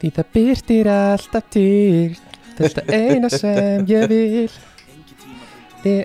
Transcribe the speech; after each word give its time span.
Því 0.00 0.12
það 0.16 0.26
byrtir 0.36 0.90
alltaf 0.92 1.44
til. 1.54 2.16
Þetta 2.56 2.82
eina 2.92 3.28
sem 3.32 3.86
ég 3.88 4.08
vil. 4.10 4.50
Þið 5.84 6.00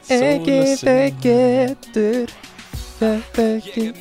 þau 0.83 1.05
getur. 1.25 2.39
Þau 3.01 3.17
ekki 3.41 3.93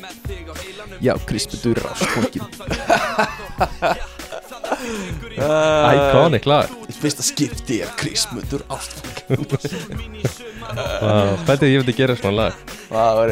Já, 1.01 1.17
Krispur 1.25 1.73
Ráskókin 1.73 2.41
Iconic 5.93 6.45
lag. 6.45 6.69
Í 6.89 6.93
fyrsta 6.95 7.23
skipti 7.25 7.81
er 7.81 7.89
ástfangin 8.71 9.45
wow. 11.01 11.35
Fældið 11.47 11.67
ég 11.73 11.81
myndi 11.81 11.93
gera 11.97 12.15
svona 12.17 12.37
lag. 12.37 12.53
Það 12.89 13.11
var 13.19 13.29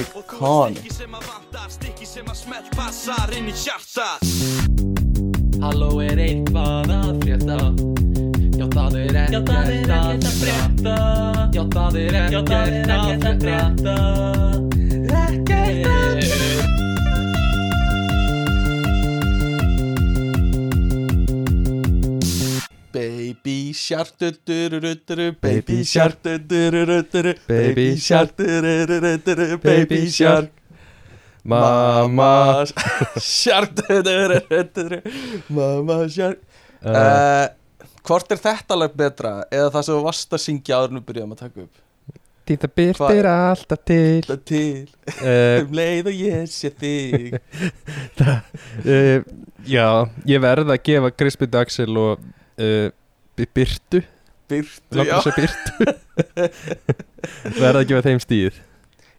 iconic 0.00 0.84
Halló 5.62 6.00
er 6.02 6.18
eitthvað 6.18 6.88
að 6.90 7.10
frétta 7.22 7.58
Já 8.58 8.64
það 8.72 8.96
er 8.98 9.18
ekkert 9.20 9.50
að 9.54 10.24
frétta 10.40 10.94
Já 11.54 11.62
það 11.74 11.98
er 12.00 12.16
ekkert 12.22 12.50
að 12.56 13.44
frétta 13.44 13.94
Ekkert 15.22 15.86
að 15.92 16.18
frétta 16.18 16.62
Baby 22.92 23.72
shark 23.72 24.18
du-du-du-du-du, 24.20 25.28
Baby 25.40 25.84
shark 25.84 26.18
du-du-du-du-du, 26.26 27.32
Baby 27.48 27.86
shark 27.96 28.34
du-du-du-du-du, 28.36 29.58
Baby 29.62 30.10
shark 30.10 30.50
Mamma 31.42 32.64
Shark 33.18 33.74
du-du-du-du-du, 33.80 35.00
Mamma 35.50 36.02
shark 36.12 36.38
uh, 36.84 36.92
uh, 36.92 37.46
Hvort 38.06 38.34
er 38.34 38.42
þetta 38.42 38.78
lag 38.78 38.94
betra 38.98 39.32
eða 39.50 39.70
það 39.74 39.86
sem 39.88 39.96
þú 39.96 40.04
varst 40.06 40.36
að 40.36 40.44
syngja 40.44 40.78
áður 40.78 40.92
en 40.92 41.00
við 41.00 41.06
byrjuðum 41.10 41.34
að 41.36 41.42
taka 41.44 41.64
upp? 41.66 41.80
Því 42.42 42.56
það 42.58 42.72
byrtir 42.74 43.26
alltaf 43.30 43.82
til. 43.86 44.22
Það 44.26 44.40
til. 44.50 44.88
Uh, 45.12 45.60
um 45.62 45.76
leið 45.78 46.08
og 46.10 46.16
ég 46.18 46.50
sé 46.50 46.72
þig. 46.82 47.36
Uh, 48.82 49.22
Já, 49.68 50.08
ég 50.26 50.42
verð 50.42 50.72
að 50.72 50.80
gefa 50.88 51.10
Krispur 51.14 51.48
Daxel 51.50 51.94
og 51.98 52.22
uh, 52.58 52.88
Byrtu 53.38 54.02
Byrtu, 54.50 54.96
Langar 54.98 55.22
já. 55.22 55.34
Byrtu 55.36 55.86
Verð 57.62 57.78
að 57.82 57.86
gefa 57.92 58.02
þeim 58.08 58.22
stíð 58.22 58.58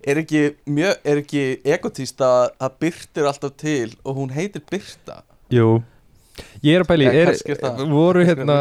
Er 0.03 0.19
ekki 0.19 0.43
mjög, 0.67 0.97
er 1.07 1.21
ekki 1.21 1.43
egotíst 1.75 2.21
að 2.23 2.51
það 2.59 2.77
byrtir 2.83 3.27
alltaf 3.29 3.55
til 3.61 3.89
og 4.03 4.17
hún 4.19 4.33
heitir 4.35 4.63
Byrta 4.69 5.21
Jú 5.53 5.81
Ég 6.65 6.79
er 6.79 6.81
að 6.81 6.89
pæli, 6.89 7.05
Ja, 7.05 7.11
er, 7.13 7.33
er 7.53 7.89
voru 7.91 8.23
er 8.23 8.29
hérna 8.31 8.55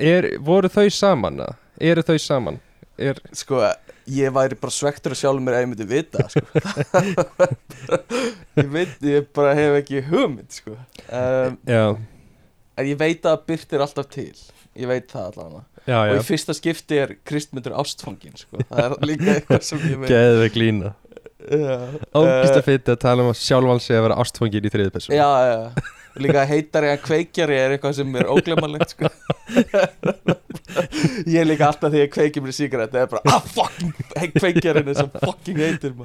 er, 0.00 0.28
voru 0.40 0.70
þau 0.72 0.86
saman? 0.88 1.42
Eru 1.76 2.04
þau 2.06 2.16
saman? 2.22 2.56
Er, 2.96 3.18
Sko, 3.36 3.58
ég 4.08 4.32
væri 4.32 4.56
bara 4.60 4.72
svektur 4.72 5.12
að 5.12 5.20
sjálfur 5.20 5.44
mér 5.44 5.58
að 5.58 5.64
ég 5.64 5.70
myndi 5.72 5.86
vita 5.90 6.24
sko. 6.30 6.44
Ég 8.60 8.68
veit, 8.70 8.92
ég 9.02 9.26
bara 9.34 9.54
hef 9.58 9.80
ekki 9.80 10.02
hugmynd 10.06 10.54
sko. 10.54 10.76
um, 11.10 11.56
En 12.74 12.86
ég 12.86 12.98
veit 12.98 13.26
að 13.26 13.42
byrtir 13.50 13.82
alltaf 13.82 14.06
til 14.14 14.32
Ég 14.74 14.88
veit 14.90 15.06
það 15.12 15.26
allavega 15.30 15.62
já, 15.86 15.96
Og 16.00 16.10
já 16.10 16.18
í 16.18 16.26
fyrsta 16.26 16.54
skipti 16.58 16.98
er 17.04 17.12
Kristmundur 17.28 17.76
ástfangin 17.78 18.34
sko. 18.40 18.58
Það 18.70 18.84
er 18.86 19.08
líka 19.10 19.34
eitthvað 19.38 19.66
sem 19.68 19.82
ég 19.90 19.98
veit 20.02 20.10
Geðveik 20.14 20.56
lína 20.60 20.94
Já, 21.44 21.74
Ógist 22.16 22.54
Eh, 22.54 22.56
að 22.56 22.64
fyndi 22.64 22.94
að 22.94 23.02
tala 23.02 23.20
um 23.26 23.28
að 23.34 23.36
sjálfan 23.44 23.82
sig 23.84 23.98
að 23.98 24.06
vera 24.06 24.16
ástfangin 24.22 24.64
í 24.64 24.72
þriði 24.72 24.94
person 24.96 25.14
Já, 25.18 25.28
já 25.50 25.92
Og 26.14 26.22
líka 26.22 26.44
heitari 26.46 26.88
en 26.94 27.00
kveikjari 27.02 27.56
er 27.58 27.72
eitthvað 27.74 27.96
sem 27.98 28.12
er 28.20 28.28
óglemalegt 28.30 28.92
sko. 28.94 29.08
Ég 31.26 31.40
er 31.40 31.48
líka 31.48 31.66
alltaf 31.68 31.90
þegar 31.90 32.04
ég 32.04 32.12
kveiki 32.14 32.42
mér 32.44 32.54
sígaret 32.54 32.92
Það 32.92 33.00
er 33.02 33.10
bara, 33.10 33.22
ah 33.34 33.42
fucking 33.54 33.90
hey, 34.14 34.28
kveikjarin 34.34 34.90
er 34.92 34.98
sem 34.98 35.10
fucking 35.24 35.58
heitir. 35.58 35.96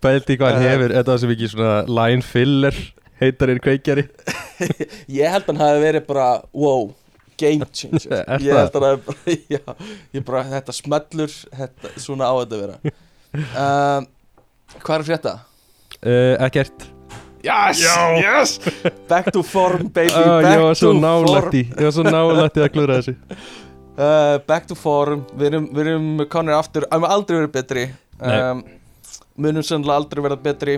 Pældi 0.00 0.36
hvað 0.40 0.54
hann 0.56 0.64
Eh. 0.64 0.70
hefur, 0.72 0.94
þetta 0.96 1.12
var 1.14 1.20
sem 1.24 1.34
ekki 1.34 1.50
svona 1.52 1.74
line 2.00 2.24
filler 2.24 2.78
heitarinn 3.20 3.60
kveikjari 3.64 4.06
Ég 5.20 5.28
held 5.36 5.44
að 5.44 5.52
hann 5.52 5.60
hafi 5.66 5.84
verið 5.84 6.06
bara, 6.08 6.28
wow, 6.56 6.88
game 7.40 7.66
changer 7.72 8.20
Er 8.36 8.44
Ég 8.44 8.56
held 8.56 8.76
að 8.76 8.84
bara, 8.84 9.18
já 9.54 9.60
Ég 10.16 10.24
bara, 10.28 10.42
þetta 10.54 10.74
smellur, 10.76 11.34
þetta, 11.60 11.92
svona 12.00 12.28
á 12.30 12.34
þetta 12.42 12.58
að 12.58 12.64
vera. 12.66 12.94
Um, 13.64 14.08
Hvað 14.80 14.96
er 14.98 15.06
frétta? 15.10 15.34
uh, 16.04 16.34
Ekkert 16.46 16.88
Yes, 17.40 17.80
yes! 18.20 18.50
Back 19.08 19.30
to 19.32 19.40
form, 19.42 19.86
baby, 19.88 20.12
uh, 20.12 20.42
back 20.44 20.50
Ég 20.52 20.60
var 20.66 20.74
svo 20.76 20.90
to 20.92 21.00
form. 21.00 21.54
í 21.56 21.62
Ég 21.70 21.86
var 21.86 21.94
svo 21.96 22.04
nálægt 22.04 22.58
í 22.60 22.64
að 22.66 22.72
klúra 22.74 22.98
þessu. 22.98 23.14
Uh, 23.96 24.36
Back 24.50 24.68
to 24.68 24.76
form, 24.76 25.22
við 25.40 25.46
erum, 25.48 25.70
við 25.72 25.88
erum 25.88 26.10
konir 26.32 26.58
aftur, 26.58 26.84
að 26.92 27.00
við 27.06 27.14
aldrei 27.16 27.38
verið 27.38 27.54
betri. 27.54 27.86
Um, 28.20 28.60
Munum 29.40 29.64
sannlega 29.64 29.96
aldrei 30.02 30.20
verið 30.26 30.44
betri. 30.44 30.74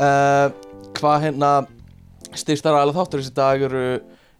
Uh, 0.00 0.48
Hvað 0.96 1.26
hérna 1.26 1.52
Styrstara 2.40 2.80
alveg 2.86 2.96
þáttur 2.96 3.20
þessi 3.20 3.36
dag 3.36 3.66
eru 3.68 3.84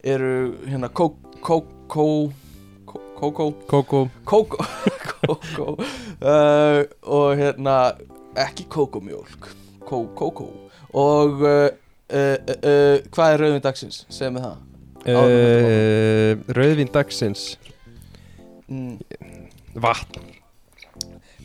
eru 0.03 0.33
hérna 0.67 0.89
kó, 0.89 1.11
kó, 1.43 1.63
kókó 1.89 2.33
Kókó. 3.67 4.11
Kókó 4.25 4.57
kókó. 5.27 5.77
Uh, 6.19 6.83
og 7.01 7.37
hérna 7.37 7.95
ekki 8.35 8.67
kókómjólk 8.67 9.53
kó, 9.87 10.09
kókó. 10.15 10.49
Og 10.91 11.41
uh, 11.41 11.69
uh, 12.11 12.35
uh, 12.49 12.57
uh, 12.59 12.97
hvað 13.15 13.35
er 13.35 13.43
rauðin 13.45 13.63
dagsins? 13.63 14.03
segð 14.11 14.35
mér 14.35 14.47
það. 14.49 14.57
Uh, 15.03 16.43
Rauðvín 16.59 16.91
dagsins. 16.95 17.45
Mm. 18.67 18.99
Vatn. 19.83 20.27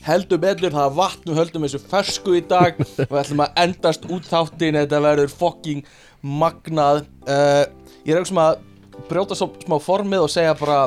Heldum 0.08 0.46
ellur 0.50 0.74
það 0.74 0.90
er 0.90 0.98
vatn. 0.98 1.32
Og 1.32 1.42
höldum 1.44 1.68
þessu 1.68 1.84
fersku 1.94 2.40
í 2.40 2.44
dag. 2.50 2.82
Og 2.82 3.10
við 3.14 3.22
ætlum 3.22 3.46
að 3.46 3.62
endast 3.68 4.10
út 4.10 4.30
þáttin 4.30 4.82
þetta 4.82 5.04
verður 5.06 5.38
fucking 5.44 5.86
magnað. 6.26 7.06
Ég 7.28 8.16
er 8.16 8.22
ekki 8.22 8.34
sem 8.34 8.42
að 8.42 8.64
brjóta 9.10 9.38
svo, 9.38 9.52
smá 9.64 9.78
formið 9.84 10.26
og 10.26 10.32
segja 10.34 10.56
bara 10.58 10.80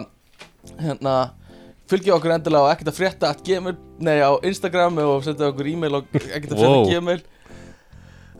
hérna 0.80 1.14
fylgja 1.90 2.14
okkur 2.16 2.34
endilega 2.36 2.68
á 2.68 2.72
ekkert 2.74 2.92
að 2.92 2.98
frétta 3.00 3.30
at 3.34 3.40
gmail, 3.46 3.76
nei 4.02 4.18
á 4.22 4.30
Instagram 4.46 5.00
og 5.04 5.24
setja 5.26 5.48
okkur 5.50 5.70
e-mail 5.72 5.98
og 6.00 6.12
ekkert 6.20 6.52
að 6.54 6.60
frétta 6.62 6.92
gmail. 6.92 7.22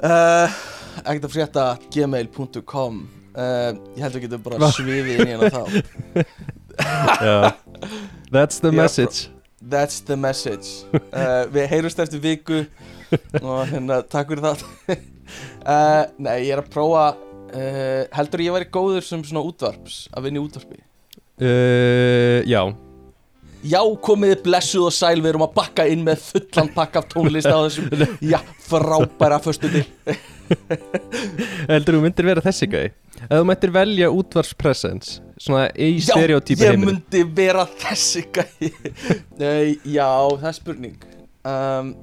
Uh, 0.01 0.61
ekkert 1.03 1.27
að 1.27 1.35
frétta 1.35 1.65
gmail.com 1.93 3.01
uh, 3.35 3.73
ég 3.97 4.05
held 4.05 4.13
að 4.13 4.19
við 4.19 4.25
getum 4.29 4.45
bara 4.47 4.61
Va? 4.63 4.71
svifið 4.77 5.11
inn 5.17 5.27
í 5.27 5.35
hérna 5.35 5.51
þá. 5.51 5.63
Já. 7.27 7.39
That's 8.31 8.63
the 8.63 8.73
message. 8.73 9.29
That's 9.61 10.01
the 10.07 10.17
message. 10.17 10.87
Uh, 11.13 11.45
Við 11.53 11.67
heyrumst 11.75 11.99
eftir 12.01 12.23
viku 12.23 12.63
og 13.43 13.67
hérna, 13.69 14.01
takk 14.07 14.31
fyrir 14.31 14.47
það. 14.47 14.63
Nei, 16.25 16.37
ég 16.47 16.55
er 16.55 16.63
að 16.63 16.71
prófa 16.73 17.03
uh, 17.55 18.05
Heldur 18.17 18.45
ég 18.45 18.55
væri 18.57 18.69
góður 18.73 19.07
sem 19.07 19.25
svona 19.27 19.43
útvarps 19.47 20.05
að 20.15 20.29
vinna 20.29 20.41
í 20.41 20.45
útvarpi? 20.47 20.81
Uh, 21.41 22.41
Já. 22.49 22.63
Já, 23.61 23.81
komiði 24.01 24.39
blessuð 24.41 24.87
og 24.89 24.95
sæl 24.97 25.19
Við 25.21 25.35
erum 25.35 25.43
að 25.45 25.51
bakka 25.59 25.85
inn 25.93 26.01
með 26.07 26.23
fullan 26.31 26.71
pakka 26.73 27.03
af 27.03 27.11
tónlist 27.13 27.51
á 27.53 27.61
þessum 27.67 27.91
Já, 28.25 28.39
frábæra 28.65 29.37
föstu 29.45 29.69
til 29.69 29.83
Heldur 31.69 31.99
þú 31.99 32.05
myndir 32.07 32.31
vera 32.31 32.45
þessi 32.47 32.71
gæði 32.73 32.93
Ef 33.21 33.35
þú 33.35 33.43
myndir 33.51 33.75
velja 33.75 34.09
útvarspresens 34.17 35.19
Svona 35.41 35.67
í 35.77 35.91
Já, 35.99 36.15
stereotypu 36.15 36.65
ég 36.65 36.73
heiminu 36.75 36.95
myndi 36.95 37.23
vera 37.37 37.63
þessi 37.81 38.27
gæi. 38.29 38.69
Nei, 39.41 39.79
já, 39.89 40.05
það 40.37 40.49
er 40.51 40.57
spurning. 40.59 40.99
Um, 41.49 41.95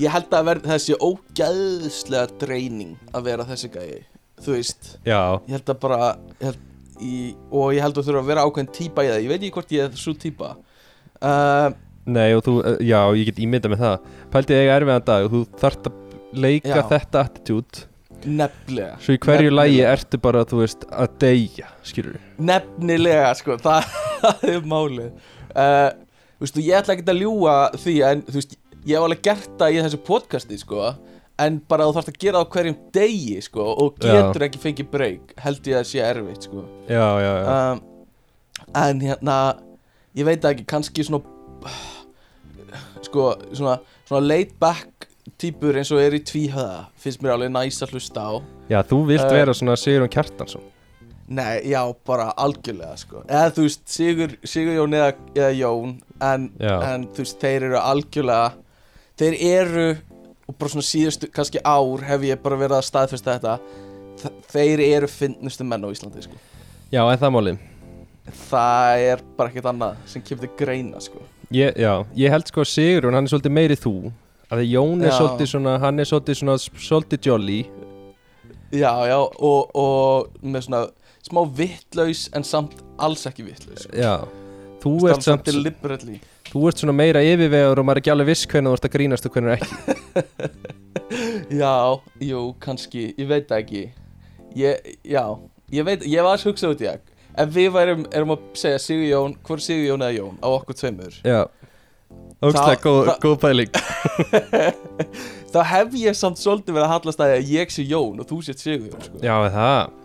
Ég 0.00 0.12
held 0.12 0.34
að 0.36 0.48
verð 0.50 0.66
þessi 0.68 0.96
ógæðslega 1.00 2.26
dreining 2.42 2.98
að 3.16 3.30
vera 3.30 3.46
þessi 3.48 3.70
gæi 3.72 4.02
Þú 4.44 4.52
veist. 4.56 4.92
Já, 5.06 5.20
ég 5.48 5.56
held 5.56 5.72
að 5.72 5.80
bara 5.82 5.98
ég 6.40 6.46
held, 6.50 6.62
í, 7.00 7.14
og 7.50 7.72
ég 7.76 7.82
held 7.84 7.98
að 8.00 8.08
þurfa 8.10 8.22
að 8.22 8.30
vera 8.30 8.44
ákveðin 8.46 8.72
típa 8.76 9.04
í 9.06 9.10
það. 9.10 9.20
Ég 9.24 9.32
veit 9.32 9.40
ekki 9.40 9.54
hvort 9.56 9.74
ég 9.76 9.86
er 9.88 9.98
svo 10.00 10.14
típa. 10.20 10.52
Uh, 11.16 11.68
nei 12.12 12.28
og 12.36 12.42
þú 12.44 12.56
uh, 12.60 12.76
Já, 12.84 13.00
ég 13.16 13.30
get 13.30 13.40
ímynda 13.42 13.70
með 13.72 13.84
það. 13.84 14.08
Pældi 14.34 14.58
ég 14.58 14.72
erfiðan 14.76 15.06
dag 15.08 15.26
og 15.28 15.32
þú 15.36 15.42
þarft 15.62 15.90
að 15.90 16.00
leika 16.36 16.74
Já. 16.74 16.82
þetta 16.92 17.22
attitude. 17.24 17.86
Nefnilega. 18.26 18.96
Svo 19.04 19.14
í 19.14 19.20
hverju 19.22 19.48
Nefnilega. 19.50 19.62
lægi 19.62 19.82
ertu 19.92 20.20
bara, 20.24 20.44
þú 20.48 20.60
veist, 20.62 20.84
að 20.90 21.12
deyja 21.22 21.68
Skilur 21.86 22.16
nefnilega 22.42 23.28
sko, 23.38 23.56
það, 23.64 23.90
það 24.22 24.46
er 24.52 24.64
málið. 24.72 25.10
Uh, 25.52 25.90
þú 26.36 26.46
veist, 26.46 26.56
og 26.58 26.64
ég 26.66 26.78
ætla 26.80 26.96
ekki 26.96 27.06
að 27.12 27.20
ljúga 27.22 27.56
því 27.76 27.94
en 28.08 28.24
þú 28.26 28.38
veist, 28.40 28.56
ég 28.86 28.96
hef 28.96 29.06
alveg 29.06 29.22
gert 29.28 29.52
það 29.60 29.76
í 29.76 29.82
þessu 29.86 30.00
podcasti 30.08 30.58
sko 30.60 30.80
en 31.38 31.58
bara 31.68 31.84
þú 31.88 31.96
þarfst 31.96 32.12
að 32.12 32.18
gera 32.22 32.40
það 32.40 32.46
á 32.48 32.52
hverjum 32.54 32.76
degi 32.96 33.40
sko 33.44 33.66
og 33.84 33.98
Já. 34.00 34.12
getur 34.14 34.46
ekki 34.46 34.62
fengið 34.62 34.88
breyk 34.94 35.34
held 35.44 35.68
ég 35.68 35.80
að 35.80 35.88
sé 35.90 36.00
erfitt 36.04 36.48
sko. 36.48 36.64
Já, 36.88 37.06
já, 37.20 37.32
já. 37.42 37.50
Um, 37.56 37.82
en 38.86 39.02
hérna 39.04 39.36
ég 40.16 40.24
veit 40.28 40.40
það 40.42 40.54
ekki, 40.56 40.66
kannski 40.72 41.04
svona 41.04 41.22
sko, 43.04 43.34
svona, 43.52 43.76
svona 44.08 44.22
laid 44.26 44.54
back 44.60 45.08
típur 45.40 45.76
eins 45.76 45.90
og 45.92 46.00
er 46.00 46.16
í 46.16 46.22
tvíhöða 46.24 46.86
finnst 47.02 47.20
mér 47.22 47.34
alveg 47.36 47.52
næs 47.52 47.82
að 47.84 47.96
hlusta 47.96 48.24
á. 48.24 48.32
Já, 48.70 48.80
þú 48.86 49.02
vilt 49.10 49.26
Uh, 49.26 49.34
vera 49.36 49.54
svona 49.54 49.76
Sigurðan 49.78 50.12
Kjartansson. 50.14 50.64
Nei, 51.26 51.66
já, 51.66 51.80
bara 52.06 52.30
algjörlega 52.38 52.94
sko. 53.00 53.24
Eða 53.26 53.50
þú 53.56 53.64
veist, 53.66 53.82
Sigur, 53.90 54.36
Sigur 54.46 54.76
Jón 54.78 54.94
eða, 54.94 55.12
eða 55.34 55.48
Jón 55.58 55.96
en, 56.22 56.44
Já. 56.62 56.76
en 56.94 57.08
þú 57.10 57.24
veist, 57.24 57.40
þeir 57.42 57.66
eru 57.66 57.80
algjörlega 57.82 58.52
Þeir 59.16 59.34
eru 59.48 59.86
Og 60.46 60.54
bara 60.58 60.70
svona 60.70 60.86
síðustu, 60.86 61.28
kannski 61.34 61.58
ár 61.66 62.04
Hef 62.06 62.26
ég 62.28 62.42
bara 62.42 62.58
verið 62.60 62.78
að 62.78 62.86
staðfesta 62.86 63.38
þetta. 63.38 63.56
Þeir 64.52 64.82
eru 64.86 65.08
fyndnustu 65.10 65.66
menn 65.66 65.84
á 65.84 65.88
Íslandi 65.92 66.22
sko. 66.24 66.38
Já, 66.92 67.02
en 67.02 67.18
það 67.18 67.32
máli 67.34 67.56
Það 68.50 69.02
er 69.06 69.24
bara 69.36 69.50
ekkert 69.52 69.68
annað 69.70 69.98
sem 70.10 70.22
kemur 70.24 70.46
til 70.46 70.54
greina 70.58 71.00
sko. 71.02 71.20
Ég, 71.54 71.76
Já, 71.78 71.92
ég 72.18 72.32
held 72.32 72.48
sko 72.50 72.64
að 72.64 72.70
Sigurjón, 72.72 73.14
hann 73.14 73.28
er 73.28 73.30
svolítið 73.30 73.54
meiri 73.54 73.76
þú. 73.78 73.92
Að 74.50 74.62
Jón 74.66 75.02
er 75.02 75.10
Já. 75.12 75.16
svolítið 75.18 75.50
svona 75.52 75.76
hann 75.82 76.00
er 76.02 76.08
svolítið 76.08 76.38
svona 76.40 76.56
svolítið 76.62 77.28
jolly. 77.30 77.58
Já, 78.74 78.90
já, 79.06 79.18
og, 79.18 79.70
og 79.78 80.40
með 80.42 80.66
svona 80.66 80.80
smá 81.26 81.42
vittlaus 81.58 82.26
en 82.34 82.46
samt 82.46 82.74
alls 83.02 83.26
ekki 83.30 83.46
vittlaus 83.46 83.86
sko. 83.86 83.94
Já, 83.98 84.14
þú 84.82 84.94
ert 85.10 85.22
Samt 85.22 85.28
samt 85.28 85.50
deliberately 85.50 86.18
þú 86.56 86.68
ert 86.70 86.80
svona 86.80 86.94
meira 86.96 87.20
yfirvegur 87.24 87.82
og 87.82 87.86
maður 87.86 87.98
er 87.98 88.02
ekki 88.02 88.12
alveg 88.14 88.30
viss 88.30 88.46
hvernig 88.48 88.72
þú 88.72 88.78
ert 88.78 88.86
að 88.88 88.94
grínast 88.96 89.28
og 89.28 89.36
hvernig 89.36 89.58
ekki. 89.58 90.54
Já, 91.60 91.74
jú, 92.24 92.40
kannski, 92.64 93.02
ég 93.20 93.28
veit 93.30 93.50
það 93.50 93.60
ekki. 93.62 93.82
Ég, 94.56 94.88
Já, 95.06 95.22
ég 95.76 95.86
veit, 95.86 96.06
ég 96.08 96.24
var 96.24 96.38
að 96.38 96.48
hugsa 96.48 96.72
út 96.72 96.80
í 96.82 96.88
það. 96.88 97.04
Ef 97.36 97.50
við 97.52 97.68
værum, 97.74 98.06
erum 98.16 98.32
að 98.32 98.46
segja 98.56 98.80
Sigur 98.80 99.04
Jón, 99.10 99.34
hvor 99.44 99.60
er 99.60 99.64
Sigur 99.66 99.84
Jón 99.90 100.04
eða 100.06 100.16
Jón 100.16 100.38
á 100.40 100.48
okkur 100.56 100.78
tveimur. 100.80 101.18
Já. 101.20 101.42
Ógstlega 102.40 102.80
góð, 102.80 103.02
það- 103.10 103.20
góð 103.26 103.36
pæling. 103.44 103.76
Þá 105.52 105.60
hef 105.70 105.94
ég 106.00 106.16
samt 106.16 106.40
svolítið 106.40 106.76
verið 106.78 106.86
að 106.86 106.92
hallast 106.94 107.22
að 107.24 107.36
ég 107.52 107.72
sé 107.72 107.84
Jón 107.86 108.24
og 108.24 108.28
þú 108.30 108.40
sétt 108.48 108.64
Sigur 108.64 108.88
Jón 108.90 109.04
sko. 109.04 109.20
Já, 109.20 109.36
það? 109.52 110.02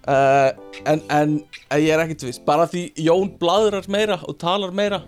Uh, 0.00 0.50
en, 0.88 1.02
en 1.12 1.32
en 1.70 1.80
ég 1.84 1.92
er 1.92 2.02
ekkert 2.06 2.24
viss. 2.24 2.40
Bara 2.42 2.64
því 2.70 2.86
Jón 3.04 3.34
bladrar 3.40 3.84
meira 3.92 4.16
og 4.24 4.38
talar 4.40 4.72
meira 4.74 5.02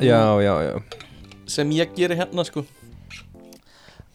Já, 0.00 0.40
já, 0.40 0.54
já. 0.64 0.74
Sem 1.50 1.72
ég 1.76 1.94
gerir 1.96 2.16
hérna 2.16 2.44
sko. 2.46 2.64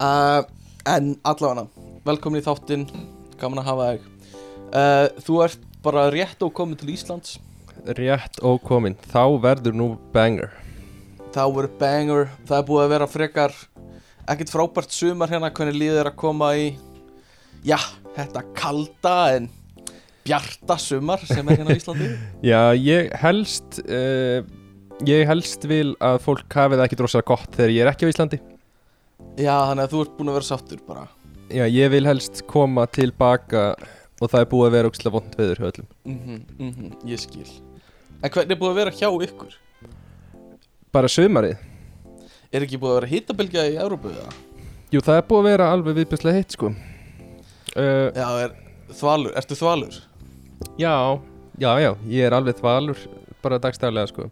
Uh, 0.02 0.44
En 0.86 1.16
allavega 1.26 1.66
Velkomin 2.06 2.42
í 2.42 2.46
þáttinn. 2.46 2.86
Gaman 3.42 3.62
að 3.64 3.70
hafa 3.72 3.88
þig. 3.92 4.10
Uh, 4.70 5.08
Þú 5.26 5.40
ert 5.46 5.64
bara 5.86 6.08
rétt 6.14 6.42
og 6.46 6.54
komið 6.58 6.84
til 6.84 6.94
Íslands. 6.94 7.38
Rétt 7.98 8.40
og 8.46 8.62
komin 8.66 8.96
Þá 9.12 9.24
verður 9.42 9.78
nú 9.78 9.88
banger. 10.14 10.54
Þá 11.34 11.44
voru 11.54 11.72
banger. 11.80 12.30
Það 12.46 12.58
er 12.60 12.68
búið 12.70 12.84
að 12.86 12.94
vera 12.96 13.10
frekar 13.10 13.56
ekkert 14.26 14.54
frábært 14.54 14.94
sumar 14.96 15.30
hérna 15.30 15.52
hvernig 15.54 15.78
líður 15.78 16.02
er 16.02 16.10
að 16.10 16.18
koma 16.18 16.50
í 16.58 16.70
já, 17.66 17.78
þetta 18.16 18.42
kalda 18.58 19.18
en 19.36 19.50
bjarta 20.26 20.78
sumar 20.82 21.22
sem 21.30 21.46
er 21.46 21.60
hérna 21.62 21.76
á 21.76 21.78
Íslandi. 21.78 22.08
Já, 22.50 22.62
ég 22.74 23.12
helst 23.22 23.78
uh, 23.86 24.42
Ég 25.04 25.26
helst 25.28 25.66
vil 25.68 25.92
að 26.00 26.22
fólk 26.24 26.54
hafi 26.56 26.78
það 26.78 26.86
ekki 26.86 26.98
drosalega 27.02 27.28
gott 27.28 27.56
þegar 27.58 27.72
ég 27.74 27.84
er 27.84 27.90
ekki 27.92 28.08
á 28.08 28.12
Íslandi. 28.14 28.38
Já, 29.36 29.56
þannig 29.68 29.82
að 29.84 29.92
þú 29.92 30.04
ert 30.06 30.14
búin 30.16 30.30
að 30.32 30.38
vera 30.38 30.48
sáttur 30.48 30.84
bara. 30.88 31.02
Já, 31.52 31.66
ég 31.68 31.90
vil 31.92 32.08
helst 32.08 32.40
koma 32.48 32.86
tilbaka 32.88 33.64
og 33.76 34.32
það 34.32 34.40
er 34.40 34.48
búið 34.54 34.70
að 34.70 34.78
vera 34.78 34.92
ógstlega 34.92 35.16
vond 35.18 35.36
veður 35.36 35.60
hjá 35.60 35.68
öllum. 35.68 35.90
Mhm, 36.08 36.38
mhm, 36.56 36.94
ég 37.12 37.20
skil. 37.20 37.50
En 38.24 38.32
hvernig 38.32 38.56
er 38.56 38.62
búið 38.62 38.72
að 38.72 38.80
vera 38.80 38.94
hjá 38.96 39.10
ykkur? 39.28 39.58
Bara 40.96 41.12
sumarið. 41.12 41.60
Er 42.56 42.64
ekki 42.64 42.80
búið 42.80 42.94
að 42.94 42.98
vera 43.02 43.12
hittabilgja 43.12 43.68
í 43.74 43.76
Európu 43.84 44.14
eða? 44.16 44.32
Jú, 44.96 45.04
það 45.04 45.20
er 45.20 45.28
búið 45.28 45.42
að 45.44 45.50
vera 45.50 45.70
alveg 45.76 46.00
viðbjörslega 46.00 46.40
heitt 46.40 46.56
sko. 46.56 46.72
Uh, 47.76 48.16
já, 48.16 48.30
er 48.46 48.56
þvalur, 48.96 49.36
ertu 49.36 49.60
þvalur? 49.60 50.00
Já, 50.80 50.96
já, 51.60 51.72
já, 51.84 51.92
ég 52.08 52.30
er 52.30 52.40
alveg 52.40 52.64
þvalur 52.64 53.06
bara 53.44 53.60
dagstæðlega 53.60 54.14
sko 54.14 54.32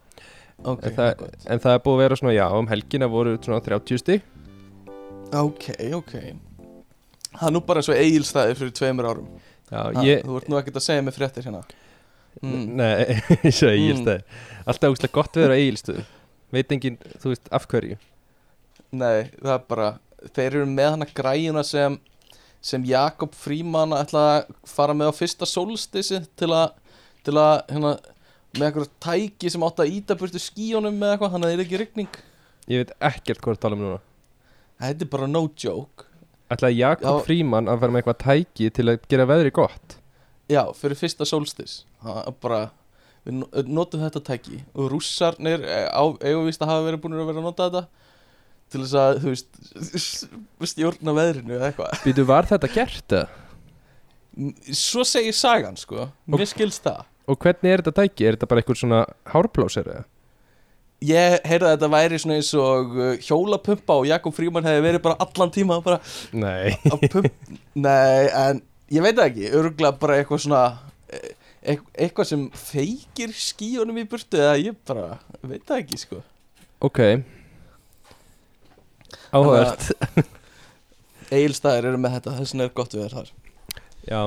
ok, 0.63 0.83
en, 0.89 0.95
það, 0.97 1.23
en 1.53 1.61
það 1.63 1.75
er 1.77 1.81
búið 1.85 1.95
að 1.97 2.01
vera 2.03 2.17
svona, 2.19 2.33
já, 2.35 2.45
um 2.57 2.67
helgina 2.71 3.09
voru 3.11 3.35
svona 3.43 3.61
30 3.65 4.01
stig. 4.01 4.25
Ok, 5.33 5.69
ok. 5.97 6.13
Það 7.33 7.47
er 7.49 7.55
nú 7.55 7.61
bara 7.65 7.81
svo 7.85 7.95
eigilstæði 7.97 8.57
fyrir 8.59 8.73
tveimur 8.77 9.07
árum. 9.09 9.29
Já, 9.71 9.79
ha, 9.87 10.03
ég, 10.05 10.21
þú 10.27 10.37
ert 10.37 10.51
nú 10.51 10.59
ekkert 10.59 10.77
að 10.77 10.85
segja 10.85 11.05
mig 11.05 11.15
fréttir 11.15 11.47
hérna. 11.47 11.63
Mm. 12.41 12.63
Nei, 12.77 13.19
ég 13.45 13.53
segi 13.53 13.67
Mm. 13.69 13.75
eigilstæði 13.77 14.23
Alltaf 14.65 14.95
úslega 14.95 15.13
gott 15.13 15.35
veður 15.37 15.51
á 15.53 15.57
eigilstöðu 15.59 16.03
Veit 16.53 16.71
engin, 16.73 16.95
þú 17.21 17.29
veist, 17.29 17.49
af 17.53 17.67
hverju? 17.69 17.97
Nei, 18.97 19.27
það 19.37 19.51
er 19.53 19.61
bara 19.69 19.89
Þeir 20.33 20.47
eru 20.47 20.65
með 20.71 20.89
hana 20.95 21.07
græjuna 21.13 21.61
sem 21.67 21.99
sem 22.63 22.85
Jakob 22.87 23.33
Fríman 23.35 23.91
ætla 23.97 24.21
að 24.39 24.53
fara 24.71 24.93
með 24.95 25.11
á 25.11 25.19
fyrsta 25.19 25.45
solstissi 25.45 26.21
til 26.39 26.47
að 26.55 26.71
til 27.27 27.35
að 27.37 27.53
hérna 27.69 27.91
með 28.57 28.67
eitthvað 28.67 28.89
tæki 29.01 29.49
sem 29.49 29.63
átt 29.65 29.81
að 29.81 29.93
íta 29.97 30.17
burtu 30.19 30.41
skíunum 30.41 30.97
með 30.99 31.15
eitthvað, 31.15 31.31
þannig 31.33 31.47
að 31.47 31.53
það 31.53 31.57
er 31.57 31.63
ekki 31.65 31.79
rigning. 31.81 32.17
Ég 32.69 32.83
veit 32.83 32.91
ekkert 33.09 33.41
hvað 33.43 33.55
er 33.55 33.61
tala 33.63 33.77
um 33.77 33.83
núna. 33.83 34.01
Þetta 34.83 35.05
er 35.05 35.11
bara 35.15 35.29
no 35.31 35.41
joke. 35.59 36.05
Ætlaði 36.53 36.77
Jakob 36.77 37.17
Já. 37.17 37.25
Fríman 37.25 37.71
að 37.71 37.81
vera 37.81 37.95
með 37.95 38.03
eitthvað 38.03 38.21
tæki 38.23 38.69
til 38.77 38.85
að 38.91 39.07
gera 39.09 39.25
veðri 39.29 39.53
gott? 39.55 39.97
Já, 40.51 40.61
fyrir 40.75 40.99
fyrsta 40.99 41.25
solstis 41.25 41.77
Það 42.03 42.27
bara, 42.43 42.59
við 43.23 43.37
no- 43.39 43.63
notum 43.79 44.03
þetta 44.03 44.21
tæki. 44.27 44.59
Og 44.75 44.91
rússarnir 44.91 45.63
eh, 45.65 46.35
víst 46.45 46.61
að 46.61 46.73
hafa 46.73 46.87
verið 46.89 47.01
búin 47.05 47.15
að 47.17 47.29
vera 47.31 47.41
að 47.41 47.47
nota 47.47 47.69
þetta 47.69 47.85
til 48.73 48.81
þess 48.83 48.97
að, 48.99 49.21
þú 49.23 49.31
veist 49.33 50.69
stjórna 50.73 51.15
veðrinu 51.17 51.57
eða 51.57 51.71
eitthvað. 51.71 51.97
Býtu, 52.05 52.27
var 52.29 52.49
þetta 52.49 52.69
gert 52.73 53.17
eða? 53.17 53.39
Svo 54.73 55.03
segir 55.05 55.35
sagan, 55.37 55.75
sko. 55.77 56.07
Mér 56.29 56.47
skilst 56.49 56.85
það 56.85 57.03
Og 57.31 57.37
hvernig 57.39 57.71
er 57.71 57.81
þetta 57.83 57.93
tæki? 58.03 58.25
Er 58.27 58.35
þetta 58.37 58.49
bara 58.51 58.61
eitthvað 58.63 58.79
svona 58.81 59.01
hárplásir 59.31 59.87
eða? 59.87 60.03
Ég 61.03 61.33
heyrði 61.47 61.67
að 61.67 61.73
þetta 61.77 61.87
væri 61.91 62.17
svona 62.23 62.35
eins 62.39 62.49
og 62.55 62.93
uh, 62.95 63.07
hjólapumpa 63.23 63.95
og 63.99 64.05
Jakob 64.07 64.35
Fríman 64.37 64.63
hefði 64.67 64.83
verið 64.85 65.01
bara 65.03 65.17
allan 65.25 65.51
tíma 65.51 65.77
bara 65.83 65.97
Nei. 66.31 66.75
Nei, 67.75 68.27
en 68.31 68.61
ég 68.93 69.03
veit 69.03 69.19
ekki, 69.19 69.49
örgulega 69.51 69.97
bara 69.99 70.19
eitthvað 70.21 70.43
svona 70.45 70.61
e- 71.11 71.33
eit- 71.73 71.89
eitthvað 72.05 72.29
sem 72.29 72.45
feikir 72.55 73.33
skíunum 73.35 73.99
í 73.99 74.05
burtu 74.07 74.39
eða 74.39 74.55
ég 74.63 74.77
bara 74.87 75.17
veit 75.43 75.75
ekki 75.75 75.99
sko. 76.05 76.21
Ok. 76.83 77.01
Áhugavert. 79.33 79.91
Egilstæðir 81.33 81.89
eru 81.91 81.99
með 82.03 82.17
þetta, 82.19 82.37
þess 82.39 82.53
vegna 82.55 82.67
er 82.69 82.73
gott 82.79 82.95
við 82.95 83.05
þér 83.07 83.15
þar. 83.19 83.31
Já 84.07 84.21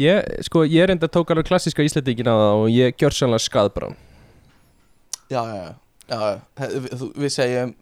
Ég, 0.00 0.26
sko, 0.42 0.64
ég 0.66 0.88
reynda 0.90 1.06
tók 1.06 1.30
alveg 1.30 1.46
klassíska 1.46 1.84
íslendingin 1.86 2.26
á 2.26 2.34
það 2.34 2.60
og 2.64 2.68
ég 2.74 2.96
gjör 2.98 3.14
sannlega 3.14 3.44
skaðbrán. 3.44 3.94
Já, 5.30 5.40
já, 5.46 5.54
já, 5.54 5.74
já, 6.10 6.18
já. 6.58 6.68
Við, 6.74 7.04
við 7.22 7.32
segjum 7.36 7.74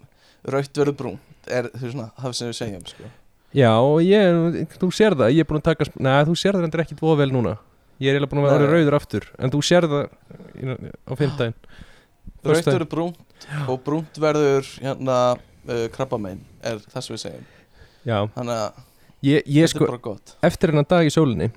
rautt 0.52 0.80
verður 0.82 0.96
brún 0.98 1.18
er 1.48 1.70
þú 1.72 1.92
svona, 1.94 2.10
það 2.20 2.36
sem 2.38 2.50
við 2.50 2.58
segjum 2.58 2.84
sko. 2.90 3.10
Já, 3.52 3.70
og 3.80 3.98
ég, 4.04 4.68
þú 4.80 4.90
sér 4.92 5.16
það, 5.16 5.32
ég 5.36 5.44
er 5.44 5.48
búin 5.48 5.60
að 5.62 5.68
taka 5.70 5.88
Nei, 5.96 6.18
þú 6.28 6.36
sér 6.40 6.56
það 6.56 6.68
endur 6.68 6.84
ekkit 6.84 7.02
voða 7.04 7.18
vel 7.22 7.32
núna. 7.32 7.56
Ég 8.02 8.10
er 8.12 8.18
eiginlega 8.18 8.32
búin 8.32 8.42
að 8.42 8.54
vera 8.56 8.68
rauður 8.72 8.96
aftur 8.96 9.26
En 9.38 9.52
þú 9.52 9.60
sér 9.64 9.88
það 9.88 10.06
á 11.08 11.12
Rautt 12.42 12.58
Föstudaginn. 12.58 12.72
verður 12.74 12.88
brúnt 12.90 13.44
og 13.70 13.82
brúnt 13.86 14.18
verður 14.18 14.66
hérna 14.82 15.18
uh, 15.36 15.84
krabbamein 15.94 16.40
er 16.66 16.80
það 16.90 17.04
sem 17.04 17.14
við 17.14 17.20
segjum. 17.22 17.44
Já, 18.02 18.16
Þannig 18.34 18.56
að 18.56 18.80
ég, 19.28 19.44
ég 19.46 19.70
sko, 19.70 20.16
eftir 20.42 20.72
hennan 20.72 20.88
dag 20.90 21.06
í 21.06 21.12
sólinni 21.14 21.52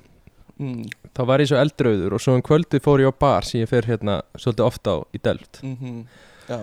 mm. 0.59 0.81
Þá 1.15 1.21
var 1.29 1.43
ég 1.43 1.51
svo 1.51 1.59
eldrauður 1.61 2.17
og 2.17 2.23
svo 2.23 2.35
um 2.37 2.43
kvöldi 2.45 2.81
fór 2.83 3.03
ég 3.03 3.11
á 3.11 3.13
bar 3.25 3.47
sem 3.47 3.63
ég 3.63 3.71
fer 3.71 3.87
hérna 3.89 4.21
svolítið 4.37 4.67
ofta 4.67 4.95
á 4.95 4.97
í 5.15 5.21
Delft 5.23 5.61
Mm 5.63 6.05
Já. 6.45 6.59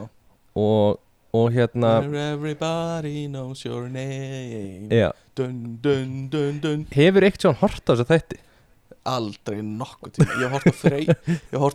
Og, 0.54 1.00
og 1.34 1.46
hérna 1.50 1.96
everybody 2.04 3.26
knows 3.26 3.64
your 3.64 3.88
name. 3.88 4.86
Já, 4.92 5.10
Dun 5.34 5.78
dun 5.82 6.28
dun 6.30 6.86
hefur 6.92 7.24
eitt 7.26 7.40
svona 7.40 7.58
hort 7.62 7.82
á 7.88 7.96
þess 7.96 8.04
að 8.04 8.10
þætti? 8.12 8.40
Aldrei 9.02 9.62
nokkuð 9.66 10.12
tíma. 10.14 10.34
Ég 10.38 10.52
hort 10.52 10.68
á, 10.70 10.74
Frey, 10.78 11.08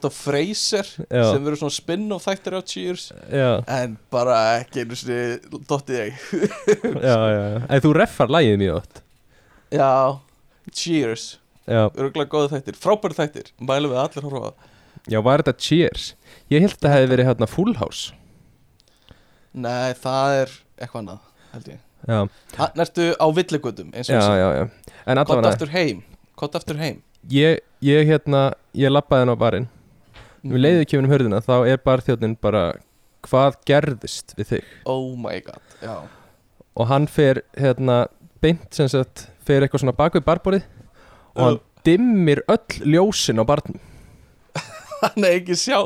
á 0.07 0.11
Freyser 0.13 0.87
Já. 1.09 1.23
sem 1.33 1.41
verður 1.43 1.59
svona 1.59 1.75
spin-off 1.75 2.27
þættir 2.29 2.55
á 2.55 2.61
Cheers. 2.63 3.09
Já, 3.27 3.49
en 3.67 3.97
bara 4.13 4.37
ekki 4.61 4.85
einu 4.85 4.95
sinni 4.95 5.59
dottið 5.67 5.99
ég 5.99 6.21
já, 7.03 7.17
já, 7.17 7.41
já. 7.41 7.59
En 7.67 7.83
þú 7.83 7.91
reffar 7.97 8.31
lægið 8.31 8.61
mjög 8.61 8.79
oft. 8.79 9.03
Já, 9.75 9.91
Cheers 10.71 11.27
Já, 11.67 11.81
Örgulega 11.99 12.31
góðu 12.31 12.49
þættir, 12.53 12.77
frábæri 12.79 13.15
þættir 13.17 13.49
Mælum 13.59 13.91
við 13.91 13.99
allir 13.99 14.27
horfa 14.27 14.51
já, 15.11 15.19
var 15.23 15.41
þetta 15.43 15.53
Cheers? 15.59 16.05
Ég 16.51 16.63
held 16.63 16.77
að 16.77 16.85
það 16.85 16.93
hefði 16.95 17.09
verið 17.11 17.27
hérna 17.27 17.47
Full 17.51 17.73
House. 17.81 18.13
Nei, 19.57 19.91
það 19.99 20.35
er 20.41 20.53
eitthvað 20.77 21.01
annað 21.01 21.19
held 21.51 21.69
ég. 21.73 21.81
Já, 22.07 22.19
Hann 22.59 22.83
ertu 22.85 23.07
á 23.19 23.25
villigötum 23.35 23.89
eins 23.91 24.11
og 24.13 24.71
En 25.07 25.23
Kott 25.27 25.49
aftur 25.49 25.73
heim 25.73 26.03
Kott 26.37 26.55
aftur 26.55 26.79
heim. 26.79 27.01
Ég, 27.33 27.59
ég 27.83 28.07
hérna 28.07 28.51
Ég 28.77 28.93
lappaði 28.93 29.25
hann 29.25 29.33
á 29.35 29.37
barinn. 29.39 29.67
Við 30.47 30.61
leiðið 30.61 30.85
kemur 30.91 31.07
um 31.09 31.15
hörðina 31.15 31.41
Þá 31.43 31.55
er 31.73 31.81
barþjóðnin 31.83 32.37
bara 32.39 32.63
Hvað 33.27 33.59
gerðist 33.67 34.37
við 34.37 34.53
þig? 34.53 34.71
Oh 34.87 35.17
my 35.19 35.41
god, 35.43 35.59
já. 35.83 35.97
Og 36.77 36.87
hann 36.87 37.09
fer 37.11 37.41
hérna 37.57 38.05
Beint 38.39 38.69
sem 38.77 38.87
sagt 38.93 39.27
Fer 39.43 39.65
eitthvað 39.65 39.83
svona 39.83 39.97
bak 39.97 40.15
við 40.15 40.27
barborið 40.29 40.67
Og 41.37 41.43
hann 41.45 41.59
dimmir 41.87 42.41
öll 42.51 42.81
ljósin 42.93 43.39
á 43.39 43.45
barnum. 43.47 43.77
Hann 45.03 45.23
er 45.27 45.35
ekki 45.37 45.53
sjá 45.61 45.77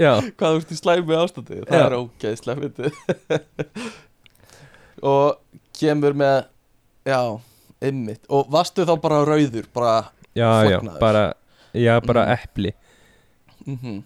Já, 0.00 0.14
hvað 0.32 0.54
þú 0.54 0.60
ert 0.62 0.70
í 0.72 0.78
slæmi 0.80 1.16
ástandi? 1.20 1.58
Það 1.68 1.76
Já. 1.76 1.84
er 1.86 1.96
ógeðslega 2.00 2.62
fyndið. 2.64 3.96
Og 5.12 5.60
kemur 5.76 6.14
með 6.16 6.38
já, 7.06 7.20
ymmit 7.84 8.22
og 8.32 8.48
varstu 8.50 8.86
þá 8.88 8.94
bara 9.02 9.18
rauður 9.28 9.66
bara, 9.76 9.92
já, 10.34 10.48
já, 10.70 10.78
bara 11.00 11.26
Já, 11.76 11.98
bara 12.00 12.22
Mm. 12.24 12.38
epli. 12.40 12.72
Mm 13.66 14.02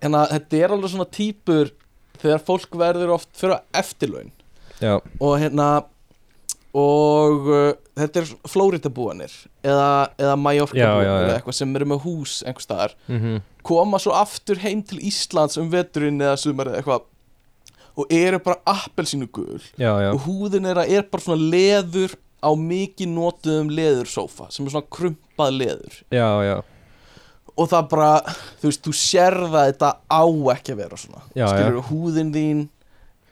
en 0.00 0.14
að 0.16 0.30
þetta 0.32 0.56
er 0.64 0.72
alveg 0.72 0.90
svona 0.94 1.04
típur 1.12 1.68
þegar 2.22 2.38
fólk 2.46 2.76
verður 2.80 3.10
oft 3.18 3.28
fyrir 3.36 3.58
eftirlaun. 3.76 4.30
Já, 4.80 4.94
og 5.20 5.34
hérna 5.42 5.66
og 6.72 7.50
þetta 8.00 8.22
er 8.22 8.30
flóritabúanir 8.52 9.34
eða, 9.64 9.88
eða 10.20 10.34
Mallorca 10.40 10.78
Já, 10.78 10.86
já, 10.86 10.94
búanir 10.96 11.10
já. 11.10 11.20
eða 11.28 11.36
eitthvað 11.38 11.58
sem 11.60 11.76
eru 11.80 11.88
með 11.92 12.02
hús 12.06 12.34
einhver 12.46 12.64
staðar. 12.66 12.96
Mhm. 13.10 13.38
Koma 13.70 14.00
svo 14.00 14.14
aftur 14.16 14.60
heim 14.64 14.82
til 14.88 14.98
Íslands 15.04 15.58
um 15.60 15.70
veturinn 15.72 16.20
eða 16.22 16.38
sumar 16.40 16.70
eða 16.72 16.80
eitthvað 16.80 17.06
og 18.00 18.12
eru 18.14 18.38
bara 18.40 18.60
appelsínu 18.70 19.26
gul 19.34 19.58
Já, 19.76 19.90
já, 20.00 20.10
og 20.14 20.22
húðin 20.24 20.64
þeirra 20.68 20.84
er 20.88 21.02
bara 21.10 21.24
svona 21.24 21.48
leður 21.52 22.14
á 22.40 22.50
mikið 22.56 23.10
notuðum 23.12 23.72
leðursófa 23.76 24.46
sem 24.54 24.64
er 24.64 24.72
svona 24.72 24.88
krumpað 24.96 25.56
leður. 25.60 25.96
Já, 26.14 26.28
já. 26.46 26.56
Og 27.60 27.66
það 27.68 27.88
bara, 27.90 28.10
þú 28.62 28.70
veist, 28.70 28.82
þú 28.86 28.92
sérða 28.96 29.64
þetta 29.68 29.90
á 30.08 30.22
ekki 30.54 30.72
að 30.72 30.78
vera 30.80 30.96
svona. 31.02 31.20
Já, 31.36 31.46
skilur, 31.50 31.82
húðin 31.90 32.30
þín 32.32 32.62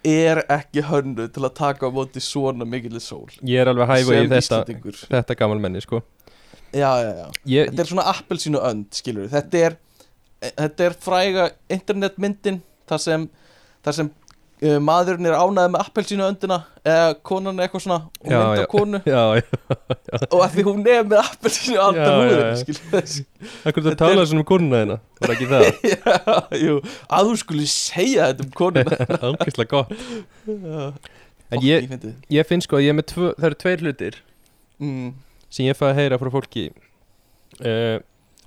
er 0.06 0.42
ekki 0.52 0.84
hönnu 0.88 1.26
til 1.32 1.42
að 1.44 1.54
taka 1.58 1.88
á 1.88 1.90
móti 1.94 2.22
svona 2.22 2.66
mikilvæg 2.68 3.02
sól. 3.02 3.26
Ég 3.42 3.62
er 3.62 3.72
alveg 3.72 3.90
hæfu 3.90 4.14
í 4.14 4.22
sem 4.22 4.30
þetta 4.32 4.62
Þetta 5.08 5.36
gamal 5.38 5.58
menni, 5.62 5.82
sko. 5.82 6.02
Já, 6.72 6.90
já, 7.00 7.10
já, 7.16 7.26
Ég, 7.48 7.70
þetta 7.70 7.82
er 7.84 7.88
svona 7.88 8.08
appelsínu 8.12 8.60
önd 8.60 8.90
skilur, 8.92 9.28
þetta 9.32 9.62
er 9.66 9.78
þetta 10.38 10.86
er 10.86 10.96
fræga 11.02 11.46
internetmyndin 11.72 12.60
þar 12.88 13.02
sem, 13.02 13.24
þar 13.84 13.96
sem 13.96 14.10
uh, 14.62 14.78
maðurinn 14.82 15.28
er 15.28 15.36
ánæði 15.38 15.72
með 15.74 15.82
appelsínu 15.84 16.24
öndina 16.26 16.58
eða 16.82 17.12
konan 17.26 17.60
eitthvað 17.62 17.84
svona 17.84 17.98
og 18.08 18.32
mynda 18.32 18.64
konu. 18.72 19.00
Já, 19.08 19.22
já. 19.38 19.44
Og 20.30 20.42
að 20.44 20.56
því 20.56 20.64
hún 20.68 20.82
er 20.88 21.04
með 21.08 21.20
appelsínu 21.22 21.76
já, 21.76 21.84
húðin 22.08 23.20
Akkur 23.68 23.86
þú 23.86 23.94
talaði 24.00 24.26
svona 24.32 24.42
um 24.44 24.48
konuna 24.48 24.82
þína? 24.82 24.98
Var 25.20 25.34
ekki 25.36 25.48
það? 25.52 25.68
já, 25.92 26.34
jú, 26.64 26.80
að 27.18 27.30
þú 27.30 27.38
skulle 27.44 27.68
segja 27.72 28.30
þetta 28.32 28.46
um 28.48 28.52
konuna 28.62 29.30
Ákvæslega 29.30 29.70
gott. 29.76 31.08
En 31.48 31.64
ég-. 31.64 31.88
Ég 32.32 32.48
finn 32.48 32.64
sko 32.64 32.80
að 32.80 32.88
ég 32.88 32.94
er 32.94 32.98
með 32.98 33.08
tvö, 33.14 33.30
það 33.38 33.48
eru 33.50 33.60
tveir 33.64 33.86
hlutir 33.86 34.20
mm, 34.82 35.08
sem 35.48 35.68
ég 35.70 35.78
fæði 35.78 35.94
að 35.94 36.02
heyra 36.02 36.20
frá 36.20 36.32
fólki. 36.34 36.68
Uh, 37.62 37.96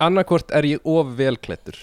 Annarkvort 0.02 0.54
er 0.58 0.66
ég 0.66 0.86
of 0.88 1.10
velklættur 1.18 1.78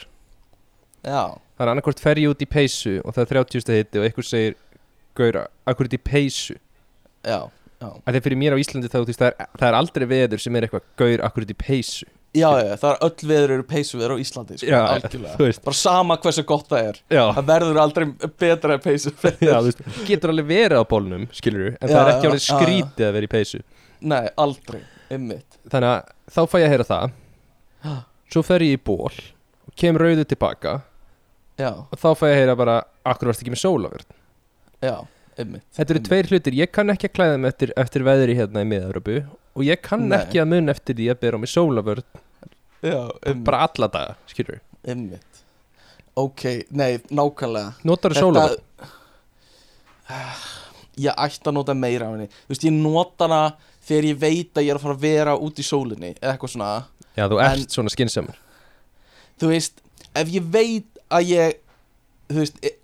já, 1.07 1.39
Það 1.59 1.65
er 1.67 1.71
annarkvort 1.75 2.01
fer 2.03 2.21
ég 2.23 2.31
út 2.33 2.43
í 2.45 2.49
peysu 2.49 2.97
og 3.03 3.15
það 3.17 3.25
er 3.25 3.31
30 3.35 3.65
stið 3.65 3.79
hitti 3.83 3.99
og 4.03 4.05
einhver 4.09 4.27
segir 4.29 4.55
Gaur, 5.19 5.39
akkur 5.67 5.89
út 5.91 5.97
í 5.97 5.99
peysu? 5.99 6.55
Já, 7.27 7.41
já. 7.83 7.89
Að 7.89 8.13
Þegar 8.13 8.23
fyrir 8.29 8.39
mér 8.39 8.55
á 8.55 8.59
Íslandi 8.63 8.87
þá, 8.93 9.01
þú 9.01 9.09
veist, 9.11 9.19
það 9.25 9.33
er, 9.33 9.49
það 9.59 9.69
er 9.73 9.77
aldrei 9.81 10.07
veður 10.13 10.43
sem 10.45 10.57
er 10.61 10.67
eitthvað 10.69 10.87
Gaur, 11.03 11.25
akkur 11.27 11.47
út 11.47 11.51
í 11.51 11.57
peysu? 11.59 12.07
Já, 12.37 12.51
já, 12.61 12.75
það 12.79 12.91
er 12.93 12.99
öll 13.09 13.29
veður 13.31 13.53
eru 13.57 13.65
peysuveður 13.67 14.13
á 14.15 14.17
Íslandi 14.23 14.59
sko, 14.61 14.69
Já, 14.69 14.79
algjörlega. 14.93 15.35
þú 15.41 15.47
veist. 15.49 15.63
Bara 15.65 15.79
sama 15.81 16.17
hversu 16.23 16.43
gott 16.47 16.67
það 16.71 16.89
er. 16.91 16.99
Já, 17.17 17.23
Það 17.39 17.47
verður 17.49 17.81
aldrei 17.83 18.05
betra 18.45 18.77
en 18.77 18.83
peysuveður 18.85 19.49
já 19.49 19.55
þú 19.57 19.71
veist, 19.71 19.81
getur 20.11 20.33
alveg 20.35 20.49
verið 20.53 20.79
á 20.79 20.85
bólnum, 20.93 21.25
skilur 21.35 21.71
en 21.73 21.81
það 21.89 21.95
Já, 21.97 22.03
er 22.05 22.11
ekki 22.13 22.29
já, 22.29 22.31
alveg 22.31 22.43
já, 22.43 22.45
já. 22.45 22.59
skrítið 22.61 23.09
að 23.09 23.17
vera 23.17 23.29
í 23.31 23.33
peysu. 23.33 23.63
Nei, 24.13 24.21
aldrei, 24.45 24.83
ymmit 25.17 25.59
Þannig 25.73 25.89
að 25.95 26.13
þá 26.37 26.41
fæ 26.53 26.57
ég 26.61 26.67
að 26.69 26.75
heyra 26.77 26.89
það. 26.93 27.17
Svo 28.29 28.45
fer 28.47 28.67
ég 28.69 28.77
í 28.77 28.83
ból 28.85 29.09
og 29.09 29.75
kem 29.81 29.99
rauðu 30.01 30.29
tilbaka 30.29 30.77
Já, 31.59 31.71
og 31.75 31.99
þá 31.99 32.09
fæ 32.15 32.25
ég 32.29 32.35
að 32.35 32.41
heyra 32.43 32.57
bara 32.59 32.77
akkur 33.09 33.31
varst 33.33 33.43
ekki 33.43 33.55
með 33.55 33.63
ymmit 35.43 35.65
Þetta 35.75 35.95
eru 35.95 36.03
tveir 36.07 36.31
hlutir, 36.31 36.57
ég 36.59 36.71
kann 36.75 36.93
ekki 36.95 37.11
að 37.11 37.17
klæða 37.19 37.41
mig 37.43 37.53
eftir, 37.55 37.73
eftir 37.83 38.07
veðri 38.07 38.37
hérna 38.39 38.63
í 38.63 38.69
miða-Európu 38.71 39.19
og 39.59 39.67
ég 39.67 39.83
kann 39.83 40.07
Nei. 40.07 40.21
ekki 40.21 40.43
að 40.43 40.51
mun 40.53 40.71
eftir 40.75 40.99
því 40.99 41.11
að 41.13 41.21
bera 41.25 41.39
á 41.39 41.43
mig 41.43 41.51
ymmit, 43.27 43.43
bara 43.47 43.65
alla 43.67 43.91
daga, 43.91 44.17
skilur 44.31 44.61
ymmit 44.87 45.29
Ok, 46.19 46.43
nei, 46.75 46.97
nákvæmlega. 47.15 47.77
Notar 47.87 48.11
þú 48.11 48.25
sólavörð? 48.25 48.63
Ég 50.99 51.15
ætti 51.15 51.47
að 51.47 51.55
nota 51.55 51.77
meira 51.79 52.09
af 52.09 52.17
henni. 52.17 52.27
Þú 52.27 52.51
veist, 52.51 52.65
ég 52.67 52.75
nota 52.75 53.29
hana 53.29 53.43
þegar 53.87 54.07
ég 54.09 54.17
veit 54.19 54.59
að 54.59 54.67
ég 54.67 54.73
er 54.73 54.81
að 54.81 54.83
fara 54.87 54.97
að 54.97 55.05
vera 55.05 55.35
út 55.47 55.61
í 55.63 55.67
sólinni 55.67 56.11
Eða 56.17 56.33
eitthvað 56.33 56.53
svona. 56.57 56.71
Já, 57.15 57.23
þú 57.31 57.39
En- 57.39 57.53
ert 57.53 57.77
svona 57.77 57.93
skinsamur 57.95 58.41
Þú 59.39 59.53
veist, 59.53 59.79
ef 60.19 60.33
ég 60.35 60.49
veit 60.57 60.98
að 61.15 61.33
ég 61.33 61.57
Þú 62.29 62.43
veist, 62.43 62.59
ég, 62.61 62.75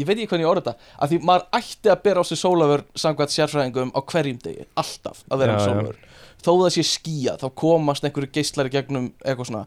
ég 0.00 0.06
veit 0.08 0.14
ekki 0.16 0.28
hvernig 0.30 0.46
ég 0.46 0.50
orða 0.50 0.62
þetta 0.72 1.00
Af 1.04 1.10
því 1.10 1.18
maður 1.28 1.42
ætti 1.58 1.90
að 1.92 1.98
bera 2.06 2.22
á 2.22 2.24
sig 2.24 2.38
sólavör 2.40 2.82
Samkvæmt 2.96 3.34
sérfræðingum 3.34 3.90
á 3.92 4.00
hverjum 4.08 4.38
degi 4.40 4.64
Alltaf 4.80 5.20
að 5.28 5.42
vera 5.42 5.52
Já, 5.52 5.58
með 5.58 5.60
já. 5.60 5.68
sólavör 5.68 5.98
Þó 6.40 6.50
það 6.62 6.70
sé 6.78 6.84
skýja, 6.88 7.34
þá 7.42 7.46
komast 7.60 8.06
einhverju 8.08 8.30
geislar 8.32 8.70
í 8.70 8.72
gegnum 8.72 9.10
Eitthvað 9.20 9.50
svona. 9.50 9.64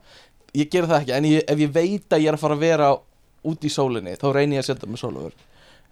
Ég 0.58 0.72
gera 0.74 0.90
það 0.90 1.04
ekki, 1.04 1.14
en 1.20 1.28
ég, 1.30 1.44
ef 1.54 1.62
ég 1.62 1.74
veit 1.76 2.16
að 2.18 2.24
ég 2.24 2.32
er 2.32 2.38
að 2.40 2.42
fara 2.48 2.58
að 2.58 2.64
vera 2.66 2.88
Út 3.44 3.68
í 3.68 3.70
sólinni, 3.76 4.16
þá 4.18 4.26
reynir 4.34 4.58
ég 4.58 4.64
að 4.64 4.70
setja 4.72 4.90
með 4.90 5.02
sólavör 5.04 5.36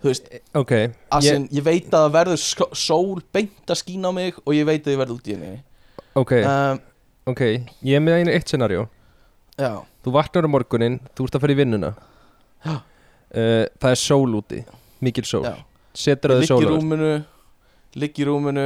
Þú 0.02 0.10
veist, 0.10 0.32
Ok, 0.58 0.72
að 1.14 1.28
ég, 1.28 1.44
ég... 1.54 1.64
veit 1.68 1.92
að 1.94 2.08
það 2.08 2.14
verður 2.16 2.40
sk- 2.42 2.72
sól 2.82 3.20
beint 3.36 3.70
að 3.70 3.78
skína 3.84 4.10
á 4.10 4.14
mig 4.18 4.40
og 4.42 4.56
ég 4.58 4.66
veit 4.66 4.82
að 4.88 4.96
ég 4.96 5.02
verð 5.04 5.14
út 5.20 5.28
í 5.30 5.36
henni. 5.36 5.60
Ok, 6.18 6.32
um, 6.42 6.80
ok 7.30 7.44
Ég 7.86 8.00
er 8.00 8.02
með 8.02 8.24
einu 8.24 8.34
eitt 8.34 8.50
scenarió 8.50 8.88
Já, 9.62 9.72
Þú 10.02 10.14
vaknar 10.16 10.48
um 10.48 10.56
morgunin, 10.56 10.96
þú 11.14 11.28
ert 11.28 11.36
að 11.38 11.44
fara 11.44 11.54
í 11.54 11.60
vinnuna. 11.60 11.92
Uh, 12.66 13.66
Það 13.80 13.92
er 13.92 14.00
sól 14.02 14.34
úti 14.38 14.60
Mikil 15.06 15.24
sól. 15.30 15.46
Já. 15.46 15.54
Setur 15.98 16.34
að 16.36 16.44
í 16.44 16.50
sólavörð 16.50 16.78
rúminu 16.80 17.12
Ligg 18.00 18.20
í 18.22 18.26
rúminu, 18.28 18.66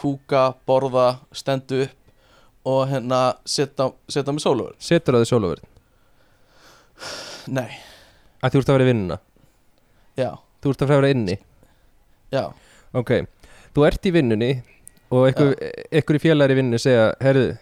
kúka, 0.00 0.42
borða, 0.68 1.06
stendu 1.32 1.84
upp 1.86 1.94
og 2.68 2.82
hérna 2.90 3.20
setja, 3.48 3.86
með 4.08 4.42
sólöfur 4.44 4.74
setur 4.82 5.16
að 5.16 5.22
þið 5.24 5.30
sólavörð 5.30 5.62
Nei, 7.56 7.70
Að 8.44 8.52
þú 8.52 8.60
ert 8.60 8.68
að 8.68 8.76
vera 8.76 8.84
í 8.84 8.90
vinnuna? 8.90 9.18
Já, 10.18 10.30
Þú 10.60 10.72
ert 10.74 10.82
að 10.84 10.92
fara 10.92 11.12
inni? 11.14 11.36
Já. 12.34 12.42
Ok, 12.98 13.12
þú 13.76 13.86
ert 13.88 14.08
í 14.10 14.12
vinnunni 14.18 14.50
og 15.08 15.30
einhver 15.30 16.18
í 16.18 16.20
félagri 16.20 16.58
vinnu 16.58 16.80
segja, 16.82 17.12
herðu 17.24 17.54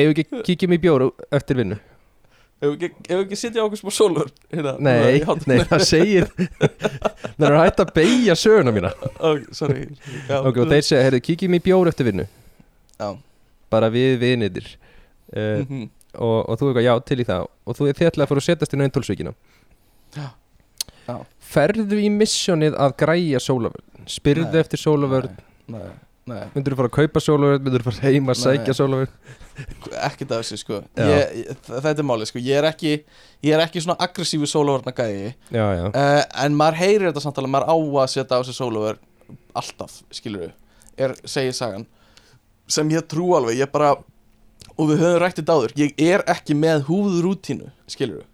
ef 0.00 0.10
við 0.10 0.20
ekki 0.24 0.42
kíkjum 0.48 0.74
í 0.76 0.80
bjóru 0.82 1.08
eftir 1.36 1.60
vinnu? 1.60 1.78
Ef 2.60 2.74
við 2.74 2.86
ekki, 2.88 3.04
ekki 3.16 3.38
setja 3.40 3.64
á 3.64 3.68
sólöfur 3.72 4.28
hérna, 4.52 4.74
Nei, 4.84 5.20
í 5.20 5.22
hátinn. 5.24 5.48
nei, 5.48 5.62
það 5.70 5.84
segir 5.88 6.26
það 7.38 7.46
er 7.48 7.56
hægt 7.56 7.80
að 7.80 7.92
beigja 7.96 8.36
söguna 8.36 8.74
mína. 8.76 8.90
Ok, 9.16 9.46
sorry. 9.56 9.86
Já, 10.28 10.36
Ok, 10.42 10.60
og 10.60 10.74
þeir 10.74 10.84
segja, 10.84 11.06
herðu, 11.06 11.22
kíkjum 11.30 11.56
í 11.56 11.62
bjóru 11.64 11.92
eftir 11.92 12.10
vinnu. 12.10 12.26
Já, 13.00 13.08
bara 13.72 13.88
við 13.94 14.18
vinitir 14.20 14.68
uh, 14.68 15.62
mhm, 15.62 15.88
og, 16.18 16.36
og 16.42 16.60
þú 16.60 16.68
eitthvað, 16.68 16.86
já, 16.90 16.92
til 17.08 17.20
í 17.22 17.26
það. 17.30 17.48
Og 17.64 17.78
þú 17.78 17.88
þið 17.88 18.10
ætlaði 18.10 18.26
að 18.26 18.32
fara 18.34 18.44
að 18.44 18.48
setjast 18.50 18.76
inn 18.76 18.84
á 18.84 18.86
eintólsvíkina 18.88 19.34
Já. 20.10 20.28
Já. 21.06 21.16
Ferðu 21.54 21.98
í 22.02 22.12
missjónið 22.12 22.76
að 22.82 22.94
græja 23.00 23.40
sólavörn 23.42 24.06
Spyrðu 24.10 24.58
eftir 24.60 24.80
sólavörn 24.82 25.36
Nei, 25.70 25.80
nei 25.80 25.98
Myndur 26.54 26.74
þú 26.74 26.78
fara 26.80 26.90
að 26.90 26.96
kaupa 26.96 27.22
sólavörn 27.24 27.64
Myndur 27.64 27.82
þú 27.84 27.90
fara 27.90 28.10
heim 28.10 28.30
að 28.32 28.38
sækja 28.40 28.76
sólavörn 28.78 29.12
ekkert 30.00 30.32
af 30.32 30.42
þessu 30.42 30.58
sko. 30.60 30.80
Ég, 30.96 31.50
þetta 31.66 31.92
er 31.92 32.06
málið 32.06 32.30
sko. 32.30 32.40
Ég 32.40 32.60
er 32.60 32.68
ekki, 32.70 32.92
ég 33.44 33.56
er 33.56 33.62
ekki 33.64 33.82
svona 33.84 33.98
aggressífu 34.00 34.48
sólavarna 34.48 34.94
gæði 34.96 35.34
uh, 35.52 36.22
en 36.44 36.56
maður 36.56 36.80
heyrir 36.80 37.08
þetta 37.10 37.24
samt 37.26 37.40
alveg 37.42 37.54
maður 37.56 37.68
á 37.68 37.76
að 37.76 38.12
setja 38.14 38.40
á 38.40 38.42
sig 38.46 38.56
sólavar 38.56 39.00
alltaf 39.58 40.00
skilur 40.14 40.46
við 40.46 41.04
er, 41.04 41.16
segir 41.28 41.56
sagan. 41.56 41.86
Sem 42.70 42.90
ég 42.94 43.04
trú 43.10 43.32
alveg 43.36 43.60
ég 43.60 43.72
bara 43.72 43.92
og 44.76 44.88
við 44.88 45.02
höfum 45.02 45.20
rætt 45.20 45.40
þetta 45.40 45.58
áður 45.58 45.76
ég 45.80 46.02
er 46.06 46.24
ekki 46.30 46.56
með 46.56 46.86
húðrútínu 46.88 47.70
skilur 47.90 48.22
við 48.22 48.28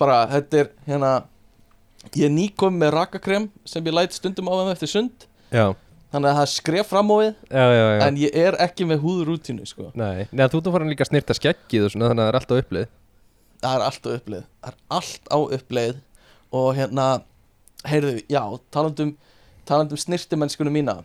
bara 0.00 0.22
þetta 0.30 0.62
er 0.62 0.72
hérna 0.86 1.12
ég 2.10 2.26
er 2.26 2.34
nýkom 2.34 2.76
með 2.80 2.94
rakakrem 2.96 3.48
sem 3.68 3.84
ég 3.86 3.94
læt 3.94 4.16
stundum 4.16 4.50
á 4.50 4.54
þeim 4.58 4.72
eftir 4.74 4.90
sund. 4.90 5.26
Já, 5.52 5.72
þannig 6.12 6.30
að 6.30 6.38
það 6.38 6.50
skref 6.52 6.90
fram 6.92 7.12
á 7.12 7.16
við 7.16 7.30
já, 7.32 7.64
já, 7.72 7.84
já. 7.84 8.00
en 8.06 8.18
ég 8.20 8.40
er 8.46 8.58
ekki 8.62 8.86
með 8.88 9.04
húðrútínu 9.04 9.68
sko. 9.68 9.90
Nei, 9.98 10.26
Nei 10.30 10.44
þú 10.52 10.60
þú 10.62 10.74
farin 10.74 10.92
líka 10.92 11.06
að 11.06 11.12
snirta 11.12 11.36
skeggið 11.38 11.88
svona 11.94 12.12
þannig 12.12 12.22
að 12.22 12.28
það 12.28 12.32
er 12.32 12.40
alltaf 12.40 12.62
upplið 12.64 12.90
það 13.62 13.76
er 13.76 13.84
allt 13.86 14.06
á 14.06 14.10
uppleið 14.12 14.44
það 14.44 14.72
er 14.72 14.78
allt 14.98 15.30
á 15.30 15.38
uppleið. 15.58 16.00
Og 16.52 16.74
hérna, 16.76 17.06
heyrðu, 17.88 18.18
já 18.28 18.42
talandum, 18.74 19.14
talandum 19.68 20.00
snirtimennskunum 20.00 20.74
mína. 20.76 20.98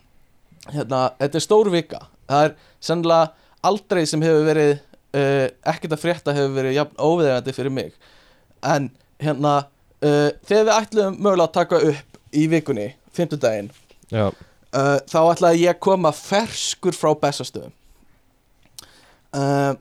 Hérna, 0.74 1.06
þetta 1.22 1.40
er 1.40 1.46
stór 1.46 1.72
vika. 1.72 2.02
Það 2.28 2.48
er 2.50 2.58
sennilega 2.84 3.30
aldrei 3.68 4.04
sem 4.10 4.24
hefur 4.26 4.44
verið 4.50 4.74
uh, 4.76 5.46
ekkert 5.72 5.96
að 5.96 6.04
frétta 6.04 6.36
hefur 6.36 6.58
verið 6.58 6.78
jafn 6.82 7.00
óviðegandi 7.00 7.56
fyrir 7.56 7.76
mig. 7.78 7.96
En 8.66 8.92
hérna 9.24 9.56
uh, 9.64 10.30
þegar 10.44 10.68
við 10.68 10.76
ætlum 10.76 11.18
mögulega 11.22 11.48
að 11.48 11.58
taka 11.62 11.82
upp 11.94 12.22
í 12.36 12.44
vikunni, 12.52 12.90
fimmtudaginn 13.16 13.70
Já, 14.12 14.28
uh, 14.78 14.98
þá 15.10 15.20
ætlaði 15.34 15.66
ég 15.66 15.74
að 15.74 15.84
koma 15.88 16.14
ferskur 16.16 16.96
frá 16.96 17.12
Bessastöðum. 17.18 17.74
Uh, 19.36 19.74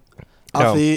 af 0.57 0.62
Já. 0.62 0.73
því, 0.75 0.91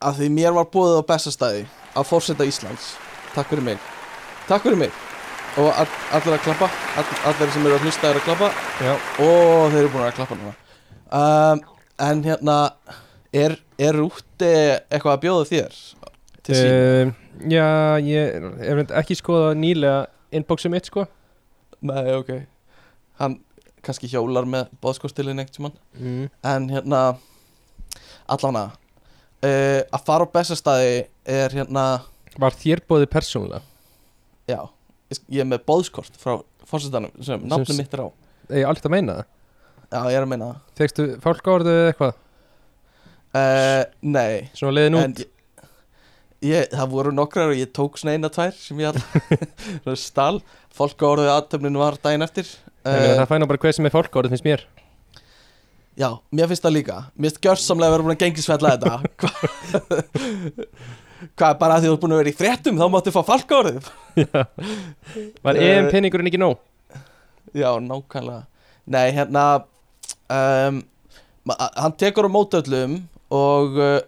af 0.00 0.18
því 0.18 0.28
mér 0.34 0.54
var 0.56 0.68
búið 0.72 1.00
á 1.00 1.02
bestastæði 1.08 1.64
að 1.94 2.06
fórseta 2.08 2.46
Íslands. 2.48 2.94
Takk 3.34 3.50
fyrir 3.52 3.66
mig. 3.66 3.90
Takk 4.48 4.64
fyrir 4.66 4.80
mig. 4.84 4.94
Og 5.60 5.70
all, 5.70 5.90
allir 6.16 6.34
að 6.34 6.46
klappa 6.48 6.68
all, 6.98 7.10
allir 7.30 7.52
sem 7.54 7.66
eru 7.66 7.76
að 7.76 7.86
hlusta 7.86 8.10
eru 8.10 8.22
að 8.22 8.28
klappa. 8.28 8.50
Já, 8.82 8.94
og 9.22 9.74
þeir 9.74 9.80
eru 9.82 9.92
búin 9.92 10.06
að 10.06 10.16
klappa 10.18 10.38
núna. 10.40 10.54
Um, 11.14 11.62
en 12.02 12.24
hérna 12.24 12.56
er, 13.34 13.58
er 13.78 14.00
úti 14.02 14.50
eitthvað 14.50 15.12
að 15.12 15.22
bjóða 15.26 15.50
þér 15.52 15.76
til 16.44 16.56
sín? 16.58 16.72
Uh, 16.72 17.12
já 17.50 17.68
ég 18.02 18.48
hef 18.64 18.96
ekki 19.02 19.18
skoðað 19.20 19.60
nýlega 19.62 20.02
inboxið 20.34 20.74
mitt 20.74 20.90
sko. 20.90 21.06
Nei 21.84 22.10
ok 22.16 22.34
hann 23.20 23.38
kannski 23.84 24.08
hjólar 24.10 24.46
með 24.48 24.72
bóðskostilin 24.82 25.38
einhvern 25.38 25.54
tímann 25.54 25.76
mm. 25.98 26.30
en 26.50 26.70
hérna 26.72 27.02
allána 28.30 28.64
uh, 28.70 29.80
að 29.84 30.06
fara 30.06 30.26
á 30.26 30.34
bestastæði 30.34 30.96
er 31.36 31.54
hérna 31.58 31.84
Var 32.40 32.56
þér 32.58 32.82
bóðið 32.88 33.10
persónulega? 33.12 33.62
Já, 34.50 34.58
ég, 35.12 35.44
er 35.44 35.46
með 35.48 35.62
bóðskort 35.68 36.16
frá 36.20 36.40
fórsetanum 36.66 37.12
sem 37.22 37.44
nafnum 37.44 37.70
Sem- 37.70 37.80
mitt 37.82 37.94
er 37.94 38.04
á 38.04 38.08
Ég 38.52 38.66
aldrei 38.68 38.88
að 38.90 38.96
meina 38.96 39.18
það 39.20 39.30
Já, 39.94 40.00
ég 40.10 40.16
er 40.18 40.24
að 40.24 40.30
meina 40.32 40.48
það 40.50 40.80
Fegstu 40.80 41.06
fálkaorðu 41.22 41.74
eða 41.74 41.92
eitthvað? 41.92 42.18
uh, 43.38 43.82
Nei, 44.16 44.50
Svona 44.56 44.74
leiðin 44.78 44.98
út? 45.00 45.24
Ég, 46.44 46.68
það 46.72 46.92
voru 46.92 47.12
nokkrar 47.16 47.52
og 47.54 47.58
ég 47.58 47.70
tók 47.76 47.98
svona 48.00 48.14
eina 48.16 48.30
tvær 48.32 48.54
sem 48.58 48.80
ég 48.84 48.92
all 48.92 49.98
stál. 50.00 50.38
Fólk 50.74 51.02
orðið 51.06 51.30
aðtöfnin 51.34 51.78
var 51.80 51.96
daginn 52.02 52.24
eftir. 52.26 52.48
Uh, 52.84 52.90
uh, 52.92 53.12
það 53.20 53.28
fæna 53.32 53.48
bara 53.50 53.62
hvað 53.62 53.76
sem 53.78 53.88
er 53.88 53.94
fálkaorðu 53.94 54.32
finnst 54.34 54.46
mér. 54.48 54.64
Já, 55.94 56.08
mér 56.34 56.48
finnst 56.50 56.64
það 56.66 56.74
líka. 56.74 56.96
Mér 57.14 57.30
finnst 57.30 57.44
gjörsamlega 57.46 57.90
að 57.90 57.94
vera 57.94 58.06
búin 58.08 58.16
að 58.16 58.22
gengisfella 58.24 58.72
þetta. 58.74 58.94
Hva- 59.22 60.64
Hvað, 61.38 61.54
bara 61.60 61.76
því 61.80 61.88
þú 61.88 61.92
ert 61.94 62.02
búin 62.02 62.12
að 62.14 62.18
vera 62.20 62.32
í 62.34 62.36
fréttum 62.36 62.76
þá 62.80 62.84
máttu 62.92 63.12
fá 63.14 63.20
fálkaorðið 63.24 63.86
Var 65.46 65.56
Eh, 65.56 65.68
EM 65.78 65.86
peningurinn 65.94 66.28
ekki 66.28 66.40
nóg? 66.42 66.58
Já, 67.56 67.70
nákvæmlega. 67.80 68.42
Nei, 68.92 69.06
hérna 69.16 69.44
um, 70.28 70.82
Hann 71.54 71.96
tekur 72.00 72.28
á 72.28 72.30
móti 72.34 72.58
öllum 72.60 72.98
og, 73.32 73.78
uh, 73.78 74.02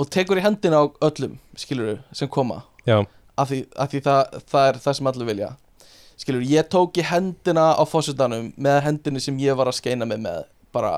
og 0.00 0.10
tekur 0.10 0.40
í 0.40 0.44
hendina 0.44 0.80
á 0.82 0.84
öllum 1.06 1.36
skilur 1.60 1.98
sem 2.16 2.28
koma 2.28 2.62
af 2.86 3.48
því, 3.50 3.58
af 3.76 3.90
því 3.92 4.00
það, 4.06 4.36
það 4.48 4.68
er 4.70 4.78
það 4.84 4.98
sem 4.98 5.10
allir 5.10 5.28
vilja 5.30 5.50
skilur, 6.16 6.44
ég 6.48 6.68
tók 6.72 6.96
í 7.00 7.04
hendina 7.04 7.66
á 7.76 7.82
fósitanum 7.88 8.52
með 8.56 8.78
hendinni 8.86 9.20
sem 9.20 9.36
ég 9.42 9.56
var 9.58 9.68
að 9.70 9.78
skeina 9.80 10.06
mig 10.08 10.20
með 10.24 10.44
bara 10.72 10.94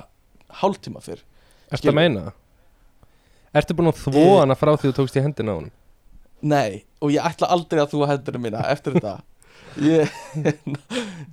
hálftíma 0.60 1.02
fyrr 1.04 1.22
ertu 1.68 1.82
Skilur. 1.82 1.94
að 1.94 1.98
meina 2.02 2.26
það? 2.28 2.36
Ertu 3.58 3.74
búin 3.78 3.90
að 3.90 4.02
þvó 4.04 4.26
hana 4.42 4.56
frá 4.60 4.70
því 4.76 4.90
þú 4.90 4.94
tókst 5.00 5.16
í 5.18 5.24
hendina 5.24 5.54
á 5.54 5.58
hann? 5.58 5.70
Nei, 6.38 6.84
og 7.02 7.10
ég 7.10 7.24
ætla 7.26 7.48
aldrei 7.50 7.80
að 7.82 7.94
þú 7.96 8.06
hendina 8.10 8.40
mína 8.44 8.62
eftir 8.70 8.94
þetta 8.98 9.16
ég, 9.82 10.12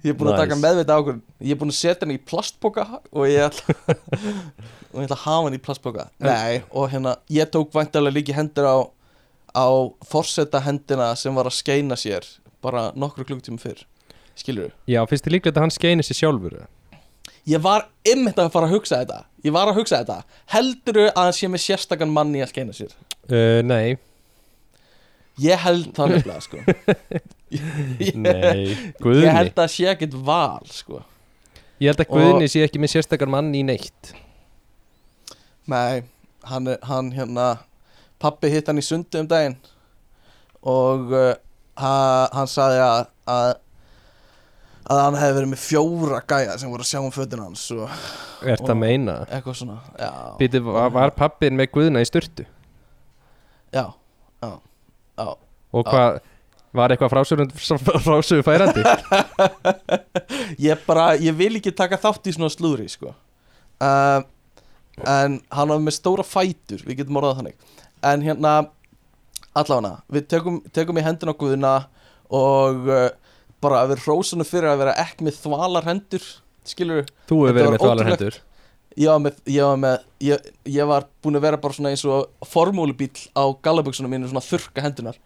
ég 0.04 0.10
er 0.12 0.18
búin 0.18 0.32
að 0.32 0.36
Nice. 0.36 0.42
taka 0.42 0.58
meðvita 0.60 0.98
ákvörðun 0.98 1.22
ég 1.46 1.54
er 1.56 1.60
búin 1.62 1.72
að 1.74 1.78
setja 1.78 2.02
henni 2.06 2.18
í 2.18 2.24
plastboka 2.32 2.86
og 3.12 3.28
ég 3.30 3.46
ætla 3.46 3.76
og 4.96 4.98
ég 5.00 5.06
ætla 5.06 5.18
að 5.20 5.24
hafa 5.28 5.46
henni 5.48 5.60
í 5.62 5.64
plastboka 5.68 6.08
Nei, 6.26 6.64
og 6.72 6.90
hérna, 6.92 7.16
ég 7.32 7.52
tók 7.54 7.72
væntalega 7.76 8.18
líki 8.18 8.36
hendur 8.36 8.68
á 8.70 8.78
á 9.56 9.68
forseta 10.06 10.60
hendina 10.66 11.14
sem 11.16 11.36
var 11.36 11.48
að 11.50 11.56
skeina 11.62 11.96
sér 12.00 12.28
bara 12.66 12.90
nokkru 12.96 13.24
klukktíma 13.30 13.62
fyrr. 13.62 13.86
Skilur 14.36 14.74
Já, 14.92 15.00
finnst 15.08 15.24
þið 15.26 15.38
líklegt 15.38 15.56
að 15.58 15.64
hann 15.64 15.72
skeini 15.76 16.04
sér 16.04 16.18
sjálfur? 16.20 16.58
ég 17.48 17.62
var 17.62 17.86
ymmit 18.10 18.40
að 18.42 18.50
fara 18.52 18.68
að 18.68 18.74
hugsa 18.76 18.98
þetta. 19.04 19.20
Ég 19.46 19.54
var 19.54 19.70
að 19.70 19.78
hugsa 19.80 20.00
þetta. 20.02 20.24
Heldurðu 20.50 21.06
að 21.12 21.20
hann 21.28 21.36
sé 21.38 21.48
með 21.54 21.62
sérstakann 21.62 22.12
manni 22.14 22.42
að 22.42 22.50
skeina 22.52 22.74
sér? 22.74 22.96
Uh, 23.30 23.62
nei, 23.66 23.96
ég 25.42 25.62
held 25.62 25.92
það 25.96 26.16
nefnilega 26.16 26.42
sko. 26.46 26.62
Ég, 27.56 28.16
nei, 28.18 28.74
ég 28.74 28.80
Guðni 29.00 29.30
held 29.32 29.60
að 29.62 29.70
sé 29.72 29.86
ekkert 29.92 30.16
val 30.26 30.66
sko. 30.74 30.98
Ég 31.80 31.92
held 31.94 32.02
að 32.02 32.10
Og- 32.10 32.18
Guðni 32.18 32.48
sé 32.52 32.64
ekki 32.66 32.82
með 32.82 32.96
sérstakar 32.96 33.30
mann 33.32 33.54
í 33.56 33.62
neitt. 33.64 34.10
Nei, 35.72 36.02
hann, 36.50 36.72
hann 36.90 37.12
hérna 37.16 37.46
Pappi 38.22 38.50
hitt 38.54 38.68
hann 38.72 38.80
í 38.82 38.86
sundi 38.86 39.20
um 39.22 39.28
daginn 39.30 39.58
Og 40.66 41.12
uh, 41.14 41.34
ha, 41.82 41.94
hann 42.34 42.50
sagði 42.50 42.82
að, 42.86 43.08
að 43.30 43.54
Að 44.86 45.00
hann 45.02 45.16
hefði 45.18 45.36
verið 45.40 45.50
með 45.56 45.62
fjóra 45.66 46.20
gæja 46.30 46.56
Sem 46.62 46.70
voru 46.74 46.86
að 46.86 46.90
sjá 46.92 47.00
um 47.02 47.14
fötin 47.14 47.42
hans 47.42 47.64
Og 47.74 48.46
Er 48.46 48.62
það 48.62 48.78
meina? 48.84 49.16
eitthvað 49.34 49.58
svona 49.62 49.80
Já, 49.98 50.12
Býti, 50.40 50.62
var, 50.68 50.92
var 50.94 51.14
pappin 51.18 51.58
með 51.58 51.72
Guðna 51.74 52.04
í 52.06 52.10
styrtu? 52.10 52.46
já, 53.76 53.90
já, 54.46 54.52
já. 55.20 55.26
Og 55.76 55.84
hvað, 55.90 56.20
var 56.78 56.94
eitthvað 56.94 57.12
frásögu, 57.12 57.48
frásögu 58.06 58.46
færandi? 58.48 58.86
Ég 60.70 60.80
bara, 60.88 61.10
ég 61.20 61.36
vil 61.36 61.58
ekki 61.60 61.74
taka 61.76 61.98
þátt 62.00 62.30
í 62.30 62.36
svona 62.38 62.48
slúðri 62.54 62.86
sko 62.94 63.10
uh, 63.12 64.22
En 65.04 65.40
hann 65.52 65.74
var 65.74 65.82
með 65.84 65.98
stóra 65.98 66.24
fætur 66.24 66.86
Við 66.88 67.02
getum 67.02 67.20
orðað 67.20 67.42
þannig 67.42 67.74
En 68.04 68.26
hérna, 68.26 68.56
allavega 69.54 70.00
Við 70.12 70.28
tökum, 70.34 70.58
tökum 70.76 71.00
í 71.00 71.06
hendina 71.06 71.36
Guðuna 71.38 71.76
Og 72.34 72.90
uh, 72.90 73.08
bara 73.64 73.84
að 73.84 73.94
vera 73.94 74.06
hrósanu 74.08 74.48
fyrir 74.48 74.72
að 74.72 74.82
vera 74.84 74.98
ekki 75.06 75.28
með 75.28 75.40
þvalar 75.44 75.88
hendur 75.90 76.26
Skilur 76.66 77.06
Þú 77.30 77.40
hefur 77.46 77.60
verið 77.60 77.74
með 77.76 77.86
þvalar 77.86 78.12
hendur. 78.12 78.42
Ég 78.96 79.12
var 79.12 79.20
með, 79.20 79.40
ég 79.52 79.68
var 79.68 79.80
með 79.82 79.96
ég, 80.24 80.52
ég 80.72 80.88
var 80.88 81.08
búin 81.24 81.36
að 81.36 81.48
vera 81.50 81.60
bara 81.60 81.76
svona 81.76 81.92
eins 81.92 82.06
og 82.08 82.48
formúlubíl 82.48 83.12
á 83.36 83.44
gallaböksunum 83.66 84.14
mínu 84.16 84.30
Svona 84.32 84.44
þurrka 84.46 84.86
hendunar? 84.86 85.18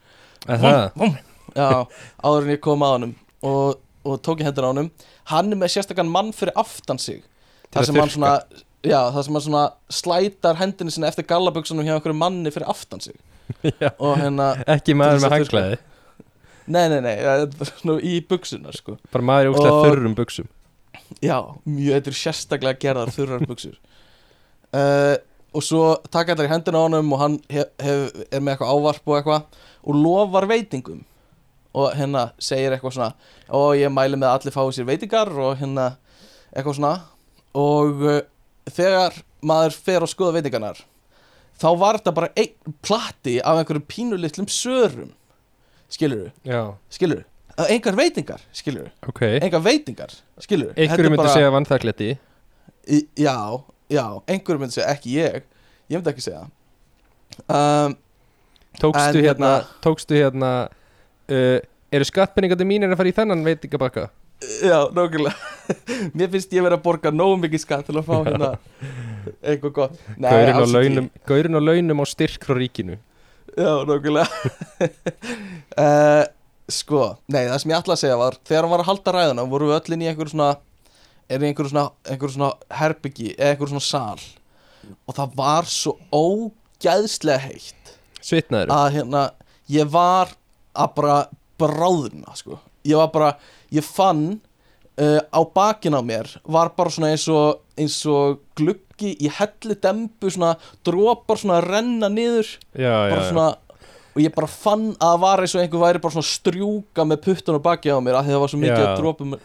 Vum, 0.97 1.13
Já, 1.55 1.85
áður 2.23 2.47
en 2.47 2.53
ég 2.53 2.61
kom 2.63 2.83
að 2.85 2.95
honum 2.95 3.13
og, 3.45 3.79
og 4.05 4.17
tók 4.25 4.41
í 4.41 4.47
hendina 4.47 4.69
á 4.69 4.71
honum. 4.73 4.89
Hann 5.31 5.53
er 5.53 5.59
með 5.59 5.73
sérstakann 5.75 6.11
mann 6.11 6.33
fyrir 6.35 6.57
aftan 6.59 6.99
sig. 7.01 7.21
Til 7.69 7.81
að 7.81 7.87
sem 7.89 7.99
hann 7.99 8.09
þurrka. 8.09 8.15
svona 8.17 8.63
Já, 8.87 8.99
það 9.11 9.23
sem 9.25 9.35
hann 9.35 9.43
svona 9.43 9.63
slætar 9.91 10.55
hendinu 10.59 10.91
sinni 10.93 11.07
eftir 11.09 11.25
gallaböksunum 11.27 11.83
hjá 11.83 11.97
einhverju 11.97 12.15
manni 12.15 12.51
fyrir 12.53 12.69
aftan 12.71 13.01
sig. 13.03 13.17
Já. 13.83 13.89
Hérna, 13.99 14.51
Ekki 14.69 14.93
maður 14.95 15.19
með 15.23 15.25
að 15.27 15.33
hanglaði 15.35 15.77
nei, 16.69 16.83
nei, 16.91 16.99
nei, 17.01 17.15
svona 17.65 17.95
í 18.05 18.19
buksunar 18.29 18.75
sko. 18.77 18.99
Bara 19.09 19.25
maður 19.25 19.47
í 19.47 19.51
ógstlega 19.55 19.73
Og- 19.79 19.87
þurrum 19.87 20.15
buksum 20.19 20.49
Já, 21.25 21.37
mjög, 21.65 21.95
þetta 21.95 22.11
er 22.11 22.17
sérstaklega 22.19 22.79
gerðar 22.83 23.09
þurrar 23.15 23.45
buksur 23.49 23.73
uh, 24.77 25.15
Og 25.57 25.65
svo 25.65 25.83
taka 26.13 26.35
þetta 26.35 26.45
í 26.45 26.51
hendina 26.51 26.77
á 26.77 26.85
honum 26.85 27.13
og 27.15 27.21
hann 27.23 27.37
hef, 27.49 27.71
hef, 27.81 28.03
er 28.29 28.43
með 28.45 28.53
eitthvað 28.53 28.73
ávarp 28.75 29.09
og 29.09 29.17
eitthvað 29.17 29.63
Og 29.81 29.97
lofar 29.97 30.45
veitingum. 30.51 30.99
Og 31.73 31.95
hérna 31.97 32.27
segir 32.37 32.75
eitthvað 32.75 32.99
svona 32.99 33.09
Og 33.57 33.71
ég 33.79 33.89
mæli 33.93 34.19
með 34.19 34.29
að 34.29 34.35
allir 34.37 34.55
fái 34.59 34.75
sér 34.77 34.87
veitingar 34.91 35.31
Og 35.33 35.55
hérna 35.57 35.87
eitthvað 36.53 36.77
svona. 36.77 36.93
Og 37.57 38.05
uh, 38.05 38.19
þegar 38.67 39.21
maður 39.45 39.75
fer 39.87 40.03
að 40.03 40.11
skoða 40.13 40.35
veitingarnar 40.39 40.83
Þá 41.59 41.69
var 41.75 41.97
þetta 41.99 42.11
bara 42.15 42.29
einn 42.39 42.75
platti 42.85 43.33
af 43.43 43.57
einhverjum 43.59 43.83
pínulitlum 43.91 44.47
sörum. 44.47 45.09
Skilurðu, 45.91 46.29
Já, 46.47 46.61
skilurðu? 46.93 47.25
Engar 47.67 47.97
veitingar, 47.99 48.43
skilurðu? 48.55 48.91
Ok. 49.09 49.23
Engar 49.41 49.63
veitingar, 49.65 50.13
skilurðu? 50.39 50.75
Einhverju 50.79 51.11
myndi 51.11 51.33
segja 51.33 51.49
vannþakletti 51.51 52.09
Já, 53.19 53.35
já, 53.91 54.05
einhverjum 54.29 54.63
myndi 54.63 54.77
segja, 54.77 54.93
ekki 54.93 55.17
ég. 55.17 55.49
Ég 55.91 55.99
myndi 55.99 56.13
ekki 56.13 56.23
segja. 56.23 56.45
Um, 57.49 57.97
Tókstu 58.79 59.01
En 59.01 59.25
hérna, 59.25 59.25
hérna- 59.25 59.81
tókstu 59.83 60.15
hérna 60.15 60.53
uh, 61.31 61.59
Eru 61.91 62.05
skattpenningandi 62.05 62.67
mínir 62.69 62.91
að 62.93 62.99
fara 63.01 63.11
í 63.11 63.15
þennan 63.17 63.43
veitingabakka? 63.47 64.07
Já, 64.39 64.87
nákvæmlega. 64.95 65.35
Mér 66.17 66.31
finnst 66.31 66.53
ég 66.55 66.63
verið 66.63 66.77
að 66.77 66.83
borga 66.85 67.11
nógu 67.11 67.41
mikið 67.43 67.63
skatt 67.65 67.89
til 67.89 67.97
að 67.99 68.07
fá 68.07 68.15
hérna 68.23 68.51
eitthvað 69.43 69.73
gott. 69.75 70.01
Nei, 70.15 70.29
Gaurin 70.31 70.55
á 70.55 70.65
launum 70.71 71.09
Gaurin 71.27 71.59
á 71.59 71.61
launum 71.61 72.03
á 72.03 72.05
styrk 72.07 72.47
frá 72.47 72.55
ríkinu. 72.57 72.97
Já, 73.57 73.71
nákvæmlega. 73.89 74.27
Uh, 75.75 76.25
Sko, 76.69 77.01
nei, 77.33 77.47
það 77.49 77.61
sem 77.63 77.71
ég 77.73 77.79
ætla 77.81 77.95
að 77.95 78.01
segja 78.03 78.17
var 78.19 78.35
Þegar 78.45 78.65
hann 78.65 78.71
var 78.75 78.81
að 78.83 78.89
halda 78.91 79.13
ræðuna 79.15 79.45
voru 79.49 79.69
við 79.71 79.77
öll 79.79 79.95
inn 79.95 80.03
í 80.03 80.09
einhverju 80.11 80.35
svona 80.35 80.49
Er 81.29 81.41
í 81.41 81.49
einhverju 81.49 81.71
svona, 81.71 81.85
einhverju 82.05 82.35
svona 82.35 82.77
herbyggi 82.77 83.31
Eða 83.33 83.55
einhverju 83.55 83.71
svona 83.73 83.87
sal. 83.87 84.21
Og 85.09 85.17
það 85.17 85.33
var 85.39 85.69
svo 85.69 85.95
ógæðslega 86.13 87.41
heitt 87.47 87.93
Svitnaður 88.21 88.73
að 88.75 88.87
hérna 88.99 89.23
ég 89.73 89.89
var 89.89 90.35
að 90.77 90.93
bara 90.99 91.17
bráðuna 91.59 92.37
sko 92.37 92.59
ég 92.89 92.99
var 92.99 93.11
bara, 93.13 93.31
ég 93.75 93.85
fann 93.85 94.23
uh, 94.99 95.21
á 95.29 95.41
bakin 95.55 95.95
á 95.97 96.01
mér 96.05 96.29
var 96.49 96.73
bara 96.77 96.93
svona 96.93 97.13
eins 97.13 97.27
og 97.31 97.61
eins 97.79 97.99
og 98.09 98.41
gluggi 98.59 99.13
í 99.23 99.31
helli 99.37 99.77
dembu 99.79 100.31
svona 100.33 100.55
dropar 100.85 101.39
svona 101.39 101.59
að 101.61 101.69
renna 101.73 102.09
niður 102.11 102.49
Já, 102.75 102.89
já, 102.89 103.11
bara 103.13 103.23
já 103.23 103.29
svona 103.31 103.49
og 104.09 104.23
ég 104.25 104.33
bara 104.35 104.49
fann 104.51 104.87
að 104.97 105.13
það 105.13 105.21
var 105.23 105.43
eins 105.45 105.53
og 105.55 105.61
einhver 105.63 105.83
væri 105.85 106.01
bara 106.03 106.15
svona 106.17 106.25
að 106.27 106.33
strjúka 106.33 107.05
með 107.07 107.21
puttun 107.27 107.59
á 107.61 107.61
baki 107.69 107.93
á 107.93 107.97
mér 108.03 108.17
því 108.19 108.33
það 108.33 108.43
var 108.43 108.51
svo 108.53 108.61
mikið 108.65 108.83
Já. 108.83 108.89
að 108.89 108.99
dropum 109.03 109.37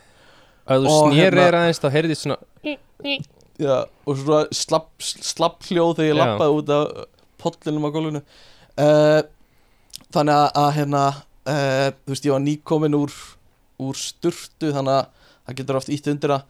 Að 0.65 0.87
þú 0.87 0.93
Og 0.95 1.03
snýrir 1.13 1.37
hérna- 1.37 1.59
aðeins 1.61 1.81
þá 1.83 1.89
heyrði 1.93 2.15
svona 2.17 2.37
já, 3.61 3.75
og 4.09 4.17
svona 4.17 4.39
slapp, 4.57 4.89
slapp 5.05 5.67
hljóð 5.69 5.91
þegar 5.99 6.09
ég 6.09 6.17
Já. 6.17 6.21
lappaði 6.23 6.55
út 6.59 6.73
af 6.73 6.85
pollinum 7.45 7.85
á 7.85 7.91
gólfinu 7.95 8.23
uh, 8.25 9.21
þannig 10.15 10.39
að, 10.41 10.49
að 10.63 10.71
hérna 10.79 11.03
uh, 11.49 11.89
þú 12.05 12.15
veist 12.15 12.29
ég 12.29 12.35
var 12.35 12.45
nýkomin 12.45 12.97
úr 12.99 13.15
úr 13.85 13.99
sturtu 13.99 14.71
þannig 14.75 14.95
að 15.01 15.31
það 15.45 15.57
getur 15.61 15.79
oft 15.81 15.91
ítt 15.93 16.07
undir 16.13 16.35
það. 16.37 16.45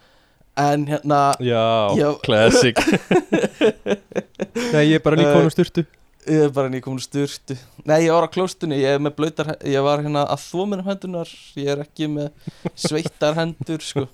En 0.65 0.85
hérna 0.87 1.21
Já, 1.43 1.63
Já. 1.99 2.09
classic. 2.23 2.79
Nei, 4.75 4.85
ég 4.91 4.99
er 5.01 5.03
bara 5.03 5.19
nýkonum 5.19 5.51
sturtu. 5.51 5.83
ég 6.31 6.45
er 6.47 6.53
bara 6.55 6.71
nýkomin 6.73 7.01
úr 7.01 7.05
sturtu. 7.05 7.57
Nei 7.89 8.05
ég 8.07 8.13
var 8.15 8.29
á 8.29 8.35
klóstunni, 8.35 8.79
ég 8.81 8.97
er 8.97 9.03
með 9.03 9.17
blöytar 9.19 9.51
ég 9.67 9.83
var 9.85 10.05
hérna 10.05 10.23
að 10.31 10.45
þvó 10.47 10.69
mér 10.71 10.85
um 10.85 10.93
hendunar 10.93 11.33
ég 11.59 11.73
er 11.75 11.83
ekki 11.85 12.09
með 12.13 12.31
sveittar 12.79 13.35
hendur 13.41 13.83
sko. 13.85 14.07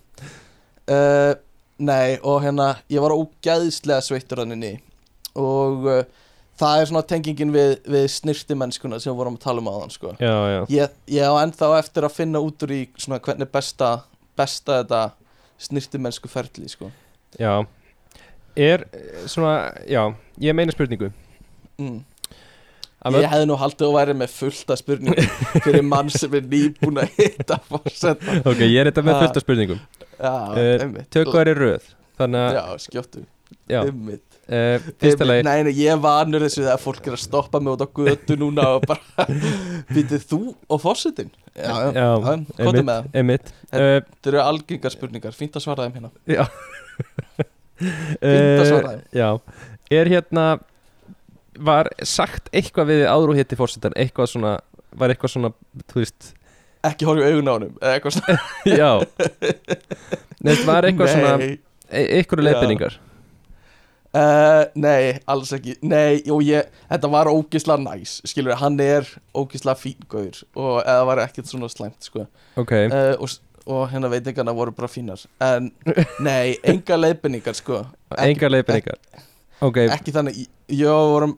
Uh, 0.91 1.35
nei 1.79 2.17
og 2.27 2.41
hérna 2.45 2.73
ég 2.91 3.05
var 3.05 3.15
ógæðislega 3.15 4.01
sveittur 4.09 4.43
hann 4.43 4.57
inni. 4.57 4.73
Og 5.39 5.87
uh, 5.87 6.03
það 6.61 6.83
er 6.83 6.91
svona 6.91 7.03
tengingin 7.09 7.55
við, 7.55 7.73
við 7.89 8.07
snirtimennskuna 8.15 9.01
sem 9.01 9.11
við 9.13 9.19
vorum 9.23 9.39
að 9.39 9.45
tala 9.47 9.63
um 9.65 9.71
aðan 9.73 9.95
sko. 9.95 10.13
Já, 10.21 10.35
já. 10.55 10.61
Ég, 10.77 10.95
ég 11.17 11.33
á 11.33 11.35
ennþá 11.43 11.73
eftir 11.81 12.07
að 12.07 12.17
finna 12.19 12.43
út 12.45 12.67
úr 12.67 12.75
í 12.77 12.81
svona 13.01 13.21
hvernig 13.25 13.51
besta 13.53 13.91
besta 14.39 14.81
þetta 14.83 15.03
snirtimennsku 15.61 16.31
ferli 16.33 16.69
sko. 16.73 16.91
Já. 17.41 17.55
Er 18.59 18.85
eh, 18.93 19.27
svona, 19.31 19.71
já, 19.89 20.03
ég 20.43 20.57
meina 20.57 20.75
spurningu. 20.75 21.13
Mm. 21.81 22.01
Ég 23.01 23.31
hefði 23.33 23.47
nú 23.49 23.57
haldið 23.57 23.87
að 23.87 23.95
væri 23.97 24.15
með 24.21 24.33
fullta 24.37 24.77
spurningum 24.77 25.29
fyrir 25.65 25.85
mann 25.89 26.11
sem 26.13 26.35
er 26.37 26.45
nýbúin 26.51 27.01
að 27.01 27.15
hitta 27.17 27.57
fórsetta 27.65 28.35
Ok, 28.45 28.61
ég 28.67 28.77
er 28.83 28.91
þetta 28.91 29.05
með 29.07 29.17
Ha. 29.17 29.21
fullt 29.23 29.39
af 29.41 29.45
spurningum. 29.47 29.81
Já, 30.19 30.35
Eh, 30.61 30.85
þær 31.09 31.49
í 31.49 31.55
röð 31.57 31.87
Þannig 32.21 32.43
að, 32.45 32.59
já, 32.59 32.65
skjóttu, 32.85 33.23
einmitt 33.73 34.30
uh, 34.51 34.89
nei, 35.47 35.63
nei, 35.65 35.73
ég 35.79 35.93
er 35.95 36.01
vanur 36.03 36.43
þessu 36.45 36.65
þegar 36.65 36.81
fólk 36.83 37.07
er 37.11 37.17
að 37.17 37.23
stoppa 37.25 37.61
mig 37.63 37.73
út 37.77 37.85
á 37.85 37.89
götu 38.01 38.37
núna 38.41 38.67
og 38.77 38.87
bara 38.91 39.27
býtið 39.95 40.25
þú 40.33 40.41
og 40.69 40.83
fórsetin 40.83 41.31
já, 41.55 41.71
já, 41.71 41.93
Já, 41.95 42.09
komdu 42.59 42.83
með 42.87 43.07
það. 43.13 43.53
uh, 43.71 43.95
þetta 44.01 44.33
eru 44.33 44.43
algengar 44.45 44.95
spurningar, 44.97 45.37
fínt 45.39 45.59
að 45.59 45.65
svara 45.67 45.87
þeim 45.87 46.01
hérna. 46.01 46.13
Já. 46.27 46.45
Fínt 47.81 48.61
að 48.61 48.67
svara 48.69 48.91
þeim. 48.93 49.05
Já. 49.17 49.29
Er 50.01 50.11
hérna 50.13 50.49
Var 51.61 51.89
sagt 52.07 52.51
eitthvað 52.57 52.91
við 52.93 53.01
áður 53.11 53.33
og 53.33 53.39
hitti 53.41 53.57
fórsetan 53.59 53.97
Eitthvað 53.99 54.29
svona 54.33 54.53
Var 55.01 55.13
eitthvað 55.15 55.33
svona, 55.35 55.51
þú 55.91 56.03
veist 56.03 56.29
ekki 56.89 57.05
horfa 57.05 57.27
í 57.29 57.35
augun 57.35 57.49
á 57.51 57.55
eða 57.61 57.91
eitthvað 57.99 58.15
svona. 58.17 58.37
Já. 58.81 58.91
Nefnt 60.47 60.63
var 60.65 60.87
eitthvað 60.89 61.11
svona 61.13 61.33
Nei. 61.43 61.51
e 61.93 62.05
Eitthvað 62.17 62.45
leiðbendingar 62.47 62.95
Uh, 64.11 64.65
nei, 64.75 65.21
alls 65.31 65.53
ekki. 65.55 65.77
Nei, 65.87 66.17
jú, 66.27 66.41
ég, 66.43 66.67
þetta 66.91 67.11
var 67.13 67.29
ógisla 67.31 67.77
næs 67.79 68.17
Skilur, 68.27 68.57
hann 68.59 68.81
er 68.83 69.07
ógisla 69.39 69.77
fín 69.79 70.01
Gauður, 70.11 70.41
og 70.59 70.81
eða 70.83 71.05
var 71.07 71.21
ekkert 71.29 71.47
svona 71.47 71.69
slæmt 71.71 72.09
sko. 72.09 72.25
Ok. 72.59 72.73
Uh, 72.91 73.15
og, 73.23 73.37
og 73.71 73.85
hérna 73.93 74.11
veitingarna 74.11 74.55
voru 74.57 74.75
bara 74.75 74.91
fínar. 74.91 75.23
En, 75.47 75.71
nei, 76.27 76.57
enga 76.67 76.99
leiðbendingar 76.99 77.55
sko. 77.55 77.85
Ekki- 78.11 78.27
Engar 78.33 78.51
leiðbendingar 78.57 78.99
Ok, 79.63 79.77
Ekki 79.93 80.13
þannig, 80.17 80.43
já, 80.73 80.91
vorum, 80.91 81.37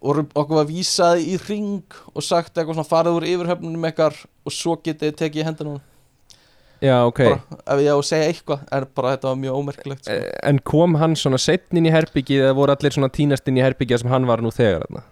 vorum 0.00 0.28
okkur 0.32 0.60
var 0.62 0.68
vísað 0.70 1.20
í 1.26 1.34
ring 1.48 1.82
Og 2.14 2.22
sagt 2.22 2.54
eitthvað 2.54 2.76
svona 2.78 2.86
farið 2.86 3.16
úr 3.18 3.26
yfirhöfnunum 3.32 3.88
ykkar 3.90 4.14
Og 4.46 4.54
svo 4.54 4.76
getið 4.78 5.16
tekið 5.18 5.48
á 5.50 5.52
honum. 5.58 5.80
Já, 6.84 6.94
ok 7.08 7.20
bara, 7.24 7.58
Ef 7.74 7.80
ég 7.82 7.90
á 7.90 7.96
að 7.96 8.04
segja 8.10 8.28
eitthvað 8.30 8.62
En 8.76 8.86
bara 8.98 9.14
þetta 9.14 9.30
var 9.30 9.40
mjög 9.40 9.58
ómerkilegt 9.62 10.04
sko. 10.04 10.18
Eh, 10.18 10.38
En 10.50 10.60
kom 10.72 10.94
hann 11.00 11.16
svona 11.18 11.40
setn 11.40 11.80
inn 11.80 11.88
í 11.88 11.94
herbyggið 11.94 12.44
eða 12.44 12.56
voru 12.60 12.74
allir 12.76 12.94
svona 12.96 13.10
tínast 13.14 13.48
inn 13.50 13.58
í 13.60 13.64
herbyggið 13.64 14.04
sem 14.04 14.12
hann 14.12 14.28
var 14.28 14.44
nú 14.44 14.52
þegar 14.54 14.84
þarna? 14.86 15.04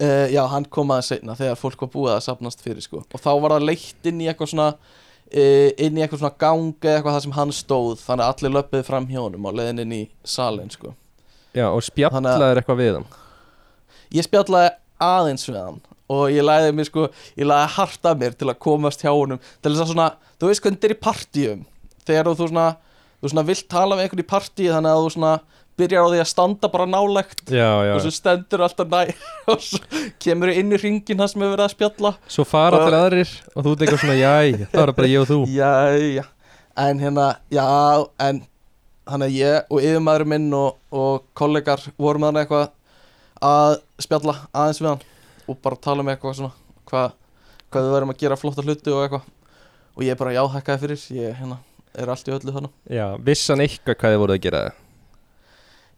Uh, 0.00 0.26
já, 0.32 0.40
hann 0.48 0.64
kom 0.72 0.88
aðeins 0.94 1.10
seinna 1.12 1.34
þegar 1.36 1.58
fólk 1.60 1.82
var 1.84 1.92
búið 1.92 2.14
að 2.14 2.22
sapnast 2.24 2.62
fyrir 2.64 2.80
sko. 2.80 3.02
og 3.04 3.20
þá 3.20 3.30
var 3.42 3.56
það 3.58 3.66
leitt 3.68 4.08
inn 4.08 4.22
í 4.24 4.30
eitthvað 4.30 4.52
svona 4.54 4.68
uh, 4.72 5.68
inn 5.76 5.98
í 5.98 6.04
eitthvað 6.06 6.22
svona 6.22 6.38
gang 6.40 6.70
eða 6.80 6.94
eitthvað 6.94 7.16
það 7.18 7.24
sem 7.26 7.34
hann 7.36 7.52
stóð 7.52 8.00
þannig 8.06 8.24
að 8.24 8.32
allir 8.32 8.54
löpuðu 8.56 8.86
fram 8.86 9.10
hjá 9.10 9.20
honum 9.20 9.44
á 9.44 9.50
leiðin 9.58 9.82
inn 9.84 9.92
í 9.98 10.02
salin 10.24 10.72
sko. 10.72 10.94
Já, 11.52 11.66
og 11.68 11.84
spjallaðir 11.84 12.62
eitthvað 12.62 12.80
við 12.80 12.96
hann 12.96 13.10
ég 14.16 14.26
spjallaði 14.26 14.72
aðeins 15.04 15.44
við 15.50 15.60
hann 15.60 15.80
og 16.10 16.34
ég 16.34 16.44
læði 16.46 16.74
mér 16.76 16.88
sko 16.88 17.06
ég 17.38 17.46
læði 17.46 17.70
hart 17.76 18.10
að 18.10 18.24
mér 18.24 18.36
til 18.38 18.48
að 18.50 18.60
komast 18.66 19.04
hjá 19.04 19.12
honum 19.12 19.40
til 19.60 19.72
þess 19.72 19.84
að 19.84 19.92
svona, 19.92 20.08
þú 20.40 20.50
veist 20.50 20.64
hvernig 20.64 20.80
þetta 20.80 20.90
er 20.90 20.96
í 20.96 21.00
partíum? 21.06 21.62
Þegar 22.08 22.30
þú 22.32 22.50
svona 22.50 22.66
þú 23.20 23.32
svona 23.32 23.46
vilt 23.50 23.66
tala 23.70 23.96
við 23.96 24.06
einhvern 24.06 24.24
í 24.24 24.28
partíi 24.34 24.68
þannig 24.72 24.92
að 24.94 25.04
þú 25.04 25.14
svona 25.16 25.32
byrjar 25.80 26.04
á 26.04 26.08
því 26.12 26.20
að 26.20 26.28
standa 26.28 26.68
bara 26.72 26.86
nálægt 26.90 27.42
Já, 27.48 27.70
já, 27.86 27.92
og 27.94 28.02
svo 28.04 28.12
stendur 28.12 28.64
alltaf 28.66 28.90
næ 28.90 29.14
og 29.52 29.62
svo 29.64 29.80
kemur 30.20 30.52
inn 30.52 30.74
í 30.76 30.80
ringin 30.80 31.22
það 31.22 31.32
sem 31.32 31.44
hefur 31.44 31.54
verið 31.54 31.66
að 31.66 31.74
spjalla. 31.76 32.12
Svo 32.28 32.44
fara 32.48 32.82
allir 32.82 32.98
aðrir 32.98 33.32
og 33.54 33.64
þú 33.64 33.74
eitthvað 33.78 34.02
svona, 34.04 34.18
jæ, 34.20 34.66
það 34.66 34.82
var 34.82 34.94
bara 34.98 35.12
ég 35.14 35.24
og 35.24 35.30
þú. 35.30 35.40
Jæja. 35.54 36.26
En 36.80 37.00
hérna, 37.02 37.26
já, 37.52 37.64
en 38.24 38.44
Þannig 39.10 39.26
að 39.26 39.36
ég 39.40 39.70
og 39.72 39.80
yfirmaður 39.82 40.26
minn 40.30 40.50
og, 40.54 40.76
og 40.94 41.24
kollegar 41.34 41.82
vorum 41.98 42.28
þannig 42.28 42.44
eitthvað 42.44 42.68
að 43.50 43.72
spjalla 44.04 44.34
aðeins 44.52 44.80
við 44.82 44.88
hann 44.90 45.00
og 45.50 45.58
bara 45.64 45.80
tala 45.88 46.04
um 46.04 46.12
eitthvað 46.12 46.38
svona 46.38 46.52
hvað, 46.90 47.16
hvað 47.70 47.86
við 47.86 47.96
verðum 47.96 48.14
að 48.14 48.22
gera 48.22 48.38
flotta 48.40 48.64
hluti 48.66 48.94
og 48.94 49.02
eitthvað. 49.04 49.26
Og 49.98 50.06
ég 50.06 50.20
bara 50.20 50.36
já, 50.36 50.44
hækkaði 50.54 50.80
fyrir 50.84 51.02
ég 51.18 51.34
hérna, 51.40 51.58
er 51.98 52.12
allt 52.12 52.28
í 52.30 52.32
öllu 52.32 52.54
þannig 52.54 52.94
Já, 52.94 53.06
vissan 53.26 53.62
eitthvað 53.64 53.98
hvað 54.00 54.14
þið 54.14 54.22
voruð 54.22 54.38
að 54.38 54.44
gera? 54.46 54.62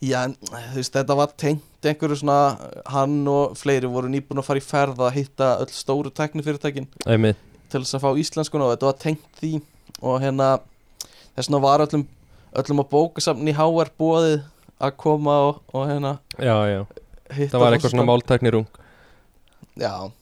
Já, 0.03 0.19
þú 0.27 0.81
veist, 0.81 0.97
þetta 0.97 1.15
var 1.15 1.35
tengt 1.39 1.87
einhverju 1.87 2.17
svona, 2.19 2.39
hann 2.91 3.21
og 3.31 3.53
fleiri 3.61 3.91
voru 3.91 4.09
nýbúin 4.11 4.41
að 4.43 4.49
fara 4.49 4.63
í 4.63 4.65
ferð 4.65 5.03
að 5.07 5.15
hitta 5.21 5.51
öll 5.63 5.71
stóru 5.71 6.11
teknifyrirtækin 6.11 6.89
til 7.71 7.83
þess 7.85 7.95
að 7.99 8.03
fá 8.03 8.11
íslenskuna 8.19 8.67
og 8.67 8.75
þetta 8.75 8.89
var 8.89 8.99
tengt 9.05 9.39
því. 9.39 9.53
Og 10.03 10.19
hérna 10.25 10.49
þess 11.37 11.47
vegna 11.47 11.63
var 11.63 11.85
öllum, 11.87 12.03
öllum 12.59 12.83
á 12.83 12.85
bókasafn 12.91 13.53
í 13.53 13.55
HR 13.55 13.93
bóðið 14.01 14.41
að 14.83 14.97
koma 14.99 15.37
og, 15.47 15.63
og 15.71 15.87
hérna 15.87 16.17
já, 16.35 16.57
já. 16.67 16.81
Það 17.31 17.59
var 17.63 17.77
eitthvað 17.77 17.95
svona 17.95 18.09
forsetann. 18.11 18.67
Já. 19.81 20.13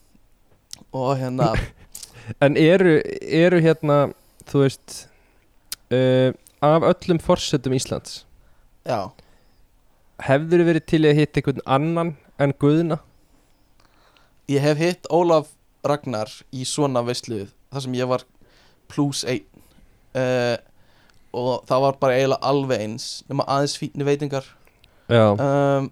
Og 0.92 1.12
hérna 1.18 1.52
En 2.44 2.56
eru, 2.56 3.00
eru 3.20 3.58
hérna, 3.60 4.12
þú 4.46 4.64
veist 4.64 4.96
uh, 5.90 6.30
Af 6.62 6.86
öllum 6.86 7.18
forsetum 7.22 7.74
Íslands 7.74 8.24
já, 8.86 9.10
Hefður 10.22 10.66
verið 10.68 10.86
til 10.88 11.04
að 11.08 11.18
hitta 11.18 11.40
einhvern 11.40 11.64
annan 11.66 12.12
en 12.40 12.52
Guðna? 12.60 13.00
ég 14.50 14.64
hef 14.64 14.80
hitt 14.82 15.08
Ólaf 15.12 15.52
Ragnar 15.86 16.30
í 16.52 16.64
svona 16.66 17.02
veislu 17.06 17.44
þar 17.70 17.84
sem 17.84 17.94
ég 17.96 18.08
var 18.10 18.24
plus 18.90 19.22
einn. 19.28 19.46
Uh, 20.10 20.58
og 21.30 21.62
það 21.68 21.84
var 21.84 21.98
bara 22.00 22.16
eiginlega 22.18 22.50
alveg 22.50 22.82
eins 22.82 23.04
nema 23.30 23.46
aðeins 23.46 23.76
fínni 23.78 24.06
veitingar. 24.06 24.48
Já, 25.10 25.30
um, 25.30 25.86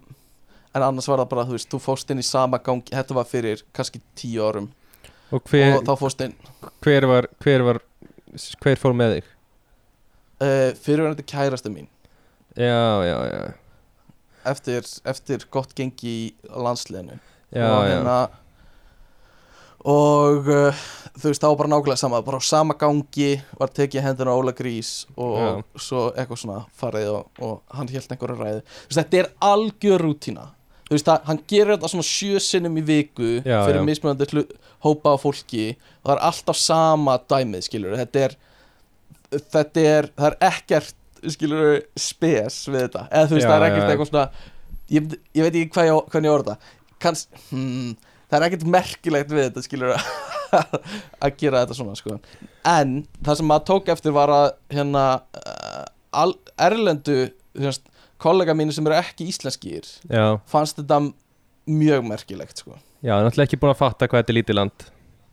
en 0.79 0.87
annars 0.89 1.09
var 1.11 1.21
það 1.23 1.31
bara, 1.35 1.45
þú 1.49 1.57
veist, 1.59 1.69
þú 1.73 1.81
fóst 1.85 2.11
inn 2.15 2.23
í 2.23 2.27
sama 2.27 2.61
gangi 2.65 2.95
þetta 2.95 3.17
var 3.19 3.29
fyrir 3.29 3.63
kannski 3.77 4.01
tíu 4.19 4.45
árum. 4.47 4.71
Og 5.35 5.43
hver, 5.51 5.75
og 5.77 5.85
þá 5.85 5.95
fóst 6.01 6.23
inn. 6.25 6.35
hver 6.85 7.07
var 7.11 7.29
Hver 7.45 7.67
var 7.67 7.83
Hver 8.63 8.81
fór 8.81 8.95
með 8.97 9.19
þig? 9.19 9.31
uh, 10.41 10.71
fyrirverandi 10.79 11.25
kærasta 11.27 11.71
mín. 11.73 11.89
Já, 12.57 13.03
já, 13.05 13.17
já. 13.29 13.53
Eftir, 14.49 14.85
eftir 15.05 15.45
gott 15.53 15.75
gengi 15.77 16.09
í 16.09 16.35
landsliðinu. 16.49 17.19
Já, 17.53 17.65
og 17.69 17.85
hérna 17.89 18.19
og 19.89 20.49
uh, 20.51 20.81
þú 21.19 21.31
veist, 21.31 21.45
var 21.45 21.57
bara 21.61 21.71
nákvæmlega 21.73 22.01
sama. 22.01 22.21
Bara 22.27 22.41
á 22.43 22.45
sama 22.45 22.75
gangi 22.79 23.31
var 23.59 23.71
tekið 23.75 24.05
hendina 24.05 24.35
á 24.35 24.39
Óla 24.39 24.53
Grís 24.57 25.07
og 25.17 25.37
Já. 25.39 25.51
svo 25.79 26.05
eitthvað 26.15 26.41
svona 26.43 26.61
farið 26.81 27.11
og, 27.15 27.29
og 27.41 27.61
hann 27.79 27.91
held 27.93 28.11
einhverju 28.11 28.39
ræði 28.41 28.63
þú 28.65 28.89
veist, 28.91 28.99
þetta 29.01 29.21
er 29.23 29.31
algjör 29.53 30.05
rútína 30.07 30.47
þú 30.89 30.97
veist, 30.97 31.09
það, 31.09 31.25
hann 31.29 31.41
gerir 31.53 31.75
þetta 31.77 31.91
svona 31.93 32.07
sjö 32.09 32.41
sinnum 32.43 32.79
í 32.81 32.85
viku 32.89 33.31
Já, 33.45 33.59
fyrir 33.67 33.81
já. 33.83 33.87
mismunandi 33.89 34.45
hópa 34.85 35.13
af 35.17 35.25
fólki. 35.27 35.65
Og 36.03 36.11
það 36.11 36.15
er 36.17 36.23
alltaf 36.31 36.57
sama 36.61 37.19
dæmið, 37.29 37.67
skilur 37.69 37.97
þetta 38.01 38.25
er 38.29 38.37
þetta 39.53 39.85
er, 39.85 40.09
það 40.17 40.29
er 40.31 40.39
ekkert 40.49 40.95
skilur 41.35 41.81
spes 41.99 42.61
við 42.71 42.87
þetta. 42.87 43.07
Eða 43.11 43.29
þú 43.29 43.37
veist, 43.39 43.45
Já, 43.47 43.51
það 43.51 43.59
er 43.59 43.67
ekkert 43.69 43.93
eitthvað 43.93 44.11
svona 44.13 44.27
ég, 44.95 45.17
ég 45.37 45.45
veit 45.45 45.59
ekki 45.59 45.73
hvað 45.75 45.89
ég, 45.91 45.99
á- 45.99 46.09
ég 46.25 46.33
orða. 46.33 46.57
Kanns, 47.03 47.27
hmm, 47.51 47.93
það 48.31 48.39
er 48.39 48.47
ekkert 48.49 48.67
merkilegt 48.79 49.35
við 49.35 49.45
þetta 49.49 49.65
skilur 49.67 49.95
að 51.25 51.35
gera 51.43 51.65
þetta 51.65 51.77
svona 51.77 51.97
sko. 51.99 52.17
en 52.69 52.95
það 53.25 53.41
sem 53.41 53.49
maður 53.51 53.67
tók 53.69 53.91
eftir 53.93 54.15
var 54.17 54.33
að 54.33 54.47
hérna 54.73 55.05
uh, 55.37 55.85
al, 56.17 56.33
erlendu 56.57 57.19
þess, 57.59 57.83
kollega 58.23 58.55
mínu 58.59 58.75
sem 58.75 58.87
eru 58.87 58.99
ekki 58.99 59.29
íslenskir 59.31 59.87
já, 60.11 60.39
fannst 60.51 60.81
þetta 60.81 61.01
mjög 61.69 62.07
merkilegt 62.09 62.65
sko. 62.65 62.79
já, 63.03 63.15
náttúrulega 63.15 63.47
ekki 63.49 63.61
búin 63.61 63.75
að 63.75 63.81
fatta 63.83 64.09
hvað 64.09 64.25
þetta 64.25 64.35
er 64.35 64.39
lítið 64.41 64.59
land. 64.59 64.87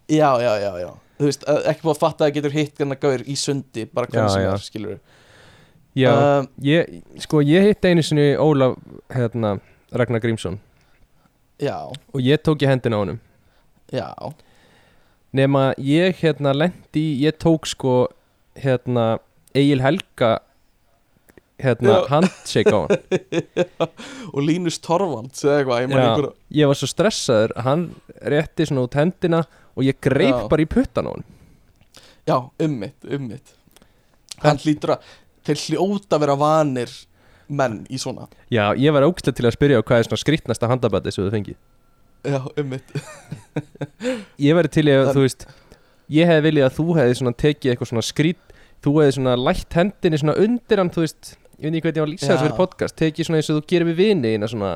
Já, 0.06 0.30
já, 0.38 0.52
já, 0.62 0.72
já. 0.84 0.90
Þú 1.16 1.30
veist, 1.30 1.46
uh, 1.50 1.62
ekki 1.72 1.86
búið 1.86 1.96
að 1.96 2.02
fatta 2.02 2.24
að 2.24 2.28
það 2.28 2.36
getur 2.38 2.56
hitt 2.56 2.82
hérna 2.82 2.98
gaur 3.02 3.22
í 3.26 3.36
sundi, 3.40 3.86
bara 3.90 4.10
hvernig 4.12 4.34
sem 4.34 4.44
já. 4.44 4.52
er 4.54 4.66
skilur 4.66 4.98
Já, 5.96 6.12
um, 6.12 6.48
ég, 6.60 6.98
sko, 7.24 7.40
ég 7.40 7.70
hitt 7.70 7.86
einu 7.88 8.04
sinni 8.04 8.34
Ólaf, 8.36 8.76
hérna, 9.16 9.54
Ragnar 9.96 10.20
Grímsson. 10.20 10.58
Já, 11.56 11.88
og 11.88 12.20
ég 12.20 12.42
tók 12.44 12.66
í 12.66 12.68
hendina 12.68 13.00
á 13.00 13.04
honum. 13.06 13.22
Já. 13.96 14.12
Nema 15.32 15.70
ég 15.80 16.20
hérna 16.20 16.52
lendi 16.52 17.06
ég 17.24 17.38
tók 17.40 17.68
sko 17.68 18.10
hérna 18.60 19.22
Egil 19.56 19.80
Helga 19.80 20.42
hérna 21.62 22.02
handshake 22.12 22.72
á 22.72 22.80
hann. 22.84 22.90
Og 24.36 24.42
eða 25.48 25.60
eitthvað, 25.62 25.80
ég 25.86 25.92
ég 26.60 26.72
var 26.72 26.80
svo 26.80 26.90
stressaður 26.92 27.56
hann 27.66 27.88
rétti 28.22 28.68
svona 28.68 28.86
út 28.88 28.98
hendina 29.00 29.44
og 29.76 29.84
ég 29.88 30.00
greip 30.04 30.36
Já. 30.36 30.48
bara 30.52 30.66
í 30.66 30.70
puttan 30.72 31.08
á 31.08 31.12
hann 31.16 31.26
já, 32.26 32.38
ummitt, 32.66 32.98
ummitt. 33.06 33.54
Hann 34.42 34.58
hlýtur 34.58 34.96
að 34.96 35.12
þeir 35.46 35.60
hljóta 35.70 36.18
að 36.18 36.24
vera 36.26 36.36
vanir 36.42 36.94
menn 37.46 37.84
í 37.94 38.00
svona. 38.02 38.26
Já, 38.50 38.72
ég 38.74 38.94
var 38.96 39.06
ógstlega 39.06 39.38
til 39.38 39.46
að 39.46 39.54
spyrja 39.54 39.78
á 39.80 39.86
hvað 39.86 40.02
er 40.02 40.08
svona 40.10 40.24
skrýtnasta 40.24 40.70
handabæti 40.72 41.14
sem 41.14 41.28
þú 41.28 41.34
fengi 41.36 41.56
já, 42.26 42.40
ummitt. 42.58 42.90
Ég 44.42 44.58
væri 44.58 44.72
til 44.74 44.88
að 44.90 45.04
Það- 45.06 45.14
þú 45.14 45.26
veist 45.28 45.48
ég 46.10 46.30
hefði 46.30 46.46
viljað 46.50 46.70
að 46.70 46.78
þú 46.80 46.86
hefði 47.00 47.18
svona 47.20 47.36
tekið 47.44 47.72
eitthvað 47.72 47.92
svona 47.92 48.06
skrýt 48.06 48.54
þú 48.86 48.94
hefði 49.00 49.16
svona 49.20 49.36
lætt 49.38 49.78
hendinni 49.78 50.18
svona 50.22 50.38
undir 50.42 50.82
hann 50.82 50.90
þú 50.94 51.06
veist, 51.06 51.36
ég 51.60 51.72
veit 51.72 51.78
ekki 51.80 51.86
hvernig 51.86 51.98
ég 51.98 52.04
var 52.04 52.10
að 52.10 52.14
lýsa 52.14 52.26
Já. 52.26 52.32
þessu 52.34 52.46
fyrir 52.46 52.58
podcast. 52.60 52.96
Tekið 53.00 53.28
svona 53.28 53.40
eins 53.42 53.50
og 53.52 53.58
þú 53.60 53.64
gerir 53.72 53.90
við 53.90 53.98
vini 54.02 54.34
eina 54.36 54.50
svona 54.52 54.72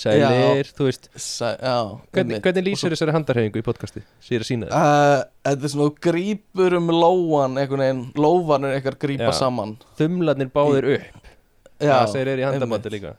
sælir, 0.00 0.70
þú 0.76 0.86
veist. 0.86 1.08
Sæ, 1.16 1.50
já, 1.58 1.76
hvernig, 2.14 2.40
hvernig 2.44 2.66
lýsir 2.68 2.94
þessari 2.94 3.14
handarhefingu 3.16 3.60
í 3.60 3.66
podcasti? 3.66 4.02
Sem 4.22 4.34
ég 4.34 4.40
er 4.40 4.44
að 4.44 4.50
sína 4.50 4.70
þér. 4.70 4.74
Uh, 4.78 5.24
þetta 5.48 5.68
er 5.68 5.74
svona 5.74 5.88
þú 5.88 6.04
grípur 6.06 6.76
um 6.78 6.92
lóan 6.94 7.60
einhvern 7.60 7.84
veginn, 7.84 8.02
lófan 8.18 8.68
er 8.68 8.78
eitthvað 8.78 8.98
grípa 9.02 9.30
Já. 9.30 9.36
saman. 9.42 9.76
Þumlarnir 9.98 10.52
báðir 10.54 10.90
upp. 10.96 11.30
Já, 11.80 11.94
það 11.94 12.12
segir 12.14 12.32
er 12.34 12.42
í 12.42 12.48
handabæti 12.48 12.94
líka. 12.96 13.14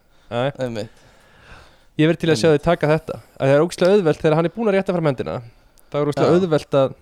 Ég 1.99 2.07
verði 2.07 2.21
til 2.21 2.31
að 2.31 2.39
sjá 2.39 2.49
þig 2.53 2.61
taka 2.65 2.87
þetta. 2.87 3.17
Að 3.35 3.49
það 3.49 3.55
er 3.57 3.65
ógstlega 3.65 3.97
auðvelt 3.97 4.21
þegar 4.23 4.37
hann 4.39 4.47
er 4.47 4.53
búin 4.55 4.69
að 4.71 4.77
rétta 4.77 4.93
fram 4.95 5.09
hendina 5.11 5.41
það 5.91 5.99
er 5.99 6.11
ógstlega 6.11 6.31
Já. 6.31 6.37
auðvelt 6.39 6.77
að 6.79 6.93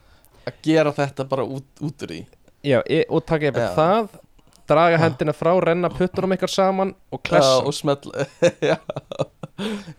að 0.50 0.64
gera 0.66 0.94
þetta 0.96 1.26
bara 1.30 1.46
út, 1.46 1.68
út 1.86 2.06
úr 2.06 2.14
því. 2.14 2.20
Já, 2.66 2.80
e, 2.90 3.04
og 3.08 3.24
taka 3.28 3.52
Já. 3.52 3.70
það 3.78 4.18
draga 4.70 4.98
Já. 4.98 5.02
hendina 5.06 5.34
frá, 5.36 5.52
renna 5.66 5.90
puttunum 5.94 6.36
ykkar 6.36 6.52
saman 6.54 6.94
og 7.12 7.20
já, 7.22 7.26
klessa. 7.30 7.56
og 7.66 7.74
smell 7.76 8.14
já. 8.72 8.78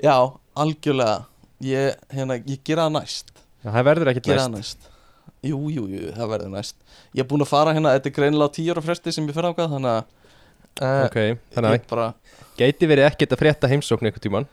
já, 0.02 0.14
algjörlega. 0.64 1.18
Ég, 1.60 1.98
hérna, 2.14 2.38
ég 2.40 2.62
gera 2.64 2.86
það 2.86 2.94
næst. 2.96 3.34
Já, 3.60 3.68
það 3.74 3.84
verður 3.90 4.12
ekkert 4.14 4.30
næst. 4.32 4.54
næst. 4.54 4.86
Jú, 5.44 5.58
jú, 5.72 5.84
jú, 5.88 6.06
það 6.16 6.30
verður 6.34 6.54
næst. 6.54 6.78
Ég 7.16 7.24
er 7.24 7.28
búinn 7.28 7.44
að 7.44 7.50
fara 7.52 7.74
hérna, 7.76 7.92
þetta 7.98 8.10
er 8.10 8.16
greinilega 8.16 8.54
tíu 8.56 8.72
ára 8.72 8.84
fresti 8.84 9.12
sem 9.16 9.28
ég 9.28 9.36
fer 9.36 9.48
ákvað, 9.50 9.74
þannig 9.74 9.92
að 9.98 10.00
uh, 10.80 11.04
Ok, 11.08 11.18
þannig 11.56 11.76
ég 11.76 11.86
bara, 11.90 12.06
að 12.14 12.56
gæti 12.60 12.88
verið 12.90 13.08
ekkert 13.10 13.36
að 13.36 13.42
frétta 13.44 13.70
heimsókn 13.72 14.08
einhvern 14.08 14.24
tímann. 14.24 14.48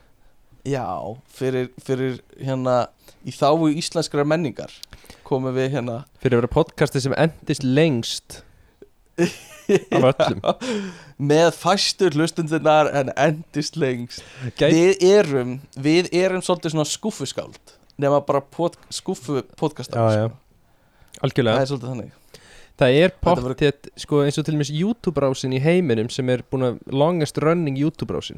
Já 0.68 0.84
fyrir, 1.32 1.70
fyrir 1.84 2.18
hérna 2.44 2.90
í 3.28 3.32
þáu 3.36 3.70
íslenskrar 3.72 4.28
menningar 4.28 4.74
komum 5.28 5.56
við 5.56 5.78
hérna 5.78 6.02
fyrir 6.24 6.38
að 6.38 6.42
vera 6.44 6.54
podcasti 6.58 7.02
sem 7.04 7.16
endist 7.20 7.64
lengst 7.64 8.42
með 11.32 11.50
fæstur 11.58 12.16
hlustundirnar 12.16 12.90
en 12.96 13.12
endist 13.20 13.78
lengst 13.80 14.24
Gæti, 14.60 14.70
við 14.76 15.06
erum, 15.10 15.56
við 15.76 16.10
erum 16.16 16.44
svolítið 16.46 16.76
svona 16.76 16.88
skúffuskáld 16.88 17.74
nema 18.02 18.20
bara 18.26 18.42
pod, 18.42 18.78
skúffu 18.94 19.42
podcastar 19.58 19.98
Já, 19.98 20.08
já. 20.22 20.28
sko. 20.28 20.38
það 21.18 21.26
algjörlega 21.28 21.62
er 21.64 21.70
svolítið 21.72 21.92
þannig. 21.94 22.12
Það 22.78 22.98
er 23.02 23.12
verður- 23.26 23.56
pottið, 23.58 23.88
sko 23.98 24.20
eins 24.22 24.38
og 24.38 24.46
til 24.46 24.54
dæmis 24.54 24.70
YouTube-rásin 24.70 25.56
í 25.58 25.62
heiminum 25.64 26.10
sem 26.14 26.30
er 26.30 26.44
búin 26.52 26.68
að 26.68 26.78
longest 26.94 27.40
running 27.42 27.78
YouTube-rásin. 27.82 28.38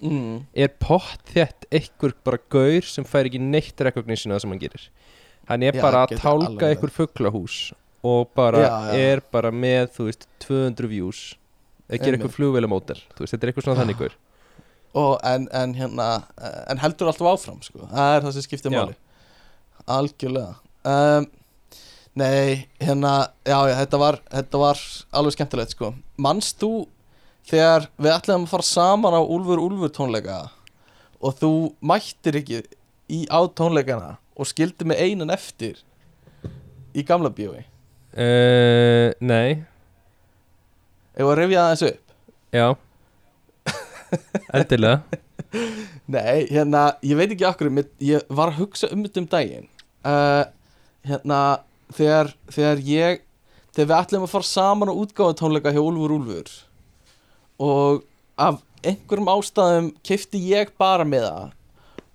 Mm. 0.00 0.46
er 0.56 0.68
pottþett 0.80 1.66
einhver 1.76 2.14
bara 2.24 2.38
gaur 2.52 2.80
sem 2.88 3.04
fær 3.04 3.26
ekki 3.28 3.40
neitt 3.40 3.80
recognition 3.84 4.32
að 4.32 4.38
það 4.38 4.40
sem 4.44 4.52
hann 4.54 4.60
gerir? 4.62 4.84
Hann 5.50 5.62
er 5.66 5.76
Já, 5.76 5.82
bara 5.82 6.04
að 6.06 6.14
tálka 6.22 6.70
einhver 6.70 6.92
fugglahús 6.94 7.56
og 8.06 8.30
bara 8.36 8.62
Já, 8.64 8.72
já. 8.90 9.04
er 9.12 9.22
bara 9.32 9.50
með, 9.52 9.90
þú 9.96 10.08
veist, 10.08 10.26
200 10.46 10.88
views. 10.90 11.22
Eða 11.90 12.04
gera 12.04 12.20
þú 13.16 13.24
veist, 13.24 13.34
þetta 13.34 13.46
er 13.46 13.52
eitthvað 13.52 13.66
svona 13.66 13.82
þannig 13.82 14.02
og 14.94 15.20
en, 15.26 15.46
en 15.54 15.74
hérna 15.78 16.06
en 16.70 16.80
heldur 16.82 17.10
alltaf 17.10 17.28
áfram 17.30 17.60
sko. 17.62 17.84
það 17.90 18.14
er 18.14 18.24
það 18.24 18.32
sem 18.34 18.46
skiptir 18.46 18.74
máli. 18.74 18.96
Algjörlega. 19.90 20.56
Um, 20.86 21.26
nei, 22.18 22.66
hérna 22.80 23.12
já, 23.46 23.58
þetta 23.82 24.00
var, 24.00 24.18
þetta 24.32 24.62
var 24.64 24.80
alveg 25.20 25.36
skemmtilegt 25.36 25.76
sko. 25.76 25.92
manst 26.18 26.58
þú 26.62 26.88
þegar 27.50 27.88
við 27.98 28.14
ætlum 28.14 28.46
að 28.46 28.54
fara 28.54 28.66
saman 28.66 29.16
á 29.16 29.22
Úlfur 29.22 29.62
Úlfur 29.62 29.92
tónleika 29.94 30.40
og 31.20 31.38
þú 31.38 31.52
mættir 31.84 32.40
ekki 32.40 32.62
í 33.10 33.24
á 33.30 33.40
tónleikana 33.46 34.16
og 34.34 34.48
skildi 34.48 34.86
með 34.88 35.02
einan 35.06 35.34
eftir 35.34 35.82
í 36.96 37.04
gamla 37.06 37.30
bíói 37.30 37.64
uh, 38.14 39.08
Nei, 39.20 39.60
ef 41.14 41.26
að 41.26 41.36
rifja 41.40 41.66
það 41.66 41.74
þessu 41.74 41.90
upp? 41.90 42.14
Já. 42.50 42.68
Endilega. 44.58 45.20
Nei, 46.10 46.46
hérna, 46.50 46.86
ég 47.06 47.18
veit 47.18 47.30
ekki 47.30 47.46
okkur 47.46 47.70
Ég 48.02 48.24
var 48.30 48.50
að 48.50 48.62
hugsa 48.62 48.90
um 48.94 49.04
þetta 49.04 49.22
um 49.22 49.28
daginn. 49.30 49.68
Uh, 50.06 50.46
Hérna 51.06 51.60
þegar, 51.96 52.32
þegar 52.52 52.82
ég 52.84 53.22
Þegar 53.70 53.86
við 53.86 53.96
ætlum 54.00 54.26
að 54.26 54.32
fara 54.34 54.48
saman 54.48 54.90
á 54.90 54.94
útgáfa 54.98 55.36
tónleika 55.38 55.72
hjá 55.72 55.80
Úlfur 55.80 56.14
Úlfur 56.16 56.50
Og 57.60 58.02
af 58.40 58.60
einhverjum 58.84 59.30
ástæðum 59.32 59.90
Keifti 60.06 60.42
ég 60.50 60.74
bara 60.80 61.06
með 61.08 61.26
það 61.28 61.56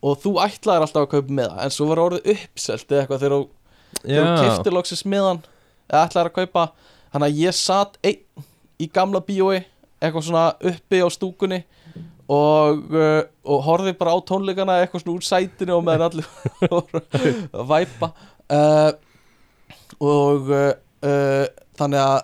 Og 0.05 0.19
þú 0.21 0.35
ætlaðir 0.43 0.85
alltaf 0.85 1.05
að 1.05 1.11
kaupa 1.15 1.37
með 1.39 1.51
það 1.53 1.63
En 1.65 1.75
svo 1.77 1.89
var 1.89 2.03
orðið 2.03 2.31
uppselt 2.35 2.91
eða 2.91 3.03
eitthvað 3.05 3.23
Þegar 3.23 3.37
þú, 3.37 3.45
keiftir 4.05 4.75
loksins 4.75 5.05
með 5.09 5.29
hann 5.29 5.43
Eða 5.91 6.03
ætlaðir 6.07 6.31
að 6.31 6.37
kaupa. 6.39 6.67
Þannig 7.13 7.31
að 7.31 7.41
ég 7.45 7.57
satt 7.57 7.97
einn 8.03 8.45
í 8.81 8.89
gamla 8.91 9.21
bíói 9.23 9.63
Eitthvað 10.03 10.25
svona 10.27 10.45
uppi 10.69 10.99
á 11.01 11.07
stúkunni 11.13 11.61
og, 12.25 12.81
uh, 12.91 13.21
og 13.47 13.61
horfði 13.65 13.93
bara 13.97 14.15
á 14.17 14.19
tónleikana 14.27 14.79
eitthvað 14.81 15.05
svona 15.05 15.15
úr 15.15 15.25
sætinu 15.25 15.75
og 15.77 15.85
meðan 15.85 16.09
allir 16.09 16.27
voru 16.73 17.01
að 17.05 17.69
væpa. 17.69 18.09
Uh, 18.45 18.91
og 20.01 20.51
uh, 20.51 20.73
uh, 21.05 21.45
þannig 21.79 22.01
að 22.01 22.17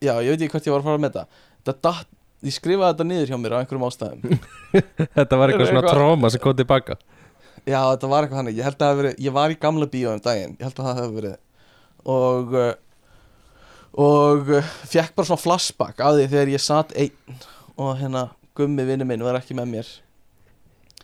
já, 0.00 0.14
ég 0.14 0.32
veit 0.32 0.46
ekki 0.46 0.52
hvert 0.54 0.70
ég 0.70 0.74
var 0.74 0.82
að 0.82 0.88
fara 0.88 1.02
með 1.04 1.18
þetta. 1.18 1.44
Þetta 1.60 1.76
datt, 1.90 2.10
ég 2.48 2.56
skrifaði 2.56 2.94
þetta 2.94 3.08
niður 3.10 3.32
hjá 3.32 3.40
mér 3.42 3.56
á 3.58 3.60
einhverjum 3.60 3.88
ástæðum. 3.90 4.44
Þetta 5.18 5.40
var 5.42 5.52
eitthvað 5.52 5.72
svona 5.74 5.90
tróma 5.90 6.30
sem 6.32 6.42
kom 6.42 6.56
tilbaka. 6.56 6.96
Já, 7.68 7.82
þetta 7.84 8.08
var 8.08 8.24
eitthvað 8.24 8.40
þannig, 8.40 8.56
ég 8.56 8.64
held 8.64 8.78
að 8.78 8.80
það 8.80 8.90
hafi 8.90 9.02
verið 9.02 9.18
ég 9.20 9.34
var 9.36 9.52
í 9.52 9.56
gamla 9.60 9.86
bíó 9.92 10.14
um 10.14 10.22
daginn, 10.24 10.54
ég 10.56 10.64
held 10.64 10.78
að 10.80 10.86
það 10.86 11.00
hefði 11.02 11.16
verið 11.18 11.34
og 12.08 12.54
uh, 12.56 12.70
og 13.98 14.50
uh, 14.54 14.70
fekk 14.86 15.14
bara 15.16 15.26
svona 15.30 15.42
flashback 15.42 16.00
af 16.04 16.14
því 16.18 16.26
þegar 16.30 16.52
ég 16.54 16.62
satt 16.62 16.92
einn 16.94 17.40
og 17.80 17.96
hérna 17.98 18.26
gummi 18.58 18.84
vinnu 18.86 19.06
minn 19.08 19.22
var 19.24 19.38
ekki 19.40 19.56
með 19.56 19.70
mér. 19.72 19.88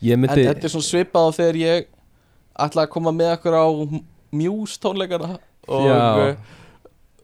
Ég 0.05 0.13
En 0.19 0.21
myndi, 0.23 0.45
þetta 0.47 0.69
er 0.69 0.73
svona 0.75 0.87
svipað 0.91 1.27
á 1.27 1.37
þegar 1.39 1.59
ég 1.63 1.87
ætla 2.67 2.85
að 2.87 2.93
koma 2.93 3.13
með 3.17 3.33
okkur 3.39 3.57
á 3.57 3.67
Muse 4.37 4.77
tónleikana 4.83 5.39
og, 5.67 5.87
Já. 5.87 5.97
uh, 5.97 6.37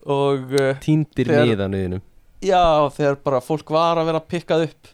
og 0.08 0.54
uh, 0.56 0.72
týndir 0.82 1.28
þegar- 1.28 1.46
miðanuðinum 1.50 2.02
já, 2.42 2.62
þegar 2.96 3.16
bara 3.22 3.38
fólk 3.44 3.68
var 3.70 4.00
að 4.00 4.08
vera 4.08 4.20
pikkað 4.32 4.64
upp 4.66 4.88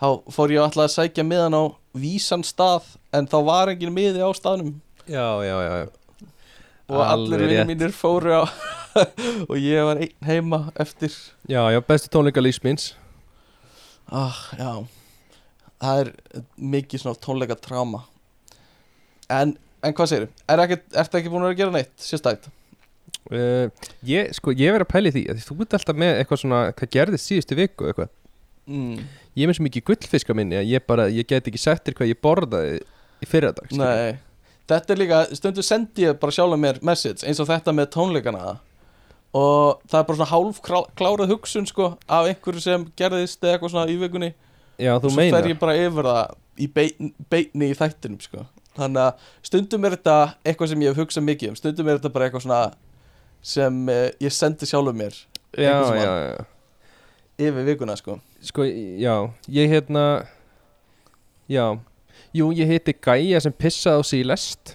þá 0.00 0.06
fór 0.32 0.52
ég 0.54 0.62
alltaf 0.62 0.86
að 0.86 0.94
sækja 0.94 1.24
miðan 1.26 1.56
á 1.58 1.62
vísan 1.98 2.44
stað 2.46 2.86
en 3.12 3.26
þá 3.28 3.36
var 3.44 3.72
engin 3.72 3.92
miði 3.92 4.22
á 4.22 4.30
staðnum. 4.36 4.76
Já, 5.08 5.26
já, 5.44 5.56
já, 5.66 5.72
já 5.82 5.88
og 6.88 7.04
allir 7.04 7.42
vinnir 7.42 7.60
rétt. 7.60 7.68
mínir 7.68 7.94
fóru 7.94 8.32
á 8.32 8.44
og 9.50 9.56
ég 9.60 9.84
var 9.84 10.00
einn 10.00 10.26
heima 10.26 10.60
eftir. 10.80 11.12
Já, 11.46 11.62
já, 11.70 11.78
bestu 11.84 12.10
tónleika 12.12 12.42
lífsmins 12.42 12.94
ah, 14.10 14.38
já. 14.58 14.70
Það 15.78 16.02
er 16.02 16.12
mikið 16.56 17.04
svona 17.04 17.20
tónleika 17.22 17.58
tráma 17.60 18.04
en, 19.28 19.56
en 19.84 19.94
hvað 19.94 20.12
segir 20.12 20.30
er 20.48 20.64
ertu 20.64 21.20
ekki 21.20 21.32
búin 21.32 21.46
að 21.48 21.58
gera 21.60 21.74
neitt 21.74 21.92
sérstætt 22.00 22.48
uh, 22.48 23.68
Ég, 24.08 24.32
sko, 24.36 24.54
ég 24.56 24.72
verið 24.72 24.88
að 24.88 24.94
pæli 24.94 25.14
því 25.14 25.24
að 25.32 25.42
Þú 25.46 25.58
ert 25.64 25.76
alltaf 25.78 26.00
með 26.04 26.14
eitthvað 26.22 26.42
svona, 26.44 26.62
hvað 26.72 26.94
gerðist 26.96 27.28
síðustu 27.28 27.58
viku 27.58 27.90
eitthvað. 27.90 28.14
Mm. 28.68 29.04
Ég 29.36 29.44
er 29.44 29.50
með 29.50 29.58
svo 29.58 29.64
mikið 29.64 29.84
gullfiska 29.88 30.36
minni 30.36 30.58
að 30.60 30.72
ég 30.72 30.84
bara, 30.88 31.06
ég 31.12 31.28
get 31.28 31.46
ekki 31.48 31.60
þér 31.60 31.96
hvað 31.96 32.10
ég 32.10 32.20
borðaði 32.24 32.80
í 33.24 33.28
fyrradag 33.28 33.70
skilur. 33.70 33.84
Nei, 33.84 34.18
þetta 34.68 34.94
er 34.94 35.00
líka, 35.02 35.20
stundu 35.38 35.62
sendi 35.64 36.04
ég 36.06 36.18
bara 36.20 36.34
sjálf 36.34 36.58
mér 36.60 36.80
message 36.84 37.26
eins 37.26 37.40
og 37.42 37.48
þetta 37.48 37.74
með 37.76 37.90
tónleikana. 37.96 38.56
Og 39.38 39.80
það 39.88 39.98
er 40.00 40.06
bara 40.08 40.18
svona 40.18 40.30
hálf 40.32 40.60
klárað 40.96 41.32
hugsun 41.34 41.66
sko 41.68 41.90
af 42.08 42.28
einhverju 42.30 42.62
sem 42.64 42.86
gerðist 42.96 43.42
eða 43.44 43.56
eitthvað 43.56 43.74
svona 43.74 43.92
í 43.92 43.96
vikunni. 44.00 44.30
Já, 44.78 44.94
þú 44.96 45.10
og 45.10 45.12
svo 45.12 45.18
meina 45.18 45.40
fer 45.40 45.50
ég 45.52 45.58
bara 45.60 45.76
yfir 45.76 46.08
það 46.08 46.36
í 46.58 46.68
bein, 46.74 47.10
beini 47.30 47.70
í 47.72 47.76
þættinum 47.76 48.20
sko. 48.24 48.44
Þannig 48.78 49.02
að 49.04 49.26
stundum 49.50 49.84
er 49.88 49.96
þetta 49.96 50.16
eitthvað 50.46 50.70
sem 50.72 50.84
ég 50.84 50.92
hef 50.94 51.02
hugsað 51.02 51.26
mikið 51.26 51.50
um. 51.52 51.58
Stundum 51.58 51.90
er 51.90 51.98
þetta 51.98 52.12
bara 52.14 52.28
eitthvað 52.28 52.44
svona 52.46 52.60
sem 53.42 53.82
eh, 53.92 54.06
ég 54.22 54.34
sendi 54.34 54.66
sjálfur 54.66 54.96
mér 54.96 55.14
Já, 55.58 55.74
já, 55.96 56.12
já. 56.28 56.44
yfir 57.38 57.66
vikuna 57.68 57.96
sko. 57.98 58.18
Sko, 58.44 58.64
já, 58.64 59.14
ég 59.50 59.70
hérna 59.72 60.04
Já 61.48 61.78
Jú, 62.36 62.50
ég 62.52 62.68
heiti 62.68 62.92
Gæja 62.92 63.40
sem 63.40 63.52
pissaði 63.56 64.00
á 64.00 64.02
sig 64.04 64.20
í 64.22 64.26
lest. 64.28 64.74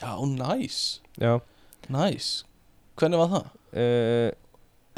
Já, 0.00 0.12
næs, 0.26 1.00
Já. 1.20 1.38
Næs 1.92 2.44
Hvernig 2.96 3.18
var 3.20 3.28
það? 3.34 3.48
uh, 3.76 4.30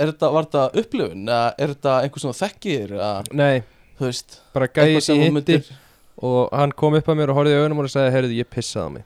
Er 0.02 0.10
þetta, 0.12 0.28
var 0.32 0.46
þetta 0.48 0.62
upplifun? 0.82 1.24
Eða 1.28 1.54
er 1.58 1.72
þetta 1.74 1.94
einhver 2.04 2.22
svona 2.22 2.38
þekkir? 2.38 2.94
Nei, 3.36 3.62
veist 4.00 4.38
bara 4.54 4.68
Gæja 4.70 5.00
sem 5.04 5.20
ég 5.20 5.34
hitti 5.36 5.58
Og 6.22 6.48
hann 6.54 6.72
kom 6.78 6.94
upp 6.94 7.08
að 7.10 7.18
mér 7.18 7.32
og 7.32 7.40
horfði 7.40 7.56
í 7.56 7.58
augunum 7.60 7.82
og 7.82 7.90
sagði 7.90 8.14
Herðu, 8.14 8.36
ég 8.38 8.48
pissaði 8.52 8.86
á 8.86 8.90
mig. 8.94 9.04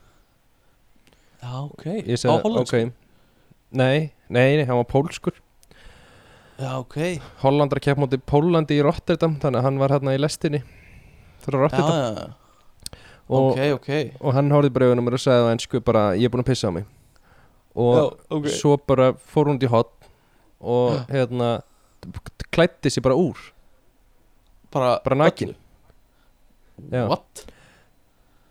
Já, 1.41 1.53
ok. 1.65 1.85
Ég 2.05 2.17
Á 2.17 2.21
sagði, 2.21 2.39
hollensku? 2.45 2.81
ok. 2.87 2.93
Nei, 3.77 3.99
nei, 4.29 4.57
nei, 4.59 4.65
hann 4.69 4.77
var 4.83 4.89
pólskur. 4.91 5.37
Já, 6.61 6.73
ok. 6.81 6.97
Hollandra 7.43 7.81
kepp 7.85 7.99
móti 8.01 8.17
Pólandi 8.21 8.79
í 8.79 8.85
Rotterdam 8.85 9.35
Þannig 9.43 9.59
að 9.61 9.67
hann 9.67 9.81
var 9.81 9.93
hérna 9.93 10.15
í 10.17 10.21
lestinni 10.21 10.63
Frá 11.47 11.57
Já, 11.57 11.63
Rotterdam 11.63 12.17
já, 12.17 12.27
og, 13.27 13.53
ok, 13.53 13.61
ok. 13.75 13.91
og 14.21 14.35
hann 14.37 14.51
horfði 14.55 14.71
bara 14.75 14.87
í 14.87 14.91
augunum 14.93 15.09
og 15.11 15.19
sagði 15.23 15.47
á 15.47 15.53
ennsku 15.55 15.81
bara 15.83 16.03
Ég 16.19 16.29
er 16.29 16.33
búin 16.35 16.45
að 16.45 16.51
pissa 16.53 16.71
á 16.71 16.73
mig. 16.75 16.85
Og 17.75 17.97
Já, 17.97 18.05
ok. 18.39 18.49
svo 18.55 18.77
bara 18.79 19.13
fór 19.15 19.51
hún 19.51 19.59
í 19.63 19.71
hot 19.71 19.91
Og 20.61 21.01
hérna 21.11 21.61
Klætti 22.55 22.89
sér 22.93 23.03
bara 23.05 23.17
úr. 23.19 23.37
Bara, 24.73 25.01
Bara 25.05 25.17
nakin. 25.17 25.55
What? 26.91 27.47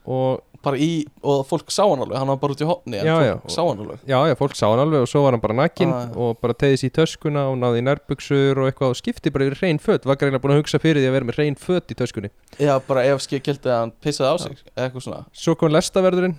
Og 0.06 0.42
Bara 0.66 0.80
í, 0.82 0.90
og 1.22 1.44
fólk 1.46 1.70
sá 1.74 1.84
hann 1.86 2.02
alveg 2.02 2.18
Hann 2.18 2.30
var 2.32 2.38
bara 2.42 2.56
út 2.56 2.62
í 2.64 2.68
hotni 2.68 2.98
en 2.98 3.06
Já, 3.06 3.14
fólk 3.16 3.28
já. 3.28 3.36
Sá 3.54 3.62
hann 3.68 3.82
alveg. 3.84 4.00
Já, 4.10 4.18
já, 4.32 4.36
fólk 4.40 4.56
sá 4.58 4.66
hann 4.72 4.82
alveg 4.82 5.04
Og 5.06 5.10
svo 5.12 5.22
var 5.26 5.36
hann 5.38 5.44
bara 5.44 5.58
nakin 5.60 5.92
Ah. 5.94 6.08
Og 6.18 6.40
bara 6.42 6.56
tegði 6.58 6.80
sér 6.82 6.90
í 6.90 6.96
töskuna 6.98 7.44
Og 7.52 7.60
náði 7.62 7.84
í 7.84 7.86
nærbuxur 7.86 8.62
og 8.64 8.70
eitthvað 8.72 8.96
Og 8.96 9.00
skipti 9.00 9.34
bara 9.36 9.46
yfir 9.50 9.60
hrein 9.62 9.80
föt. 9.84 10.08
Var 10.10 10.18
greinlega 10.22 10.42
búin 10.44 10.56
að 10.56 10.62
hugsa 10.64 10.82
fyrir 10.82 11.04
því 11.04 11.10
að 11.12 11.16
vera 11.20 11.30
með 11.30 11.40
hrein 11.40 11.60
föt 11.62 11.94
í 11.94 11.98
töskunni. 12.02 12.32
Já, 12.58 12.74
bara 12.88 13.04
ef 13.12 13.22
skil 13.26 13.42
gildi 13.46 13.70
að 13.70 13.80
hann 13.84 13.94
pissaði 14.02 14.32
á 14.32 14.36
sig 14.42 14.64
eitthvað 14.76 15.06
svona. 15.06 15.22
Svo 15.38 15.56
kom 15.60 15.70
lestaverðurinn 15.76 16.36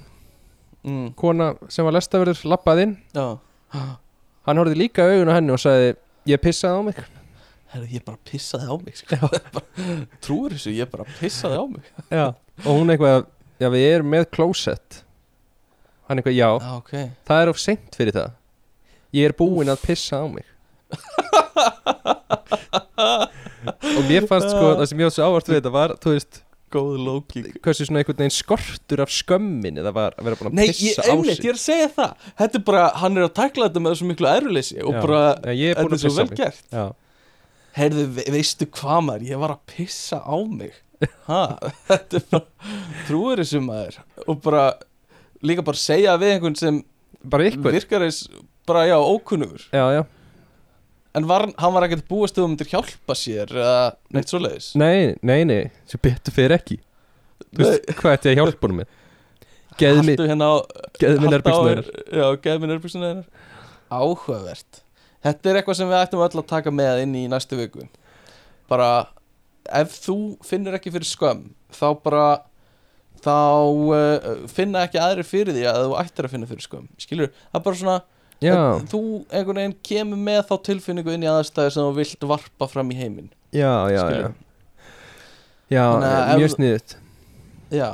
mm. 0.86 1.06
Kona 1.18 1.52
sem 1.72 1.86
var 1.86 1.94
lestaverður 1.96 2.42
lappaði 2.50 2.88
inn. 2.88 2.96
Já. 3.14 3.28
Hann 4.46 4.60
horfði 4.62 4.78
líka 4.80 5.06
augun 5.06 5.30
á 5.30 5.36
henni 5.38 5.54
og 5.54 5.62
sagði 5.62 5.94
Ég 6.26 6.40
pissaði 6.42 6.74
á 6.74 6.82
mig. 6.82 6.96
Herru, 7.70 7.86
ég 7.90 8.02
bara 8.06 8.18
pissaði 8.26 8.66
á 8.66 8.74
mig 8.82 8.96
sko. 8.98 9.28
Trúir 10.24 10.54
þessu, 10.56 10.72
ég 10.74 10.90
bara 10.90 11.06
pissaði 11.20 11.58
á 11.58 11.64
mig. 11.70 11.86
Já 12.10 12.26
Og 12.64 12.72
hún 12.80 12.90
eitthvað 12.94 13.26
Já, 13.60 13.68
við 13.72 13.86
erum 13.94 14.10
með 14.12 14.26
klósett 14.36 15.02
Hann 16.06 16.20
eitthvað, 16.20 16.36
já, 16.38 16.50
Já, 16.62 16.72
ok. 16.76 16.92
Það 17.26 17.40
er 17.42 17.50
of 17.50 17.58
seint 17.58 17.96
fyrir 17.98 18.14
það. 18.14 18.34
Ég 19.16 19.26
er 19.26 19.34
búinn 19.34 19.72
að 19.72 19.80
pissa 19.88 20.20
á 20.22 20.24
mig. 20.30 20.46
Og 23.96 24.02
mér 24.06 24.26
fannst 24.30 24.52
sko 24.52 24.68
Það 24.78 24.88
sem 24.90 25.00
ég 25.02 25.08
átt 25.08 25.16
svo 25.16 25.26
ávart 25.26 25.48
við 25.50 25.58
þetta 25.58 25.72
var 25.74 25.94
Þú 26.02 26.12
veist, 26.14 26.38
Góð 26.76 26.96
lóki 27.06 27.42
hversu 27.62 27.86
svona 27.86 28.00
einhvern 28.02 28.18
veginn 28.20 28.34
skortur 28.34 29.02
af 29.04 29.10
skömmin 29.14 29.78
Eða 29.82 29.92
var 29.96 30.16
að 30.18 30.28
vera 30.28 30.38
búinn 30.40 30.50
að 30.52 30.58
Nei, 30.60 30.70
pissa 30.72 31.02
á 31.02 31.10
einmitt, 31.14 31.38
sig. 31.38 31.44
ég 31.46 31.52
er 31.52 31.58
að 31.58 31.62
segja 31.62 31.90
það. 31.94 32.30
Þetta 32.40 32.58
er 32.60 32.64
bara, 32.70 32.84
hann 33.02 33.18
er 33.20 33.26
að 33.28 33.34
tækla 33.38 33.68
þetta 33.68 33.82
með 33.86 33.98
svo 34.00 34.08
miklu 34.10 34.30
eruleysi 34.32 34.78
Og 34.82 34.94
Já. 34.94 35.00
bara, 35.04 35.20
er 35.42 35.80
þetta 35.80 35.98
er 35.98 36.02
svo 36.02 36.14
vel 36.16 36.28
gert. 36.40 36.62
Ve 37.76 38.24
veistu 38.34 38.66
hvað 38.72 39.00
maður, 39.10 39.26
ég 39.30 39.42
var 39.42 39.52
að 39.54 39.62
pissa 39.74 40.18
á 40.24 40.36
mig 40.48 40.74
ha, 41.28 41.40
Þetta 41.88 42.18
er 42.20 42.26
bara 42.32 42.70
Trúir 43.06 43.42
þessu 43.42 43.60
maður. 43.64 43.98
Og 44.26 44.38
bara, 44.44 44.64
líka 45.44 45.64
bara 45.66 45.80
segja 45.80 46.16
við 46.20 46.36
einhvern 46.36 46.58
sem 46.58 46.82
bara 47.26 47.48
ykkur 47.50 47.74
Virkar 47.76 48.04
eins, 48.06 48.22
bara 48.68 48.86
já, 48.88 48.96
ókunnugur. 49.00 49.66
Já, 49.72 49.84
já, 49.98 50.04
En 51.16 51.24
var, 51.28 51.46
hann 51.56 51.72
var 51.72 51.86
ekkert 51.86 52.04
búist 52.10 52.36
um 52.42 52.50
myndir 52.52 52.68
hjálpa 52.68 53.14
sér 53.16 53.48
Eða 53.48 53.76
neitt 54.12 54.28
svoleiðis? 54.28 54.66
Nei, 54.76 55.14
nei, 55.24 55.44
nei. 55.48 55.62
Svo 55.88 56.00
betur 56.04 56.34
fyrir 56.36 56.56
ekki. 56.58 56.76
Þú 57.56 57.62
veist, 57.62 57.86
hvað 58.00 58.16
ætti 58.18 58.28
ég 58.28 58.36
að 58.36 58.42
hjálpa 58.42 58.66
honum 58.68 58.82
með? 58.82 58.90
Mig, 59.76 60.16
Haltu 60.16 60.24
hérna 60.28 60.46
haltu 60.56 61.08
á- 61.08 61.32
nærbyggsnöður 61.36 61.88
Já, 62.16 62.26
geðu 62.44 62.60
mér 62.62 62.70
nærbyggsuna 62.72 63.08
hennar 63.10 63.26
Áhugavert. 63.92 64.78
Þetta 65.26 65.50
er 65.50 65.58
eitthvað 65.60 65.76
sem 65.78 65.88
við 65.90 65.98
ættum 66.00 66.22
öll 66.24 66.40
að 66.40 66.46
taka 66.48 66.72
með 66.74 67.02
inn 67.04 67.14
í 67.18 67.24
næstu 67.30 67.58
viku. 67.58 67.84
Bara 68.70 68.88
Ef 69.70 69.96
þú 70.04 70.18
finnur 70.46 70.76
ekki 70.78 70.92
fyrir 70.94 71.08
skömm 71.08 71.48
Þá 71.74 71.86
bara 72.04 72.26
Þá 73.24 73.32
uh, 73.32 74.26
finna 74.52 74.84
ekki 74.86 75.00
aðri 75.02 75.24
fyrir 75.26 75.56
því 75.56 75.64
að 75.70 75.80
þú 75.86 75.96
ættir 76.02 76.28
að 76.28 76.34
finna 76.34 76.50
fyrir 76.50 76.66
skömm 76.66 76.88
Skilur, 77.00 77.32
það 77.50 77.60
er 77.60 77.66
bara 77.66 77.80
svona 77.80 77.98
Já, 78.44 78.56
Þú 78.92 79.00
einhvern 79.32 79.62
veginn 79.62 79.76
kemur 79.88 80.20
með 80.20 80.42
þá 80.50 80.56
tilfinningu 80.68 81.14
inn 81.14 81.24
í 81.24 81.30
aðstæður 81.30 81.72
sem 81.72 81.86
þú 81.86 81.94
vilt 81.96 82.26
varpa 82.28 82.68
fram 82.68 82.90
í 82.92 82.98
heiminn 82.98 83.30
já, 83.48 83.70
já, 83.88 83.96
já. 83.96 84.02
Skilur. 84.04 84.34
Já, 85.72 85.84
að 85.88 86.34
mjög 86.42 86.52
sniðut 86.52 86.96
Já, 87.72 87.88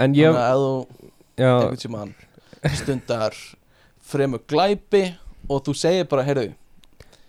En 0.00 0.16
ég, 0.16 0.32
þú 0.32 0.70
já, 1.36 1.50
einhvern 1.52 1.82
tímann 1.82 2.14
stundar 2.74 3.36
fremur 4.06 4.42
glæpi 4.48 5.04
og 5.46 5.62
þú 5.66 5.76
segir 5.78 6.08
bara, 6.10 6.24
heyrðu 6.26 6.48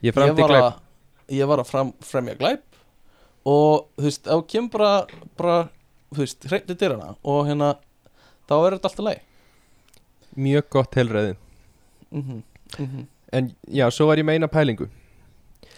ég 0.05 0.15
ég 0.17 0.39
var, 0.39 1.59
að, 1.59 1.61
að 1.61 1.67
fram, 1.69 1.91
fremja 2.05 2.37
glæp 2.39 2.66
og 3.47 3.87
þú 3.97 4.07
veist, 4.09 4.27
þú 4.27 4.39
kemur 4.51 4.73
bara, 4.75 4.93
bara 5.39 5.57
þú 6.13 6.23
veist, 6.23 6.47
hreitni 6.51 6.77
dyrana 6.77 7.13
og 7.23 7.45
hérna, 7.47 7.75
þá 8.49 8.55
er 8.59 8.77
þetta 8.77 8.91
alltaf 8.91 9.07
leið 9.09 9.23
Mjög 10.37 10.65
gott 10.69 10.95
helræði 10.99 11.35
mm 12.11 12.21
-hmm. 12.21 12.41
Mm 12.77 13.07
En 13.33 13.51
já, 13.67 13.89
svo 13.91 14.07
var 14.07 14.17
ég 14.17 14.25
með 14.25 14.39
eina 14.39 14.47
pælingu. 14.47 14.87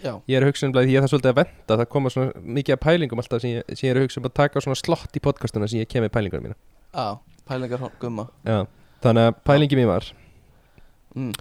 Já, 0.00 0.14
Ég 0.28 0.36
er 0.38 0.44
að 0.44 0.52
hugsa 0.52 0.66
um 0.68 0.74
að 0.78 0.88
ég 0.88 0.96
er 0.96 1.02
það 1.04 1.10
svolítið 1.12 1.30
að 1.30 1.38
venda 1.40 1.76
Það 1.76 1.88
koma 1.92 2.10
svona 2.10 2.42
mikið 2.56 2.72
af 2.72 2.80
pælingum 2.80 3.18
alltaf 3.20 3.42
sem 3.42 3.50
ég, 3.50 3.64
sem 3.74 3.88
ég 3.88 3.90
er 3.90 3.98
að 3.98 4.06
hugsa 4.06 4.20
um 4.20 4.28
að 4.28 4.36
taka 4.38 4.60
svona 4.64 4.78
slott 4.80 5.16
í 5.16 5.20
podcastuna 5.20 5.68
sem 5.68 5.80
ég 5.80 5.88
kem 5.90 6.04
með 6.04 6.12
pælingunum 6.14 6.46
mína 6.46 6.56
á, 6.96 7.20
pælingar 7.46 7.90
gumma. 8.00 8.28
Já, 8.46 8.66
þannig 9.04 9.28
að 9.28 9.42
pælingi 9.44 9.76
mín 9.76 9.90
var 9.90 10.06
mm. 11.14 11.32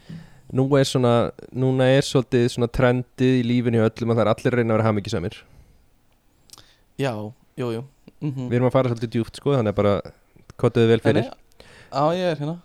Nú 0.52 0.66
er 0.76 0.84
svona, 0.90 1.14
núna 1.54 1.88
er 1.94 2.04
svolítið 2.04 2.48
svona 2.56 2.68
trendið 2.74 3.40
í 3.40 3.46
lífinu 3.46 3.84
öllum 3.86 4.12
að 4.12 4.20
það 4.20 4.24
er 4.26 4.32
allir 4.34 4.54
að 4.54 4.58
reyna 4.58 4.74
að 4.74 4.78
vera 4.78 4.88
hamingisamir 4.90 5.40
Já, 7.00 7.14
jú, 7.58 7.68
jú 7.72 7.84
mm 8.22 8.32
-hmm. 8.32 8.50
Við 8.50 8.54
erum 8.56 8.68
að 8.68 8.72
fara 8.72 8.90
svolítið 8.90 9.10
djúpt 9.16 9.36
sko, 9.36 9.56
þannig 9.56 9.72
að 9.74 9.76
bara 9.76 10.02
kottuðu 10.58 10.88
vel 10.88 11.00
fyrir 11.00 11.30
Á, 11.92 12.04
ég 12.14 12.32
er 12.32 12.36
hérna 12.38 12.60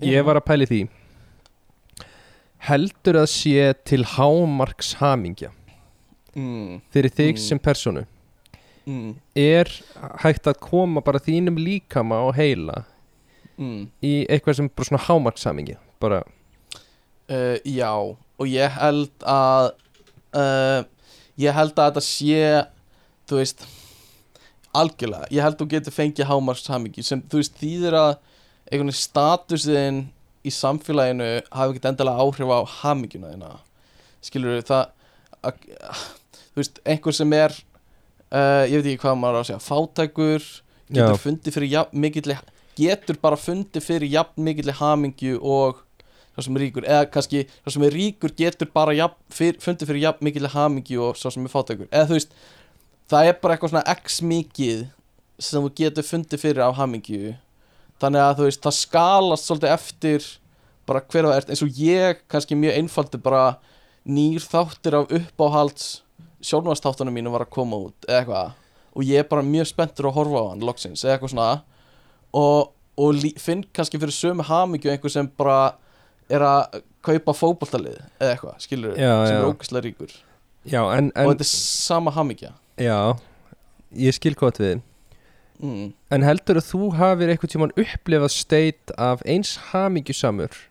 Ég 0.00 0.24
var 0.24 0.36
að 0.36 0.44
pæli 0.46 0.66
því 0.66 0.88
Heldur 2.58 3.14
að 3.22 3.28
sé 3.30 3.74
til 3.84 4.04
hámarks 4.04 4.94
hamingja 4.98 5.50
mm. 6.36 6.80
fyrir 6.92 7.10
þig 7.10 7.32
Mm. 7.34 7.36
sem 7.48 7.58
personu 7.58 8.04
Mm. 8.86 9.14
er 9.36 9.68
hægt 10.22 10.46
að 10.46 10.58
koma 10.60 11.00
bara 11.00 11.18
þínum 11.18 11.56
líkama 11.58 12.22
og 12.26 12.34
heila 12.34 12.84
Mm. 13.58 13.88
í 14.02 14.26
eitthvað 14.28 14.54
sem 14.56 14.68
bara 14.68 14.84
svona 14.84 15.02
hámarkshamingi 15.06 15.76
bara, 16.00 16.22
Uh, 17.30 17.58
já, 17.66 17.92
og 18.38 18.46
ég 18.46 18.70
held 18.70 19.10
að 19.20 19.72
uh, 20.34 20.84
ég 21.38 21.52
held 21.52 21.74
að 21.76 21.90
þetta 21.92 22.00
sé 22.00 22.66
þú 23.28 23.36
veist 23.36 23.66
algjörlega, 24.76 25.28
ég 25.32 25.42
held 25.44 25.56
að 25.56 25.62
þú 25.62 25.68
getur 25.72 25.94
fengið 25.94 26.28
hámarkshamingi 26.28 27.04
sem 27.06 27.22
þú 27.30 27.40
veist 27.40 27.56
þýðir 27.60 27.96
að 27.98 28.12
einhvern 28.68 28.90
veginn 28.90 28.98
statusin 29.00 30.00
í 30.46 30.52
samfélaginu 30.54 31.30
hafi 31.48 31.74
ekkert 31.74 31.88
endilega 31.92 32.24
áhrif 32.24 32.52
á 32.52 32.60
haminguna 32.82 33.32
þína. 33.32 33.50
Skilur 34.24 34.62
það 34.66 34.84
að, 35.48 35.64
þú 36.52 36.60
veist, 36.60 36.80
einhver 36.84 37.16
sem 37.16 37.34
er 37.38 37.54
uh, 37.54 38.64
ég 38.68 38.78
veit 38.78 38.92
ekki 38.92 39.02
hvað 39.06 39.18
maður 39.22 39.40
á 39.40 39.42
að 39.42 39.50
segja 39.50 39.64
fátækur, 39.64 40.46
getur 40.88 41.16
Já. 41.16 41.22
fundið 41.24 41.58
fyrir 41.58 41.74
jafn 41.74 42.00
mikilli 42.04 42.38
getur 42.78 43.18
bara 43.20 43.38
fundið 43.40 43.84
fyrir 43.84 44.12
jafn 44.12 44.44
mikilli 44.46 44.74
hamingju 44.78 45.40
og 45.42 45.82
svo 46.38 46.44
sem 46.46 46.58
er 46.58 46.62
ríkur, 46.68 46.84
eða 46.86 47.08
kannski 47.10 47.40
svo 47.50 47.74
sem 47.74 47.84
er 47.88 47.96
ríkur 47.98 48.34
getur 48.38 48.70
bara 48.70 48.94
jafn, 48.94 49.18
fyr, 49.34 49.56
fundið 49.62 49.90
fyrir 49.90 50.04
jafn 50.04 50.28
mikilli 50.28 50.50
hamingju 50.52 51.02
og 51.08 51.18
svo 51.18 51.32
sem 51.34 51.46
er 51.48 51.52
fátækur. 51.52 51.88
Eða 51.90 52.10
þú 52.12 52.18
veist, 52.18 52.36
það 53.08 53.30
er 53.30 53.38
bara 53.42 53.56
eitthvað 53.56 53.72
svona 53.72 53.96
x 53.96 54.20
mikið 54.24 54.86
sem 55.38 55.62
þú 55.62 55.70
getur 55.78 56.06
fundið 56.06 56.42
fyrir 56.42 56.66
á 56.66 56.70
hamingju. 56.74 57.36
Þannig 58.02 58.22
að 58.24 58.36
þú 58.38 58.46
veist, 58.48 58.62
það 58.64 58.76
skalast 58.78 59.48
svolítið 59.48 59.74
eftir 59.74 60.28
bara 60.88 61.02
hver 61.04 61.28
það 61.28 61.38
ert. 61.38 61.52
Eins 61.52 61.64
og 61.64 61.80
ég 61.82 62.22
kannski 62.30 62.58
mjög 62.58 62.78
einfaldi 62.78 63.20
bara 63.22 63.42
nýr 64.08 64.44
þáttir 64.44 64.98
af 64.98 65.14
uppáhalds 65.14 65.88
sjónvastáttunum 66.44 67.14
mínu 67.14 67.32
var 67.34 67.46
að 67.46 67.54
koma 67.56 67.80
út 67.88 68.06
eða 68.08 68.20
eitthvað. 68.22 68.52
Og 68.98 69.06
ég 69.06 69.22
er 69.22 69.30
bara 69.30 69.46
mjög 69.46 69.70
spenntur 69.72 70.10
að 70.10 70.18
horfa 70.18 70.44
á 70.44 70.50
hann 70.52 70.64
loksins 70.66 71.04
eða 71.04 71.16
eitthvað 71.16 71.34
svona. 71.34 71.50
Og, 72.38 72.70
og 72.98 73.26
finn 73.42 73.64
kannski 73.74 74.00
fyrir 74.00 74.14
sömu 74.14 74.46
hamingju 74.46 74.92
einhver 74.92 75.12
sem 75.12 75.28
bara 75.38 75.74
er 76.28 76.44
að 76.44 76.80
kaupa 77.04 77.34
fótboltalið 77.34 77.98
eða 78.20 78.32
eitthvað, 78.34 78.56
skilur 78.62 78.96
Já, 78.98 79.12
sem 79.24 79.34
já. 79.34 79.38
er 79.38 79.46
ógæslega 79.48 79.84
ríkur. 79.86 80.16
Já, 80.68 80.82
en, 80.98 81.12
og 81.14 81.22
en 81.22 81.30
þetta 81.32 81.46
er 81.46 81.52
sama 81.52 82.12
hamingja 82.12 82.52
já, 82.80 83.18
ég 83.96 84.16
skil 84.16 84.34
gott 84.38 84.60
við 84.62 84.78
mm. 85.60 85.92
En 86.14 86.26
heldur 86.26 86.60
að 86.60 86.70
þú 86.70 86.90
hafir 86.98 87.32
eitthvað 87.32 87.54
tímann 87.54 87.76
upplifað 87.76 88.34
steit 88.34 88.94
af 88.96 89.24
eins 89.26 89.56
hamingjusamur 89.70 90.64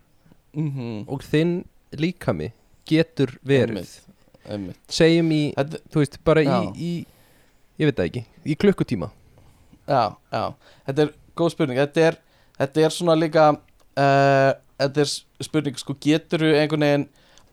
Mm 0.57 1.03
og 1.05 1.21
þinn 1.21 1.59
líkami 1.93 2.51
getur 2.87 3.35
verið. 3.45 3.77
Einmitt, 3.77 3.97
einmitt. 4.47 4.79
Segjum 4.91 5.29
í, 5.35 5.41
Þetta, 5.57 5.81
þú 5.91 6.01
veist, 6.01 6.17
bara 6.27 6.43
í, 6.43 6.57
í 6.75 6.91
ég 7.77 7.89
veit 7.89 7.99
það 7.99 8.09
ekki, 8.09 8.23
í 8.47 8.55
klukkutíma. 8.59 9.11
Já, 9.87 10.15
já. 10.33 10.43
Þetta 10.87 11.05
er 11.05 11.11
góð 11.37 11.53
spurning. 11.53 11.81
Þetta 11.83 12.07
er, 12.09 12.17
þetta 12.61 12.87
er 12.87 12.95
svona 12.95 13.17
líka 13.17 13.51
uh, 13.53 14.51
Þetta 14.77 15.03
er 15.03 15.13
spurning 15.41 15.79
sko 15.79 15.95
Getur 16.01 16.43
þú 16.43 16.49
einhvern 16.53 16.85
veginn 16.85 17.05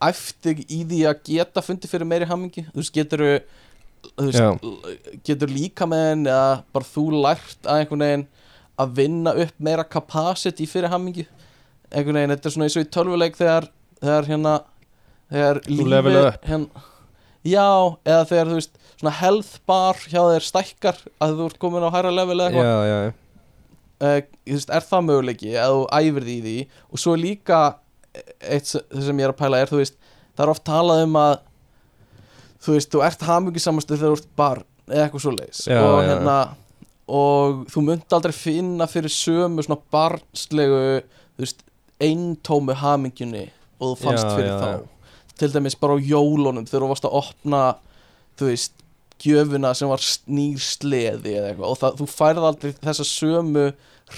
æft 0.05 0.41
þig 0.45 0.59
í 0.67 0.81
því 0.85 0.99
að 1.09 1.21
geta 1.25 1.63
fundið 1.63 1.93
fyrir 1.93 2.09
meiri 2.09 2.27
hammingi 2.29 2.65
Þú 2.67 2.81
veist, 2.81 2.93
getur 2.93 3.23
þú 3.23 3.29
veist, 4.17 4.39
getur 5.27 5.51
líka 5.51 5.87
með 5.89 6.03
henn 6.09 6.25
eða 6.29 6.49
bara 6.75 6.89
þú 6.91 7.05
lært 7.25 7.65
að 7.65 7.81
einhvern 7.81 8.05
veginn 8.05 8.27
að 8.83 8.93
vinna 8.99 9.33
upp 9.45 9.59
meira 9.63 9.85
capacity 9.87 10.67
fyrir 10.67 10.91
hammingi 10.91 11.25
einhvern 11.91 12.19
veginn, 12.19 12.33
þetta 12.35 12.49
er 12.49 12.55
svona 12.55 12.67
eins 12.67 12.77
og 12.79 12.85
í 12.85 12.89
tölvuleik 12.95 13.37
þegar, 13.39 13.69
þegar 14.01 14.29
hérna 14.31 14.55
þegar 15.31 15.61
up. 16.31 16.47
hérna, 16.49 16.83
já, 17.45 17.67
eða 18.05 18.25
þegar 18.31 18.51
þú 18.51 18.57
veist 18.59 18.81
svona 18.95 19.15
health 19.19 19.53
bar 19.69 20.01
hjá 20.05 20.21
þér 20.21 20.47
stækkar 20.49 20.99
að 21.23 21.37
þú 21.39 21.47
ert 21.49 21.61
komin 21.61 21.85
á 21.87 21.89
hæra 21.95 22.11
level 22.13 22.39
eða 22.39 22.49
eitthvað. 22.51 23.13
Uh, 23.95 24.19
er 24.75 24.83
það 24.89 25.05
möguleiki 25.07 25.53
að 25.55 25.73
þú 25.73 25.83
æfir 25.99 26.25
því 26.27 26.37
því? 26.45 26.55
Og 26.91 27.01
svo 27.01 27.13
líka 27.19 27.59
eitt 28.43 28.67
se- 28.67 28.83
sem 28.91 29.19
ég 29.21 29.27
er 29.29 29.33
að 29.33 29.39
pæla 29.39 29.61
er 29.63 29.71
þú 29.71 29.79
veist 29.81 29.95
það 30.35 30.43
er 30.45 30.51
oft 30.51 30.65
talað 30.67 31.03
um 31.05 31.15
að 31.19 31.35
þú 32.65 32.77
veist, 32.77 32.91
þú 32.93 33.03
ert 33.05 33.25
hamingisamastur 33.27 33.99
þegar 33.99 34.15
þú 34.15 34.19
ert 34.21 34.31
barn 34.39 34.65
eða 34.89 35.07
eitthvað 35.07 35.25
svoleiðis. 35.25 35.63
Já, 35.69 35.81
og 35.81 35.99
hérna 36.05 36.37
og 37.05 37.65
þú 37.69 37.83
munt 37.85 38.15
aldrei 38.17 38.33
finna 38.33 38.87
fyrir 38.89 39.13
sömu 39.13 39.65
svona 39.65 39.81
barnslegu 39.93 40.79
þú 41.05 41.43
veist, 41.43 41.61
eintómu 42.01 42.75
hamingjunni 42.79 43.45
og 43.77 43.91
þú 43.91 43.95
fannst 44.01 44.25
Já, 44.25 44.33
fyrir 44.33 44.49
já, 44.49 44.57
þá. 44.59 44.69
já. 44.71 45.11
til 45.41 45.51
dæmis 45.53 45.77
bara 45.79 45.95
á 45.95 45.99
jólunum 46.01 46.65
þegar 46.65 46.85
þú 46.85 46.89
varst 46.93 47.07
að 47.07 47.17
opna 47.21 47.61
þú 48.39 48.49
veist, 48.49 48.73
gjöfuna 49.21 49.73
sem 49.77 49.91
var 49.91 50.03
nýr 50.27 50.59
sleði 50.63 51.35
eða 51.37 51.51
eitthvað 51.51 51.69
og 51.71 51.81
það, 51.81 51.99
þú 52.01 52.07
færð 52.11 52.47
aldrei 52.49 52.73
þessa 52.81 53.07
sömu 53.07 53.65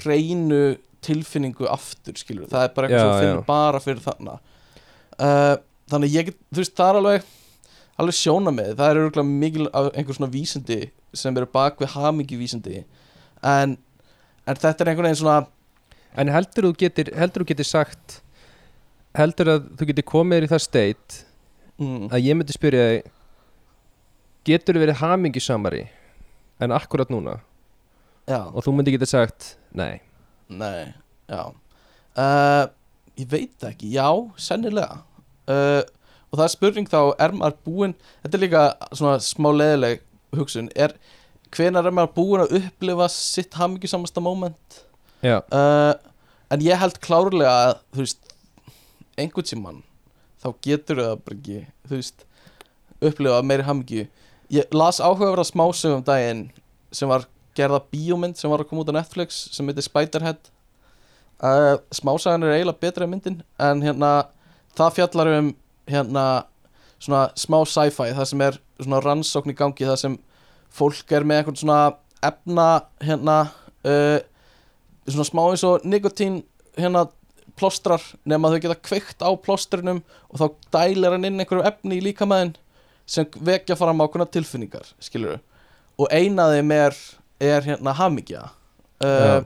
hreinu 0.02 0.62
tilfinningu 1.04 1.68
aftur 1.70 2.16
skilur, 2.18 2.48
það 2.50 2.64
er 2.64 2.72
bara 2.74 2.88
eitthvað 2.88 3.04
sem 3.04 3.12
þú 3.12 3.20
finnur 3.22 3.42
já. 3.42 3.48
bara 3.48 3.82
fyrir 3.84 4.00
þarna. 4.02 4.38
Uh, 5.18 5.54
þannig 5.92 6.16
ég 6.16 6.32
þú 6.32 6.62
veist, 6.62 6.74
það 6.78 6.90
er 6.90 6.98
alveg 7.02 7.28
alveg 7.98 8.16
sjóna 8.16 8.52
með, 8.54 8.74
það 8.78 8.90
er 8.90 9.00
örgulega 9.02 9.28
mikil 9.42 9.68
af 9.76 9.90
einhver 9.92 10.16
svona 10.16 10.32
vísindi 10.32 10.78
sem 11.16 11.36
eru 11.36 11.48
bak 11.50 11.80
við 11.82 11.92
hamingi 11.96 12.38
vísindi 12.38 12.82
en, 13.42 13.76
en 14.46 14.58
þetta 14.58 14.84
er 14.84 14.92
einhvern 14.92 15.10
veginn 15.10 15.22
svona 15.22 15.46
En 16.18 16.30
heldur 16.32 16.64
þú 16.64 16.70
getur, 16.80 17.10
heldur 17.14 17.44
þú 17.44 17.48
getur 17.50 17.66
sagt 17.68 18.14
heldur 19.14 19.50
að 19.52 19.66
þú 19.78 19.88
getur 19.90 20.06
komið 20.08 20.46
í 20.46 20.48
það 20.50 20.62
state 20.64 21.18
mm, 21.76 22.08
að 22.08 22.24
ég 22.24 22.38
myndi 22.38 22.56
spyrja 22.56 22.86
þig 22.88 23.10
getur 24.48 24.78
þú 24.78 24.82
verið 24.86 24.98
hamingisamari 25.02 25.82
en 26.64 26.74
akkurat 26.74 27.12
núna? 27.12 27.36
Já, 28.26 28.40
og 28.48 28.64
þú 28.64 28.74
myndi 28.74 28.96
geta 28.96 29.06
sagt 29.06 29.52
nei. 29.76 30.00
Nei, 30.48 30.90
já. 31.28 31.44
Uh, 32.18 32.72
Ég 33.18 33.26
veit 33.26 33.64
ekki, 33.66 33.88
já, 33.96 34.06
sennilega. 34.38 35.00
Uh, 35.50 35.82
Og 36.28 36.38
það 36.38 36.44
er 36.44 36.52
spurning 36.52 36.90
þá, 36.90 37.00
er 37.24 37.32
maður 37.36 37.56
búinn 37.64 37.94
Þetta 38.24 38.36
er 38.36 38.42
líka 38.44 38.64
svona 38.92 39.16
smá 39.24 39.48
leðileg 39.54 40.02
hugsun 40.36 40.68
er, 40.76 40.92
Hvenær 41.54 41.88
er 41.88 41.94
maður 41.96 42.14
búinn 42.18 42.44
að 42.44 42.58
upplifa 42.60 43.08
sitt 43.12 43.56
hamingjusamasta 43.56 44.20
moment? 44.20 44.82
Uh, 45.24 45.94
En 46.48 46.62
ég 46.64 46.80
held 46.80 46.96
klárlega 47.04 47.50
að, 47.68 47.74
þú 47.92 48.04
veist 48.04 48.30
einhvern 49.20 49.48
tímann 49.48 49.80
þá 50.40 50.48
getur 50.64 51.00
það 51.02 51.18
bara 51.26 51.36
ekki, 51.36 51.58
þú 51.88 51.98
veist 51.98 52.24
upplifa 53.04 53.40
meiri 53.44 53.66
hamingju. 53.66 54.04
Ég 54.54 54.72
las 54.72 55.00
áhugaverða 55.02 55.44
smásögum 55.44 56.00
um 56.00 56.06
daginn 56.06 56.46
sem 56.94 57.10
var 57.10 57.26
gerða 57.58 57.82
bíómynd 57.92 58.38
sem 58.38 58.50
var 58.50 58.62
að 58.62 58.70
koma 58.70 58.84
út 58.84 58.92
á 58.94 58.96
Netflix 58.96 59.42
sem 59.52 59.68
heitir 59.68 59.84
Spiderhead. 59.84 60.40
Uh, 61.38 61.76
Smásagan 61.94 62.46
er 62.46 62.56
eiginlega 62.56 62.82
betra 62.82 63.04
en 63.06 63.12
myndin 63.12 63.42
en 63.62 63.82
hérna 63.84 64.12
það 64.78 64.96
fjallar 64.96 65.32
um 65.36 65.52
hérna 65.88 66.24
svona 66.98 67.28
smá 67.38 67.60
sci-fi 67.66 68.12
það 68.16 68.30
sem 68.32 68.44
er 68.46 68.58
svona 68.78 69.02
rannsókn 69.04 69.52
í 69.52 69.56
gangi 69.58 69.86
það 69.86 70.00
sem 70.02 70.16
fólk 70.74 71.14
er 71.14 71.26
með 71.26 71.42
eitthvað 71.42 71.60
svona 71.62 71.80
efna 72.28 72.66
hérna 73.04 73.36
uh, 73.86 74.18
svona 75.08 75.28
smá 75.28 75.42
eins 75.46 75.64
og 75.66 75.86
nikotín 75.86 76.42
hérna 76.78 77.06
plóstrar 77.58 78.02
nema 78.28 78.50
þau 78.52 78.60
geta 78.62 78.78
kveikt 78.78 79.22
á 79.24 79.30
plóstrinum 79.42 80.02
og 80.30 80.40
þá 80.40 80.46
dælir 80.78 81.14
hann 81.14 81.26
inn 81.28 81.42
einhverju 81.42 81.66
efni 81.66 81.98
í 81.98 82.04
líkamæðin 82.08 82.54
sem 83.08 83.28
vekja 83.40 83.78
fram 83.78 84.02
ákveðna 84.04 84.28
tilfinningar 84.30 84.90
skilur 85.02 85.38
og 85.98 86.10
eina 86.12 86.48
af 86.48 86.56
þeim 86.56 86.74
er, 86.76 86.98
er 87.42 87.64
hérna 87.66 87.94
hamingja 87.98 88.44
uh, 89.02 89.08
Já. 89.08 89.38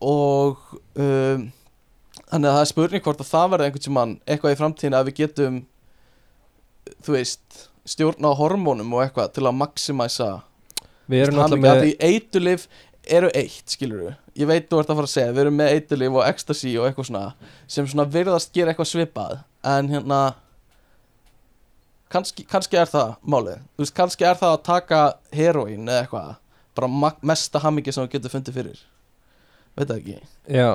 og 0.00 0.74
um, 0.94 1.46
þannig 2.34 2.50
að 2.50 2.56
það 2.56 2.64
er 2.64 2.72
spurning 2.72 3.04
hvort 3.06 3.22
að 3.22 3.30
það 3.30 3.52
verði 3.54 3.68
einhvern 3.68 3.86
tímann 3.86 4.16
eitthvað 4.26 4.56
í 4.56 4.58
framtíðin 4.60 4.98
að 4.98 5.06
við 5.10 5.20
getum 5.22 5.60
þú 7.06 7.14
veist 7.14 7.62
stjórna 7.88 8.34
á 8.34 8.40
hormónum 8.40 8.92
og 8.96 9.04
eitthvað 9.04 9.32
til 9.36 9.46
að 9.46 9.56
maximæsa 9.60 10.32
við 11.06 11.28
erum 11.28 11.40
náttúrulega 11.40 11.78
með 11.78 11.82
því 11.84 11.94
eitulif 12.10 12.68
eru 13.14 13.30
eitt 13.36 13.72
skilur 13.72 14.14
ég 14.34 14.48
veit 14.50 14.66
þú 14.68 14.80
ert 14.80 14.90
að 14.90 14.98
fara 14.98 15.08
að 15.08 15.12
segja. 15.12 15.34
Við 15.34 15.42
erum 15.44 15.58
með 15.58 15.74
eitulif 15.74 16.16
og 16.16 16.24
ecstasy 16.26 16.72
og 16.78 16.88
eitthvað 16.88 17.10
svona 17.10 17.50
sem 17.70 17.90
svona 17.90 18.06
virðast 18.10 18.54
gera 18.54 18.72
eitthvað 18.72 18.90
svipað. 18.90 19.36
En 19.74 19.90
hérna 19.92 20.20
kannski, 22.12 22.46
kannski 22.50 22.80
er 22.80 22.90
það 22.90 23.14
málið. 23.22 23.62
Þú 23.74 23.86
veist 23.86 23.96
kannski 23.98 24.26
er 24.28 24.40
það 24.40 24.56
að 24.56 24.64
taka 24.70 25.04
heroín 25.34 25.86
eða 25.86 26.02
eitthvað. 26.02 26.32
Bara 26.74 27.12
mesta 27.22 27.62
hamingi 27.62 27.94
sem 27.94 28.06
þú 28.06 28.16
getur 28.16 28.34
fundið 28.34 28.58
fyrir. 28.58 28.82
Veit 29.74 29.88
það 29.88 29.96
ekki? 30.00 30.18
Já, 30.50 30.70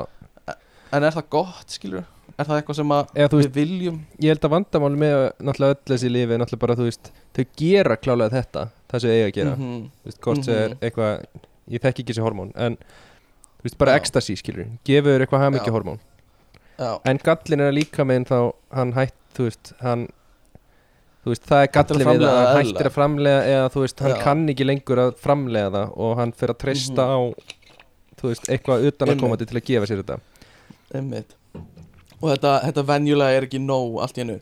en 0.92 1.04
er 1.04 1.12
það 1.16 1.30
gott 1.30 1.76
skilur 1.76 2.06
er 2.40 2.46
það 2.48 2.60
eitthvað 2.62 2.78
sem 2.80 2.92
að 2.96 3.10
eða 3.20 3.40
við 3.42 3.50
viljum 3.58 3.98
ég 4.24 4.32
held 4.34 4.46
að 4.48 4.54
vandamáli 4.56 5.00
með 5.02 5.16
náttúrulega 5.44 5.76
öll 5.76 5.90
þessi 5.94 6.12
lífi 6.14 6.34
er 6.36 6.40
náttúrulega 6.42 6.64
bara, 6.66 6.76
þú 6.80 6.88
veist 6.88 7.12
þau 7.36 7.46
gera 7.62 7.98
klálega 8.00 8.36
þetta, 8.38 8.64
það 8.90 9.02
sem 9.04 9.10
þau 9.10 9.16
eiga 9.18 9.28
að 9.30 9.34
gera 9.40 9.56
Mhm. 9.56 9.80
þú 9.90 10.06
veist, 10.10 10.22
hvort 10.22 10.44
sem 10.46 10.54
er 10.56 10.70
Mhm. 10.70 10.78
eitthvað 10.82 11.26
ég 11.70 11.82
þekki 11.84 12.04
ekki 12.04 12.14
þessi 12.14 12.24
hormón, 12.26 12.52
en 12.56 12.78
þú 12.78 13.64
veist, 13.68 13.78
bara 13.78 13.92
Já. 13.92 13.96
ecstasy, 14.00 14.36
skilur, 14.36 14.68
gefur 14.86 15.20
eitthvað 15.26 15.44
hamingja 15.46 15.68
Já. 15.68 15.76
hormón, 15.76 16.00
já, 16.80 17.00
en 17.06 17.18
gallin 17.18 17.60
er 17.62 17.72
líka 17.74 18.06
með 18.06 18.26
þá, 18.32 18.54
hann 18.74 18.94
hætt, 18.94 19.14
þú 19.36 19.44
veist 19.50 19.74
hann, 19.82 20.08
þú 21.26 21.34
veist, 21.34 21.44
það 21.46 21.64
er 21.64 21.68
gallin 21.76 22.08
við 22.08 22.24
að 22.24 22.40
hann 22.56 22.66
hættir 22.66 22.88
að 22.88 22.96
framlega 22.96 23.42
eða 23.52 23.70
þú 23.74 23.82
veist, 23.84 24.00
hann 24.00 24.16
Já. 24.16 24.22
kann 24.24 24.48
ekki 24.48 24.66
lengur 24.66 24.98
að 25.04 25.16
framlega 25.20 25.72
það 25.76 25.98
og 25.98 26.18
hann 26.18 26.32
fer 26.32 26.48
að 26.54 26.58
treysta 26.64 27.04
Mhm. 27.04 27.12
á 27.12 27.20
þú 28.16 28.28
veist, 28.32 28.48
eitthvað 28.48 28.86
utan 28.88 29.08
að 29.10 29.20
komandi 29.20 29.46
til 29.48 29.58
að 29.60 29.66
gefa 29.68 29.86
sér 29.88 30.04
þetta 30.04 30.20
einmitt. 30.96 31.36
Og 32.20 32.32
þetta, 32.34 32.58
þetta 32.68 32.88
venjulega 32.90 33.38
er 33.38 33.48
ekki 33.48 33.62
nóg 33.64 34.02
allt 34.04 34.18
í 34.18 34.26
hennu 34.26 34.40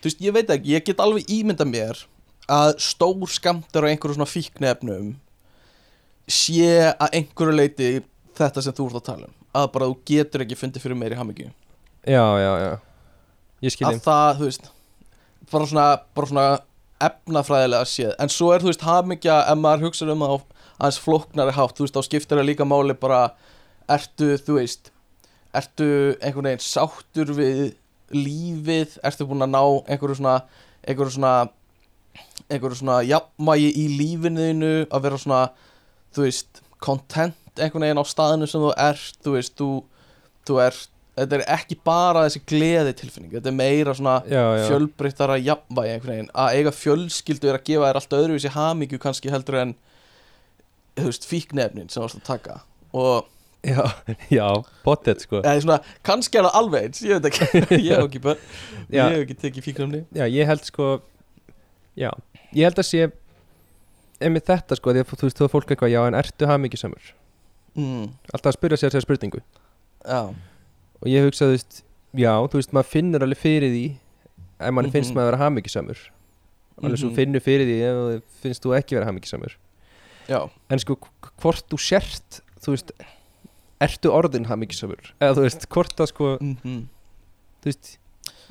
þú 0.00 0.08
veist, 0.08 0.22
ég 0.24 0.34
veit 0.34 0.52
ekki, 0.52 0.72
ég 0.74 0.86
get 0.86 1.02
alveg 1.02 1.28
ímynda 1.30 1.66
mér 1.68 1.98
að 2.50 2.72
stór 2.82 3.28
skamtur 3.30 3.84
á 3.86 3.90
einhverju 3.90 4.16
svona 4.16 4.28
fíknefnum 4.28 5.12
sé 6.30 6.70
að 6.94 7.18
einhverju 7.20 7.56
leiti 7.56 7.90
þetta 8.38 8.64
sem 8.64 8.76
þú 8.76 8.88
ert 8.88 9.00
að 9.00 9.06
tala 9.10 9.28
um. 9.28 9.36
Að 9.60 9.66
bara 9.74 9.90
þú 9.90 9.98
getur 10.08 10.44
ekki 10.44 10.56
fundið 10.58 10.84
fyrir 10.84 10.98
meiri 10.98 11.18
hamingju. 11.18 11.50
Já, 12.08 12.24
já, 12.40 12.52
já, 12.64 12.72
ég 13.66 13.74
skil 13.74 13.88
að 13.90 14.00
það, 14.06 14.30
þú 14.38 14.48
veist 14.48 14.70
bara 15.50 15.66
svona, 15.68 15.86
bara 16.16 16.30
svona 16.30 16.46
efnafræðilega 17.00 17.88
séð, 17.88 18.14
en 18.22 18.32
svo 18.32 18.50
er 18.54 18.62
þú 18.62 18.70
veist 18.70 18.86
hamingja 18.86 19.36
ef 19.50 19.60
maður 19.60 19.88
hugsa 19.88 20.08
um 20.08 20.24
það 20.24 20.32
á 20.32 20.38
aðeins 20.80 21.00
flóknari 21.04 21.54
hátt, 21.56 21.74
þú 21.76 21.84
veist, 21.84 21.98
þá 21.98 22.06
skiptir 22.06 22.40
það 22.40 22.48
líka 22.48 22.68
máli 22.68 22.96
bara, 22.96 23.20
ertu, 23.90 24.30
þú 24.40 24.56
veist 24.60 24.92
ertu 25.56 25.88
einhvern 26.20 26.50
veginn 26.50 26.64
sáttur 26.64 27.32
við 27.36 27.62
lífið? 28.14 28.98
Ertu 29.06 29.26
búin 29.30 29.46
að 29.46 29.54
ná 29.54 29.62
einhverju 29.90 30.20
svona 30.20 30.36
einhverju 30.86 31.16
svona 31.16 31.34
einhverju 32.50 32.80
svona 32.80 33.00
jafnvægi 33.06 33.72
í 33.78 33.84
lífinuðinu 33.98 34.72
að 34.90 35.04
vera 35.06 35.18
svona, 35.20 35.42
þú 36.14 36.24
veist 36.26 36.62
content 36.82 37.60
einhvern 37.60 37.86
veginn 37.86 38.00
á 38.02 38.06
staðinu 38.08 38.48
sem 38.50 38.62
þú 38.62 38.72
ert, 38.80 39.18
þú 39.24 39.34
veist, 39.36 39.54
þú, 39.58 39.68
þú 40.48 40.58
ert 40.64 40.88
þetta 41.20 41.36
er 41.36 41.44
ekki 41.52 41.76
bara 41.84 42.24
þessi 42.26 42.42
gleði 42.48 42.94
tilfinning 42.96 43.34
þetta 43.34 43.50
er 43.50 43.56
meira 43.58 43.94
svona 43.96 44.16
já, 44.24 44.40
já, 44.40 44.64
fjölbreyttara 44.70 45.36
jafnvægi 45.42 45.94
einhvern 45.94 46.14
veginn. 46.14 46.32
Að 46.32 46.56
eiga 46.56 46.74
fjölskyldu 46.74 47.50
er 47.50 47.58
að 47.58 47.66
gefa 47.68 47.90
þér 47.90 48.00
allt 48.00 48.16
öðruvísi 48.20 48.54
hamingju 48.54 49.02
kannski 49.02 49.34
heldur 49.34 49.60
en 49.60 49.76
þú 50.96 51.10
veist, 51.10 51.28
fíknefnin 51.28 51.90
sem 51.90 52.00
þú 52.00 52.06
varst 52.06 52.20
að 52.22 52.26
taka. 52.30 52.56
Og 52.96 53.28
já, 53.64 53.82
já, 54.32 54.46
pottet 54.84 55.20
sko. 55.20 55.40
Eða 55.44 55.60
svona, 55.64 55.78
kannski 56.06 56.38
er 56.40 56.46
það 56.48 56.58
alveg 56.60 56.84
eins 56.88 57.02
ég 57.04 57.18
veit 57.20 57.28
ekki, 57.30 57.48
ég 57.88 57.96
hef 57.96 58.04
ekki 58.08 58.22
börn. 58.24 58.44
Ég 58.90 59.00
hef 59.14 59.24
ekki 59.26 59.36
tekið 59.42 59.66
fíknefni 59.68 60.00
Já, 60.16 60.24
ég 60.32 60.46
held 60.48 60.64
sko 60.64 60.86
Já, 62.00 62.10
ég 62.56 62.64
held 62.64 62.78
að 62.80 62.88
sé 62.88 63.02
einmitt 64.20 64.46
þetta 64.48 64.76
sko, 64.78 64.92
því 64.94 65.02
að 65.04 65.12
þú 65.16 65.26
veist, 65.28 65.38
þú 65.40 65.48
fólk 65.52 65.70
eitthvað 65.74 65.92
Já, 65.94 66.00
en 66.08 66.16
ertu 66.18 66.48
hamingjusamur? 66.48 67.12
mm, 67.76 68.06
Alltaf 68.34 68.50
að 68.52 68.56
spyrja 68.58 68.78
sér 68.80 68.90
þessar 68.94 69.06
spurningu. 69.06 69.40
Já, 70.04 70.20
Og 71.00 71.08
ég 71.08 71.24
hugsa, 71.24 71.46
þú 71.48 71.54
veist, 71.56 71.82
já, 72.20 72.32
þú 72.52 72.58
veist, 72.60 72.72
maður 72.76 72.90
finnur 72.92 73.24
alveg 73.24 73.40
fyrir 73.40 73.70
því 73.72 73.84
Ef 74.60 74.74
mann 74.76 74.84
Mhm. 74.90 74.92
finnst 74.92 75.14
maður 75.16 75.24
að 75.24 75.30
vera 75.30 75.42
hamingjusamur. 75.44 76.00
Alveg 76.82 76.98
svo 77.00 77.08
Mhm. 77.08 77.16
finnur 77.16 77.40
fyrir 77.40 77.64
því 77.64 77.76
ef 77.80 77.96
þú 77.96 78.40
finnst 78.42 78.62
þú 78.64 78.74
ekki 78.76 78.96
vera 78.98 79.06
hamingjusamur. 79.08 79.54
Já, 80.28 80.50
En 80.70 80.78
sko, 80.78 80.98
hvort 81.40 81.64
þú 81.70 81.78
sért 81.80 82.40
þú 82.60 82.74
veist, 82.76 82.90
ertu 83.80 84.12
orðin 84.12 84.46
hamingisamur 84.50 85.12
eða 85.20 85.34
þú 85.38 85.44
veist, 85.46 85.66
hvort 85.72 85.96
að 86.04 86.10
sko 86.12 86.30
Mhm. 86.40 86.88
þú 87.62 87.70
veist, 87.70 87.98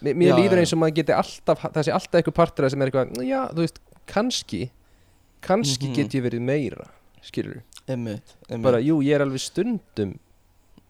mér, 0.01 0.15
Já, 0.29 0.35
líður 0.37 0.59
eins 0.61 0.73
og 0.73 0.79
maður 0.79 0.95
geti 1.01 1.13
alltaf 1.17 1.59
það 1.73 1.83
sé 1.87 1.93
alltaf 1.93 2.19
eitthvað 2.21 2.37
partur 2.39 2.65
það 2.65 2.71
sem 2.71 2.81
er 2.81 2.89
eitthvað 2.91 3.27
já, 3.27 3.41
þú 3.53 3.65
veist, 3.65 3.79
kannski 4.07 4.61
kannski 5.41 5.87
Mhm. 5.89 5.95
get 5.95 6.11
ég 6.15 6.23
verið 6.23 6.41
meira 6.41 6.87
skilur, 7.21 7.61
Einmitt, 7.87 8.35
einmitt. 8.49 8.63
bara 8.63 8.77
jú, 8.79 9.01
ég 9.03 9.15
er 9.15 9.21
alveg 9.25 9.39
stundum 9.39 10.17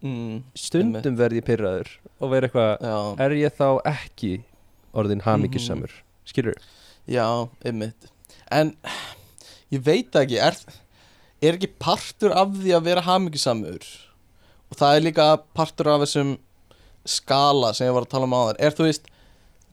mm, 0.04 0.44
stundum 0.56 1.18
verð 1.18 1.34
ég 1.42 1.46
pyrraður 1.46 1.88
og 2.22 2.32
verið 2.32 2.52
eitthvað, 2.52 3.20
er 3.20 3.32
ég 3.32 3.52
þá 3.58 3.82
ekki 3.84 4.44
orðin 4.94 5.22
hamingisamur 5.22 5.90
skilur, 6.26 6.56
já, 7.08 7.50
einmitt. 7.66 8.10
En 8.52 8.76
ég 9.72 9.82
veit 9.84 10.12
ekki 10.12 10.38
Er, 10.40 10.56
er 11.42 11.54
ekki 11.58 11.68
partur 11.80 12.32
af 12.32 12.50
því 12.56 12.72
að 12.78 12.84
vera 12.84 13.02
hamingisamur 13.02 13.80
Og 14.70 14.80
það 14.80 14.96
er 14.96 15.06
líka 15.06 15.28
partur 15.58 15.92
af 15.94 16.04
þessum 16.06 16.36
skala 17.10 17.72
sem 17.74 17.88
ég 17.88 17.96
var 17.96 18.06
að 18.06 18.14
tala 18.14 18.28
um 18.30 18.36
áðan. 18.38 18.60
Er 18.60 18.76
þú 18.76 18.90
veist 18.90 19.08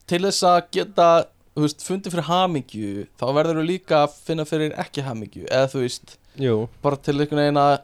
Til 0.07 0.23
þess 0.23 0.45
að 0.47 0.59
geta 0.77 1.09
þú 1.57 1.65
veist, 1.65 1.83
fundið 1.83 2.15
fyrir 2.15 2.29
hamingju 2.29 3.07
Þá 3.19 3.27
verður 3.35 3.59
þú 3.59 3.65
líka 3.67 4.05
að 4.05 4.17
finna 4.29 4.47
fyrir 4.47 4.77
ekki 4.79 5.05
hamingju. 5.07 5.47
Eða 5.51 5.71
þú 5.73 5.83
veist 5.83 6.17
jú, 6.41 6.57
bara 6.85 7.01
til 7.01 7.17
einhvern 7.17 7.43
veginn 7.43 7.61
að 7.61 7.77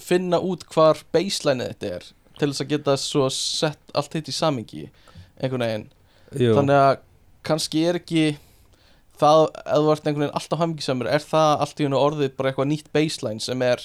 finna 0.00 0.38
út 0.46 0.62
hvar 0.70 1.00
baseline 1.14 1.70
þetta 1.72 1.94
er 1.96 2.04
til 2.40 2.48
þess 2.52 2.64
að 2.64 2.70
geta 2.70 2.96
svo 3.00 3.26
sett 3.34 3.96
allt 3.96 4.14
hitt 4.16 4.30
í 4.30 4.34
samingi 4.34 4.84
einhvern 5.40 5.64
veginn. 5.66 5.88
Jú. 6.38 6.54
Þannig 6.56 6.78
að 6.78 6.92
kannski 7.46 7.82
er 7.88 7.98
ekki 8.00 8.24
það, 9.20 9.48
ef 9.50 9.82
þú 9.82 9.92
ert 9.94 10.06
einhvern 10.06 10.24
veginn 10.24 10.38
alltaf 10.38 10.62
hamingisamur 10.62 11.10
er 11.10 11.24
það 11.24 11.64
allt 11.66 11.82
í 11.82 11.86
hennu 11.88 12.00
orðið 12.00 12.36
bara 12.38 12.52
eitthvað 12.52 12.70
nýtt 12.70 12.90
baseline 12.94 13.44
sem 13.44 13.66
er 13.66 13.84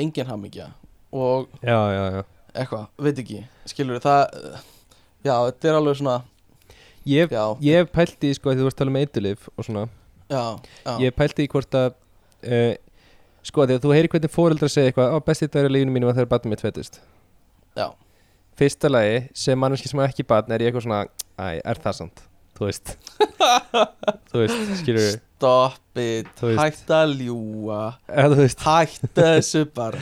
engin 0.00 0.30
hamingja 0.30 0.70
og 1.16 1.48
já, 1.64 1.78
já, 1.96 2.04
já. 2.16 2.22
eitthvað, 2.54 2.86
veit 3.06 3.20
ekki 3.22 3.42
skilur 3.72 4.02
það, 4.04 4.40
já, 5.26 5.34
þetta 5.34 5.70
er 5.70 5.78
alveg 5.80 6.00
svona 6.00 6.16
ég, 7.06 7.36
ég 7.64 7.80
hef 7.80 7.92
pælt 7.94 8.26
í, 8.26 8.32
sko, 8.36 8.50
þegar 8.52 8.62
þú 8.62 8.68
varst 8.68 8.76
að 8.76 8.82
tala 8.84 8.94
um 8.94 9.00
eitulif 9.02 9.48
og 9.54 9.68
svona, 9.68 9.86
ég 11.00 11.06
hef 11.08 11.18
pælt 11.20 11.42
í 11.44 11.48
hvort 11.52 11.78
að 11.80 11.88
uh, 11.92 12.72
sko, 13.46 13.66
þegar 13.68 13.84
þú 13.84 13.94
heyri 13.96 14.12
hvernig 14.14 14.34
fóreldrar 14.34 14.72
segja 14.72 14.92
eitthvað, 14.92 15.14
á 15.14 15.18
besti 15.30 15.50
dagur 15.50 15.70
í 15.70 15.76
lífinu 15.78 15.94
mínu 15.96 16.10
var 16.10 16.18
þegar 16.18 16.32
barnið 16.34 16.54
mitt 16.54 16.64
fættist 16.64 17.00
Já. 17.76 17.90
fyrsta 18.58 18.90
lagi, 18.90 19.26
sem 19.36 19.58
mannski 19.60 19.90
sem 19.90 20.00
á 20.02 20.08
ekki 20.08 20.26
barn 20.26 20.52
er 20.52 20.64
ég 20.64 20.72
eitthvað 20.72 20.88
svona, 20.88 21.04
æ, 21.38 21.60
er 21.60 21.82
það 21.84 22.00
sant 22.02 22.24
þú 22.56 22.66
veist. 22.68 22.92
Þú 24.30 24.40
veist, 24.42 24.70
skilur 24.80 25.02
við 25.02 25.16
stop 25.36 26.00
it, 26.00 26.40
hætt 26.58 26.90
að 26.96 27.12
ljúa 27.20 27.80
hætt 28.08 29.04
þessu 29.16 29.64
bara. 29.76 30.00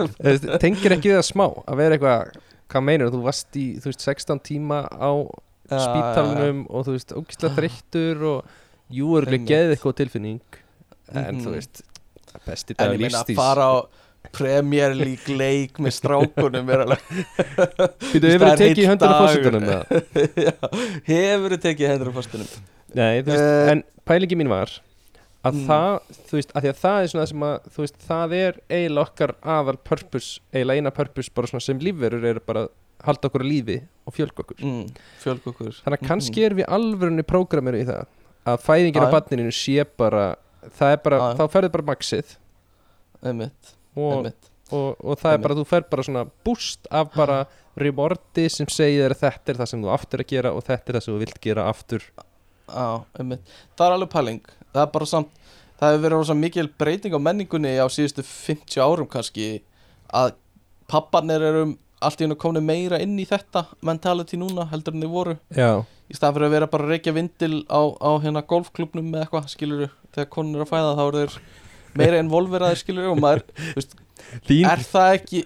Tengir 0.62 0.94
ekki 0.96 1.12
það 1.16 1.24
smá 1.26 1.46
að 1.66 1.80
vera 1.80 1.96
eitthvað, 1.98 2.38
hvað 2.70 2.86
meinur 2.86 3.10
þú 3.14 3.22
varst 3.26 3.58
í, 3.58 3.66
þú 3.82 3.90
veist, 3.92 4.06
16 4.06 4.42
tíma 4.46 4.84
á 4.90 5.10
spítalunum 5.66 6.64
og 6.70 6.86
þú 6.86 6.94
veist, 6.96 7.14
ógislega 7.18 7.56
þreyttur 7.58 8.24
og 8.30 8.56
jú, 8.94 9.10
Einmitt. 9.18 9.48
geðið 9.50 9.74
eitthvað 9.76 9.96
tilfinning. 10.02 10.40
En 11.12 11.34
Mhm. 11.34 11.42
þú 11.44 11.54
veist, 11.56 11.82
besti 12.46 12.74
En 12.78 12.82
dag 12.86 12.94
ég 12.94 13.00
meina 13.02 13.22
að 13.24 13.34
fara 13.34 13.66
á 13.66 13.74
Premier 14.32 14.94
League 14.96 15.36
leik 15.38 15.78
með 15.82 15.94
strákunum 15.98 16.72
er 16.74 16.82
alveg 16.86 17.04
Býtu, 18.12 18.30
hefur 18.30 18.46
þið 18.46 18.50
er 18.50 18.62
tekið 18.62 18.88
höndur 18.90 19.12
á 19.12 19.18
Já, 20.46 20.54
Hefur 21.10 21.54
þið 21.56 21.62
tekið 21.68 21.92
hendur 21.92 22.10
á 22.10 22.14
fórstunum 22.16 22.50
Nei, 22.96 23.22
þú 23.22 23.32
veist, 23.32 23.46
Eh, 23.46 23.70
en 23.74 23.82
pælingi 24.08 24.38
mín 24.38 24.50
var 24.52 24.70
að 25.46 25.54
Mm. 25.54 25.66
það, 25.68 26.16
þú 26.26 26.34
veist, 26.40 26.52
að 26.58 26.64
því 26.64 26.70
að 26.72 26.78
það 26.82 26.96
er 27.04 27.10
svona 27.12 27.26
sem 27.30 27.42
að, 27.46 27.66
þú 27.70 27.82
veist, 27.84 27.98
það 28.08 28.32
er 28.34 28.56
eiginlega 28.66 29.04
okkar 29.06 29.32
aðal 29.56 29.76
purpose, 29.86 30.40
eiginlega 30.50 30.80
eina 30.82 30.90
purpose 30.96 31.30
bara 31.36 31.46
svona 31.46 31.62
sem 31.62 31.78
lífverur 31.78 32.24
er 32.32 32.40
bara 32.42 32.64
að 32.66 32.72
halda 33.06 33.28
okkur 33.30 33.44
lífi 33.46 33.76
og 34.08 34.16
fjölga 34.16 34.42
okkur. 34.42 34.58
Mm, 34.64 34.88
Fjölg 35.22 35.46
okkur. 35.52 35.70
Þannig 35.84 36.00
að 36.00 36.08
kannski 36.08 36.42
erum 36.48 36.58
við 36.58 36.66
alvörunni 36.78 37.22
prógramir 37.30 37.78
í 37.78 37.84
það 37.86 38.10
að 38.50 38.64
fæðingin 38.66 39.06
á 39.06 39.06
já. 39.06 39.12
barninu 39.14 39.54
sé 39.54 39.86
bara 40.02 40.24
það 40.80 40.96
er 40.96 41.00
bara, 41.06 41.20
já. 41.22 41.38
þá 41.38 41.44
ferður 41.54 41.74
bara 41.76 41.88
maxið. 41.92 42.34
Einmitt, 43.26 43.72
og, 43.96 44.12
einmitt. 44.18 44.50
og, 44.70 44.88
og 45.02 45.20
það 45.20 45.36
er 45.36 45.42
bara, 45.46 45.58
þú 45.58 45.66
fer 45.72 45.88
bara 45.90 46.06
svona 46.06 46.26
boost 46.46 46.90
af 46.90 47.10
bara 47.16 47.40
rewardi 47.76 48.46
sem 48.52 48.70
segir 48.72 49.16
þetta 49.18 49.52
er 49.52 49.60
það 49.60 49.72
sem 49.72 49.84
þú 49.84 49.92
aftur 49.96 50.24
að 50.24 50.32
gera 50.32 50.54
og 50.56 50.64
þetta 50.64 50.92
er 50.92 50.98
það 50.98 51.06
sem 51.06 51.16
þú 51.16 51.24
vilt 51.24 51.42
gera 51.44 51.68
aftur. 51.72 52.06
Já, 52.66 52.88
einmitt. 53.20 53.56
Það 53.78 53.86
er 53.86 53.98
alveg 53.98 54.14
pæling. 54.14 54.54
Það 54.72 54.82
er 54.82 54.94
bara 54.94 55.10
samt 55.10 55.42
Það 55.76 55.92
hefur 55.92 56.04
verið 56.06 56.16
rosa 56.16 56.36
mikil 56.36 56.68
breyting 56.80 57.12
á 57.12 57.20
menningunni 57.20 57.74
á 57.76 57.84
síðustu 57.92 58.22
50 58.24 58.80
árum 58.80 59.08
kannski 59.12 59.60
að 60.08 60.32
pappanir 60.88 61.42
eru 61.44 61.64
allt 62.00 62.20
í 62.20 62.24
hennu 62.24 62.36
komni 62.40 62.62
meira 62.64 63.00
inn 63.02 63.16
í 63.20 63.26
þetta 63.28 63.66
mentality 63.84 64.38
núna 64.40 64.66
heldur 64.70 64.96
en 64.96 65.04
þið 65.04 65.12
voru. 65.12 65.34
Já, 65.52 65.84
í 66.08 66.16
stað 66.16 66.36
fyrir 66.36 66.48
að 66.48 66.56
vera 66.56 66.70
bara 66.72 66.86
að 66.86 66.94
reykja 66.94 67.14
vindil 67.16 67.58
á, 67.68 67.80
á 67.92 68.10
hérna 68.24 68.44
golfklubnum 68.48 69.10
með 69.12 69.26
eitthvað 69.26 69.52
skilur 69.52 69.92
þegar 70.16 70.32
konur 70.32 70.62
eru 70.62 70.66
að 70.66 70.72
fæða 70.72 70.96
þá 70.96 71.04
eru 71.06 71.22
þeir 71.22 71.38
meira 71.98 72.20
involveraðir 72.22 72.82
skilur 72.82 73.12
og 73.12 73.22
maður, 73.22 73.44
þú 73.56 73.76
veist, 73.80 73.96
þín, 74.48 74.64
er 74.70 74.82
það 74.86 75.12
ekki 75.18 75.42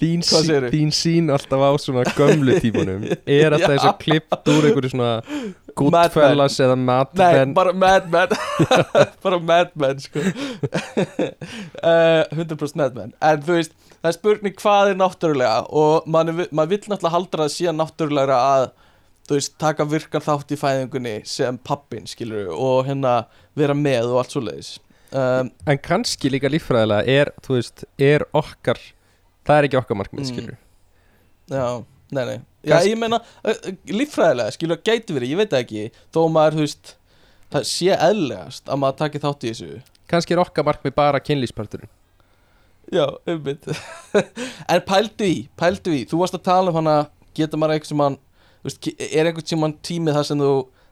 þín, 0.00 0.24
þín 0.72 0.92
sín 0.94 1.32
alltaf 1.34 1.64
á 1.66 1.70
svona 1.82 2.04
gömlu 2.16 2.58
típunum 2.62 3.06
er 3.08 3.56
alltaf 3.56 3.74
þess 3.74 3.88
að 3.88 3.98
klippt 4.04 4.52
úr 4.52 4.68
einhverju 4.70 4.92
svona 4.94 5.12
Goodfellas 5.80 6.58
eða 6.60 6.76
Mad 6.78 7.14
Nei, 7.18 7.32
Men. 7.38 7.54
bara 7.54 7.72
Mad 7.72 8.08
Men. 8.10 8.34
Bara 9.24 9.38
Mad 9.38 9.70
Men 9.78 10.00
sko. 10.02 10.22
Uh, 11.80 12.26
100% 12.34 12.76
Mad 12.80 12.96
Men. 12.98 13.14
En 13.22 13.42
þú 13.46 13.56
veist, 13.58 13.74
það 14.00 14.10
er 14.10 14.16
spurning 14.16 14.56
hvað 14.60 14.92
er 14.92 15.00
náttúrulega 15.00 15.62
og 15.70 16.08
maður 16.10 16.50
mað 16.50 16.74
vill 16.74 16.82
náttúrulega 16.84 17.14
halda 17.16 17.42
það 17.44 17.54
síðan 17.56 17.80
náttúrulega 17.80 18.38
að 18.50 18.66
þú 19.30 19.38
veist, 19.38 19.56
taka 19.62 19.86
virkan 19.86 20.26
þátt 20.26 20.54
í 20.54 20.60
fæðingunni 20.60 21.16
sem 21.28 21.58
pappin, 21.70 22.08
skilur 22.10 22.50
og 22.56 22.86
hérna 22.88 23.20
vera 23.58 23.76
með 23.78 24.10
og 24.10 24.24
allt 24.24 24.34
svo 24.34 24.42
leiðis 24.42 24.74
um, 25.12 25.50
en 25.66 25.78
kannski 25.82 26.30
líka 26.32 26.50
líffræðilega 26.52 27.06
er, 27.20 27.32
þú 27.44 27.56
veist, 27.58 27.84
er 27.98 28.24
okkar 28.36 28.78
það 29.46 29.56
er 29.58 29.68
ekki 29.68 29.78
okkar 29.80 29.98
markmið, 30.02 30.24
Mm. 30.24 30.30
skilur 30.32 30.56
Já, 31.50 31.84
nei, 32.12 32.24
nei. 32.24 32.38
Já, 32.62 32.74
Kannski- 32.76 32.90
ég 32.92 32.98
meina, 33.00 33.18
líffræðilega, 33.90 34.52
skilur, 34.54 34.78
gæti 34.86 35.14
verið, 35.16 35.30
ég 35.32 35.40
veit 35.40 35.50
það 35.50 35.64
ekki 35.64 35.84
þó 36.14 36.20
maður, 36.30 36.58
þú 36.60 36.64
veist 36.66 36.92
það 37.50 37.64
sé 37.66 37.96
eðlegast 37.96 38.68
að 38.70 38.78
maður 38.78 38.98
taki 39.00 39.18
þátt 39.18 39.46
í 39.46 39.50
þessu. 39.50 39.80
Kannski 40.10 40.34
er 40.36 40.42
okkar 40.44 40.64
markmið 40.68 40.94
bara 40.94 41.20
kynlýsparturinn 41.22 41.88
Já, 42.90 43.06
umbynd 43.26 43.66
En 44.74 44.80
pældu 44.82 45.22
í, 45.26 45.36
pældu 45.56 45.92
í 45.94 46.00
Þú 46.10 46.18
varst 46.24 46.34
að 46.34 46.42
tala 46.48 46.72
um 46.72 46.78
hana, 46.80 46.94
getur 47.38 47.60
maður 47.62 47.76
eitthvað 47.76 47.92
sem 47.92 48.00
hann 48.02 48.16
Er 49.14 49.28
einhvern 49.30 49.46
sem 49.46 49.62
hann 49.62 49.74
tímið 49.86 50.16
þar 50.18 50.26
sem 50.26 50.38
þú 50.42 50.48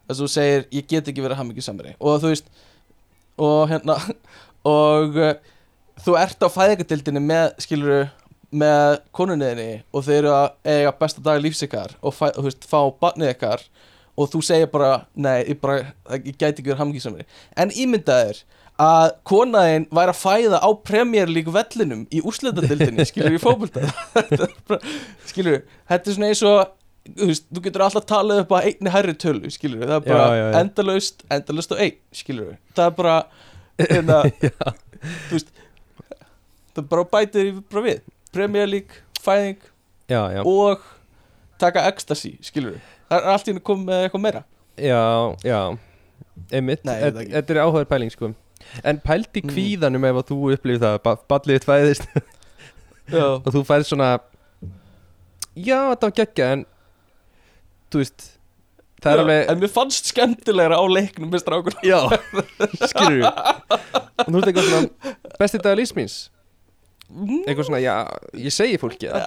þar 0.07 0.15
sem 0.15 0.23
þú 0.25 0.29
segir, 0.31 0.63
ég 0.79 0.87
get 0.89 1.09
ekki 1.11 1.25
verið 1.25 1.41
hamingi 1.41 1.65
samri 1.67 1.97
Og 1.99 2.21
þú 2.23 2.31
veist 2.31 2.47
Og 3.39 3.69
hérna 3.71 3.99
Og 4.69 5.19
uh, 5.19 5.35
þú 6.03 6.17
ert 6.21 6.43
á 6.43 6.49
fæðingadildinni 6.53 7.23
með, 7.23 7.53
skilur 7.65 8.09
með 8.49 8.99
konunniðinni 9.17 9.83
og 9.93 10.07
þeir 10.07 10.19
eru 10.23 10.33
að 10.33 10.47
eiga 10.73 10.95
besta 11.03 11.25
dag 11.25 11.41
lífs 11.43 11.65
ykkar 11.67 11.93
og, 12.01 12.15
fæ, 12.17 12.31
þú 12.37 12.45
veist, 12.47 12.69
fá 12.69 12.79
barnið 13.03 13.35
ykkar 13.35 13.65
og 14.19 14.31
þú 14.33 14.41
segir 14.43 14.71
bara, 14.73 15.03
nei, 15.15 15.43
ég, 15.51 15.59
bara, 15.61 15.91
ég 16.17 16.33
gæti 16.33 16.63
ekki 16.63 16.71
verið 16.71 16.81
hamingisamri 16.81 17.27
en 17.61 17.75
ímyndaðir 17.77 18.41
að 18.79 19.09
konaðin 19.27 19.85
væri 19.91 20.15
að 20.15 20.21
fæða 20.23 20.63
á 20.63 20.71
League 21.29 21.53
vellinum 21.53 22.07
í 22.15 22.23
úrslitadildinni, 22.23 23.05
skilur 23.09 23.35
í 23.35 23.41
fótbolta. 23.43 23.83
Skilur, 25.29 25.65
þetta 25.91 26.11
er 26.11 26.15
svona 26.15 26.29
eins 26.31 26.43
og 26.47 26.61
þú 27.17 27.29
veist, 27.31 27.47
þú 27.55 27.63
getur 27.65 27.85
alltaf 27.87 28.07
talað 28.11 28.43
upp 28.45 28.53
að 28.59 28.67
einni 28.71 28.93
hærri 28.95 29.15
tölu, 29.23 29.51
skilur, 29.55 29.85
það 29.87 29.95
er 29.97 30.05
bara 30.09 30.27
Já, 30.29 30.37
já, 30.39 30.45
já. 30.53 30.59
endalaust, 30.61 31.25
endalaust 31.39 31.73
og 31.77 31.81
einn, 31.85 31.97
skilur 32.21 32.53
það 32.77 32.85
er 32.91 32.95
bara 32.99 33.17
hérna, 33.79 34.19
þú 35.29 35.35
veist 35.39 35.53
það 36.75 36.83
er 36.85 36.89
bara 36.93 37.05
bætir 37.17 37.51
í 37.51 37.57
bara 37.73 37.85
við. 37.89 38.01
Premier 38.33 38.67
League, 38.69 39.01
fæðing 39.25 39.63
og 40.45 40.83
taka 41.59 41.87
ecstasy, 41.89 42.35
skilur 42.45 42.77
það 43.09 43.17
er 43.23 43.31
allt 43.33 43.49
í 43.49 43.53
henni 43.55 43.65
komið 43.65 43.89
með 43.89 44.03
eitthvað 44.07 44.25
meira. 44.27 44.43
Já, 44.79 45.01
já. 45.49 45.61
Einmitt, 46.55 46.85
þetta 46.85 47.55
er 47.55 47.59
áhugaður 47.65 47.89
pæling 47.91 48.13
sko. 48.15 48.29
En 48.87 48.99
pældi 49.01 49.41
Mm. 49.43 49.51
kvíðanum 49.55 50.05
ef 50.05 50.17
að 50.21 50.27
þú 50.29 50.37
upplifir 50.55 50.83
það 50.83 50.99
að 51.09 51.23
ballið 51.31 52.03
já, 53.09 53.25
og 53.47 53.49
þú 53.55 53.63
færð 53.65 53.87
svona 53.89 54.09
já, 55.57 55.79
þetta 55.95 56.09
var 56.11 56.15
geggja 56.19 56.49
en 56.53 56.65
þú 57.93 58.03
veist 58.03 58.27
það 58.99 59.13
er 59.13 59.23
alveg 59.25 59.53
en 59.53 59.61
mér 59.63 59.73
fannst 59.75 60.11
skemmtilegra 60.13 60.81
á 60.81 60.85
leiknum 60.91 61.31
með 61.33 61.45
strákur 61.45 61.77
já, 61.87 62.01
skilur 62.89 63.29
og 63.29 64.27
þú 64.27 64.35
veist 64.35 64.51
eitthvað 64.51 64.69
svona 64.73 65.15
besti 65.39 65.63
dag 65.63 65.79
lífsmíns 65.79 66.19
eitthvað 67.09 67.65
svona, 67.71 67.79
já, 67.81 67.95
ég 68.37 68.53
segi 68.53 68.77
fólki 68.81 69.09
það. 69.09 69.23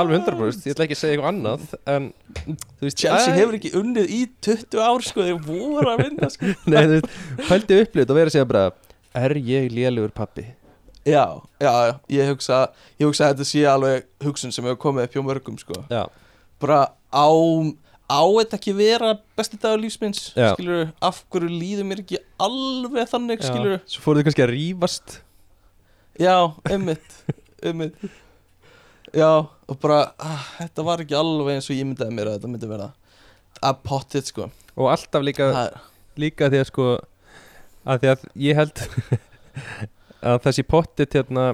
Alveg 0.00 0.22
100% 0.22 0.68
ég 0.70 0.72
ætla 0.72 0.84
ekki 0.86 0.96
að 0.96 1.00
segja 1.02 1.16
eitthvað 1.16 1.32
annað 1.34 1.66
en 1.92 2.06
þú 2.46 2.86
veist 2.86 3.02
Chelsea 3.02 3.34
æ, 3.34 3.36
hefur 3.36 3.58
ekki 3.58 3.72
unnið 3.76 4.14
í 4.16 4.20
20 4.46 4.80
ár 4.80 5.04
sko, 5.04 5.26
þeir 5.26 5.42
voru 5.44 5.90
að 5.92 6.00
vinna 6.06 6.30
sko. 6.32 6.52
Nei, 6.72 6.78
þú 6.80 6.94
veist, 6.94 7.18
pældi 7.50 7.80
upplifð 7.82 8.14
og 8.14 8.20
verið 8.20 8.30
að 8.30 8.36
segja 8.38 8.48
bara 8.54 8.64
er 9.20 9.36
ég 9.50 9.68
lélugur 9.72 10.14
pappi 10.16 10.46
já, 11.06 11.26
já, 11.60 11.70
já, 11.70 11.92
ég 12.16 12.32
hugsa 12.32 12.62
ég 12.96 13.04
hugsa 13.10 13.28
að 13.28 13.34
þetta 13.34 13.48
sé 13.52 13.66
alveg 13.70 14.08
hugsun 14.24 14.56
sem 14.56 14.64
hefur 14.66 14.80
komið 14.88 15.06
upp 15.10 15.18
hjá 15.18 15.26
mörgum 15.28 15.60
sko. 15.60 15.82
Já, 15.92 16.06
bara 16.62 16.80
á 17.12 17.28
á 18.06 18.22
þetta 18.22 18.58
ekki 18.58 18.74
vera 18.76 19.14
besti 19.38 19.58
dagur 19.62 19.82
lífsminns 19.82 20.28
Já. 20.36 20.52
skilur, 20.54 20.92
af 21.02 21.24
hverju 21.32 21.50
líður 21.50 21.88
mér 21.88 22.02
ekki 22.04 22.20
alveg 22.42 23.10
þannig, 23.10 23.42
já. 23.42 23.50
skilur 23.50 23.80
Svo 23.86 24.04
fóruð 24.04 24.22
þið 24.22 24.28
kannski 24.28 24.44
að 24.46 24.52
rífast? 24.54 25.18
Já, 26.16 26.36
einmitt 26.70 27.18
einmitt. 27.66 27.98
Já, 29.16 29.30
og 29.46 29.78
bara, 29.80 30.12
ah, 30.20 30.46
þetta 30.58 30.84
var 30.86 31.02
ekki 31.04 31.16
alveg 31.16 31.56
eins 31.56 31.68
og 31.70 31.76
ég 31.78 31.86
myndaði 31.88 32.14
mér 32.16 32.30
að 32.30 32.38
þetta 32.38 32.50
myndi 32.52 32.70
vera. 32.70 32.88
Að 33.64 33.78
pottit, 33.86 34.28
sko. 34.28 34.48
Og 34.76 34.90
alltaf 34.92 35.24
líka, 35.24 35.46
líka 36.20 36.50
því 36.52 36.60
að 36.60 36.68
sko 36.70 36.88
að 37.86 38.02
því 38.02 38.10
að 38.12 38.26
ég 38.44 38.58
held 38.58 38.82
að 40.32 40.40
þessi 40.48 40.66
pottit 40.66 41.16
hérna 41.16 41.46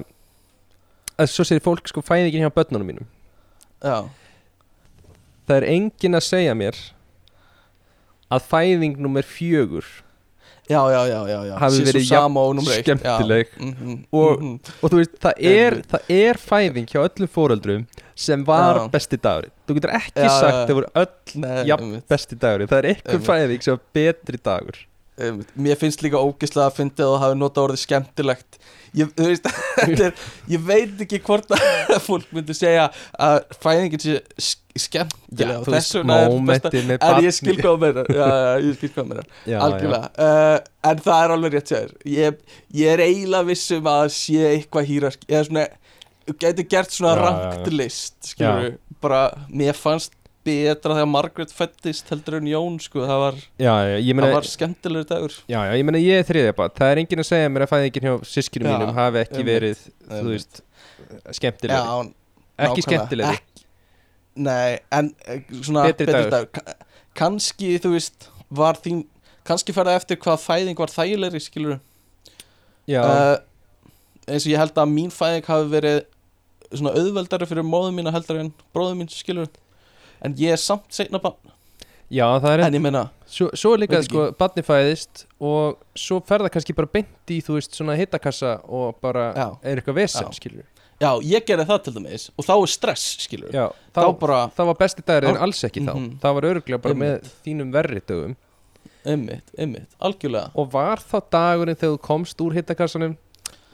að 1.13 1.29
svo 1.29 1.45
segir 1.47 1.63
fólk 1.63 1.87
sko 1.91 2.03
fæðingin 2.03 2.43
hjá 2.43 2.51
börnunum 2.53 2.89
mínum. 2.89 3.09
Já, 3.83 4.09
það 5.47 5.57
er 5.59 5.67
enginn 5.73 6.15
að 6.19 6.25
segja 6.29 6.55
mér 6.55 6.79
að 8.33 8.47
fæðing 8.49 8.97
nummer 9.03 9.25
fjögur 9.27 9.85
já, 10.69 10.79
já, 10.89 11.01
já, 11.27 11.39
já. 11.49 11.55
Hafi 11.59 11.81
verið 11.83 12.05
eitt. 12.71 12.85
skemmtileg. 12.85 13.49
já. 13.51 13.65
Mhm, 13.65 13.97
Og- 14.13 14.39
mhm. 14.39 14.53
og 14.81 14.91
þú 14.93 14.95
veist, 15.01 15.17
það 15.19 15.33
er, 15.51 15.73
það 15.91 16.01
er 16.09 16.39
fæðing 16.39 16.87
hjá 16.87 16.99
öllum 17.03 17.27
fóreldrum 17.29 17.83
sem 18.15 18.43
var 18.45 18.79
Já. 18.79 18.87
besti 18.93 19.17
dagur 19.17 19.49
þú 19.67 19.75
getur 19.79 19.91
ekki 19.97 20.21
Já, 20.23 20.29
sagt 20.39 20.53
já. 20.53 20.65
það 20.69 20.73
voru 20.79 20.89
öll 20.95 21.41
Nei, 21.43 21.65
jafn 21.67 21.93
besti 22.09 22.35
dagur 22.39 22.67
það 22.67 22.77
er 22.79 22.89
einhver 22.93 23.19
fæðing 23.27 23.61
sem 23.63 23.73
var 23.75 23.83
betri 23.93 24.37
dagur 24.37 24.77
Um, 25.21 25.43
Mér 25.61 25.77
finnst 25.77 26.01
líka 26.01 26.17
ógislega 26.17 26.69
að 26.71 26.77
fyndi 26.79 27.03
að 27.05 27.11
það 27.13 27.19
hafi 27.27 27.35
notað 27.37 27.67
orðið 27.67 27.81
skemmtilegt. 27.83 28.55
Ég, 28.97 29.09
veist, 29.17 29.45
er, 30.05 30.11
ég 30.53 30.61
veit 30.65 30.99
ekki 31.05 31.19
hvort 31.25 31.49
að 31.53 31.63
fólk 32.07 32.27
myndi 32.33 32.53
segja 32.57 32.87
að 33.21 33.39
fæðingin 33.61 34.01
sé 34.03 34.15
sk- 34.37 34.81
skemmtilega 34.83 35.59
og 35.63 35.69
þess 35.69 35.95
vegna 35.99 36.17
er 36.25 36.35
með 36.49 36.67
ég 36.93 36.99
barni. 37.01 37.31
skil 37.37 37.55
hvað 37.59 37.71
að 37.73 37.81
meina 37.85 38.03
Já, 38.09 38.27
já, 38.27 38.51
ég 38.67 38.77
skil 38.77 38.89
hvað 38.93 39.03
að 39.03 39.09
meina 39.11 39.25
Já, 39.49 39.57
Algjörlega. 39.67 40.11
Uh, 40.27 40.89
En 40.91 41.01
það 41.07 41.23
er 41.25 41.33
alveg 41.37 41.55
rétt 41.57 41.73
sér 41.73 41.93
ég, 42.13 42.39
ég 42.83 42.93
er 42.93 43.03
eiginlega 43.07 43.49
vissum 43.49 43.89
að 43.93 44.05
sé 44.17 44.45
eitthvað 44.51 44.89
hýrarki 44.91 45.29
Eða 45.29 45.43
svona 45.49 45.65
Gæti 46.45 46.65
gert 46.73 46.93
svona 46.97 47.13
Já, 47.13 47.17
já, 47.17 47.25
rangt 47.27 47.69
já. 47.69 47.75
list 47.81 48.29
Skilur 48.33 48.69
Bara 49.03 49.23
Mér 49.49 49.77
fannst 49.77 50.13
betra 50.43 50.97
þegar 50.97 51.09
Margaret 51.11 51.53
fættist 51.55 52.09
heldur 52.11 52.37
en 52.39 52.49
Jón 52.51 52.75
sko. 52.83 53.03
Það 53.07 53.21
var, 53.23 53.37
var 54.33 54.47
skemmtilegur 54.49 55.07
dagur. 55.09 55.37
Já, 55.47 55.59
já, 55.69 55.73
ég 55.79 55.87
meina 55.87 56.01
ég 56.03 56.19
er 56.21 56.27
þriðja 56.27 56.55
bara 56.57 56.73
það 56.75 56.91
er 56.93 57.01
enginn 57.03 57.23
að 57.23 57.29
segja 57.29 57.51
mér 57.53 57.65
að 57.67 57.71
fæðingin 57.73 58.07
hjá 58.09 58.13
sískinu 58.33 58.67
Já, 58.69 58.73
mínum 58.75 58.97
hafi 58.97 59.21
ekki 59.23 59.45
verið 59.47 59.81
þú 59.85 60.19
einmitt. 60.19 60.29
veist 60.33 60.61
skemmtilegri. 61.39 61.79
Já, 61.79 62.67
ekki 62.67 62.85
skemmtilegri. 62.87 63.39
Ek- 63.39 63.49
Nei, 64.35 64.79
en 64.91 65.11
eh, 65.29 65.41
svona 65.61 65.83
Betri 65.91 66.07
dagur. 66.09 66.31
dagur. 66.33 66.51
Ka- 66.57 66.73
Kannski, 67.13 67.75
þú 67.77 67.91
veist, 67.93 68.29
var 68.49 68.79
þín 68.81 69.03
Kannski 69.45 69.73
færða 69.75 69.97
eftir 69.99 70.17
hvað 70.23 70.39
fæðing 70.39 70.79
var 70.79 70.87
þægilegri, 70.89 71.41
skilur 71.43 71.79
já, 72.87 73.01
uh, 73.03 73.37
Eins 74.27 74.45
og 74.47 74.53
ég 74.53 74.57
held 74.61 74.79
að 74.79 74.89
mín 74.93 75.11
fæðing 75.13 75.45
hafi 75.45 75.69
verið 75.73 75.99
Svona 76.73 76.93
auðveldari 76.97 77.45
fyrir 77.49 77.67
móðum 77.67 77.99
mína 77.99 78.13
heldur 78.15 78.39
en 78.41 78.49
bróðum 78.73 79.03
mín, 79.03 79.11
skilur 79.13 79.51
En 80.23 80.33
ég 80.39 80.51
er 80.55 80.61
samt 80.61 80.85
seinna 80.93 81.19
bann 81.19 81.35
já, 82.13 82.25
það 82.39 82.51
er 82.53 82.59
En 82.67 82.73
ég 82.77 82.81
meina, 82.83 83.09
svo, 83.25 83.49
svo 83.57 83.73
er 83.73 83.79
líka 83.83 83.97
Veit 83.99 84.05
sko, 84.09 84.27
barni 84.37 84.61
fæðist 84.63 85.25
og 85.41 85.79
svo 85.97 86.19
fer 86.25 86.39
það 86.45 86.53
kannski 86.57 86.75
bara 86.77 86.87
beint 86.93 87.33
í 87.33 87.39
þú 87.43 87.57
veist 87.57 87.73
svona 87.75 87.95
hittakassa 87.97 88.59
og 88.69 88.95
bara 89.01 89.33
Já. 89.35 89.47
er 89.63 89.81
eitthvað 89.81 89.95
vesen 90.03 90.27
Já. 90.27 90.31
skilur 90.37 90.63
já, 91.01 91.09
ég 91.25 91.43
gerði 91.45 91.65
það 91.67 91.81
til 91.83 91.93
dæmis 91.97 92.29
Og 92.37 92.45
þá 92.45 92.53
er 92.61 92.67
stress, 92.71 93.07
skilur 93.25 93.51
já, 93.51 93.65
Þá 93.91 93.99
þá, 94.03 94.19
bara, 94.19 94.39
það 94.55 94.65
var 94.69 94.77
besti 94.79 95.01
dagur 95.05 95.27
en 95.29 95.35
Þá- 95.35 95.41
alls 95.47 95.63
ekki 95.67 95.81
þá 95.83 95.93
Mhm. 95.95 96.19
það 96.21 96.33
var 96.37 96.43
öruglega 96.51 96.81
bara 96.81 96.93
Einmitt. 96.93 97.23
með 97.23 97.31
þínum 97.47 97.71
verri 97.73 98.01
dögum 98.07 98.35
einmitt, 99.05 99.49
einmitt, 99.59 99.89
algjörlega 99.99 100.51
og 100.55 100.71
var 100.71 100.97
þá 101.03 101.17
dagurinn 101.33 101.75
þegar 101.75 101.97
þú 101.97 102.01
komst 102.05 102.37
úr 102.39 102.53
hittakassanum 102.55 103.17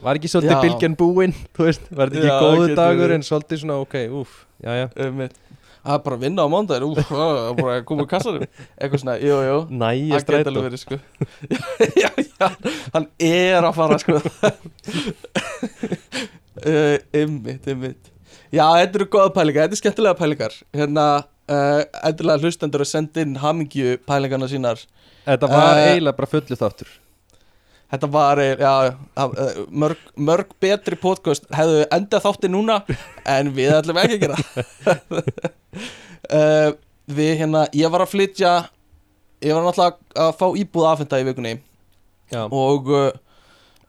var 0.02 0.16
ekki 0.18 0.26
svolítið 0.32 0.56
Já. 0.56 0.62
bylgjan 0.64 0.96
búinn 0.96 1.34
þú 1.54 1.66
veist, 1.68 1.82
var 1.94 2.08
þetta 2.10 2.18
ekki 2.18 2.32
Já, 2.32 2.40
góðu 2.40 2.64
getur 2.66 2.76
dagur 2.80 3.04
verið. 3.04 3.14
en 3.14 3.22
svolítið 3.28 3.60
svona 3.62 3.76
ok, 3.84 3.94
úf, 4.10 4.32
já 4.64 4.72
já 4.80 4.88
Einmitt 4.96 5.36
Er 5.80 5.98
bara 6.04 6.16
að 6.18 6.24
vinna 6.26 6.44
á 6.44 6.48
mándagir 6.52 6.84
að 6.84 7.84
koma 7.88 8.04
úr 8.04 8.08
kassanum. 8.10 8.44
Eitthvað 8.76 9.00
svona, 9.02 9.14
jú, 9.22 9.38
jú. 9.46 9.56
Næja 9.80 10.20
verið 10.26 10.80
sko. 10.82 10.98
Já, 12.02 12.10
já, 12.20 12.48
hann 12.94 13.06
er 13.16 13.64
að 13.64 13.74
fara 13.78 13.98
sko. 14.02 14.18
Uh, 16.60 16.96
Einmitt, 17.16 17.64
einmitt. 17.70 18.10
Já, 18.52 18.64
þetta 18.82 18.98
eru 19.00 19.06
góða 19.12 19.32
pælingar, 19.36 19.68
þetta 19.68 19.78
er 19.78 19.82
skemmtilega 19.84 20.18
pælingar. 20.18 20.56
Hérna, 20.76 21.04
uh, 21.48 21.82
endilega 22.10 22.44
hlustendur 22.44 22.84
að 22.84 22.90
senda 22.92 23.24
inn 23.24 23.36
hamingju 23.40 23.96
pælingarna 24.08 24.48
sínar. 24.50 24.82
Þetta 25.24 25.48
var 25.52 25.78
Eh, 25.78 25.92
eiginlega 25.94 26.16
bara 26.18 26.30
fullið 26.32 26.60
þáttur 26.60 26.92
Þetta 27.90 28.10
var, 28.14 28.38
eh, 28.38 28.60
já, 28.60 28.94
uh, 29.18 29.62
mörg, 29.70 30.02
mörg 30.14 30.52
betri 30.62 30.98
podcast 31.00 31.48
hefðu 31.54 31.86
endað 31.90 32.26
þátti 32.26 32.50
núna 32.52 32.76
En 33.26 33.50
við 33.56 33.72
ætlum 33.74 33.98
ekki 33.98 34.18
að 34.18 34.22
gera. 34.26 34.36
Uh, 36.30 36.70
Við 37.20 37.32
hérna, 37.40 37.64
ég 37.74 37.90
var 37.90 38.04
að 38.04 38.12
flytja 38.12 38.52
Ég 39.42 39.56
var 39.56 39.64
náttúrulega 39.64 40.28
að 40.28 40.36
fá 40.36 40.46
íbúð 40.60 40.86
afhenda 40.86 41.18
í 41.18 41.24
vikunni. 41.26 41.52
Já, 42.30 42.42
og 42.44 42.90
uh, 42.92 43.08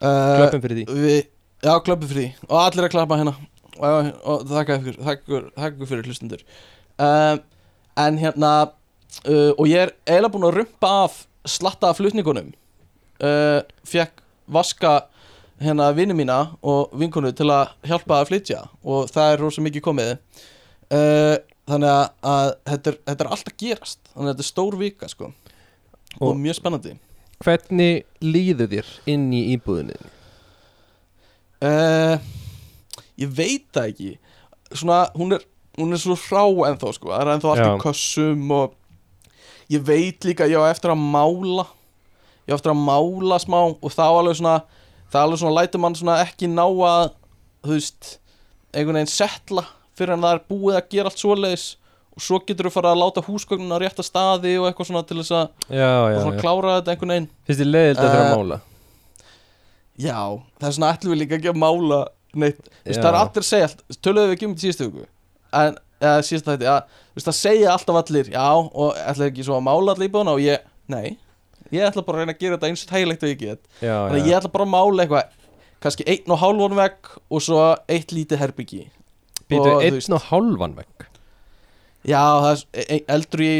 klöppum 0.00 0.62
fyrir 0.64 0.78
því. 0.78 0.84
við, 0.96 1.18
já, 1.60 1.72
klöppum 1.84 2.08
fyrir 2.08 2.22
því. 2.24 2.46
Og 2.48 2.54
allir 2.62 2.86
að 2.88 2.94
klappa 2.94 3.18
hérna. 3.20 3.34
Og, 3.76 4.08
og 4.28 4.46
þakka 4.48 4.78
ykkur, 4.80 4.96
ykkur, 5.12 5.44
ykkur 5.56 5.88
fyrir 5.88 6.08
hlustundur 6.08 6.42
uh, 7.00 7.38
en 7.98 8.18
hérna 8.20 8.50
uh, 8.68 9.52
og 9.56 9.64
ég 9.70 9.86
er 9.86 9.92
eiginlega 10.04 10.32
búinn 10.34 10.48
að 10.48 10.58
rumpa 10.60 10.90
af 11.06 11.16
slatta 11.48 11.90
af 11.90 11.98
flutningunum 12.00 12.52
uh, 13.22 13.60
fekk 13.88 14.20
vaska 14.52 14.92
hérna 15.62 15.92
vinni 15.94 16.14
mína 16.18 16.40
og 16.66 16.90
vinkonu 16.98 17.30
til 17.38 17.46
að 17.54 17.70
hjálpa 17.86 18.18
að 18.20 18.28
flytja 18.32 18.62
og 18.82 19.10
það 19.14 19.32
er 19.34 19.42
rosa 19.44 19.62
mikið 19.62 19.84
komið. 19.86 20.10
Uh, 20.92 21.36
þannig 21.70 21.92
að, 21.92 22.02
að 22.32 22.48
þetta, 22.72 22.90
er, 22.92 22.98
þetta 23.10 23.24
er 23.24 23.30
alltaf 23.36 23.56
gerast. 23.62 24.00
Þannig 24.12 24.26
að 24.26 24.32
þetta 24.34 24.44
er 24.46 24.50
stór 24.50 24.78
vika 24.80 25.08
sko. 25.12 25.30
Og, 26.18 26.26
Og- 26.32 26.40
mjög 26.42 26.58
spennandi. 26.58 26.96
hvernig 27.42 28.04
líður 28.22 28.68
þér 28.70 28.90
inn 29.10 29.30
í 29.34 29.40
íbúðinni? 29.56 29.96
Uh, 31.62 32.18
ég 33.18 33.30
veit 33.34 33.66
það 33.74 33.88
ekki. 33.92 34.10
Svona, 34.74 35.04
hún 35.14 35.36
er, 35.36 35.42
hún 35.78 35.94
er 35.94 36.00
svo 36.02 36.16
hrá 36.18 36.44
ennþá 36.70 36.92
sko. 36.96 37.10
Það 37.12 37.22
er 37.24 37.32
ennþá 37.36 37.52
allt 37.54 37.66
í 37.66 37.82
kössum 37.86 38.54
og 38.58 38.78
Ég 39.72 39.80
veit 39.86 40.24
líka, 40.26 40.44
ég 40.50 40.58
á 40.60 40.68
eftir 40.68 40.90
að 40.92 41.00
mála 41.00 41.62
Ég 42.48 42.56
eftir 42.56 42.72
að 42.72 42.80
mála 42.82 43.38
smá 43.42 43.58
Og 43.74 43.92
þá 43.92 44.04
alveg 44.08 44.40
svona 44.40 44.56
Það 45.12 45.18
er 45.20 45.26
alveg 45.26 45.42
svona 45.42 45.56
lætur 45.60 45.82
mann 45.84 45.98
svona 45.98 46.16
ekki 46.24 46.48
ná 46.50 46.64
að 46.66 47.12
Þú 47.62 47.76
veist 47.76 48.10
Einhvern 48.72 48.98
veginn 49.00 49.12
setla 49.12 49.66
Fyrir 49.98 50.16
en 50.16 50.24
það 50.24 50.36
er 50.38 50.44
búið 50.50 50.78
að 50.80 50.90
gera 50.96 51.12
allt 51.12 51.22
svoleiðis 51.22 51.66
Og 52.12 52.24
svo 52.26 52.40
getur 52.44 52.68
þú 52.68 52.74
fara 52.74 52.90
að 52.92 53.00
láta 53.00 53.22
húsgögnin 53.24 53.72
á 53.72 53.78
rétta 53.80 54.04
staði 54.04 54.56
Og 54.60 54.66
eitthvað 54.68 54.90
svona 54.90 55.04
til 55.08 55.20
þess 55.22 55.32
að 55.38 55.46
svona 55.70 56.34
já. 56.36 56.40
klára 56.42 56.74
þetta 56.78 56.92
einhvern 56.92 57.14
veginn. 57.14 57.28
Finnst 57.48 57.62
þið 57.62 57.70
leiðild 57.70 58.02
að 58.02 58.10
þeirra 58.10 58.24
Eh, 58.26 58.32
að 58.32 58.36
mála. 58.36 58.58
Já, 60.02 60.18
það 60.58 60.68
er 60.68 60.74
svona 60.76 60.90
ætlum 60.96 61.12
við 61.12 61.20
líka 61.22 61.38
ekki 61.38 61.50
að 61.52 61.58
mála 61.62 61.98
neitt, 62.42 62.60
þú 62.64 62.88
veist, 62.88 63.00
það 63.02 63.08
er 63.10 63.18
allir 63.20 63.46
segja 63.46 63.68
töluðu 64.04 64.28
við 64.30 64.36
ekki 64.36 64.46
um 64.48 64.54
þetta 64.54 64.64
síðustu 64.64 64.86
viku. 64.88 65.06
En, 65.62 65.76
eða 66.02 66.22
síðustu 66.28 66.52
þetta, 66.52 66.68
já, 66.68 67.02
þú 67.12 67.18
veist, 67.20 67.28
það 67.28 67.38
segja 67.38 67.72
alltaf 67.74 67.98
allir, 68.00 68.30
já, 68.32 68.46
og 68.72 69.02
ætla 69.12 69.28
ekki 69.28 69.46
svo 69.46 69.58
að 69.58 69.66
mála 69.68 69.94
allir 69.94 70.08
í 70.08 70.14
búna 70.14 70.36
og 70.36 70.40
ég, 70.44 70.64
nei 70.92 71.18
ég 71.72 71.86
ætla 71.88 72.04
bara 72.06 72.18
að 72.18 72.22
reyna 72.24 72.34
að 72.36 72.42
gera 72.44 72.56
þetta 72.58 72.70
eins 72.70 72.84
og 72.86 72.92
þægilegt 72.94 73.22
og 73.26 73.32
ég 73.32 73.38
get. 73.42 73.62
Já, 73.80 73.94
þannig 74.08 74.22
að 74.22 74.30
ég 74.30 74.38
ætla 74.40 74.52
bara 74.56 74.66
að 74.68 74.72
mála 74.74 75.04
eitthvað 75.06 75.38
kannski 75.82 76.06
einn 76.12 76.34
og 76.36 76.38
hálfan 76.42 76.76
vegg 76.78 77.12
og 77.32 77.42
svo 77.42 77.60
eitt 77.90 78.12
lítið 78.14 78.42
herbyggi. 78.44 78.82
Býtu 79.50 79.68
og, 79.72 79.82
einn 79.82 80.16
og 80.18 80.26
hálfan 80.30 80.76
vegg? 80.78 81.06
Já, 82.06 82.20
það 82.42 82.50
er 82.52 82.62
e- 82.82 82.86
ein, 82.96 83.04
eldur 83.16 83.42
í 83.46 83.52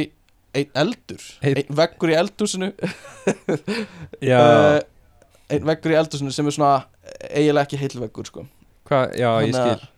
einn 0.53 0.71
eldur, 0.83 1.23
Einn- 1.49 1.71
veggur 1.79 2.11
í 2.13 2.17
eldhúsinu? 2.19 2.69
Já, 4.31 4.39
uh, 4.41 4.81
einn 5.53 5.65
veggur 5.69 5.95
í 5.95 5.99
eldhúsinu 6.01 6.33
sem 6.35 6.49
er 6.51 6.55
svona 6.57 6.73
eiginlega 7.33 7.65
ekki 7.67 7.81
heil 7.81 7.97
veggur, 8.03 8.29
sko. 8.29 8.45
Hvað, 8.89 9.15
já, 9.17 9.29
ég 9.47 9.55
Þannig 9.55 9.61
að- 9.63 9.79
skil. 9.79 9.89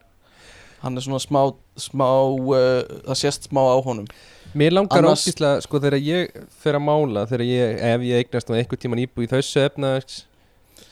hann 0.85 0.97
er 1.01 1.05
svona 1.07 1.21
smá, 1.25 1.41
smá 1.81 2.07
uh, 2.37 3.03
það 3.09 3.19
sést 3.25 3.49
smá 3.51 3.63
á 3.65 3.77
honum 3.85 4.07
Mér 4.55 4.73
langar 4.77 5.01
Annars- 5.03 5.25
óskíslega, 5.25 5.63
sko, 5.65 5.81
þegar 5.83 5.99
ég 6.05 6.37
fer 6.63 6.77
að 6.79 6.85
mála, 6.87 7.25
þegar 7.31 7.45
ég, 7.49 7.81
ef 7.95 8.01
ég 8.07 8.21
eignast 8.23 8.51
á 8.51 8.55
einhver 8.55 8.79
tíman 8.79 9.03
íbúð 9.03 9.27
í 9.27 9.31
þessu 9.33 9.65
efnaðs 9.65 10.21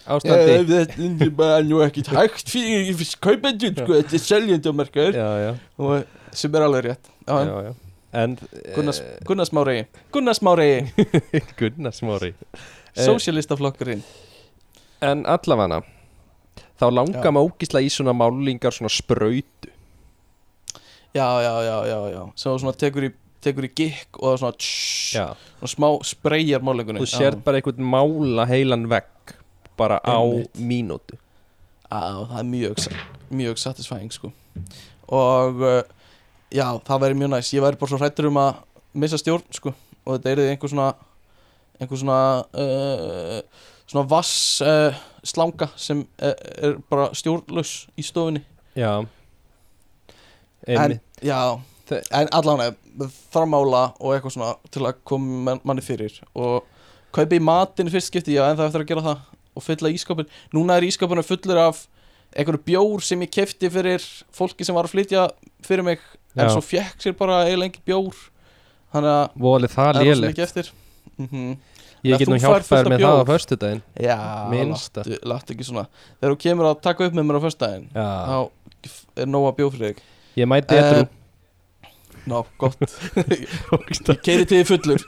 ástandi. 0.07 0.57
Eh, 0.57 0.65
þetta 0.67 1.27
er 1.27 1.31
bara 1.31 1.63
nú 1.63 1.79
ekki 1.85 2.03
hægt 2.11 2.51
fyrir 2.51 2.91
kaupendur 3.23 3.73
sko, 3.77 3.93
þetta 4.01 4.19
er 4.19 4.25
seljendjómarkaður 4.27 5.15
Já, 5.21 5.29
já, 5.47 5.53
og 5.79 6.05
sem 6.35 6.55
er 6.59 6.67
alveg 6.67 6.85
rétt. 6.91 7.11
Já, 7.27 7.39
já, 7.47 7.57
já 7.71 7.75
En 8.13 8.37
Gunnar, 8.77 8.95
eh, 9.01 9.19
Gunnar 9.25 9.47
Smári. 9.49 9.87
Gunnar 10.13 10.35
Smári, 10.37 10.93
Gunnar 11.59 11.93
Smári. 11.97 12.35
Eh, 12.95 13.97
En 15.03 15.25
allavega 15.25 15.79
þá 16.79 16.91
langar 16.93 17.33
maður 17.35 17.49
ógislega 17.55 17.87
í 17.87 17.91
svona 17.91 18.13
málingar 18.15 18.75
svona 18.75 18.91
sprautu. 18.93 19.71
Já, 21.15 21.27
já, 21.45 21.55
já, 21.65 21.77
já, 21.89 21.99
já. 22.13 22.23
Þú 22.37 22.53
svona 22.61 22.75
tekur 22.77 23.07
í, 23.09 23.11
tekur 23.43 23.67
í 23.67 23.73
gikk 23.75 24.19
og 24.21 24.33
það 24.33 24.39
svona, 24.43 24.59
tss, 24.63 25.15
Já, 25.17 25.25
svona 25.59 25.73
smá 25.75 25.89
spreyjar 26.07 26.63
málingunni 26.65 27.03
þú 27.03 27.09
sér 27.11 27.37
bara 27.45 27.61
einhvern 27.61 27.89
mála 27.95 28.47
heilan 28.51 28.89
vegg 28.91 29.35
bara 29.79 29.99
á 30.05 30.19
Einmitt. 30.21 30.59
mínútu. 30.59 31.19
Já, 31.93 32.01
það 32.29 32.39
er 32.39 32.49
mjög, 32.49 32.85
mjög 33.43 33.59
satisfying 33.61 34.13
sko. 34.15 34.31
Og 35.13 35.61
uh, 35.61 35.83
já, 36.53 36.67
það 36.87 37.03
væri 37.07 37.19
mjög 37.21 37.33
næst 37.35 37.55
ég 37.57 37.65
væri 37.65 37.81
bara 37.81 37.91
svo 37.93 37.99
hrættur 38.01 38.29
um 38.31 38.39
að 38.41 38.63
missa 38.95 39.19
stjórn 39.21 39.45
sko. 39.53 39.73
Og 40.05 40.17
þetta 40.17 40.33
er 40.33 40.45
einhver 40.53 40.73
svona 40.73 40.93
einhver 41.81 42.01
svona 42.01 42.21
uh, 42.55 43.41
svona 43.89 44.07
vass 44.09 44.63
uh, 44.65 44.95
slanga 45.27 45.69
sem 45.77 46.05
er, 46.19 46.37
er 46.63 46.79
bara 46.91 47.11
stjórnlaus 47.17 47.75
í 47.99 48.05
stofunni. 48.07 48.45
Já. 48.79 49.03
En, 50.67 50.79
Einmitt. 50.79 51.03
já, 51.23 51.39
en 51.91 52.29
allan 52.33 52.61
framála 53.33 53.93
og 54.01 54.15
eitthvað 54.15 54.35
svona 54.37 54.55
til 54.71 54.83
að 54.89 54.95
koma 55.05 55.43
man- 55.51 55.61
manni 55.65 55.83
fyrir. 55.85 56.13
Og 56.35 56.65
kaupa 57.13 57.37
í 57.37 57.41
matinn 57.43 57.89
í 57.89 57.93
fyrst 57.95 58.11
skipti, 58.13 58.35
já 58.37 58.51
en 58.51 58.57
það 58.57 58.67
eftir 58.71 58.85
að 58.85 58.89
gera 58.93 59.03
það 59.03 59.19
og 59.57 59.63
fylla 59.63 59.93
ískapin, 59.93 60.27
núna 60.55 60.77
er 60.79 60.87
ískapinu 60.89 61.23
fullur 61.25 61.59
af 61.69 61.87
einhverju 62.37 62.63
bjór 62.65 63.03
sem 63.05 63.21
ég 63.21 63.31
kefti 63.31 63.69
fyrir 63.71 64.01
fólki 64.33 64.65
sem 64.65 64.75
var 64.75 64.85
að 64.89 64.95
flytja 64.95 65.27
fyrir 65.63 65.85
mig, 65.85 65.99
en 66.37 66.47
Já. 66.49 66.55
svo 66.55 66.63
fekk 66.65 66.97
sér 67.05 67.17
bara 67.19 67.43
eiginlega 67.45 67.69
engin 67.69 67.85
bjór. 67.87 68.15
Þannig 68.93 69.13
að 69.13 69.37
Volið 69.41 69.71
það 69.73 69.85
það 69.85 69.89
er 69.89 70.01
rosa 70.01 70.21
lélegt. 70.21 70.33
mikið 70.33 70.45
eftir. 70.49 70.73
Mm 71.19 71.57
Ég 72.03 72.15
Að 72.15 72.19
get 72.19 72.29
nú 72.29 72.35
færð 72.35 72.43
fullt 72.43 72.67
hjálpað 72.67 72.79
af 72.83 72.87
með 72.91 72.99
það 72.99 73.13
á 73.13 73.23
bjór. 73.23 73.29
föstudaginn. 73.31 73.83
Já, 74.03 74.17
láttu, 74.67 75.19
láttu 75.23 75.53
ekki 75.55 75.65
svona. 75.69 75.85
Þegar 76.19 76.33
þú 76.35 76.39
kemur 76.43 76.67
að 76.67 76.81
taka 76.83 77.05
upp 77.07 77.13
með 77.15 77.27
mér 77.29 77.39
á 77.39 77.43
föstudaginn 77.45 77.85
Já, 77.95 78.07
þá 78.27 78.51
er 79.23 79.27
nóg 79.31 79.45
að 79.47 79.57
bjór 79.61 79.71
fyrir 79.71 79.87
þig. 79.93 80.01
Ég 80.37 80.49
mæti 80.51 80.73
Eh, 80.75 80.83
etru 80.83 81.09
Ná, 82.31 82.39
gott. 82.61 82.79
Ég 84.13 84.21
keiri 84.23 84.45
til 84.47 84.61
því 84.61 84.67
fullur. 84.69 85.03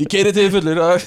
Ég 0.00 0.08
keiri 0.10 0.32
til 0.34 0.48
því 0.48 0.50
fullur 0.56 0.80
uh, 0.82 0.98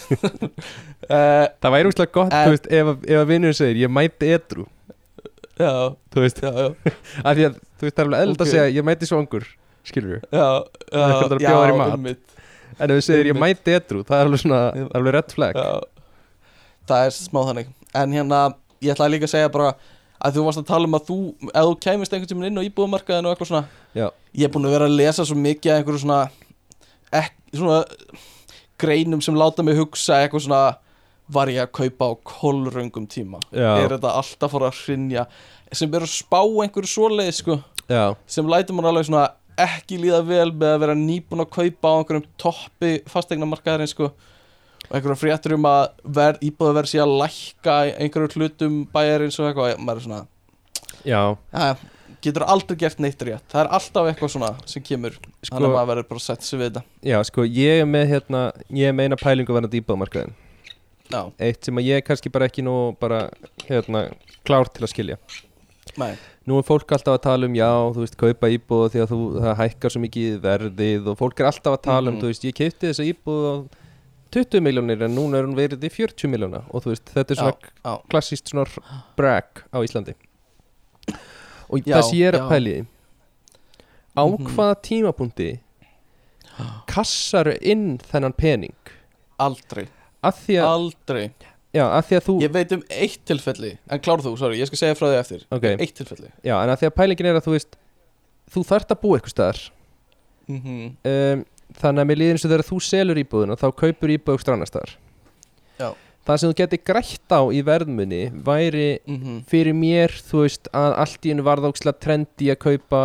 Það 1.08 1.74
væri 1.76 1.90
úrslega 1.92 2.14
gott, 2.16 2.34
En- 2.38 2.54
veist, 2.54 2.70
ef, 2.72 2.92
að- 2.94 3.08
ef 3.12 3.20
að 3.22 3.28
vinnur 3.34 3.56
segir 3.58 3.82
ég 3.84 3.92
mæti 3.92 4.30
etru 4.38 4.64
Já, 5.58 5.72
Þú 6.14 6.24
veist, 6.24 6.40
já, 6.46 6.52
já. 6.54 6.94
Að 7.26 7.42
þú 7.42 7.88
veist, 7.88 7.98
það 7.98 8.00
er 8.00 8.06
alveg 8.08 8.22
eld 8.28 8.36
Ok. 8.38 8.46
að 8.46 8.52
segja 8.54 8.68
ég 8.78 8.86
mæti 8.88 9.10
svangur, 9.10 9.46
skilur 9.90 10.16
við 10.16 10.22
Já, 10.38 10.48
já, 10.94 11.76
mat. 11.82 11.94
einmitt, 11.98 12.24
En 12.78 12.92
ef 12.94 13.00
þú 13.00 13.06
segir 13.08 13.32
ég 13.32 13.40
mæti 13.42 13.74
etru, 13.74 14.04
það 14.08 14.20
er 14.22 14.28
alveg 14.30 14.44
svona, 14.44 14.62
Já. 14.78 14.88
alveg 15.00 15.16
red 15.18 15.32
flag. 15.34 15.56
Já. 15.58 15.72
Það 16.88 17.06
er 17.08 17.16
smá 17.18 17.40
þannig. 17.50 17.72
En 17.98 18.14
hérna, 18.14 18.42
ég 18.86 18.94
ætlaði 18.94 19.16
líka 19.18 19.26
að 19.28 19.34
segja 19.34 19.50
bara 19.52 19.72
að 20.18 20.38
þú 20.38 20.46
varst 20.48 20.62
að 20.62 20.70
tala 20.72 20.90
um 20.90 20.98
að 20.98 21.10
þú 21.10 21.18
ef 21.52 21.68
þú 21.68 21.76
kæmist 21.86 22.14
einhvern 22.16 22.32
tímann 22.32 22.50
inn 22.50 22.60
á 22.62 22.68
íbúðumarkaðinu 22.68 23.30
og 23.30 23.36
eitthvað 23.36 23.52
svona 23.52 23.64
Já. 23.98 24.08
Ég 24.34 24.48
er 24.48 24.54
búin 24.54 24.68
að 24.68 24.76
vera 24.78 24.90
að 24.90 24.98
lesa 24.98 25.26
svo 25.28 25.38
mikið 25.38 25.72
af 25.74 25.80
einhverju 25.82 26.04
svona, 26.04 26.20
ek, 27.22 27.38
svona 27.54 27.80
greinum 28.82 29.24
sem 29.26 29.38
láta 29.38 29.66
mig 29.66 29.78
hugsa 29.78 30.22
eitthvað 30.22 30.46
svona 30.48 30.62
var 31.34 31.52
ég 31.52 31.66
að 31.66 31.74
kaupa 31.76 32.08
á 32.08 32.14
kolröngum 32.24 33.08
tíma? 33.12 33.42
Já. 33.52 33.76
er 33.82 33.98
þetta 33.98 34.14
alltaf 34.22 34.54
fór 34.54 34.68
að 34.70 34.80
hrinja 34.86 35.26
sem 35.76 35.92
er 35.92 36.06
að 36.06 36.14
spá 36.14 36.40
einhverju 36.40 36.88
svoleið 36.88 37.34
sko. 37.42 37.60
Sem 38.28 38.48
lætur 38.48 38.78
mann 38.78 38.88
alveg 38.88 39.10
svona 39.10 39.26
ekki 39.58 39.98
líða 40.00 40.22
vel 40.28 40.52
með 40.54 40.74
að 40.76 40.82
vera 40.86 40.96
nýbúin 40.98 41.44
að 41.44 41.54
kaupa 41.58 41.92
á 41.92 41.98
einhverjum 41.98 42.28
toppi 42.40 42.92
fastegnamarkaðarinn 43.10 43.92
sko. 43.92 44.12
og 44.12 44.36
einhverjum 44.92 45.20
fréttur 45.20 45.54
um 45.58 45.68
að 45.68 45.84
verð, 46.18 46.42
íbúða 46.48 46.74
verð 46.80 46.92
sé 46.94 47.02
að 47.04 47.14
lækka 47.22 47.76
einhverjum 48.00 48.36
hlutum 48.42 48.80
bæjarins 48.94 49.40
og 49.42 49.50
eitthvað 49.50 49.78
maður 49.84 50.02
er 50.02 50.06
svona, 50.08 50.22
já, 51.08 51.22
ja, 51.54 51.76
getur 52.24 52.46
aldrei 52.50 52.78
gert 52.82 53.00
neitt 53.04 53.22
rétt. 53.28 53.44
Það 53.52 53.62
er 53.66 53.72
alltaf 53.78 54.08
eitthvað 54.10 54.32
svona 54.34 54.52
sem 54.66 54.84
kemur 54.84 55.18
Sko- 55.18 55.56
þannig 55.56 55.68
að 55.70 55.76
maður 55.76 55.92
verður 55.92 56.08
bara 56.10 56.22
að 56.22 56.26
setja 56.28 56.48
sig 56.50 56.60
við 56.60 56.70
þetta. 56.72 56.84
Já, 57.12 57.18
sko, 57.30 57.46
ég 57.46 57.82
er 57.84 57.86
með 57.86 58.08
hérna, 58.14 58.42
ég 58.74 58.88
er 58.90 58.96
með 58.98 59.10
eina 59.10 59.20
pælingu 59.22 59.54
varandi 59.58 59.82
íbúðmarkaðin 59.82 60.34
já, 61.12 61.22
Eitt 61.40 61.64
sem 61.64 61.78
að 61.80 61.86
ég 61.88 62.02
er 62.02 62.08
kannski 62.08 62.32
bara 62.32 62.48
ekki 62.50 62.64
nú 62.66 62.78
bara, 63.00 63.30
hérna, 63.68 64.08
klár 64.48 64.68
til 64.74 64.84
að 64.88 64.92
skilja. 64.96 65.18
Nei, 65.98 66.16
Nú 66.48 66.58
er 66.60 66.64
fólk 66.64 66.88
alltaf 66.96 67.18
að 67.18 67.22
tala 67.26 67.46
um, 67.50 67.56
já, 67.56 67.68
þú 67.92 68.00
veist, 68.06 68.16
kaupa 68.20 68.48
íbúð 68.48 68.86
því 68.94 69.00
að 69.04 69.10
þú, 69.12 69.18
það 69.44 69.56
hækkar 69.62 69.92
svo 69.92 70.02
mikið 70.04 70.36
verðið 70.44 71.08
og 71.12 71.18
fólk 71.20 71.40
er 71.42 71.48
alltaf 71.50 71.74
að 71.76 71.82
tala 71.84 72.08
um, 72.12 72.16
Mhm. 72.16 72.22
þú 72.22 72.30
veist, 72.32 72.46
ég 72.48 72.56
kefti 72.56 72.88
þessa 72.88 73.08
íbúð 73.08 73.44
á 73.48 73.56
20 74.32 74.62
miljónir 74.62 75.02
en 75.08 75.16
núna 75.16 75.40
er 75.40 75.46
hún 75.48 75.56
verið 75.58 75.84
í 75.88 75.90
40 75.94 76.28
miljóna 76.32 76.64
og 76.72 76.84
þú 76.84 76.94
veist, 76.94 77.12
þetta 77.14 77.32
er 77.34 77.38
já, 77.38 77.42
svona 77.44 77.72
já, 77.86 77.94
klassíst 78.12 78.52
svona 78.52 78.66
brag 79.18 79.64
á 79.74 79.78
Íslandi. 79.84 80.14
Og 81.70 81.84
Já, 81.84 82.02
sem 82.02 82.20
ég 82.20 82.28
er 82.30 82.38
að 82.40 82.46
já. 82.46 82.50
pæli 82.50 82.76
á 84.18 84.24
Mhm. 84.28 84.46
hvaða 84.56 84.76
tímapunkti 84.82 85.60
kassaru 86.88 87.58
inn 87.62 87.98
þennan 88.00 88.34
pening? 88.38 88.76
Aldrei. 89.40 89.88
Af 90.24 90.40
því 90.48 90.56
að, 90.58 90.68
aldrei, 90.74 91.26
já, 91.76 91.84
af 91.86 92.08
því 92.10 92.16
að 92.18 92.24
þú 92.26 92.36
ég 92.42 92.52
veit 92.56 92.72
um 92.74 92.84
eitt 92.90 93.20
tilfelli 93.26 93.78
en 93.90 94.00
klár 94.00 94.24
þú, 94.26 94.38
sorry, 94.40 94.58
ég 94.60 94.66
skal 94.68 94.78
segja 94.82 94.96
frá 94.98 95.12
því 95.12 95.20
eftir. 95.20 95.44
Ok. 95.52 95.68
eitt 95.78 95.94
tilfelli. 95.96 96.32
Já, 96.44 96.56
en 96.64 96.70
af 96.74 96.80
því 96.82 96.88
að 96.90 96.96
pælingin 96.98 97.26
er 97.30 97.36
að 97.40 97.46
þú 97.46 97.52
veist 97.58 97.78
þú 98.50 98.64
þarft 98.66 98.90
að 98.96 99.02
búa 99.04 99.20
eitthvað 99.20 99.36
staðar. 99.36 99.62
Mm 100.48 100.96
um, 101.06 101.46
þannig 101.82 102.04
að 102.04 102.10
mér 102.10 102.20
líður 102.22 102.38
eins 102.38 102.46
og 102.46 102.52
þegar 102.52 102.68
þú 102.68 102.82
selur 102.88 103.22
íbúðuna 103.22 103.58
þá 103.60 103.68
kaupur 103.84 104.14
íbúð 104.14 104.36
eitthvað 104.36 104.54
annar 104.56 104.72
staðar. 104.72 104.94
Já. 105.78 105.90
það 106.28 106.40
sem 106.42 106.52
þú 106.52 106.58
geti 106.60 106.80
grætt 106.90 107.34
á 107.38 107.42
í 107.54 107.60
verðmunni 107.64 108.22
væri 108.34 109.00
-hmm. 109.06 109.38
fyrir 109.48 109.74
mér, 109.78 110.12
þú 110.12 110.42
veist, 110.44 110.68
að 110.74 110.98
allt 111.04 111.26
í 111.26 111.30
hennu 111.32 111.46
varð 111.46 111.70
ókslega 111.70 112.00
trendi 112.02 112.50
að 112.52 112.60
kaupa 112.60 113.02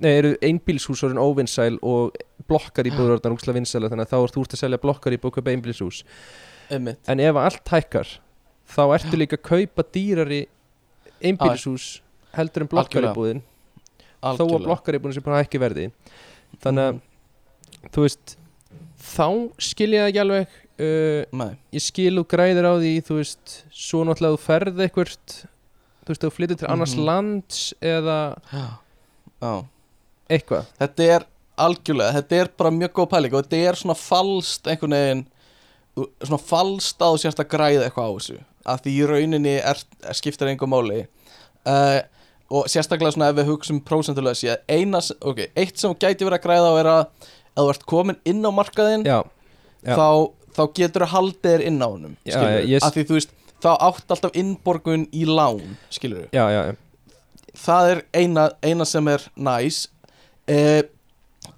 nei, 0.00 0.12
eru 0.14 0.36
einbílshús 0.40 1.02
orðin 1.02 1.20
óvinnsæl 1.20 1.78
og 1.82 2.14
blokkar 2.48 2.86
íbúður 2.86 3.18
orðin 3.18 3.34
ókslega 3.34 3.58
vinsæla 3.58 3.90
þannig 3.90 4.06
að 4.06 4.12
þá 4.12 4.18
ert 4.22 4.34
þú 4.34 4.40
ert 4.40 4.54
að 4.54 4.62
selja 4.62 4.78
blokkar 4.78 5.12
íbúð 5.12 5.28
og 5.28 5.34
kaupa 5.34 5.50
einbílshús 5.50 6.04
en 6.70 7.20
ef 7.20 7.36
allt 7.36 7.68
hækkar 7.68 8.08
þá 8.64 8.82
ertu 8.94 9.16
líka 9.16 9.36
að 9.36 9.42
kaupa 9.42 9.82
dýrari 9.92 10.46
einbílshús 11.24 12.00
heldur 12.34 12.64
en 12.64 12.70
blokkar 12.70 13.08
íbúðin. 13.10 13.42
Þó 14.24 14.44
að 14.44 14.64
blokkar 14.64 14.98
íbúðin 14.98 15.18
sem 15.18 15.24
bara 15.24 15.42
hækki 15.42 15.60
verði. 15.60 15.88
Þannig 16.62 16.88
að, 16.88 17.00
þú 17.92 18.04
veist 18.06 18.36
þá 19.04 19.26
skil 19.60 19.90
ég 19.92 20.00
það 20.04 20.08
ekki 20.12 20.22
alveg 20.24 20.54
uh, 20.80 21.50
ég 21.76 21.84
skil 21.84 22.14
og 22.22 22.28
græðir 22.30 22.66
á 22.68 22.74
því 22.80 22.94
þú 23.08 23.18
veist, 23.20 23.58
svo 23.70 24.04
náttúrulega 24.08 24.36
þú 24.38 24.42
ferð 24.46 24.80
eitthvað 24.86 25.12
þú 25.14 26.10
veist, 26.12 26.24
þú 26.24 26.30
flyttir 26.36 26.58
til 26.62 26.68
annars 26.72 26.94
Mhm. 26.96 27.04
lands 27.04 27.60
eða 27.80 28.18
já. 29.42 29.64
Eitthvað. 30.30 30.64
Þetta 30.80 31.06
er 31.14 31.24
algjörlega, 31.60 32.12
þetta 32.16 32.36
er 32.40 32.48
bara 32.58 32.70
mjög 32.74 32.92
góð 32.96 33.08
pæling 33.12 33.34
og 33.36 33.44
þetta 33.44 33.60
er 33.68 33.74
svona 33.78 33.94
falskt 33.98 34.66
einhvern 34.72 34.96
veginn 34.96 35.26
svona 36.24 36.40
falskt 36.42 36.98
að 37.04 37.12
þú 37.14 37.20
sérst 37.22 37.42
að 37.44 37.50
græða 37.52 37.84
eitthvað 37.86 38.08
á 38.08 38.12
þessu 38.16 38.38
að 38.64 38.80
því 38.86 38.94
í 38.96 39.06
rauninni 39.10 39.52
er, 39.60 39.80
er 40.08 40.16
skiptir 40.16 40.48
einhver 40.48 40.70
máli. 40.72 41.02
Uh, 41.68 42.00
og 42.54 42.66
sérstaklega 42.72 43.12
svona 43.12 43.28
ef 43.30 43.36
við 43.36 43.46
hugsaum 43.50 43.80
prósentulega 43.84 44.34
sé 44.36 44.56
eina, 44.68 45.00
ok, 45.20 45.44
eitt 45.56 45.76
sem 45.80 45.92
gæti 45.94 46.24
verið 46.24 46.38
að 46.40 46.44
græða 46.46 46.72
á 46.72 46.74
er 46.80 46.88
að 46.94 47.30
ef 47.54 47.62
þú 47.62 47.68
ert 47.74 47.86
komin 47.90 48.18
inn 48.24 48.42
á 48.44 48.50
markaðinn 48.54 49.06
já, 49.06 49.18
já. 49.84 49.94
þá, 49.94 50.08
þá 50.56 50.62
getur 50.78 51.06
þú 51.06 51.10
haldið 51.14 51.50
þér 51.50 51.66
inn 51.70 51.80
á 51.82 51.88
skilur 51.90 52.70
ég- 52.70 52.84
að 52.86 52.96
því 52.98 53.04
þú 53.10 53.18
veist, 53.18 53.34
þá 53.64 53.70
átt 53.88 54.14
alltaf 54.16 54.34
innborgun 54.36 55.06
í 55.12 55.24
lán, 55.28 55.76
skilur 55.90 56.28
já. 56.34 56.74
það 57.54 57.90
er 57.92 58.02
eina, 58.14 58.48
eina 58.62 58.84
sem 58.84 59.08
er 59.08 59.28
næs 59.36 59.84
eh, 60.50 60.82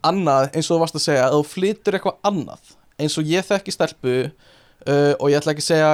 annað 0.07 0.51
eins 0.55 0.69
og 0.71 0.77
þú 0.77 0.83
varst 0.85 0.99
að 0.99 1.07
segja 1.07 1.25
að 1.29 1.39
þú 1.39 1.47
flytur 1.51 1.97
eitthvað 1.99 2.21
annað 2.31 2.75
eins 3.01 3.17
og 3.21 3.29
ég 3.29 3.45
þekki 3.47 3.75
stelpu 3.75 4.15
uh, 4.27 5.15
og 5.21 5.31
ég 5.31 5.41
ætla 5.41 5.53
ekki 5.55 5.65
að 5.65 5.71
segja 5.71 5.91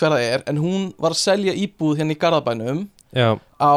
hver 0.00 0.14
það 0.16 0.24
er 0.26 0.44
en 0.50 0.58
hún 0.60 0.88
var 1.00 1.14
að 1.14 1.20
selja 1.22 1.54
íbúð 1.56 2.00
hérna 2.00 2.14
í 2.16 2.18
Garðabænum 2.20 2.82
já. 3.14 3.36
á 3.60 3.74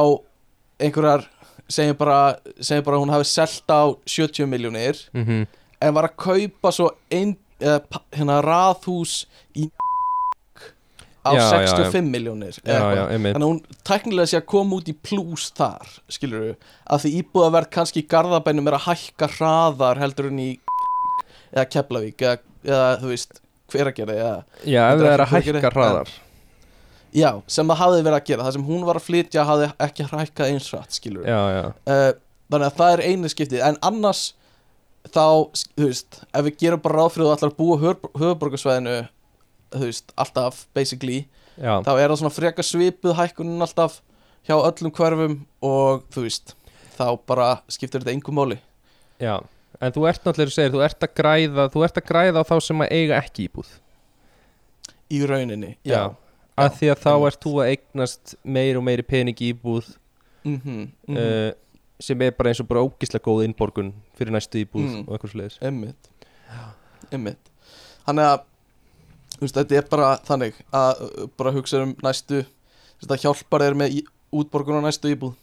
einhverjar 0.82 1.26
segjum 1.71 1.97
bara, 1.99 2.17
segjum 2.59 2.86
bara 2.88 2.99
hún 3.01 3.13
hafi 3.13 3.28
selt 3.30 3.69
á 3.71 3.93
70 4.05 4.47
miljónir 4.49 4.99
Mm 5.13 5.45
en 5.82 5.95
var 5.97 6.09
að 6.09 6.15
kaupa 6.26 6.71
svo 6.76 6.91
ein, 7.13 7.36
uh, 7.63 7.80
hérna 8.15 8.39
raðhús 8.45 9.23
í 9.57 9.69
á 11.26 11.34
Já, 11.34 11.41
já, 11.41 11.61
já. 11.65 11.69
65 11.73 12.11
miljónir 12.13 12.57
Þannig 12.61 13.39
að 13.41 13.47
hún 13.47 13.61
tæknilega 13.88 14.30
sé 14.30 14.38
að 14.39 14.45
koma 14.51 14.78
út 14.78 14.91
í 14.91 14.93
plús 14.93 15.47
þar, 15.57 15.88
skilur 16.11 16.43
við 16.43 16.67
að 16.86 17.05
því 17.05 17.13
íbúðaverð 17.21 17.71
kannski 17.73 18.03
í 18.03 18.09
Garðabænum 18.11 18.69
er 18.69 18.78
að 18.78 18.86
hækka 18.91 19.32
hraðar 19.39 20.01
heldur 20.03 20.30
en 20.30 20.43
í 20.43 20.51
eða 21.55 21.65
Keflavík 21.73 22.21
eða, 22.21 22.38
eða 22.67 22.91
þú 23.01 23.11
veist, 23.13 23.41
hver 23.73 23.89
að 23.89 23.97
gera 23.97 24.19
eða, 24.19 24.38
já, 24.61 24.82
ef 24.84 25.01
það 25.01 25.11
er 25.15 25.26
að 25.26 25.34
hækka 25.34 25.73
hraðar. 25.73 26.13
Já, 27.15 27.30
sem 27.47 27.69
það 27.71 27.80
hafði 27.80 27.99
verið 28.03 28.17
að 28.19 28.30
gera 28.30 28.45
það 28.45 28.55
sem 28.57 28.65
hún 28.67 28.82
var 28.86 28.99
að 28.99 29.05
flytja 29.07 29.45
hafði 29.47 29.67
ekki 29.86 30.07
hækkað 30.11 30.49
eins 30.51 30.71
rætt, 30.73 30.97
skilur 30.97 31.23
við 31.23 31.32
uh, 31.32 32.09
Þannig 32.45 32.67
að 32.67 32.76
það 32.78 32.91
er 32.95 33.03
einu 33.09 33.30
skiptið 33.32 33.63
en 33.65 33.78
annars 33.88 34.26
þá, 35.12 35.26
þú 35.76 35.89
veist, 35.89 36.20
ef 36.32 36.45
við 36.47 36.58
gerum 36.64 36.84
bara 36.84 36.99
ráð 36.99 37.16
fyrir 37.16 37.26
að 37.26 37.32
þú 37.32 37.36
ætlar 37.38 37.53
að 37.53 37.58
búa 37.60 37.78
höfuborgarsvæðinu 38.22 38.97
þú 39.76 39.86
veist, 39.86 40.14
alltaf 40.18 40.66
basically 40.76 41.26
já, 41.58 41.82
þá 41.86 41.91
er 41.95 42.10
það 42.10 42.20
svona 42.22 42.36
freka 42.36 42.66
svipuð 42.66 43.18
hækkunin 43.20 43.66
alltaf 43.66 43.99
hjá 44.45 44.56
öllum 44.58 44.93
hverfum 44.95 45.36
og 45.66 46.06
þú 46.14 46.28
veist 46.28 46.56
þá 46.95 47.08
bara 47.28 47.49
skiptir 47.72 48.03
þetta 48.03 48.16
engum 48.16 48.39
máli. 48.39 48.62
Já 49.20 49.39
En 49.84 49.91
þú 49.91 50.06
ert 50.08 50.24
náttúrulega, 50.24 50.51
þú 50.51 50.56
segir, 50.56 50.72
þú 50.72 50.84
ert 50.86 51.03
að 51.03 51.16
græða 51.20 51.66
Þú 51.74 51.82
ert 51.84 51.97
að 51.99 52.08
græða 52.08 52.43
á 52.43 52.47
þá 52.47 52.56
sem 52.64 52.84
að 52.86 52.93
eiga 52.95 53.18
ekki 53.20 53.47
íbúð. 53.49 53.74
Í 55.12 55.20
rauninni 55.28 55.74
já, 55.86 56.16
Að 56.56 56.78
því 56.80 56.91
að 56.93 57.01
þá 57.03 57.12
ert 57.28 57.41
þú 57.43 57.53
að 57.60 57.72
eignast 57.74 58.36
meiri 58.41 58.80
og 58.80 58.86
meiri 58.88 59.03
pening 59.06 59.41
íbúð 59.49 59.89
mm 60.45 60.58
-hmm, 60.64 60.86
uh, 61.12 61.51
sem 61.99 62.21
er 62.21 62.31
bara 62.35 62.49
eins 62.51 62.59
og 62.59 62.67
bara 62.67 62.83
ógislega 62.83 63.23
góð 63.23 63.45
innborgun 63.45 63.93
fyrir 64.17 64.31
næstu 64.35 64.59
íbúð 64.65 64.85
Mm. 64.89 65.05
og 65.07 65.15
eitthvað 65.15 65.31
sliðis 65.35 65.57
Emmitt 65.61 66.09
Emmitt 67.11 67.51
Þannig 68.05 68.25
að 68.29 68.43
þú 69.35 69.41
veist, 69.45 69.55
þetta 69.55 69.77
er 69.79 69.87
bara 69.91 70.09
þannig 70.27 70.59
að 70.71 71.01
uh, 71.05 71.27
bara 71.37 71.51
hugsa 71.55 71.81
um 71.83 71.95
næstu 72.03 72.43
þetta 73.01 73.17
hjálpar 73.23 73.63
þér 73.65 73.77
með 73.81 73.95
í- 73.99 74.05
útborgun 74.35 74.77
á 74.79 74.85
næstu 74.85 75.09
íbúð. 75.11 75.33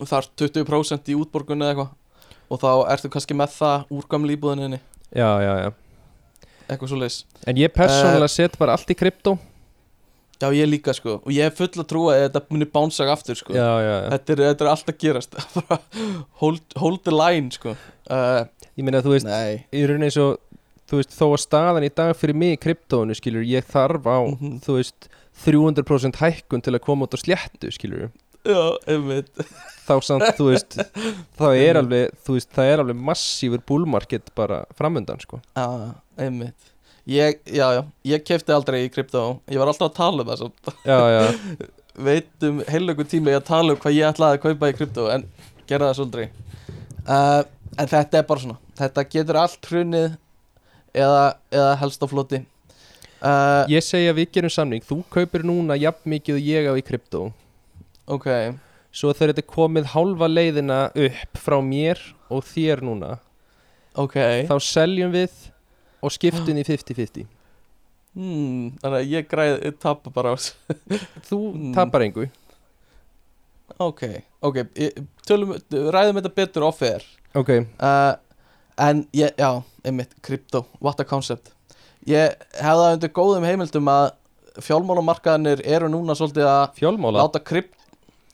Og 0.00 0.08
það 0.08 0.18
er 0.18 0.28
20% 0.64 1.10
í 1.12 1.16
útborgun 1.18 1.62
eða 1.62 1.70
eitthvað. 1.74 1.90
Og 2.52 2.60
þá 2.62 2.70
ertu 2.94 3.10
kannski 3.12 3.36
með 3.36 3.54
það 3.58 3.84
úr 3.92 4.08
gamla 4.10 4.34
íbúðinni 4.36 4.80
Já, 5.12 5.28
já, 5.44 5.52
já. 5.62 5.70
Eitthvað 6.68 6.96
leis 7.02 7.24
En 7.46 7.56
ég 7.60 7.72
persónulega 7.74 8.28
set 8.32 8.56
bara 8.58 8.72
allt 8.76 8.90
í 8.90 8.96
krypto 8.96 9.36
Já, 10.42 10.48
ég 10.58 10.66
líka 10.66 10.90
sko. 10.96 11.20
Og 11.22 11.30
ég 11.30 11.46
er 11.46 11.54
full 11.54 11.70
að 11.78 11.86
trúa 11.92 12.16
að 12.16 12.24
þetta 12.26 12.42
muni 12.50 12.66
bánsag 12.74 13.10
aftur 13.12 13.38
sko. 13.38 13.54
Já, 13.54 13.68
já, 13.78 13.92
já 14.02 14.08
þetta, 14.16 14.32
er, 14.34 14.40
þetta 14.48 14.64
er 14.66 14.70
alltaf 14.72 14.98
gerast. 14.98 15.36
Hold, 16.42 16.64
hold 16.82 17.02
the 17.06 17.14
line 17.14 17.52
sko. 17.54 17.76
Uh, 18.10 18.44
Ég 18.72 18.86
meina, 18.86 19.02
þú 19.04 19.12
veist, 19.12 19.26
Nei. 19.28 19.66
í 19.76 19.82
rauninni 19.84 20.08
eins 20.08 20.16
og 20.18 20.38
þú 20.88 20.98
veist, 21.02 21.12
þó 21.12 21.26
að 21.28 21.40
staðan 21.44 21.84
í 21.86 21.90
dag 21.92 22.14
fyrir 22.16 22.38
mig 22.40 22.54
í 22.56 22.60
kryptónu, 22.64 23.12
skilur, 23.18 23.44
ég 23.44 23.66
þarf 23.68 24.06
á 24.08 24.18
Mhm. 24.32 24.54
þú 24.64 24.76
veist, 24.78 25.08
300% 25.44 26.16
hækkun 26.20 26.62
til 26.64 26.72
að 26.74 26.80
koma 26.84 27.04
út 27.06 27.12
á 27.12 27.20
sléttu, 27.20 27.68
skilur 27.72 28.08
Já, 28.48 28.58
einmitt. 28.90 29.28
Þá 29.86 29.94
samt, 30.02 30.24
þú 30.38 30.48
veist 30.50 30.74
þá 31.38 31.44
er 31.52 31.78
alveg, 31.82 32.10
veist, 32.26 32.48
það 32.56 32.72
er 32.72 32.82
alveg 32.82 32.96
massífur 33.12 33.60
bullmarket 33.68 34.32
bara 34.34 34.64
framöndan, 34.78 35.20
sko. 35.22 35.38
Já, 35.54 35.68
einmitt 36.18 36.71
Ég, 37.10 37.40
já, 37.50 37.64
já, 37.74 37.80
ég 38.06 38.22
kefti 38.22 38.54
aldrei 38.54 38.84
í 38.86 38.90
krypto. 38.94 39.22
Ég 39.50 39.58
var 39.58 39.72
alltaf 39.72 39.88
að 39.90 39.96
tala 39.96 40.22
um 40.22 40.28
það 40.30 40.38
svo 40.38 40.76
Já, 40.86 40.98
já, 41.10 41.22
Veit 42.06 42.46
um 42.46 42.60
heilöku 42.70 43.04
tíma 43.10 43.32
ég 43.34 43.40
að 43.40 43.48
tala 43.50 43.74
um 43.74 43.80
hvað 43.82 43.96
ég 43.96 44.06
ætlaði 44.12 44.38
að 44.38 44.44
kaupa 44.46 44.70
í 44.70 44.76
krypto 44.78 45.08
En 45.12 45.26
gera 45.68 45.88
það 45.90 45.98
svolítið. 45.98 46.38
Uh, 47.02 47.42
En 47.72 47.88
þetta 47.88 48.18
er 48.20 48.26
bara 48.28 48.42
svona. 48.44 48.58
Þetta 48.78 49.04
getur 49.16 49.38
allt 49.40 49.68
hrunið 49.70 50.10
Eða, 50.92 51.22
eða 51.48 51.74
helst 51.80 52.02
á 52.04 52.06
floti. 52.06 52.42
Uh, 53.22 53.62
ég 53.72 53.80
segi 53.86 54.10
að 54.10 54.18
við 54.18 54.32
gerum 54.36 54.52
samning. 54.52 54.82
Þú 54.84 54.98
kaupir 55.14 55.44
núna 55.46 55.78
jafn 55.80 56.10
mikið 56.12 56.36
og 56.38 56.48
ég 56.52 56.68
á 56.68 56.74
í 56.76 56.82
kryptó 56.84 57.30
Ok, 58.10 58.26
svo 58.92 59.12
þegar 59.14 59.32
þetta 59.32 59.52
komið 59.54 59.86
hálfa 59.94 60.28
leiðina 60.28 60.78
upp 60.90 61.38
frá 61.38 61.58
mér 61.64 62.00
og 62.32 62.42
þér 62.48 62.82
núna 62.84 63.12
ok. 63.94 64.16
þá 64.50 64.56
seljum 64.58 65.12
við 65.14 65.36
og 66.02 66.12
skiptum 66.14 66.58
í 66.58 66.64
50-50 66.66 67.26
hmm, 68.18 68.72
Þannig 68.82 68.98
að 68.98 69.12
ég 69.14 69.28
græði, 69.30 69.58
ég 69.68 69.78
tapa 69.82 70.12
bara 70.14 70.34
á 70.34 70.36
þessu. 70.36 70.78
þú 71.28 71.40
Mm. 71.52 71.72
tapar 71.76 72.04
engu. 72.06 72.26
Ok, 73.80 74.02
ok 74.44 74.58
tölum, 75.26 75.54
Ræðum 75.72 76.18
þetta 76.20 76.34
betur 76.36 76.66
off-air 76.68 77.04
ok, 77.38 77.54
uh, 77.80 78.14
En 78.82 79.04
ég, 79.16 79.32
já, 79.38 79.62
einmitt, 79.84 80.14
krypto, 80.24 80.64
what 80.80 81.00
a 81.00 81.04
concept. 81.04 81.52
Ég 82.08 82.32
hefði 82.56 82.82
það 82.82 82.94
undir 82.96 83.12
góðum 83.14 83.44
heimildum 83.46 83.88
að 83.92 84.06
fjálmálamarkaðanir 84.64 85.62
eru 85.64 85.88
núna 85.92 86.16
svolítið 86.18 86.48
að 86.48 86.64
fjálmála 86.80 87.22
láta 87.22 87.40
krypt 87.44 87.76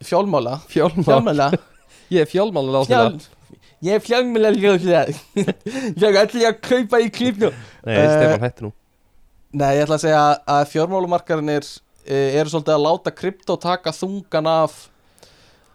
Fjálmála 0.02 0.56
fjálmála, 0.70 1.50
ég 2.14 2.22
er 2.22 2.30
fjálmála 2.30 2.84
Fjál, 2.86 3.18
þetta 3.18 3.37
Ég 3.86 3.94
er 3.94 4.02
fjálmála 4.02 4.50
Ég 4.58 6.16
ætla 6.18 6.40
ég 6.40 6.48
að 6.48 6.60
kaupa 6.66 6.98
í 7.04 7.10
krypto 7.14 7.50
nei, 7.86 7.94
Eh, 7.94 8.08
Stefán 8.10 8.42
hætti 8.42 8.64
nú. 8.66 8.72
Nei, 9.58 9.70
ég 9.78 9.84
ætla 9.86 9.96
að 9.98 10.02
segja 10.04 10.22
að 10.50 10.64
fjármálumarkaðinir 10.72 11.68
e, 12.04 12.16
eru 12.40 12.50
svolítið 12.52 12.74
að 12.74 12.82
láta 12.84 13.12
krypto 13.14 13.56
taka 13.62 13.92
þungan 13.96 14.48
af 14.50 14.78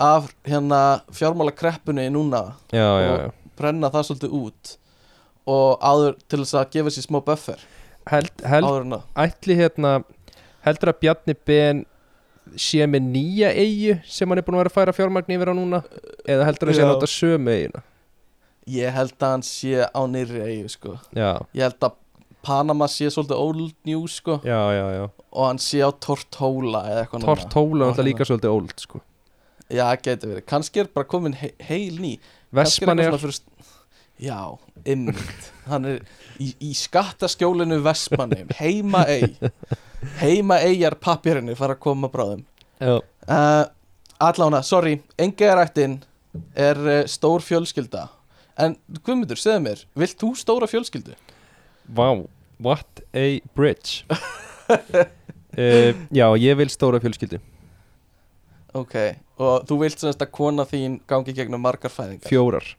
af 0.04 0.28
hérna 0.44 0.82
fjármálakreppunni 1.16 2.10
núna 2.12 2.42
já, 2.74 2.84
já, 2.84 3.12
Og- 3.14 3.20
já. 3.24 3.32
brenna 3.58 3.90
það 3.94 4.08
svolítið 4.10 4.36
út 4.42 4.74
og 5.48 5.80
áður 5.84 6.18
til 6.28 6.40
þess 6.44 6.56
að 6.60 6.70
gefa 6.76 6.94
sér 6.96 7.06
smá 7.08 7.20
buffer 7.24 7.60
held, 8.12 8.32
held, 8.44 8.94
ætli 9.16 9.56
hérna 9.60 9.94
heldur 10.66 10.92
að 10.92 11.00
Bjarni 11.04 11.36
Ben 11.46 11.86
sé 12.60 12.84
með 12.90 13.06
nýja 13.14 13.54
eigu 13.56 13.96
sem 14.06 14.28
hann 14.30 14.42
er 14.42 14.44
búin 14.44 14.58
að 14.60 14.64
vera 14.66 14.74
að 14.74 14.78
færa 14.80 14.96
fjármagn 14.98 15.34
yfir 15.38 15.52
á 15.52 15.56
núna? 15.56 15.80
Eða 16.28 16.46
heldur 16.50 16.70
að 16.72 16.76
sé 16.76 16.82
Já. 16.84 16.88
að 16.88 16.94
nota 16.94 17.08
sömu 17.14 17.54
eiguna 17.56 17.84
ég 18.70 18.94
held 18.96 19.16
að 19.20 19.36
hann 19.36 19.46
sé 19.46 19.84
á 19.84 20.02
nýrri 20.10 20.42
eigu 20.46 20.72
sko. 20.72 20.98
já, 21.16 21.42
ég 21.54 21.68
held 21.68 21.90
að 21.90 22.00
Panama 22.44 22.90
sé 22.92 23.08
svolítið 23.08 23.40
old 23.40 23.76
news 23.88 24.18
sko, 24.20 24.42
já, 24.44 24.60
já, 24.76 24.86
já. 24.92 25.04
Og 25.32 25.46
hann 25.48 25.60
sé 25.64 25.80
á 25.80 25.88
Tortóla. 25.96 26.82
Tortóla 27.24 27.94
er 27.94 28.04
líka 28.04 28.28
svolítið 28.28 28.52
old 28.52 28.84
sko. 28.84 29.00
já, 29.72 29.86
getur 29.96 30.34
verið, 30.34 30.46
kannski 30.52 30.84
er 30.84 30.90
bara 30.92 31.08
komin 31.08 31.38
he 31.40 31.54
heil 31.64 32.02
ný. 32.04 32.18
Er 32.52 32.60
Vestmann 32.60 33.00
er 33.00 33.16
fyrir... 33.18 33.40
Já, 34.22 34.60
ymmit 34.86 35.48
Hann 35.66 35.88
er 35.90 36.02
í, 36.38 36.52
í 36.62 36.74
skattaskjólinu 36.78 37.80
Vestmanni 37.84 38.44
Heima 38.60 39.06
ei. 39.10 39.32
Heima 40.20 40.60
eigjar 40.68 40.98
pappirinni 41.02 41.56
fara 41.58 41.78
að 41.78 41.84
koma 41.86 42.10
bráðum. 42.12 42.44
Uh, 42.84 43.64
Allána, 44.22 44.60
sorry. 44.68 44.98
Engeðarættin 45.18 46.02
er 46.60 46.80
uh, 46.84 46.98
stór 47.10 47.44
fjölskylda 47.46 48.10
En 48.60 48.76
Guðmundur, 49.02 49.40
segðu 49.40 49.64
mér 49.66 49.84
Vilt 49.98 50.20
þú 50.22 50.34
stóra 50.38 50.70
fjölskyldu? 50.70 51.16
Vá, 51.94 52.08
what 52.64 53.02
a 53.18 53.42
bridge. 53.58 54.06
Uh, 54.70 55.92
Já, 56.20 56.28
ég 56.40 56.56
vil 56.60 56.70
stóra 56.72 57.02
fjölskyldu. 57.04 57.42
Ok, 58.74 58.96
og 59.38 59.68
þú 59.70 59.80
vilt 59.84 60.02
semst 60.02 60.24
að 60.24 60.32
kona 60.34 60.66
þín 60.66 61.02
gangi 61.10 61.36
gegnum 61.36 61.62
margar 61.62 61.92
fæðingar? 61.94 62.30
Fjórar. 62.32 62.70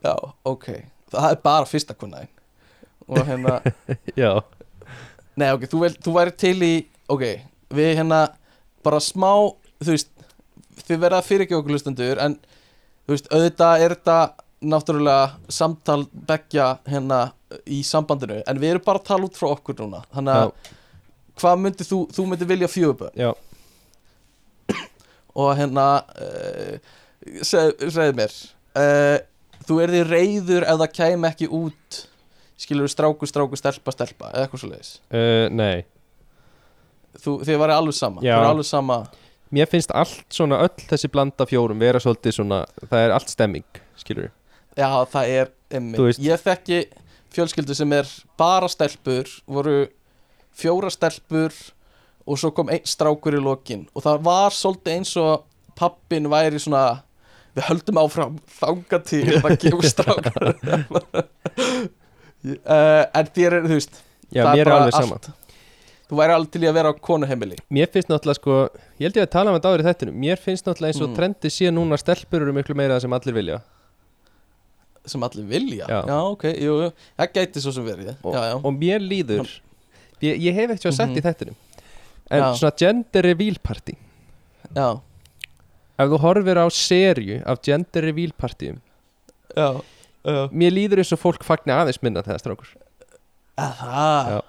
Já, 0.00 0.14
ok. 0.48 0.70
Það 1.12 1.28
er 1.30 1.42
bara 1.44 1.68
fyrsta 1.68 1.94
kona 1.98 2.24
þín. 2.24 2.32
Og 3.06 3.20
hérna 3.28 3.60
Já, 4.22 4.32
Nei, 5.36 5.50
ok, 5.52 5.66
þú, 5.68 5.82
vel, 5.84 5.94
þú 6.00 6.12
væri 6.16 6.32
til 6.40 6.56
í 6.64 6.74
Ok, 7.12 7.22
við 7.76 7.92
hérna 8.00 8.20
bara 8.86 8.98
smá, 9.02 9.52
þú 9.84 9.92
veist 9.92 10.08
þið 10.86 11.02
verða 11.02 11.20
að 11.20 11.28
fyrirgefa 11.28 11.60
okkur 11.60 11.74
lustendur 11.74 12.20
en 12.22 12.34
þú 13.06 13.12
veist, 13.14 13.28
auðvitað 13.30 13.84
er 13.84 13.94
þetta 13.94 14.16
náttúrulega 14.64 15.36
samtal 15.52 16.06
beggja 16.28 16.78
hérna 16.88 17.26
í 17.68 17.82
sambandinu 17.86 18.40
en 18.42 18.60
við 18.60 18.74
erum 18.74 18.86
bara 18.86 19.02
að 19.02 19.08
tala 19.10 19.28
út 19.28 19.36
frá 19.38 19.50
okkur 19.52 19.78
núna. 19.82 20.02
Þannig 20.14 20.40
að 20.40 20.52
hvað 21.40 21.62
myndir 21.62 21.88
þú, 21.88 21.98
þú 22.14 22.26
myndir 22.30 22.48
vilja 22.50 22.70
fjöguböð 22.70 23.26
og 25.36 25.50
hérna 25.58 25.86
uh, 26.16 26.76
seg, 27.44 27.74
segðu 27.92 28.14
mér 28.16 28.36
uh, 28.80 29.18
þú 29.68 29.80
er 29.84 29.92
því 29.92 30.04
reyður 30.08 30.66
ef 30.66 30.80
það 30.82 30.94
kæm 31.00 31.28
ekki 31.28 31.50
út 31.52 32.00
skilur 32.56 32.88
stráku, 32.88 33.28
stráku, 33.28 33.58
stelpa, 33.60 33.92
stelpa 33.92 34.32
eða 34.32 34.46
eitthvað 34.46 34.64
svo 34.64 34.72
leiðis 34.72 34.94
uh, 35.10 35.46
Nei, 35.52 35.84
þú, 37.20 37.38
þið 37.44 37.62
væri 37.64 37.76
alveg 37.76 37.98
sama 37.98 38.24
þið 38.24 38.32
væri 38.32 38.52
alveg 38.54 38.70
sama. 38.70 39.00
Mér 39.54 39.68
finnst 39.70 39.92
allt 39.94 40.24
svona 40.34 40.58
öll 40.64 40.86
þessi 40.88 41.12
blanda 41.12 41.46
fjórum 41.46 41.78
vera 41.78 42.00
svolítið 42.02 42.40
svona 42.40 42.64
það 42.80 43.04
er 43.04 43.14
allt 43.14 43.30
stemming, 43.30 43.82
skilur 44.00 44.32
Já, 44.76 44.88
það 45.12 45.30
er 45.40 45.50
emmi 45.78 46.10
Ég 46.20 46.42
þekki 46.44 46.80
fjölskyldu 47.36 47.74
sem 47.76 47.92
er 47.96 48.08
bara 48.38 48.68
stelpur 48.68 49.30
voru 49.48 49.86
fjóra 50.56 50.90
stelpur 50.92 51.52
og 52.26 52.38
svo 52.40 52.50
kom 52.56 52.68
einn 52.72 52.84
strákur 52.88 53.36
í 53.38 53.40
lokin. 53.42 53.86
Og 53.94 54.02
það 54.04 54.22
var 54.26 54.54
svolítið 54.56 54.94
eins 54.96 55.12
og 55.20 55.44
pappin 55.78 56.26
væri 56.32 56.58
svona 56.62 57.02
við 57.56 57.68
höldum 57.70 58.00
áfram 58.02 58.38
þanga 58.58 58.98
til 59.06 59.24
það 59.40 59.58
gefur 59.62 59.86
strákur 59.88 60.48
en 63.16 63.28
þér 63.34 63.58
er, 63.58 63.66
þú 63.66 63.76
veist 63.78 64.00
Já, 64.34 64.42
mér 64.52 64.66
er 64.66 64.72
alveg 64.74 64.96
sama. 64.96 65.16
Allt. 65.20 65.28
þú 66.10 66.18
væri 66.20 66.34
alveg 66.36 66.50
til 66.54 66.62
í 66.64 66.68
að 66.70 66.76
vera 66.78 66.90
á 66.90 66.94
konuheimili. 67.08 67.56
Mér 67.72 67.88
finnst 67.94 68.10
náttúrulega 68.10 68.38
sko, 68.40 68.56
ég 68.98 69.06
held 69.08 69.16
ég 69.20 69.26
að 69.26 69.32
tala 69.36 69.52
um 69.52 69.56
þetta 69.58 69.72
í 69.80 69.86
þættinu 69.86 70.14
Mér 70.24 70.42
finnst 70.42 70.66
náttúrulega 70.68 70.92
eins 70.94 71.02
og 71.02 71.10
Mm. 71.10 71.16
trendi 71.20 71.50
sé 71.54 71.70
núna 71.72 71.98
stelpur 71.98 72.42
eru 72.44 72.52
miklu 72.56 72.74
meira 72.78 73.00
sem 73.00 73.12
allir 73.12 73.34
vilja 73.34 73.60
sem 75.06 75.22
allir 75.26 75.46
vilja 75.50 75.86
Já. 75.88 76.00
ok, 76.32 76.44
jú, 76.60 76.76
jú, 76.84 76.90
það 77.18 77.32
gæti 77.38 77.62
svo 77.62 77.72
sem 77.76 77.84
verið 77.86 78.12
og, 78.22 78.34
já, 78.34 78.42
já. 78.50 78.54
og 78.58 78.72
mér 78.80 79.00
líður 79.02 79.50
ég, 80.22 80.40
ég 80.48 80.54
hef 80.54 80.70
eitthvað 80.74 80.96
sett 80.98 81.08
Mhm. 81.10 81.18
í 81.18 81.24
þættinu 81.26 81.54
En 82.28 82.40
Já. 82.42 82.46
svona 82.58 82.72
gender 82.76 83.22
reveal 83.22 83.56
party 83.62 83.94
já, 84.74 85.00
Ef 85.98 86.08
þú 86.10 86.18
horfir 86.20 86.58
á 86.58 86.66
serju 86.74 87.42
af 87.46 87.60
gender 87.62 88.02
reveal 88.02 88.32
partyum 88.36 88.80
já, 89.56 89.80
já. 90.26 90.48
Mér 90.50 90.72
líður 90.74 90.98
eins 91.04 91.12
og 91.14 91.20
fólk 91.22 91.44
fagni 91.46 91.72
aðeins 91.72 92.02
minna 92.02 92.22
þegar 92.26 92.42
strákur 92.42 92.72
Að 93.56 93.72
Það 93.80 94.30
Já. 94.32 94.40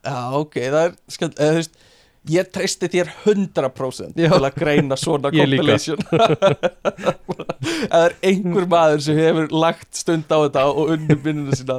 Já, 0.00 0.32
ok, 0.38 0.54
það 0.72 0.84
er 0.86 0.94
skemmt 1.12 1.34
eða, 1.36 1.50
þú 1.50 1.58
veist, 1.60 1.74
ég 2.28 2.48
treysti 2.52 2.88
þér 2.92 3.08
100% 3.24 4.18
Já. 4.18 4.28
til 4.28 4.44
að 4.44 4.56
greina 4.58 4.96
svona 5.00 5.30
compilation. 5.32 6.02
Það 7.90 8.04
er 8.04 8.16
einhver 8.28 8.66
maður 8.68 9.04
sem 9.06 9.18
hefur 9.20 9.48
lagt 9.54 9.96
stund 9.96 10.28
á 10.28 10.38
þetta 10.44 10.66
og 10.68 10.92
unnum 10.96 11.22
vinnuna 11.24 11.56
sína. 11.56 11.78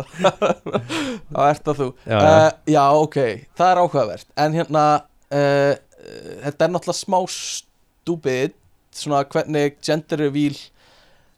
Þá 1.34 1.42
ert 1.46 1.64
það 1.68 1.84
þú. 1.84 1.90
Já, 2.06 2.18
já, 2.18 2.50
já. 2.74 2.84
ok, 3.06 3.18
það 3.58 3.72
er 3.72 3.82
áhugavert. 3.84 4.28
En 4.42 4.58
hérna 4.58 4.86
uh, 4.98 5.38
uh, 5.38 6.34
þetta 6.48 6.66
er 6.66 6.74
náttúrulega 6.74 6.98
smá 6.98 7.20
stúpid 7.36 8.58
svona 8.92 9.22
hvernig 9.30 9.78
gender 9.86 10.26
reveal 10.26 10.58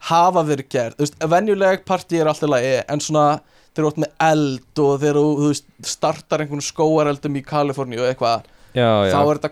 hafa 0.10 0.44
verið 0.48 0.72
gerð. 0.72 0.98
Þú 0.98 1.06
veist, 1.06 1.20
venjuleg 1.36 1.84
partí 1.88 2.20
er 2.20 2.32
alltaf 2.32 2.52
lagi 2.52 2.74
en 2.82 3.04
svona 3.04 3.28
þeir 3.74 3.84
eru 3.84 3.92
átt 3.92 4.02
með 4.04 4.12
eld 4.28 4.82
og 4.84 4.98
þeir 5.02 5.12
eru, 5.12 5.28
þú 5.40 5.52
veist, 5.52 5.70
startar 5.88 6.44
einhvern 6.44 6.64
skóareldum 6.64 7.40
í 7.40 7.46
Kaliforníu 7.46 8.04
og 8.04 8.10
eitthvað 8.12 8.50
já, 8.74 8.90
já. 9.08 9.14
þá 9.14 9.20
er 9.22 9.40
þetta 9.40 9.52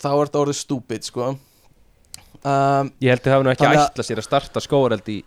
þá 0.00 0.10
er 0.14 0.24
þetta 0.30 0.42
orðið 0.44 0.58
stúpid 0.60 1.06
sko. 1.06 1.30
Um, 2.40 2.90
Ég 3.04 3.12
held 3.12 3.26
að 3.28 3.34
hafa 3.34 3.44
nú 3.44 3.50
ekki 3.52 3.66
Þannig 3.66 3.82
að- 3.82 3.90
ætla 3.90 4.06
sér 4.08 4.20
að 4.22 4.28
starta 4.30 4.62
skóareld 4.64 5.08
í 5.12 5.18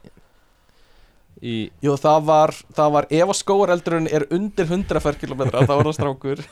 í 1.44 1.54
jú 1.84 1.94
það 2.00 2.20
var, 2.28 2.54
það 2.74 2.92
var 2.96 3.08
ef 3.12 3.32
að 3.34 3.38
skóareldurinn 3.42 4.08
er 4.16 4.26
undir 4.32 4.70
100 4.70 5.02
ferkilometra 5.04 5.66
þá 5.68 5.74
er 5.76 5.88
það 5.90 5.96
strákur. 5.98 6.44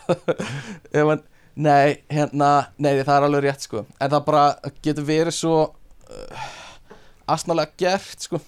Ef 1.00 1.06
hann, 1.08 1.22
nei, 1.56 2.02
hérna 2.12 2.50
nei, 2.76 2.98
það 3.00 3.14
er 3.16 3.28
alveg 3.30 3.46
rétt 3.46 3.66
sko. 3.68 3.86
En 4.02 4.12
það 4.12 4.26
bara 4.28 4.44
getur 4.84 5.08
verið 5.08 5.38
svo 5.38 5.56
uh, 5.72 6.50
asnalega 7.32 7.72
gert 7.80 8.28
sko. 8.28 8.42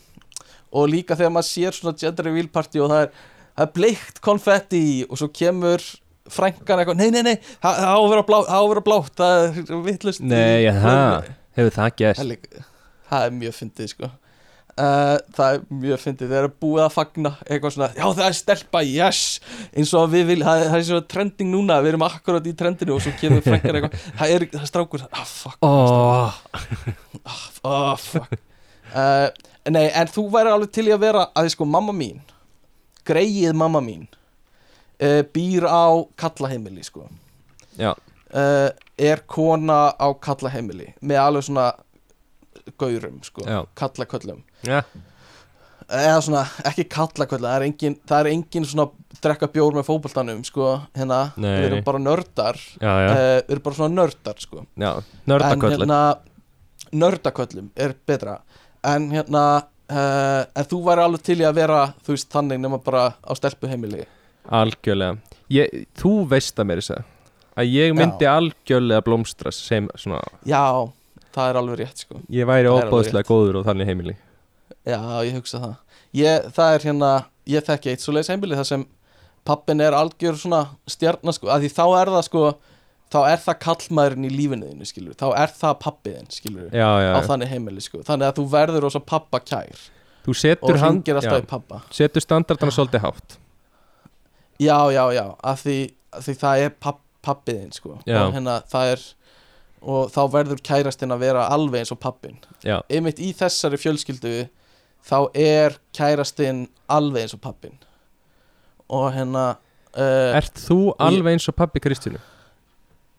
Og 0.74 0.90
líka 0.92 1.16
þegar 1.16 1.32
maður 1.38 1.50
sér 1.54 1.78
svona 1.78 1.96
gender 2.02 2.28
reveal 2.28 2.50
party 2.52 2.82
og 2.84 2.92
það 2.92 3.06
er, 3.06 3.12
það 3.54 3.68
er 3.68 3.74
bleikt 3.80 4.22
konfetti 4.26 4.84
og 5.08 5.22
svo 5.22 5.30
kemur 5.32 5.86
frænkan 6.32 6.80
eitthvað, 6.80 7.00
nei, 7.02 7.10
nei, 7.12 7.22
nei, 7.28 7.36
það 7.64 7.80
á 7.84 7.96
að 8.00 8.10
vera 8.14 8.26
blá- 8.28 8.44
það 8.48 8.56
á 8.56 8.62
að 8.64 8.68
vera 8.74 8.84
blátt, 8.88 9.16
það 9.20 9.48
er 9.64 9.80
vittlust 9.88 10.22
Nei, 10.24 10.66
það, 10.72 11.32
hefur 11.58 11.74
það 11.78 11.96
gæst 12.00 12.60
það 13.14 13.26
er 13.28 13.34
mjög 13.38 13.58
fyndið 13.60 13.90
sko. 13.92 14.08
Uh, 14.74 15.20
það 15.38 15.52
er 15.54 15.66
mjög 15.84 16.00
fyndið 16.02 16.32
þeir 16.32 16.40
eru 16.40 16.52
búið 16.64 16.82
að 16.82 16.94
fagna 16.96 17.32
eitthvað 17.46 17.74
svona 17.76 17.90
já 17.94 18.06
það 18.18 18.24
er 18.26 18.38
stelpa, 18.40 18.80
yes! 18.88 19.20
Eins 19.78 19.92
og 20.00 20.08
við 20.10 20.24
viljum, 20.32 20.48
það, 20.48 20.64
það 20.72 20.78
er 20.80 20.86
svona 20.88 21.06
trending 21.14 21.52
núna 21.54 21.78
við 21.84 21.92
erum 21.92 22.06
akkurat 22.08 22.48
í 22.50 22.54
trendinu 22.58 22.96
og 22.96 23.04
svo 23.06 23.14
kemur 23.20 23.44
frækkar 23.46 23.78
eitthvað 23.78 24.08
það 24.18 24.34
er, 24.34 24.46
það 24.56 24.64
er 24.64 24.72
strákur, 24.72 25.04
ah 25.14 25.28
fuck. 25.30 25.60
Oh, 25.62 26.40
oh 27.70 27.94
fuck. 28.02 28.34
Uh, 28.96 29.30
nei 29.70 29.86
en 29.94 30.10
þú 30.10 30.26
væri 30.34 30.56
alveg 30.56 30.74
til 30.74 30.88
í 30.90 30.96
að 30.96 31.04
vera 31.06 31.28
að 31.38 31.52
sko 31.54 31.70
mamma 31.70 31.94
mín 31.94 32.24
greið 33.06 33.54
mamma 33.54 33.84
mín 33.84 34.08
uh, 35.04 35.22
býr 35.36 35.68
á 35.68 35.86
kallaheimili 36.20 36.84
sko. 36.88 37.08
Já, 37.78 37.92
uh, 37.92 38.70
er 38.98 39.24
kona 39.28 39.94
á 40.00 40.08
kallaheimili 40.24 40.94
með 41.02 41.22
alveg 41.24 41.48
svona 41.50 41.72
gaurum 42.80 43.20
sko, 43.26 43.44
Já. 43.48 43.64
kallaköllum. 43.76 44.44
Já, 44.64 44.82
eða 45.90 46.20
svona, 46.24 46.44
ekki 46.70 46.86
kallaköllum 46.92 47.50
það 47.50 47.58
er 47.58 47.66
engin, 47.68 47.98
það 48.08 48.22
er 48.22 48.32
engin 48.32 48.68
svona 48.70 48.88
drekka 49.24 49.50
bjór 49.52 49.76
með 49.78 49.88
fótboltanum 49.88 50.44
sko, 50.48 50.70
hérna, 50.96 51.20
Nei, 51.36 51.52
við 51.60 51.68
erum 51.70 51.84
bara 51.88 52.02
nördar. 52.02 52.60
Já, 52.80 52.94
já, 53.04 53.10
uh, 53.12 53.36
við 53.44 53.56
erum 53.58 53.66
bara 53.68 53.80
svona 53.82 53.98
nördar 54.02 54.40
sko. 54.44 54.66
Já. 54.80 54.92
en 54.94 55.30
Nördaköllin 55.34 55.78
hérna 55.84 56.02
nördaköllum 56.94 57.70
er 57.76 57.96
betra. 58.08 58.40
En 58.86 59.08
hérna 59.12 59.44
uh, 59.90 60.44
en 60.56 60.68
þú 60.70 60.82
væri 60.88 61.06
alveg 61.06 61.24
til 61.26 61.40
í 61.42 61.48
að 61.48 61.58
vera 61.62 61.86
þú 62.04 62.16
veist 62.16 62.30
þannig 62.34 62.62
nema 62.62 62.80
bara 62.84 63.06
á 63.18 63.32
stelpu 63.38 63.70
heimili 63.72 64.04
Algjörlega. 64.50 65.18
Ég, 65.54 65.86
Þú 66.00 66.14
veist 66.32 66.60
að 66.60 66.70
mér 66.70 66.82
þess 66.84 66.96
að 66.98 67.10
að 67.54 67.70
ég 67.70 67.94
myndi 67.94 68.26
algjörlega 68.26 69.04
blómstra 69.06 69.52
sem 69.54 69.86
svona, 70.00 70.24
já, 70.50 70.90
það 71.36 71.50
er 71.52 71.60
alveg 71.60 71.80
rétt 71.84 72.02
sko. 72.02 72.18
Ég 72.34 72.48
væri 72.50 72.66
Það 72.66 72.78
er 72.78 72.82
alveg 72.82 72.94
óbáðslega 72.94 73.30
góður 73.30 73.60
og 73.60 73.68
þannig 73.68 73.92
heimili. 73.92 74.16
Já, 74.84 75.00
ég 75.24 75.38
hugsa 75.38 75.62
það. 75.62 75.76
Ég, 76.18 76.50
Það 76.56 76.74
er 76.74 76.88
hérna, 76.88 77.12
ég 77.50 77.66
þekki 77.68 77.94
eitt 77.94 78.04
svo 78.04 78.16
leiðis 78.16 78.32
heimili 78.34 78.58
þar 78.58 78.70
sem 78.72 78.86
pappin 79.48 79.84
er 79.84 79.96
algjör 79.98 80.38
svona 80.40 80.64
stjarnar 80.90 81.36
sko, 81.36 81.50
að 81.52 81.66
því 81.66 81.74
þá 81.76 81.84
er 82.00 82.12
það 82.16 82.26
sko 82.30 82.44
þá 83.14 83.20
er 83.30 83.42
það 83.44 83.60
kallmaðurinn 83.66 84.28
í 84.28 84.32
lífinu 84.34 84.70
þínu 84.72 84.88
skilur, 84.90 85.18
þá 85.20 85.28
er 85.44 85.52
það 85.60 85.76
pappiðin 85.84 86.30
skilur 86.34 86.70
Já, 86.72 86.88
já, 87.04 87.12
á 87.14 87.20
já. 87.20 87.26
þannig 87.28 87.52
heimili 87.52 87.84
sko, 87.84 88.02
þannig 88.08 88.30
að 88.30 88.40
þú 88.40 88.46
verður 88.56 88.88
ósa 88.90 89.04
pappa 89.04 89.42
kær 89.44 89.84
Þú 90.24 90.32
og 90.32 90.40
setur 90.40 90.80
hann 90.80 91.02
hringir 91.02 91.20
alltaf 91.20 91.42
já, 91.42 91.44
í 91.44 91.50
pappa 91.50 91.82
Setur 91.94 92.24
standardana 92.24 92.74
svolítið 92.74 93.04
hátt 93.04 93.36
Já, 94.62 94.78
já, 94.94 95.04
já, 95.16 95.26
að 95.42 95.62
því, 95.64 95.78
að 96.14 96.28
því 96.28 96.36
það 96.44 96.64
er 96.64 96.74
papp, 96.86 97.00
pappiðin 97.26 97.74
sko. 97.76 97.98
Og 98.00 98.36
hérna 98.36 98.60
það 98.70 98.94
er 98.94 99.06
og 99.84 100.12
þá 100.14 100.20
verður 100.32 100.62
kærastinn 100.64 101.12
að 101.12 101.26
vera 101.26 101.48
alveg 101.52 101.84
eins 101.84 101.92
og 101.92 102.00
pappin 102.00 102.38
Já, 102.64 102.78
einmitt 102.88 103.18
í 103.20 103.34
þessari 103.36 103.76
fjölskyldu 103.76 104.46
þá 105.04 105.18
er 105.36 105.76
kærastinn 105.92 106.70
alveg 106.88 107.26
eins 107.26 107.36
og 107.36 107.42
pappin 107.44 107.76
og 108.88 109.10
hérna 109.12 109.58
uh, 109.98 110.38
ert 110.38 110.62
þú 110.64 110.94
alveg 111.04 111.36
eins 111.36 111.50
og 111.52 111.58
pappi 111.60 111.84
Kristínu? 111.84 112.22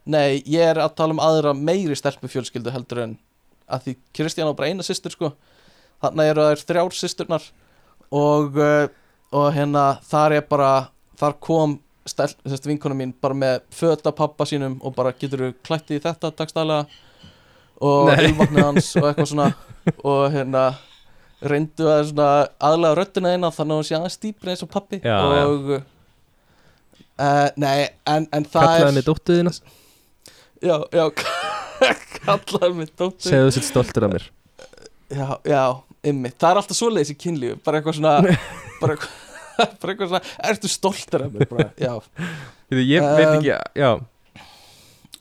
nei, 0.09 0.41
ég 0.49 0.64
er 0.72 0.80
að 0.80 0.97
tala 0.97 1.16
um 1.16 1.20
aðra 1.20 1.53
meiri 1.53 1.97
stelpu 2.01 2.32
fjölskyldu 2.32 2.72
heldur 2.72 3.05
en 3.05 3.14
að 3.68 3.87
því 3.87 3.95
Kristján 4.16 4.51
á 4.53 4.57
bara 4.57 4.70
eina 4.70 4.85
systur 4.85 5.14
sko. 5.14 5.30
Þannig 6.05 6.30
eru 6.32 6.49
þær 6.51 6.64
þrjár 6.68 6.97
systurnar. 6.99 7.47
Og, 8.14 8.59
uh, 8.61 8.89
og 9.35 9.47
hérna 9.57 9.85
þar 10.05 10.37
er 10.39 10.45
bara 10.49 10.72
þar 11.20 11.36
kom 11.44 11.78
stel, 12.08 12.30
sérst, 12.44 12.66
vinkona 12.68 12.96
mín 12.98 13.14
bara 13.22 13.36
með 13.38 13.62
föta 13.74 14.12
pappa 14.16 14.46
sínum 14.48 14.76
og 14.84 14.94
bara 14.96 15.14
getur 15.16 15.46
þú 15.46 15.52
klætti 15.64 15.98
í 15.98 16.02
þetta 16.04 16.32
dagstælega 16.36 16.84
og 17.84 18.10
Nei. 18.10 18.28
ylvatnið 18.28 18.64
hans 18.68 18.90
og 19.00 19.08
eitthvað 19.10 19.30
svona. 19.32 19.48
Og 20.08 20.30
hérna 20.32 20.60
reyndu 21.44 21.88
að 21.92 22.06
svona 22.08 22.28
aðlega 22.64 22.96
röddina 22.96 23.32
eina 23.34 23.50
þannig 23.52 23.74
að 23.74 23.80
hún 23.80 23.88
sé 23.88 23.96
aðeins 23.98 24.20
dýpri 24.22 24.52
eins 24.54 24.62
og 24.64 24.70
pappi 24.72 25.00
Já, 25.04 25.16
já. 25.20 25.42
og 25.44 25.66
uh, 25.74 27.48
nei, 27.60 27.88
en, 28.08 28.28
en 28.32 28.46
það 28.48 28.68
Kallaði 28.70 28.86
er 28.86 28.96
mig 28.96 29.06
dóttuðina 29.08 29.52
já, 30.64 30.76
já 30.88 31.04
kallaði 32.24 32.72
mig 32.78 32.94
dóttur 32.96 33.28
Segðu 33.28 33.50
þú 33.50 33.56
sitt 33.58 33.68
stoltur 33.68 34.06
af 34.08 34.14
mér. 34.14 34.26
Já, 35.12 35.26
já, 35.52 35.62
ymmi, 36.08 36.32
það 36.32 36.48
er 36.50 36.62
alltaf 36.62 36.78
svoleiðis 36.80 37.12
í 37.12 37.18
kynlífu 37.26 37.60
bara 37.66 37.82
eitthvað 37.82 37.98
svona 38.00 38.14
bara 38.80 38.96
eitthvað, 38.96 39.20
bara 39.59 39.92
eitthvað 39.92 40.11
svona, 40.11 40.22
ertu 40.50 40.70
stoltur 40.72 41.26
af 41.26 41.34
mér? 41.34 41.48
Bara, 41.50 41.68
já, 41.78 41.94
Ég, 42.74 43.05
veit 43.05 43.28
Um, 43.28 43.36
ekki, 43.38 43.52
já. 43.78 43.90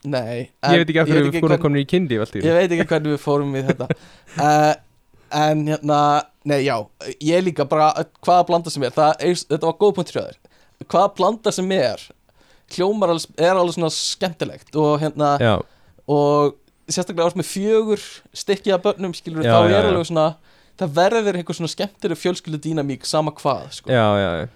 Nei 0.03 0.49
Ég 0.67 0.81
veit 0.81 0.89
ekki 0.89 0.99
af 0.99 1.07
hverju 1.11 1.27
við 1.29 1.38
fórum 1.38 1.51
hvern, 1.53 1.61
komin 1.63 1.84
í 1.84 1.86
í 1.86 2.41
ég 2.43 2.57
veit 2.57 2.73
ekki 2.75 2.88
hvernig 2.89 3.13
við 3.13 3.21
fórum 3.23 3.53
við 3.55 3.69
þetta. 3.71 3.88
Uh, 4.36 4.73
en 5.43 5.63
hérna 5.69 5.99
nei, 6.43 6.59
já, 6.65 6.75
ég 7.23 7.45
líka 7.45 7.65
bara 7.69 7.91
hvaða 8.23 8.47
blanda 8.49 8.73
sem 8.73 8.84
er, 8.84 8.95
það 8.95 9.23
þetta 9.23 9.69
var 9.69 9.79
góð 9.79 9.95
punkt 9.99 10.11
fyrir 10.11 10.34
þér. 10.34 10.41
Hvaða 10.91 11.13
blanda 11.19 11.53
sem 11.55 11.71
er 11.77 12.03
hljómar 12.73 13.13
er 13.13 13.53
alveg 13.55 13.77
svona 13.77 13.91
skemmtilegt 13.93 14.75
og 14.79 14.97
hérna 15.03 15.36
Já, 15.41 15.53
og 16.09 16.57
sérstaklega 16.91 17.29
ást 17.29 17.39
með 17.39 17.49
fjögur 17.51 18.03
stykki 18.36 18.73
af 18.75 18.84
börnum 18.84 19.13
skilur 19.15 19.45
Já, 19.45 19.53
þá 19.53 19.69
já, 19.71 19.77
er 19.77 19.89
alveg 19.91 20.09
svona 20.09 20.27
það 20.84 20.97
verður 20.99 21.39
einhver 21.39 21.57
svona 21.57 21.71
skemmtileg 21.71 22.19
fjölskyldu 22.19 22.59
dýnamík 22.63 23.07
sama 23.09 23.34
hvað 23.36 23.69
sko. 23.79 23.91
já, 23.91 24.07
já, 24.19 24.31
já. 24.41 24.47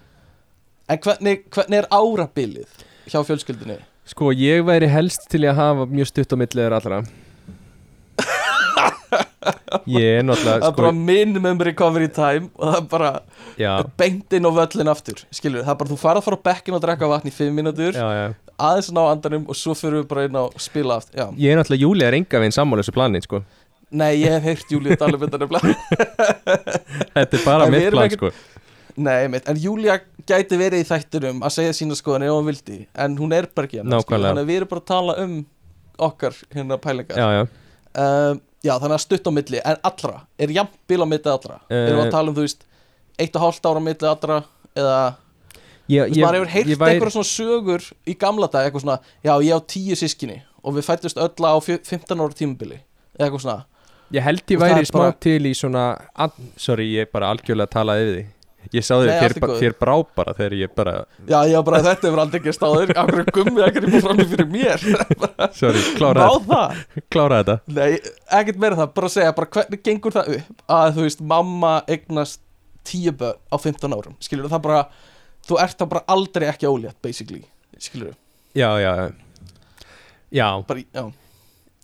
En 0.88 1.00
hvernig, 1.04 1.44
hvernig 1.52 1.82
er 1.82 1.88
árabilið 1.92 2.84
hjá 3.08 3.20
fjölskyldunni? 3.28 3.78
Sko, 4.08 4.30
ég 4.32 4.62
væri 4.64 4.88
helst 4.88 5.26
til 5.28 5.42
að 5.44 5.58
hafa 5.58 5.88
mjög 5.90 6.08
stutt 6.08 6.32
á 6.32 6.36
milliður 6.40 6.76
allra. 6.78 7.02
Ég 9.88 10.18
er 10.18 10.24
náttúrulega 10.26 10.58
það 10.58 10.64
er 10.64 10.64
sko, 10.64 10.76
bara 10.80 10.92
minimum 10.96 11.60
recovery 11.68 12.08
time 12.12 12.48
og 12.56 12.64
það 12.64 12.78
er 12.78 12.86
bara 12.92 13.10
Já, 13.60 13.72
beint 14.00 14.36
inn 14.36 14.48
á 14.48 14.50
völlin 14.58 14.90
aftur 14.92 15.22
skilur 15.34 15.64
það 15.64 15.72
er 15.72 15.78
bara 15.82 15.92
þú 15.92 15.98
farað 16.00 16.20
að 16.22 16.26
fara 16.28 16.38
á 16.40 16.46
bekkin 16.48 16.76
og 16.78 16.82
drekka 16.84 17.10
vatn 17.10 17.30
í 17.30 17.34
5 17.34 17.56
mínútur 17.56 17.96
já, 17.96 18.06
já. 18.18 18.26
aðeins 18.68 18.90
ná 18.96 19.00
andanum 19.04 19.46
og 19.48 19.58
svo 19.58 19.76
fyrir 19.78 20.02
við 20.02 20.10
bara 20.10 20.26
inn 20.28 20.36
á 20.40 20.44
spila 20.60 20.98
aftur 21.00 21.20
já. 21.20 21.26
Ég 21.36 21.52
er 21.52 21.60
náttúrulega 21.60 21.84
Júli 21.84 22.08
er 22.08 22.18
enga 22.18 22.42
veginn 22.42 22.56
sammála 22.58 22.84
þessu 22.84 22.96
plani, 22.96 23.22
sko 23.24 23.42
nei 23.90 24.20
ég 24.20 24.32
hef 24.36 24.42
heyrt 24.44 24.72
Júlíu 24.72 24.96
tala 25.00 25.16
um 25.16 25.22
þetta 25.24 25.38
nefnilega. 25.42 25.74
Þetta 27.14 27.38
er 27.38 27.44
bara 27.44 27.68
mitt 27.72 27.90
plan, 27.94 28.10
sko. 28.12 28.30
Nei, 28.98 29.28
meitt, 29.30 29.46
en 29.48 29.58
Júlia 29.62 29.98
gæti 30.28 30.58
verið 30.58 30.82
í 30.82 30.86
þættinum 30.88 31.44
að 31.46 31.54
segja 31.54 31.74
sína 31.78 31.94
skoðan 31.98 32.24
ef 32.26 32.32
hún 32.34 32.48
vildi 32.50 32.78
en 32.98 33.14
hún 33.20 33.32
er 33.36 33.46
bara 33.54 33.68
ekki 33.68 33.78
hérna, 33.78 33.94
Nákvæmlega. 33.94 34.32
þannig 34.32 34.42
að 34.44 34.50
við 34.50 34.58
erum 34.58 34.70
bara 34.72 34.82
að 34.82 34.88
tala 34.90 35.14
um 35.22 35.36
okkar 36.08 36.40
hérna 36.56 36.78
pælingar. 36.82 37.20
Já, 37.22 37.28
já. 37.38 37.44
Um, 37.98 38.40
já, 38.66 38.72
þannig 38.74 38.96
að 38.98 39.04
stutt 39.04 39.30
á 39.30 39.32
milli 39.38 39.62
en 39.62 39.78
allra, 39.92 40.18
er 40.42 40.52
jafn 40.58 40.74
bil 40.90 41.00
á 41.02 41.06
milli 41.08 41.32
allra? 41.32 41.60
Eh. 41.70 41.84
erum 41.86 42.00
við 42.02 42.04
að 42.08 42.12
tala 42.18 42.32
um, 42.32 42.36
þú 42.40 42.44
veist, 42.48 42.66
eitt 43.22 43.38
og 43.38 43.46
hálft 43.46 43.70
ára 43.70 43.80
á 43.80 43.86
milli 43.86 44.10
allra 44.10 44.40
eða, 44.78 44.98
Ég, 45.88 46.02
þú 46.04 46.10
veist, 46.10 46.20
maður 46.26 46.36
hefur 46.42 46.52
heyrt 46.52 46.68
ég 46.74 46.82
væri- 46.82 46.98
einhverja 46.98 47.14
svona 47.16 47.30
sögur 47.32 47.86
í 48.12 48.18
gamla 48.20 48.50
dag, 48.52 48.66
eitthvað 48.68 48.84
svona, 48.84 48.98
já, 49.24 49.32
ég 49.46 49.54
á 49.56 49.60
tíu 49.72 49.96
sískinni 49.96 50.42
og 50.62 50.74
við 50.76 50.84
fættust 50.90 51.16
öll 51.22 51.46
á 51.48 51.54
fjö- 51.64 51.80
15 51.86 52.18
ára 52.20 52.34
tímubili, 52.36 52.82
eitthvað 53.16 53.44
svona 53.46 53.58
Ég 54.14 54.24
held 54.24 54.42
ég 54.48 54.60
væri 54.62 54.80
er 54.82 54.88
smá 54.88 54.98
bara- 55.02 55.16
til 55.20 55.42
í 55.44 55.52
svona 55.56 55.84
Sorry, 56.56 56.86
ég 56.96 57.10
bara 57.12 57.30
algjörlega 57.34 57.68
talaði 57.74 58.04
yfir 58.06 58.16
því. 58.18 58.26
Ég 58.74 58.84
sá 58.84 58.94
þér, 58.98 59.10
þér, 59.22 59.32
er 59.36 59.52
þér 59.62 59.74
brá 59.80 59.94
bara 60.18 60.32
þegar 60.36 60.54
ég 60.58 60.72
bara 60.76 60.92
Já, 61.28 61.38
já, 61.48 61.58
bara 61.64 61.78
þetta 61.86 62.08
hefur 62.08 62.20
aldrei 62.20 62.40
ekki 62.40 62.52
stáður 62.52 62.90
Akkur 63.00 63.20
er 63.22 63.28
gummið 63.32 63.62
að 63.64 63.70
grípa 63.78 64.00
fram 64.04 64.18
í 64.20 64.26
fyrir 64.28 64.48
mér? 64.52 64.82
Sorry, 65.60 65.78
Má 65.84 65.94
klára, 65.96 66.26
það? 66.48 66.82
klára 67.14 67.38
þetta. 67.38 67.56
Nei, 67.78 68.00
ekkert 68.40 68.58
meira 68.64 68.76
það, 68.80 68.90
bara 68.98 69.08
að 69.08 69.14
segja 69.14 69.36
bara 69.38 69.50
hvernig 69.56 69.84
gengur 69.88 70.16
það 70.18 70.32
upp 70.36 70.66
að 70.78 70.90
þú 70.98 71.06
veist, 71.06 71.22
mamma 71.32 71.72
eignast 71.88 72.42
tíu 72.88 73.14
börn 73.22 73.40
á 73.48 73.56
15 73.56 73.96
árum? 73.96 74.18
Skilur 74.26 74.50
það 74.52 74.64
bara, 74.66 74.82
þú 75.48 75.60
ert 75.64 75.78
það 75.80 75.90
bara 75.94 76.04
aldrei 76.16 76.48
ekki 76.50 76.68
ólétt, 76.68 76.98
basically, 77.04 77.44
skilur 77.78 78.12
Já, 78.58 78.68
já, 78.82 78.92
já. 78.98 79.08
Já, 80.34 80.48
bara, 80.68 80.84
já, 80.92 81.06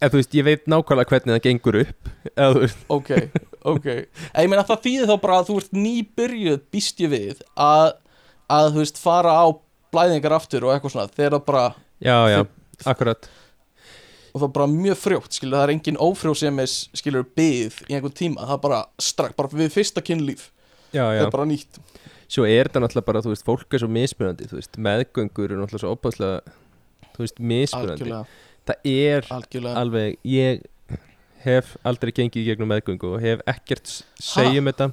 en 0.05 0.13
þú 0.13 0.21
veist, 0.21 0.35
ég 0.37 0.47
veit 0.47 0.67
nákvæmlega 0.71 1.11
hvernig 1.13 1.35
það 1.35 1.45
gengur 1.49 1.79
upp. 1.81 2.11
Eða 2.35 2.71
ok, 2.93 3.11
ok. 3.75 3.87
Ég 3.91 4.51
meina 4.53 4.67
það 4.69 4.83
þýðir 4.87 5.11
þá 5.11 5.15
bara 5.23 5.39
að 5.41 5.51
þú 5.51 5.61
ert 5.63 5.79
nýbyrjuð 5.79 6.59
býst 6.75 7.01
ég 7.05 7.13
við 7.15 7.45
að, 7.55 7.95
að 8.53 8.71
þú 8.75 8.83
veist, 8.85 9.01
fara 9.01 9.37
á 9.41 9.47
blæðingar 9.95 10.37
aftur 10.37 10.67
og 10.67 10.75
eitthvað 10.75 10.95
svona, 10.97 11.13
þegar 11.15 11.37
það 11.39 11.47
bara 11.49 11.65
já, 12.03 12.17
já, 12.33 12.41
akkurat. 12.91 13.31
Og 14.35 14.41
það 14.41 14.49
er 14.49 14.55
bara 14.57 14.71
mjög 14.73 14.99
frjótt, 14.99 15.37
skilur, 15.37 15.55
það 15.55 15.65
er 15.69 15.73
engin 15.77 16.01
ófrjósemis, 16.03 16.73
skilur, 16.99 17.27
byð 17.39 17.77
í 17.87 17.95
einhvern 17.95 18.17
tíma, 18.19 18.49
það 18.49 18.57
er 18.57 18.63
bara 18.65 18.81
strax, 18.99 19.37
bara 19.39 19.61
við 19.61 19.71
fyrsta 19.77 20.03
kynlíf, 20.03 20.49
Já, 20.91 21.05
það 21.05 21.19
já, 21.21 21.23
er 21.23 21.31
bara 21.37 21.47
nýtt. 21.47 21.79
Svo 22.35 22.47
er 22.49 22.67
þetta 22.67 22.83
náttúrulega 22.83 23.07
bara, 23.07 23.23
þú 23.23 23.31
veist, 23.31 23.47
fólk 23.47 23.77
er 23.77 23.85
svo 23.85 23.91
mismunandi, 23.95 24.49
þú 24.51 24.59
veist, 24.59 24.81
meðgöngur 24.89 25.53
eru 25.53 25.61
náttúrulega 25.61 25.85
svo 25.85 25.93
opaslega, 25.95 26.57
þú 27.15 27.23
veist, 27.23 27.39
mismunandi. 27.39 27.95
Algjörlega, 27.95 28.43
Það 28.65 28.91
er 28.91 29.27
algjörlega. 29.35 29.77
alveg, 29.77 30.19
ég 30.25 30.63
hef 31.45 31.77
aldrei 31.85 32.13
gengið 32.17 32.41
í 32.43 32.45
gegnum 32.49 32.71
meðgöngu 32.73 33.11
og 33.17 33.21
hef 33.25 33.43
ekkert 33.51 33.91
segjum 34.21 34.71
þetta. 34.71 34.91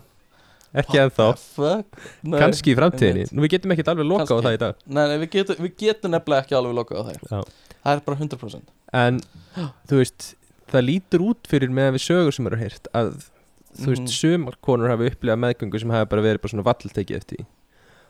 Ekki 0.81 0.99
ennþá, 1.01 1.25
kannski 2.39 2.71
í 2.71 2.75
framtíðinni. 2.79 3.25
Nú 3.35 3.43
við 3.43 3.57
getum 3.57 3.73
ekkert 3.75 3.89
alveg 3.91 4.07
loka 4.07 4.27
á 4.31 4.39
það 4.39 4.53
í 4.55 4.59
dag. 4.61 4.77
Nei, 4.87 5.03
nei, 5.11 5.17
við 5.25 5.29
getum, 5.35 5.59
við 5.65 5.73
getum 5.83 6.13
nefnilega 6.15 6.45
ekki 6.45 6.55
alveg 6.59 6.77
lokað 6.77 6.99
á 6.99 7.03
það. 7.09 7.17
Já. 7.31 7.41
Það 7.81 7.95
er 7.97 8.03
bara 8.07 8.19
100% 8.21 8.71
en 9.01 9.19
þú 9.89 9.99
veist 10.01 10.27
það 10.71 10.85
lítur 10.87 11.23
út 11.25 11.47
fyrir 11.51 11.71
með 11.75 11.95
við 11.97 12.03
sögur 12.05 12.35
sem 12.35 12.47
eru 12.47 12.59
heyrt 12.61 12.87
að 12.95 13.09
þú 13.79 13.87
veist, 13.87 14.03
Mhm. 14.03 14.11
sumar 14.15 14.55
konur 14.61 14.91
hafa 14.91 15.07
upplegað 15.09 15.39
meðgöngu 15.43 15.79
sem 15.79 15.89
hafa 15.89 16.05
bara 16.11 16.21
verið 16.21 16.41
bara 16.43 16.51
svona 16.51 16.67
valltekið 16.67 17.17
eftir 17.17 17.45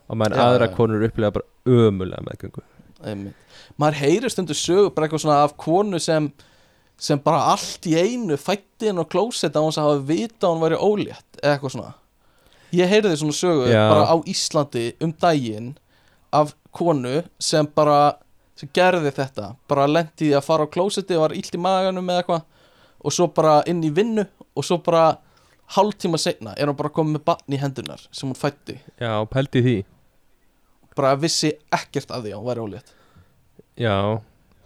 og 0.10 0.18
Já, 0.18 0.26
aðra 0.42 0.68
já. 0.68 0.76
konur 0.76 1.06
upplegað 1.08 1.34
bara 1.34 1.46
ömulega 1.66 2.26
meðgöngu 2.26 2.62
Einmitt. 3.06 3.36
Maður 3.80 4.00
heyrir 4.02 4.34
stundu 4.34 4.56
sögur 4.58 4.92
bara 4.96 5.08
eitthvað 5.08 5.24
svona 5.26 5.44
af 5.46 5.56
konu 5.60 6.00
sem 6.02 6.32
sem 7.02 7.18
bara 7.20 7.48
allt 7.56 7.88
í 7.90 7.96
einu 7.98 8.38
fætti 8.38 8.92
inn 8.92 9.02
á 9.02 9.06
klósett 9.10 9.56
á 9.58 9.62
hans 9.64 9.80
að 9.82 9.88
hafa 9.90 10.04
vita 10.12 10.46
að 10.46 10.52
hún 10.52 10.64
væri 10.66 10.78
ólétt 10.78 11.40
eða 11.42 11.56
eitthvað 11.56 11.74
svona. 11.76 11.94
Ég 12.78 12.92
heyrði 12.92 13.16
svona 13.18 13.38
sögu 13.40 13.72
Já. 13.72 13.82
bara 13.90 14.04
á 14.06 14.16
Íslandi 14.30 14.86
um 15.02 15.14
daginn 15.24 15.72
af 16.32 16.54
konu 16.72 17.24
sem 17.42 17.68
bara 17.76 18.20
sem 18.56 18.70
gerði 18.76 19.10
þetta, 19.18 19.56
bara 19.68 19.90
lendi 19.90 20.30
í 20.30 20.36
að 20.38 20.46
fara 20.46 20.68
á 20.70 20.74
klósetti 20.74 21.18
og 21.18 21.26
var 21.26 21.34
illt 21.34 21.58
í 21.58 21.62
maganum 21.62 22.14
eða 22.14 22.22
eitthvað. 22.22 22.48
Og 23.02 23.16
svo 23.16 23.26
bara 23.34 23.64
inn 23.66 23.82
í 23.82 23.90
vinnu 23.90 24.28
og 24.54 24.66
svo 24.68 24.78
bara 24.86 25.16
hálftíma 25.76 26.20
seinna 26.20 26.54
er 26.58 26.70
hún 26.70 26.78
bara 26.78 26.92
komið 26.94 27.18
með 27.18 27.26
barn 27.32 27.56
í 27.56 27.60
hendunar 27.62 28.04
sem 28.12 28.30
hún 28.30 28.38
fætti 28.38 28.78
já, 29.00 29.12
pældi 29.32 29.64
því 29.66 29.76
bara 31.02 31.16
vissi 31.20 31.52
ekkert 31.74 32.14
af 32.14 32.22
því 32.24 32.32
að 32.36 32.40
hún 32.40 32.50
væri 32.52 32.64
ólétt. 32.68 32.94
Já, 33.82 33.96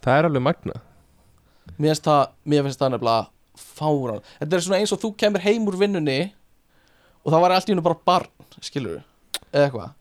það 0.03 0.19
er 0.19 0.29
alveg 0.29 0.43
magna 0.45 0.81
mér 1.75 1.91
finnst 1.91 2.05
það, 2.05 2.21
mér 2.45 2.63
finnst 2.67 2.79
það 2.79 2.91
nefnilega 2.93 3.25
fáran 3.75 4.19
þetta 4.39 4.55
er 4.57 4.63
svona 4.63 4.77
eins 4.79 4.93
og 4.95 4.99
þú 5.01 5.09
kemur 5.19 5.43
heim 5.43 5.65
úr 5.67 5.77
vinnunni 5.81 6.17
og 7.25 7.33
það 7.33 7.41
var 7.43 7.55
allt 7.55 7.69
í 7.69 7.73
hennu 7.73 7.83
bara 7.85 7.97
barn 8.07 8.59
skilur 8.63 8.99
eða 9.49 9.63
eitthvað. 9.65 9.93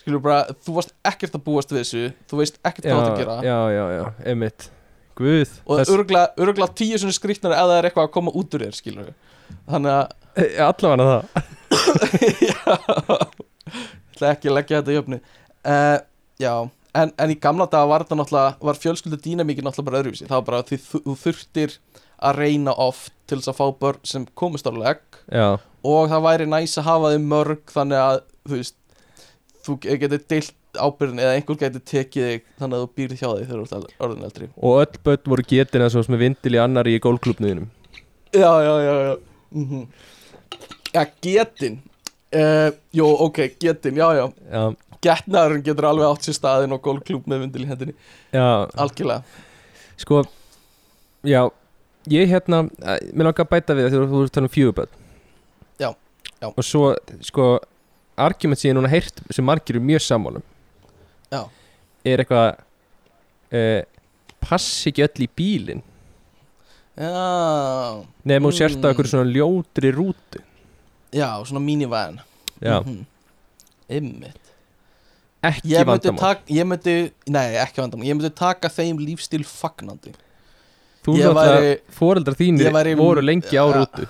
Skilur 0.00 0.22
bara, 0.24 0.54
þú 0.64 0.76
varst 0.78 0.94
ekkert 1.10 1.34
að 1.36 1.42
búast 1.44 1.72
við 1.74 1.82
þessu 1.82 2.04
þú 2.30 2.38
veist 2.40 2.60
ekkert 2.64 2.86
já, 2.88 2.94
hvað 2.94 3.02
það 3.04 3.10
að 3.10 3.20
gera. 3.20 3.34
já, 3.44 3.58
já, 3.74 3.84
já, 3.98 4.04
einmitt. 4.32 4.68
Guð, 5.20 5.50
og 5.68 5.82
örgla, 5.92 6.22
örgla 6.40 6.70
tíu 6.78 6.96
svona 7.02 7.12
skrýtnar 7.18 7.52
eða 7.52 7.66
það 7.74 7.78
er 7.80 7.88
eitthvað 7.90 8.06
að 8.08 8.14
koma 8.14 8.32
út 8.40 8.56
úr 8.56 8.64
þér 8.64 8.78
skilur 8.78 9.10
þannig 9.68 9.96
að 9.98 10.16
Eh, 10.38 10.60
allavega 10.62 11.06
það. 11.10 11.46
Já. 12.50 12.74
Ætla 14.14 14.30
ekki 14.34 14.50
að 14.50 14.54
leggja 14.56 14.78
þetta 14.80 14.92
í 14.94 14.98
öfni 15.00 15.18
uh, 15.68 15.98
já, 16.40 16.54
en, 16.94 17.12
en 17.16 17.32
í 17.32 17.38
gamla 17.40 17.66
daga 17.70 17.90
var 17.90 18.04
þetta 18.04 18.20
náttúrulega, 18.20 18.52
var 18.68 18.80
fjölskyldu 18.82 19.20
dýnamíkin 19.24 19.66
náttúrulega 19.66 19.90
bara 19.90 20.02
öðruvísi, 20.02 20.28
það 20.28 20.38
var 20.38 20.46
bara 20.50 20.62
að 20.62 20.70
því 20.70 20.80
þú, 20.86 21.16
þurftir 21.24 21.76
að 22.20 22.40
reyna 22.42 22.76
oft 22.76 23.12
til 23.30 23.40
þess 23.40 23.52
að 23.52 23.58
fá 23.60 23.66
börn 23.80 24.00
sem 24.04 24.28
komist 24.36 24.68
á 24.68 24.72
legg. 24.74 25.20
Og 25.86 26.10
það 26.12 26.24
væri 26.26 26.48
næs 26.50 26.76
að 26.80 26.88
hafa 26.90 27.12
þau 27.14 27.28
mörg 27.32 27.72
þannig 27.72 28.02
að 28.04 28.18
þú 28.44 28.58
veist 28.58 28.76
þú 29.64 29.76
getur 29.84 30.24
deilt 30.28 30.56
ábyrðin 30.76 31.22
eða 31.24 31.36
einhver 31.38 31.58
getur 31.58 31.82
tekið 31.88 32.26
þig 32.28 32.42
þannig 32.60 32.76
að 32.76 32.82
þú 32.82 32.90
býrð 32.98 33.16
hjá 33.16 33.28
þig 33.30 33.46
þegar 33.48 33.60
þú 33.70 33.78
ert 33.78 34.04
orðin 34.04 34.26
eldri. 34.28 34.48
Og 34.60 34.82
öll 34.84 35.00
börn 35.06 35.32
voru 35.32 35.46
getin 35.50 35.84
eins 35.86 35.96
og 35.98 36.10
með 36.12 36.22
vindil 36.26 36.52
í 36.54 36.60
annari 36.60 36.94
í 36.98 37.02
gólklubnuðinum 37.02 37.70
já, 38.30 38.62
já, 38.62 38.74
já, 38.84 38.94
já. 39.08 39.16
Mm 39.50 39.86
Já, 40.92 41.06
getin. 41.22 41.82
Uh, 42.34 42.74
Jó, 42.90 43.06
ok, 43.06 43.38
getin, 43.60 43.96
já, 43.96 44.14
já. 44.14 44.32
Já, 44.50 44.74
Getnaðurinn 45.04 45.62
getur 45.64 45.86
alveg 45.88 46.06
átt 46.10 46.26
sér 46.28 46.36
staðinn 46.36 46.74
og 46.76 46.82
gólklúb 46.84 47.24
með 47.30 47.40
vindil 47.46 47.62
í 47.64 47.68
hendinni. 47.70 47.94
Já, 48.34 48.46
Algjörlega. 48.76 49.22
Sko 50.00 50.22
já, 51.24 51.42
ég 52.08 52.28
hérna 52.32 52.62
eh, 52.82 52.98
mér 53.12 53.30
langar 53.30 53.44
að 53.46 53.50
bæta 53.54 53.76
við 53.76 53.90
þegar 53.92 54.08
þú 54.12 54.22
ert 54.24 54.32
talað 54.36 54.48
um 54.48 54.54
fjöguböld 54.54 54.92
Já, 55.80 55.90
já. 56.40 56.48
og 56.50 56.64
svo, 56.64 56.84
sko 57.24 57.46
argument 58.20 58.60
sem 58.60 58.70
ég 58.70 58.76
núna 58.78 58.88
heyrt 58.92 59.20
sem 59.32 59.44
margir 59.44 59.76
eru 59.76 59.84
mjög 59.84 60.00
sammálum 60.04 60.42
Já. 61.32 61.42
er 62.04 62.22
eitthvað 62.24 62.58
eh, 63.52 63.82
passi 64.40 64.88
ekki 64.92 65.04
öll 65.04 65.24
í 65.24 65.30
bílinn? 65.36 65.82
Já, 67.00 68.04
nefnum 68.28 68.50
hún 68.50 68.56
sérst 68.56 68.80
á 68.80 68.84
Mm. 68.84 68.90
einhverju 68.90 69.10
svona 69.12 69.32
ljótri 69.32 69.92
rútu. 69.94 70.40
Já, 71.12 71.40
svona 71.44 71.60
minivan 71.64 72.20
já, 72.60 72.80
Mhm. 72.84 73.06
Einmitt 73.88 74.49
ekki 75.42 75.68
Ég 75.72 75.86
vandamál. 75.86 76.18
taka, 76.20 76.40
ég 76.52 76.66
myndi, 76.68 77.12
nei 77.32 77.54
ekki 77.56 77.80
vandamál. 77.80 78.06
Ég 78.06 78.14
myndi 78.18 78.30
taka 78.34 78.68
þeim 78.68 78.98
lífstíl 79.00 79.44
fagnandi. 79.48 80.12
Þú 81.04 81.14
náttúrulega, 81.16 81.76
foreldrar 81.96 82.36
þínir 82.36 82.72
væri- 82.74 82.96
voru 82.98 83.22
lengi 83.24 83.56
á 83.56 83.64
rútu 83.72 84.06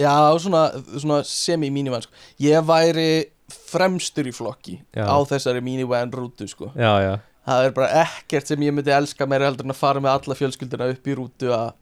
Já, 0.00 0.14
svona, 0.38 0.70
svona 0.98 1.22
semi-minivan 1.22 2.02
sko. 2.02 2.12
Ég 2.40 2.64
væri 2.66 3.26
fremstur 3.70 4.26
í 4.26 4.32
flokki 4.34 4.80
Já. 4.96 5.06
á 5.06 5.16
þessari 5.26 5.60
minivan 5.62 6.10
rútu 6.10 6.48
sko. 6.48 6.72
já, 6.74 6.98
já, 7.02 7.20
Það 7.46 7.64
er 7.66 7.70
bara 7.70 7.88
ekkert 8.06 8.46
sem 8.46 8.60
ég 8.60 8.72
myndi 8.74 8.90
elska 8.90 9.26
meira 9.26 9.46
heldur 9.46 9.64
en 9.66 9.70
að 9.72 9.76
fara 9.76 10.00
með 10.00 10.12
alla 10.18 10.34
fjölskyldina 10.34 10.90
upp 10.90 11.06
í 11.06 11.14
rútu 11.14 11.48
að 11.50 11.72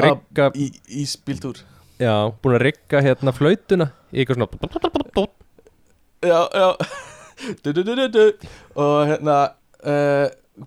að- 0.00 0.20
rigga 0.30 0.50
í, 0.54 0.70
í 0.90 1.04
spíltúr 1.06 1.60
já, 1.98 2.30
búin 2.42 2.54
að 2.58 2.64
rigga 2.66 3.00
hérna 3.02 3.32
flautuna 3.32 3.90
eitthvað 4.12 4.38
svona 4.38 5.26
Já, 6.24 6.48
já 6.54 6.76
du, 7.64 7.72
du, 7.72 8.08
du. 8.08 8.24
Og 8.80 9.06
hérna 9.10 9.38
uh, 9.84 10.26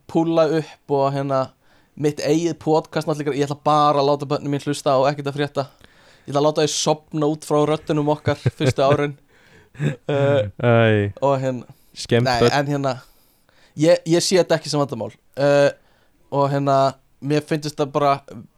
Púla 0.09 0.47
upp 0.59 0.93
og 0.97 1.07
hérna 1.15 1.45
Mitt 1.97 2.19
eigið 2.21 2.57
podcast 2.61 3.09
náttúrulega 3.09 3.39
Ég 3.39 3.47
ætla 3.47 3.57
bara 3.65 4.03
að 4.03 4.09
láta 4.11 4.29
börnum 4.29 4.53
mín 4.53 4.61
hlusta 4.61 4.97
og 4.99 5.07
ekkert 5.09 5.31
að 5.31 5.39
frétta. 5.39 5.65
Ég 6.27 6.33
ætla 6.33 6.41
að 6.43 6.47
láta 6.49 6.65
þau 6.67 6.73
sopna 6.75 7.31
út 7.31 7.47
frá 7.47 7.61
röttunum 7.65 8.11
okkar 8.13 8.37
Fyrstu 8.59 8.85
árin. 8.85 9.17
Uh, 9.77 10.45
Æ, 10.61 11.13
Og 11.25 11.35
hérna 11.41 11.77
skemmt 11.97 12.29
Nei, 12.29 12.49
en 12.51 12.71
hérna 12.73 12.93
Ég, 13.77 14.01
ég 14.09 14.23
sé 14.25 14.39
þetta 14.39 14.57
ekki 14.57 14.71
sem 14.73 14.81
vandamál. 14.81 15.13
Uh, 15.37 15.69
Og 16.33 16.49
hérna 16.53 16.77
Mér 17.17 17.41
finnst 17.49 17.71
þetta 17.71 17.87
bara, 17.89 18.11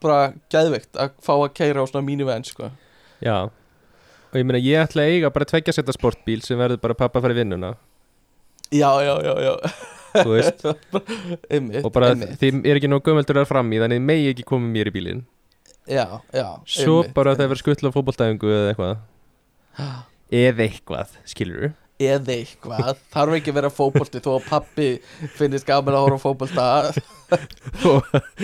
bara 0.04 0.34
gæðveikt 0.52 0.98
að 1.00 1.14
fá 1.24 1.32
að 1.38 1.54
keira 1.56 1.80
á 1.80 1.88
svona 1.88 2.04
minivan 2.04 2.44
sko. 2.44 2.68
Já. 3.24 3.48
Og 4.30 4.36
ég 4.36 4.44
meina 4.46 4.60
ég 4.60 4.84
ætla 4.84 5.06
eiga 5.08 5.32
bara 5.32 5.48
tveggja 5.48 5.74
setta 5.78 5.96
sportbíl 5.96 6.42
sem 6.44 6.60
verður 6.60 6.82
bara 6.84 6.98
pappa 7.00 7.22
í 7.24 7.38
vinnuna 7.38 7.72
Já, 8.72 8.92
já, 9.02 9.16
já, 9.26 9.34
já. 9.48 9.54
Þú 10.20 10.30
veist. 10.34 10.64
Einmitt, 11.54 11.84
Og 11.86 11.92
bara 11.94 12.12
einmitt. 12.14 12.36
þið 12.42 12.62
er 12.66 12.80
ekki 12.80 12.90
nóg 12.90 13.04
gömöldur 13.06 13.40
að 13.42 13.50
fram 13.50 13.70
í 13.74 13.82
Þannig 13.82 14.02
megi 14.06 14.32
ekki 14.34 14.46
koma 14.48 14.66
með 14.66 14.76
mér 14.78 14.90
í 14.92 14.96
bílinn. 14.96 15.22
Já, 15.90 16.06
já 16.34 16.48
Svo 16.70 17.00
einmitt, 17.02 17.14
bara 17.18 17.34
þegar 17.38 17.52
verður 17.54 17.62
skuttla 17.64 17.90
á 17.90 17.96
fótboltæfingu 17.96 18.52
eða 18.54 18.72
eitthvað. 18.74 19.04
Eða 20.44 20.66
eitthvað, 20.68 21.14
skilur 21.30 21.72
eða 22.00 22.36
eitthvað. 22.38 23.00
Þarf 23.12 23.36
ekki 23.38 23.52
að 23.52 23.58
vera 23.60 23.72
fótbolti 23.74 24.22
þó 24.24 24.30
að 24.38 24.46
pappi 24.50 24.88
finnist 25.36 25.68
gaman 25.68 25.98
að 26.00 26.06
horfa 26.08 26.34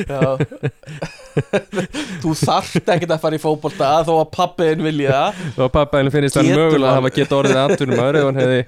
Já. 0.06 0.38
Þú 2.22 2.34
þarft 2.38 2.92
ekkert 2.94 3.14
að 3.16 3.22
fara 3.24 3.38
í 3.38 3.42
fótbolta 3.42 3.92
þó 4.06 4.12
að 4.20 4.28
pappiðin 4.36 4.84
vilja 4.86 5.16
það. 5.16 5.40
Og 5.56 5.72
pappa 5.74 6.02
henni 6.02 6.14
finnist 6.14 6.38
hann 6.40 6.52
mögulega 6.52 6.92
að 6.92 7.00
hafa 7.00 7.14
geta 7.16 7.40
orðið 7.40 7.62
atvinnum 7.64 8.04
aður 8.04 8.20
Ef 8.20 8.28
hann 8.30 8.42
hefði 8.44 8.62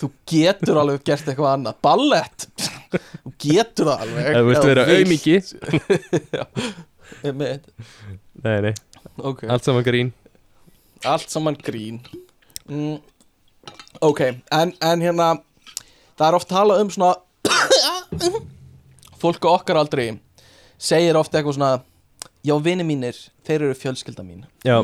Þú 0.00 0.10
getur 0.32 0.80
alveg 0.82 1.06
gert 1.06 1.30
eitthvað 1.30 1.52
annað. 1.52 1.78
Ballett. 1.84 2.48
Þú 2.96 3.34
getur 3.46 3.90
það 3.92 4.04
alveg. 4.06 4.28
Þú 4.34 4.44
vilt 4.50 4.68
vera 4.72 4.88
auðmiki. 4.96 5.36
Nei, 8.44 8.58
nei, 8.60 8.74
Ok. 9.22 9.44
Allt 9.48 9.64
saman 9.64 9.84
grín. 9.86 10.10
Allt 11.06 11.30
saman 11.30 11.56
grín. 11.60 12.00
Mm. 12.66 12.98
Ok, 14.04 14.20
en, 14.52 14.74
en 14.84 15.02
hérna 15.04 15.30
Það 16.14 16.26
er 16.28 16.36
oft 16.38 16.50
talað 16.50 16.82
um 16.84 16.92
svona 16.92 17.14
Fólk 19.20 19.46
á 19.48 19.50
okkar 19.54 19.80
aldrei 19.80 20.10
Segir 20.78 21.16
oft 21.16 21.32
eitthvað 21.34 21.56
svona 21.56 21.72
Já, 22.44 22.52
vini 22.60 22.84
mínir, 22.84 23.16
þeir 23.48 23.62
eru 23.70 23.74
fjölskylda 23.80 24.20
mín. 24.20 24.42
Já, 24.68 24.82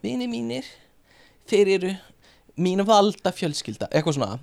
Vini 0.00 0.24
mínir, 0.24 0.64
þeir 1.50 1.68
eru 1.74 1.90
Mín 2.60 2.80
valda 2.88 3.28
fjölskylda. 3.32 3.90
Eitthvað 3.92 4.16
svona. 4.16 4.38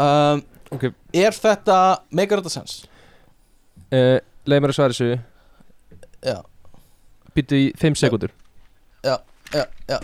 Um, 0.00 0.40
ok. 0.72 0.86
Er 1.16 1.36
þetta, 1.36 1.76
megar 2.16 2.40
þetta 2.40 2.54
sens? 2.54 2.78
uh, 3.92 4.16
Leif 4.48 4.64
mér 4.64 4.72
að 4.72 4.78
svara 4.78 4.96
þessu. 4.96 5.20
Já, 6.24 6.38
Býttu 7.36 7.60
í 7.60 7.68
5 7.80 8.00
sekundur 8.00 8.32
já, 9.04 9.16
já, 9.52 9.64
já 9.88 9.98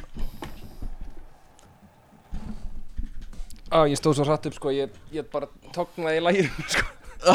Á, 3.69 3.85
ég 3.85 3.99
stóð 4.01 4.15
svo 4.19 4.25
hratt 4.29 4.47
upp 4.49 4.57
sko 4.57 4.69
Ég, 4.73 4.89
ég 5.13 5.27
bara 5.33 5.47
tóknaði 5.77 6.17
í 6.21 6.23
lægir 6.25 6.47
sko. 6.73 6.85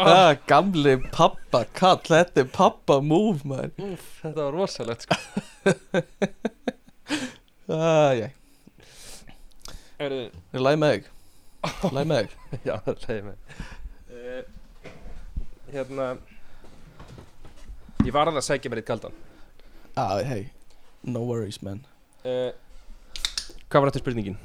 ah, 0.00 0.32
Gamli 0.48 0.94
pappa 1.12 1.64
kall, 1.76 2.00
þetta 2.06 2.40
er 2.44 2.48
pappa 2.54 3.00
move 3.04 3.40
man. 3.48 3.72
Úf, 3.82 4.04
Þetta 4.22 4.40
var 4.46 4.52
rosalegt 4.56 5.02
sko. 5.04 5.14
Ah, 7.72 8.12
Já, 8.16 8.28
Erðu 10.02 10.22
ég 10.52 10.60
læg 10.66 10.76
með 10.82 10.90
þig? 10.96 11.04
Læg 11.96 12.04
með 12.10 12.18
þig? 12.24 12.30
Já, 12.66 12.74
leiði 13.04 13.22
mig 13.28 13.36
uh, 14.10 14.42
Hérna 15.72 16.06
Ég 18.02 18.12
var 18.16 18.26
að 18.32 18.40
segja 18.42 18.70
mér 18.72 18.80
eitt 18.82 18.90
kaldan 18.90 19.14
ah, 19.94 20.18
Hey, 20.26 20.42
no 21.06 21.20
worries 21.28 21.60
man. 21.62 21.80
Uh, 22.26 22.50
Hvað 23.72 23.80
var 23.86 23.90
þetta 23.90 24.02
spurningin? 24.04 24.36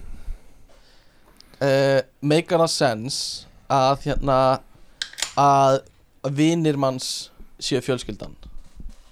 uh, 1.62 2.00
Make 2.22 2.56
a 2.56 2.68
sense 2.72 3.46
að 3.70 4.06
hérna 4.08 4.38
að 5.38 5.82
vinir 6.38 6.78
manns 6.80 7.30
séu 7.60 7.82
fjölskyldan. 7.84 8.36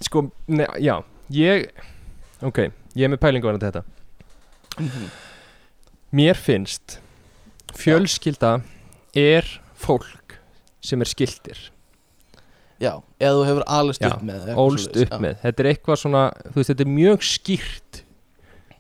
Sko, 0.06 0.26
ne, 0.48 0.68
já 0.80 1.02
Ég 1.34 1.70
Ok, 2.46 2.60
ég 2.96 3.06
er 3.08 3.10
með 3.10 3.22
pælingu 3.24 3.48
varandi 3.48 3.66
þetta. 3.66 3.82
Mér 6.16 6.38
finnst 6.38 7.00
Fjölskylda 7.76 8.60
er 9.18 9.48
fólk 9.80 10.36
sem 10.86 11.02
er 11.02 11.10
skildir 11.10 11.58
Já, 12.84 13.00
eða 13.24 13.34
þú 13.40 13.46
hefur 13.48 13.66
Já, 14.04 14.12
upp 14.14 14.24
með 14.28 14.50
Ólst 14.60 14.98
upp 15.00 15.16
með. 15.24 15.38
Þetta 15.42 15.64
er 15.64 15.70
eitthvað 15.72 16.00
svona 16.04 16.24
Þú 16.52 16.56
veist, 16.60 16.70
þetta 16.74 16.86
er 16.86 16.92
mjög 16.92 17.26
skýrt 17.32 18.02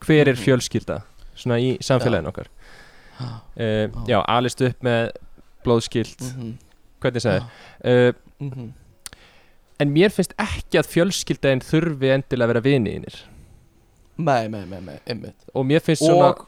Hver 0.05 0.27
er 0.27 0.35
Mhm. 0.35 0.43
fjölskylda 0.43 0.97
Svona 1.35 1.59
í 1.59 1.75
samfélaginu 1.83 2.31
okkar. 2.31 2.49
Uh, 3.55 3.87
Já, 4.09 4.19
alist 4.27 4.61
upp 4.65 4.81
með 4.83 5.13
blóðskilt 5.63 6.19
mm 6.21 6.33
-hmm. 6.41 6.55
Hvernig 6.99 7.21
segir 7.21 7.43
uh, 7.85 8.13
mm 8.39 8.49
-hmm. 8.51 8.71
En 9.79 9.91
mér 9.91 10.09
finnst 10.09 10.33
ekki 10.37 10.79
að 10.79 10.89
fjölskyldaðin 10.91 11.61
þurfi 11.61 12.11
endilega 12.11 12.43
að 12.43 12.53
vera 12.53 12.61
viniðinir 12.61 13.15
Nei, 14.17 14.47
nei, 14.47 14.65
nei, 14.65 14.81
nei, 14.81 14.99
einmitt. 15.05 15.35
Og 15.53 15.65
mér 15.65 15.79
finnst 15.79 16.03
svona 16.03 16.29
Og 16.29 16.47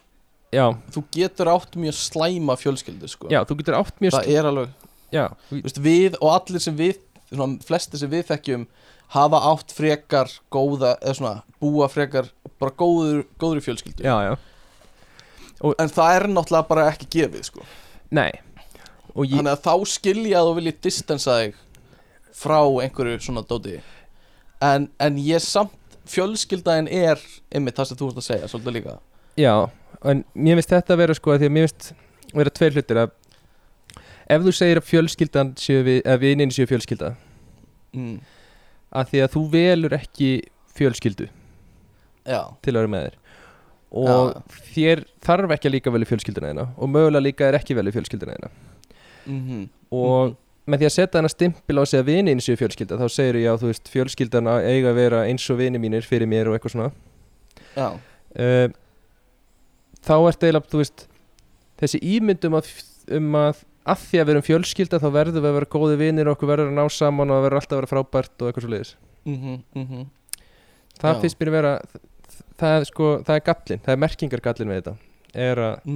Já, 0.51 0.77
þú 0.91 1.03
getur 1.11 1.47
átt 1.47 1.75
mjög 1.75 1.93
slæma 1.93 2.55
fjölskyldu 2.55 3.07
sko. 3.07 3.27
já, 3.29 3.43
þú 3.43 3.57
getur 3.57 3.75
átt 3.75 3.99
mjög 3.99 4.11
Það 4.11 4.27
er 4.27 4.45
alveg 4.45 4.69
Já, 5.11 5.27
Þú 5.49 5.61
veist, 5.63 5.79
við 5.79 6.15
og 6.21 6.29
allir 6.35 6.59
sem 6.59 6.75
við 6.75 6.95
svona, 7.31 7.59
flesti 7.63 7.97
sem 7.97 8.09
við 8.09 8.23
þekkjum 8.27 8.67
hafa 9.07 9.37
átt 9.51 9.71
frekar 9.71 10.27
góða 10.51 10.97
eða 11.01 11.13
svona 11.13 11.43
búa 11.59 11.87
frekar 11.87 12.25
bara 12.59 12.71
góður, 12.71 13.25
góður 13.39 13.61
fjölskyldu. 13.61 14.03
Já, 14.03 14.23
já 14.23 14.37
en 15.61 15.93
það 15.93 16.13
er 16.15 16.27
náttúrulega 16.31 16.69
bara 16.69 16.89
ekki 16.91 17.09
gefið 17.17 17.47
sko. 17.49 17.65
Nei. 18.13 18.31
Og 19.15 19.25
ég, 19.25 19.39
þannig 19.39 19.55
að 19.55 19.63
þá 19.65 19.91
skilja 19.93 20.39
að 20.41 20.49
þú 20.49 20.55
viljið 20.59 20.79
distansa 20.85 21.39
þig 21.41 21.59
frá 22.37 22.59
einhverju 22.61 23.19
svona 23.25 23.43
dóti. 23.47 23.79
En, 24.61 24.89
en 25.01 25.17
ég 25.21 25.41
samt 25.41 25.73
fjölskyldaðin 26.07 26.89
er 26.93 27.21
einmitt 27.53 27.77
það 27.77 27.89
sem 27.89 27.99
þú 27.99 28.11
ert 28.11 28.21
að 28.21 28.27
segja 28.29 28.49
svolítið 28.51 28.77
líka. 28.77 28.97
Já 29.37 29.69
En 30.05 30.23
mér 30.33 30.57
finnst 30.59 30.73
þetta 30.73 30.95
að 30.95 31.01
vera 31.03 31.15
sko 31.17 31.37
Því 31.37 31.49
að 31.49 31.55
mér 31.55 31.67
finnst 31.67 31.87
vera 32.33 32.53
tveir 32.53 32.77
hlutir 32.77 33.01
að 33.03 33.13
Ef 34.27 34.43
þú 34.43 34.53
segir 34.53 34.81
að 34.81 34.89
fjölskyldan 34.89 35.53
séu 35.61 35.85
við 35.87 36.01
Að 36.09 36.25
vinin 36.25 36.53
séu 36.53 36.69
fjölskylda 36.69 37.13
mm. 37.95 38.17
að 38.99 39.13
Því 39.13 39.23
að 39.23 39.31
þú 39.35 39.43
velur 39.53 39.97
ekki 39.97 40.31
fjölskyldu 40.77 41.29
já, 42.27 42.41
Til 42.61 42.75
að 42.75 42.81
vera 42.81 42.93
með 42.93 43.07
þér 43.07 43.17
Og 43.91 44.33
þér 44.73 45.05
þarf 45.23 45.53
ekki 45.55 45.69
að 45.69 45.75
líka 45.77 45.93
velja 45.95 46.09
fjölskylduna 46.09 46.51
þína. 46.51 46.65
Og 46.75 46.91
mögulega 46.91 47.23
líka 47.23 47.47
er 47.47 47.55
ekki 47.59 47.77
velja 47.77 47.95
fjölskylduna 47.95 48.35
þína. 48.35 48.51
Mm 49.27 49.69
Og 49.95 50.35
með 50.67 50.81
því 50.81 50.87
að 50.87 50.95
setja 50.97 51.19
hana 51.21 51.29
stimpil 51.31 51.79
á 51.79 51.83
að 51.87 52.09
vinin 52.09 52.41
séu 52.43 52.57
fjölskylda 52.59 52.97
Þá 52.99 53.07
segir 53.07 53.37
já, 53.39 53.53
þú 53.55 53.69
veist, 53.69 53.87
fjölskyldana 53.87 54.57
eiga 54.67 54.91
að 54.91 54.99
vera 54.99 55.21
eins 55.23 55.45
og 55.49 55.61
vini 55.61 55.79
mínir 55.79 56.03
fyrir 56.03 56.27
mér 56.27 56.49
og 56.49 56.57
eitthvað 56.57 56.73
svona. 56.73 56.89
Já, 57.77 57.87
uh, 57.95 58.67
þá 60.03 60.15
ertu 60.17 60.49
eiginlega, 60.49 60.71
þú 60.73 60.81
veist 60.81 61.07
þessi 61.79 62.01
ímyndum 62.03 62.57
að, 62.59 62.71
um 63.15 63.39
að 63.39 63.63
að 63.87 64.03
því 64.03 64.19
að 64.19 64.27
við 64.27 64.33
erum 64.33 64.45
fjölskylda 64.45 64.99
þá 64.99 65.07
verðum 65.15 65.43
við 65.43 65.49
að 65.49 65.57
vera 65.57 65.71
góði 65.71 65.97
vinir 66.01 66.27
og 66.27 66.35
okkur 66.35 66.51
verður 66.51 66.71
að 66.71 66.77
ná 66.77 66.91
saman 66.91 67.31
og 67.31 67.43
verður 67.45 67.61
alltaf 67.61 67.75
að 67.75 67.81
vera 67.81 67.91
frábært 67.93 68.41
og 68.41 68.49
eitthvað 68.49 68.65
svo 68.65 68.71
leiðis 68.73 68.93
mm 69.27 69.37
-hmm, 69.39 70.05
það 70.99 71.13
Já. 71.13 71.19
finnst 71.21 71.39
mér 71.39 71.47
að 71.47 71.57
vera 71.57 71.73
það 72.59 72.85
sko, 72.89 73.09
það 73.27 73.35
er 73.39 73.45
gallin, 73.49 73.81
það 73.85 73.93
er 73.93 74.01
merkingargallin 74.03 74.71
við 74.73 74.79
þetta. 74.81 74.95
Er 75.37 75.59
að 75.61 75.89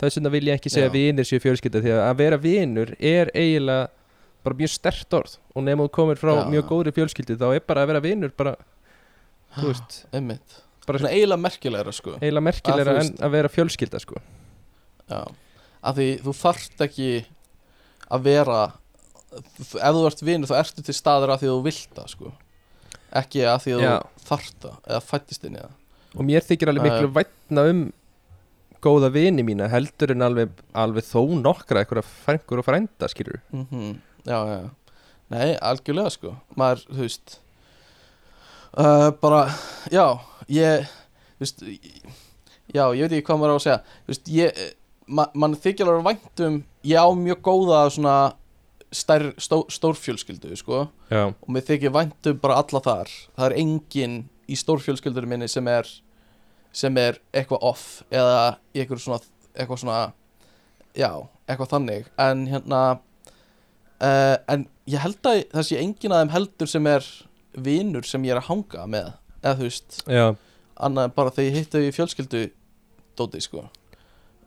þess 0.00 0.16
vegna 0.18 0.32
vil 0.34 0.46
ég 0.48 0.56
ekki 0.58 0.72
segja 0.72 0.88
að 0.90 0.96
vinir 0.96 1.28
séu 1.28 1.42
fjölskylda 1.42 1.82
því 1.84 1.92
að 1.94 2.00
að 2.06 2.16
vera 2.22 2.38
vinur 2.40 2.92
er 2.98 3.30
eiginlega 3.36 3.90
bara 4.42 4.56
mjög 4.56 4.72
stert 4.72 5.16
orð. 5.18 5.36
Og 5.54 5.64
nefnum 5.66 5.86
þú 5.86 5.92
komir 5.98 6.18
frá 6.20 6.32
Já. 6.32 6.42
mjög 6.50 6.66
góðri 6.70 6.94
fjölskyldu 6.96 7.36
þá 7.38 7.46
er 7.52 7.62
bara 7.68 7.84
að 7.84 7.92
vera 7.92 8.02
vinur 8.06 8.32
bara, 8.34 8.54
þú 9.58 9.66
veist, 9.68 9.98
einmitt. 10.16 10.56
bara 10.86 11.02
svona 11.02 11.12
eiginlega 11.14 11.44
merkilegra 11.44 11.92
sko. 11.94 12.16
eiginlega 12.18 12.46
merkilegra 12.48 12.94
Að 12.96 13.02
en 13.04 13.12
að 13.28 13.34
vera 13.36 13.52
fjölskylda 13.52 14.00
sko. 14.02 14.22
Já, 15.10 15.20
af 15.82 15.98
því 15.98 16.08
þú 16.24 16.36
þarft 16.40 16.84
ekki 16.86 17.10
að 18.10 18.24
vera 18.26 18.60
ef 19.30 19.74
þú 19.76 20.06
ert 20.08 20.24
vinur 20.26 20.50
þá 20.50 20.56
ertu 20.64 20.82
til 20.86 20.96
staður 20.96 21.34
af 21.36 21.42
því 21.42 21.50
að 21.50 21.58
þú 21.58 21.66
vilt 21.68 21.92
það 22.00 22.08
sko. 22.16 22.32
Ekki 23.20 23.44
af 23.46 23.66
því 23.66 23.76
að 23.76 23.84
þú 23.84 24.24
þarft 24.30 24.58
það 24.64 24.80
eða 24.88 25.04
fættist 25.12 25.46
inn 25.46 25.60
í 25.60 25.62
það 25.62 25.76
og 26.16 26.26
mér 26.26 26.44
þykir 26.46 26.72
alveg 26.72 26.86
miklu 26.88 27.12
vætna 27.14 27.66
um 27.70 27.82
góða 28.80 29.10
vini 29.12 29.44
mína 29.44 29.68
heldur 29.68 30.14
en 30.14 30.24
alveg, 30.24 30.52
alveg 30.72 31.04
þó 31.04 31.20
nokkra 31.36 31.82
eitthvað 31.82 32.06
frængur 32.24 32.62
og 32.62 32.66
frænda 32.68 33.10
skilur 33.12 33.42
mm 33.52 33.98
Já, 34.24 34.36
já, 34.46 34.56
já. 34.60 34.70
Nei, 35.30 35.54
algjörlega 35.64 36.10
sko. 36.12 36.34
Maður, 36.58 36.82
þú 36.90 37.04
veist 37.06 37.36
uh, 38.76 39.08
bara, 39.22 39.44
já 39.92 40.04
ég, 40.50 40.90
þú 41.38 41.44
veist 41.46 41.62
já, 41.64 42.82
ég 42.84 43.06
veit 43.06 43.14
ekki 43.14 43.26
hvað 43.30 43.40
maður 43.40 43.54
á 43.54 43.56
að 43.56 43.64
segja. 43.64 43.78
Þú 44.04 44.12
veist, 44.12 44.32
ég 44.34 44.60
ma, 45.06 45.26
mann 45.34 45.56
þykir 45.56 45.88
alveg 45.88 46.08
vænt 46.10 46.44
um 46.46 46.58
ég 46.90 47.00
á 47.00 47.08
mjög 47.16 47.40
góða 47.46 47.80
svona 47.94 48.16
stær, 48.90 49.28
stó, 49.40 49.62
stórfjölskyldu 49.70 50.58
sko. 50.58 50.84
Já, 51.08 51.30
og 51.30 51.48
mér 51.54 51.66
þykir 51.70 51.94
vænt 51.94 52.30
um 52.32 52.42
bara 52.42 52.60
alla 52.64 52.84
þar. 52.84 53.14
Það 53.38 53.46
er 53.48 53.56
enginn 53.62 54.18
í 54.50 54.58
stórfjölskyldunum 54.58 55.34
minni 55.34 55.48
sem 55.50 55.66
er 55.70 55.88
sem 56.76 56.96
er 57.02 57.18
eitthvað 57.34 57.64
off 57.66 57.86
eða 58.10 58.58
eitthvað 58.74 59.02
svona 59.04 59.20
eitthvað 59.54 59.80
svona 59.82 60.00
já, 60.94 61.10
eitthvað 61.48 61.72
þannig. 61.74 62.10
En 62.20 62.44
hérna 62.50 62.82
uh, 64.00 64.36
en 64.50 64.66
ég 64.90 65.02
held 65.02 65.26
að 65.26 65.42
það 65.54 65.66
sé 65.68 65.80
enginn 65.80 66.14
að 66.14 66.24
þeim 66.24 66.34
heldur 66.36 66.70
sem 66.70 66.88
er 66.90 67.10
vinur 67.58 68.06
sem 68.06 68.24
ég 68.26 68.34
er 68.34 68.42
að 68.42 68.50
hanga 68.50 68.86
með 68.90 69.12
eða 69.40 69.54
þú 69.58 69.66
veist, 69.66 70.00
já, 70.06 70.26
annað 70.86 71.14
bara 71.16 71.32
þegar 71.34 71.48
ég 71.48 71.56
hitti 71.58 71.84
í 71.86 71.94
fjölskyldu 71.96 72.42
dóti 73.18 73.40
sko. 73.44 73.64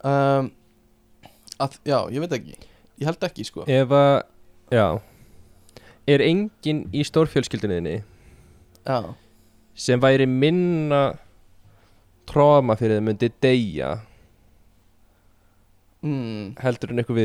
Um, 0.04 0.52
að, 1.62 1.80
já, 1.88 1.98
ég 2.14 2.24
veit 2.24 2.38
ekki. 2.38 2.56
Ég 3.02 3.10
held 3.10 3.26
ekki 3.26 3.46
sko. 3.48 3.66
Ef 3.72 3.94
að 3.98 4.14
já. 4.74 4.88
Er 6.14 6.24
enginn 6.26 6.86
í 6.92 7.04
stórfjölskyldunniðinni 7.08 8.02
já, 8.84 8.98
sem 9.76 10.02
væri 10.02 10.28
minna 10.30 11.04
tróma 12.30 12.76
fyrir 12.80 13.00
þeim 13.00 13.10
myndi 13.10 13.30
deyja 13.44 13.96
mm, 16.04 16.56
heldur 16.64 16.94
en 16.94 17.02
eitthvað 17.04 17.20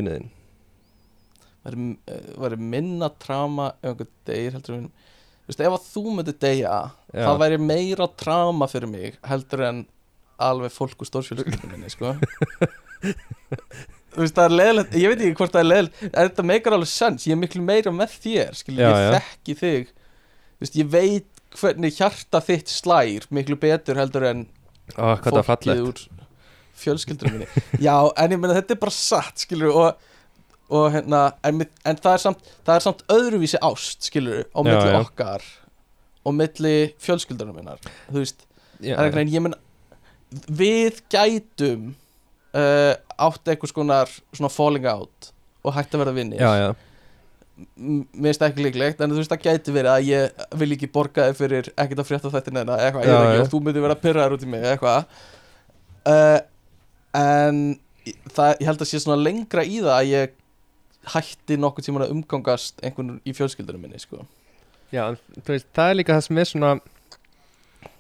væri, 1.69 1.99
eh, 2.09 2.33
væri 2.39 2.59
minna 2.61 3.11
trama 3.21 3.73
ef 3.83 3.93
einhver 3.93 4.11
deyr 4.29 4.57
heldur 4.57 4.79
en 4.79 4.89
þú 4.89 5.53
veist, 5.53 5.63
ef 5.65 5.77
að 5.77 5.87
þú 5.93 6.03
myndir 6.17 6.37
deyja 6.41 6.75
Já. 7.13 7.23
það 7.25 7.39
væri 7.45 7.61
meira 7.69 8.09
trama 8.21 8.69
fyrir 8.71 8.91
mig 8.91 9.19
heldur 9.29 9.65
en 9.69 9.85
alveg 10.39 10.75
fólk 10.75 11.01
úr 11.03 11.09
stórfjölskyldunum 11.09 11.73
minni, 11.75 11.91
sko 11.91 12.15
þú 14.15 14.23
veist, 14.23 14.37
það 14.37 14.45
er 14.45 14.57
leðilegt 14.59 14.99
ég 14.99 15.13
veit 15.13 15.25
ekki 15.25 15.39
hvort 15.41 15.55
það 15.57 15.65
er 15.65 15.71
leðilegt 15.73 16.05
þetta 16.19 16.47
meikar 16.53 16.77
alveg 16.79 16.93
sens, 16.93 17.27
ég 17.29 17.37
er 17.37 17.43
miklu 17.43 17.65
meira 17.65 17.95
með 17.95 18.15
þér 18.23 18.61
skilur, 18.61 18.85
Já, 18.85 18.91
ég 18.93 19.09
já. 19.09 19.19
þekki 19.19 19.59
þig 19.63 19.91
þú 19.93 20.65
veist, 20.67 20.79
ég 20.83 20.93
veit 20.95 21.38
hvernig 21.57 21.97
hjarta 21.97 22.41
þitt 22.45 22.71
slær 22.73 23.27
miklu 23.35 23.57
betur 23.61 23.99
heldur 24.01 24.27
en 24.29 24.47
Ó, 24.97 25.17
fólkið 25.21 25.83
úr 25.85 26.03
fjölskyldur 26.79 27.33
minni. 27.33 27.49
Já, 27.87 27.97
en 28.17 28.35
ég 28.35 28.41
meina 28.41 28.57
þetta 28.57 28.77
er 28.77 28.81
bara 28.81 28.95
satt 28.95 29.45
skilur 29.45 29.75
og, 29.75 30.11
og 30.73 30.91
hérna 30.95 31.23
en, 31.47 31.65
en 31.85 31.99
það, 32.01 32.13
er 32.15 32.23
samt, 32.25 32.51
það 32.67 32.75
er 32.77 32.85
samt 32.87 33.03
öðruvísi 33.13 33.61
ást 33.69 34.09
skilur 34.09 34.45
á 34.47 34.59
Já, 34.61 34.67
milli 34.71 34.93
já. 34.95 34.99
okkar 35.03 35.47
og 36.29 36.37
milli 36.37 36.75
fjölskyldunar 37.03 37.57
minnar 37.57 37.81
þú 38.09 38.21
veist, 38.23 38.45
Já, 38.85 38.95
veginn 39.01 39.33
ég 39.35 39.45
meina 39.45 39.59
við 40.53 41.01
gætum 41.11 41.93
uh, 42.55 42.95
átt 43.19 43.49
einhvers 43.49 43.75
konar 43.75 44.11
svona 44.37 44.53
falling 44.53 44.87
out 44.89 45.33
og 45.65 45.75
hægt 45.75 45.97
að 45.97 46.05
verða 46.05 46.17
vinnir 46.21 46.43
já, 46.43 46.51
já, 46.61 46.69
mér 47.59 48.29
finnst 48.31 48.45
ekki 48.47 48.65
líklegt 48.67 49.01
en 49.03 49.11
þú 49.11 49.19
veist 49.21 49.33
það 49.33 49.45
gæti 49.49 49.75
verið 49.75 49.91
að 49.95 50.07
ég 50.09 50.45
vil 50.61 50.71
ekki 50.77 50.89
borga 50.95 51.29
þig 51.31 51.39
fyrir 51.41 51.71
ekkert 51.75 52.03
að 52.05 52.09
frétta 52.11 52.31
þetta 52.35 52.55
neina 52.55 52.77
eitthvað, 52.79 53.09
ég 53.09 53.19
veit 53.19 53.41
ekki, 53.41 53.51
þú 53.55 53.61
myndir 53.67 53.85
vera 53.87 53.97
pyrraður 54.05 54.37
út 54.37 54.45
í 54.47 54.51
mig 54.53 54.67
eitthvað 54.73 55.01
uh, 56.09 56.39
en 57.19 57.63
það, 58.35 58.53
ég 58.61 58.69
held 58.71 58.85
að 58.85 58.91
sé 58.93 59.01
svona 59.03 59.19
lengra 59.23 59.65
í 59.67 59.81
það 59.83 59.95
að 59.97 60.13
ég 60.13 60.37
hætti 61.15 61.57
nokkuð 61.59 61.89
tíma 61.89 62.05
að 62.05 62.15
umgangast 62.15 62.83
einhvern 62.85 63.19
í 63.25 63.33
fjölskyldunum 63.37 63.85
minni 63.87 63.99
sko. 64.03 64.23
já 64.93 65.05
veist, 65.47 65.67
það 65.75 65.91
er 65.91 65.99
líka 65.99 66.17
það 66.19 66.27
sem 66.29 66.41
er 66.43 66.51
svona 66.53 66.73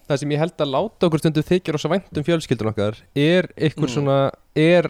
það 0.09 0.21
sem 0.23 0.33
ég 0.33 0.41
held 0.41 0.63
að 0.65 0.73
láta 0.73 1.09
okkur 1.09 1.21
stundu 1.23 1.43
þykir 1.45 1.77
og 1.77 1.83
svo 1.83 1.91
vænt 1.93 2.17
um 2.17 2.25
fjölskyldun 2.27 2.71
okkar 2.73 3.03
er 3.15 3.51
ykkur 3.57 3.89
Mm. 3.89 3.95
svona 3.95 4.19
er 4.57 4.89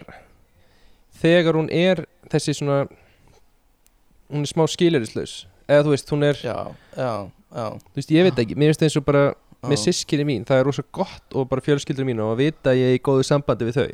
þegar 1.19 1.57
hún 1.59 1.69
er 1.73 2.05
þessi 2.31 2.55
svona 2.55 2.85
hún 4.29 4.45
er 4.45 4.51
smá 4.51 4.65
skilirislaus 4.69 5.45
eða 5.69 5.85
þú 5.85 5.93
veist, 5.93 6.11
hún 6.13 6.25
er, 6.25 6.39
já, 6.41 6.55
já, 6.97 7.11
já, 7.29 7.65
þú 7.85 7.95
veist, 7.99 8.11
ég 8.15 8.27
veit 8.29 8.43
ekki 8.43 8.57
mér 8.57 8.71
finnst 8.73 8.85
eins 8.87 8.99
og 8.99 9.05
bara 9.07 9.23
með 9.67 9.81
sískinni 9.83 10.25
mín 10.27 10.45
það 10.47 10.61
er 10.61 10.69
rosa 10.69 10.85
gott 10.95 11.35
og 11.35 11.49
bara 11.51 11.63
fjölskyldur 11.65 12.07
mín 12.07 12.21
og 12.23 12.35
að 12.35 12.45
vita 12.45 12.71
að 12.71 12.79
ég 12.79 12.93
er 12.93 12.99
í 12.99 13.01
góðu 13.03 13.25
sambandi 13.27 13.67
við 13.67 13.79
þau. 13.81 13.89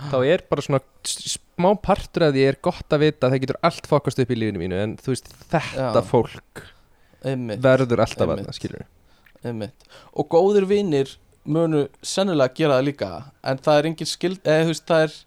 Þá 0.00 0.18
er 0.24 0.44
bara 0.48 0.62
svona 0.64 0.80
smá 1.04 1.70
partur 1.82 2.24
að 2.28 2.38
ég 2.40 2.52
er 2.54 2.58
gott 2.64 2.94
að 2.94 3.02
vita 3.02 3.26
að 3.26 3.34
það 3.34 3.42
getur 3.42 3.58
allt 3.68 3.88
fokast 3.90 4.22
upp 4.22 4.30
í 4.32 4.38
lífinu 4.38 4.62
mínu 4.62 4.78
en 4.80 4.94
þú 4.96 5.12
veist, 5.12 5.32
þetta 5.50 6.02
fólk 6.08 6.62
einmitt, 7.20 7.60
verður 7.60 8.00
alltaf 8.06 8.30
Einmitt. 8.30 8.48
að 8.48 8.56
skilur 8.56 8.86
einmitt. 9.44 9.88
Og 10.16 10.28
góðir 10.32 10.68
vinnir 10.70 11.16
munu 11.44 11.82
sennilega 12.04 12.54
gera 12.56 12.78
það 12.78 12.86
líka 12.86 13.10
en 13.44 13.60
það 13.60 13.80
er 13.80 13.90
engin 13.90 14.08
skild 14.08 14.40
eða 14.46 14.64
þú 14.64 14.72
veist, 14.72 14.86
það 14.88 15.04
er 15.04 15.18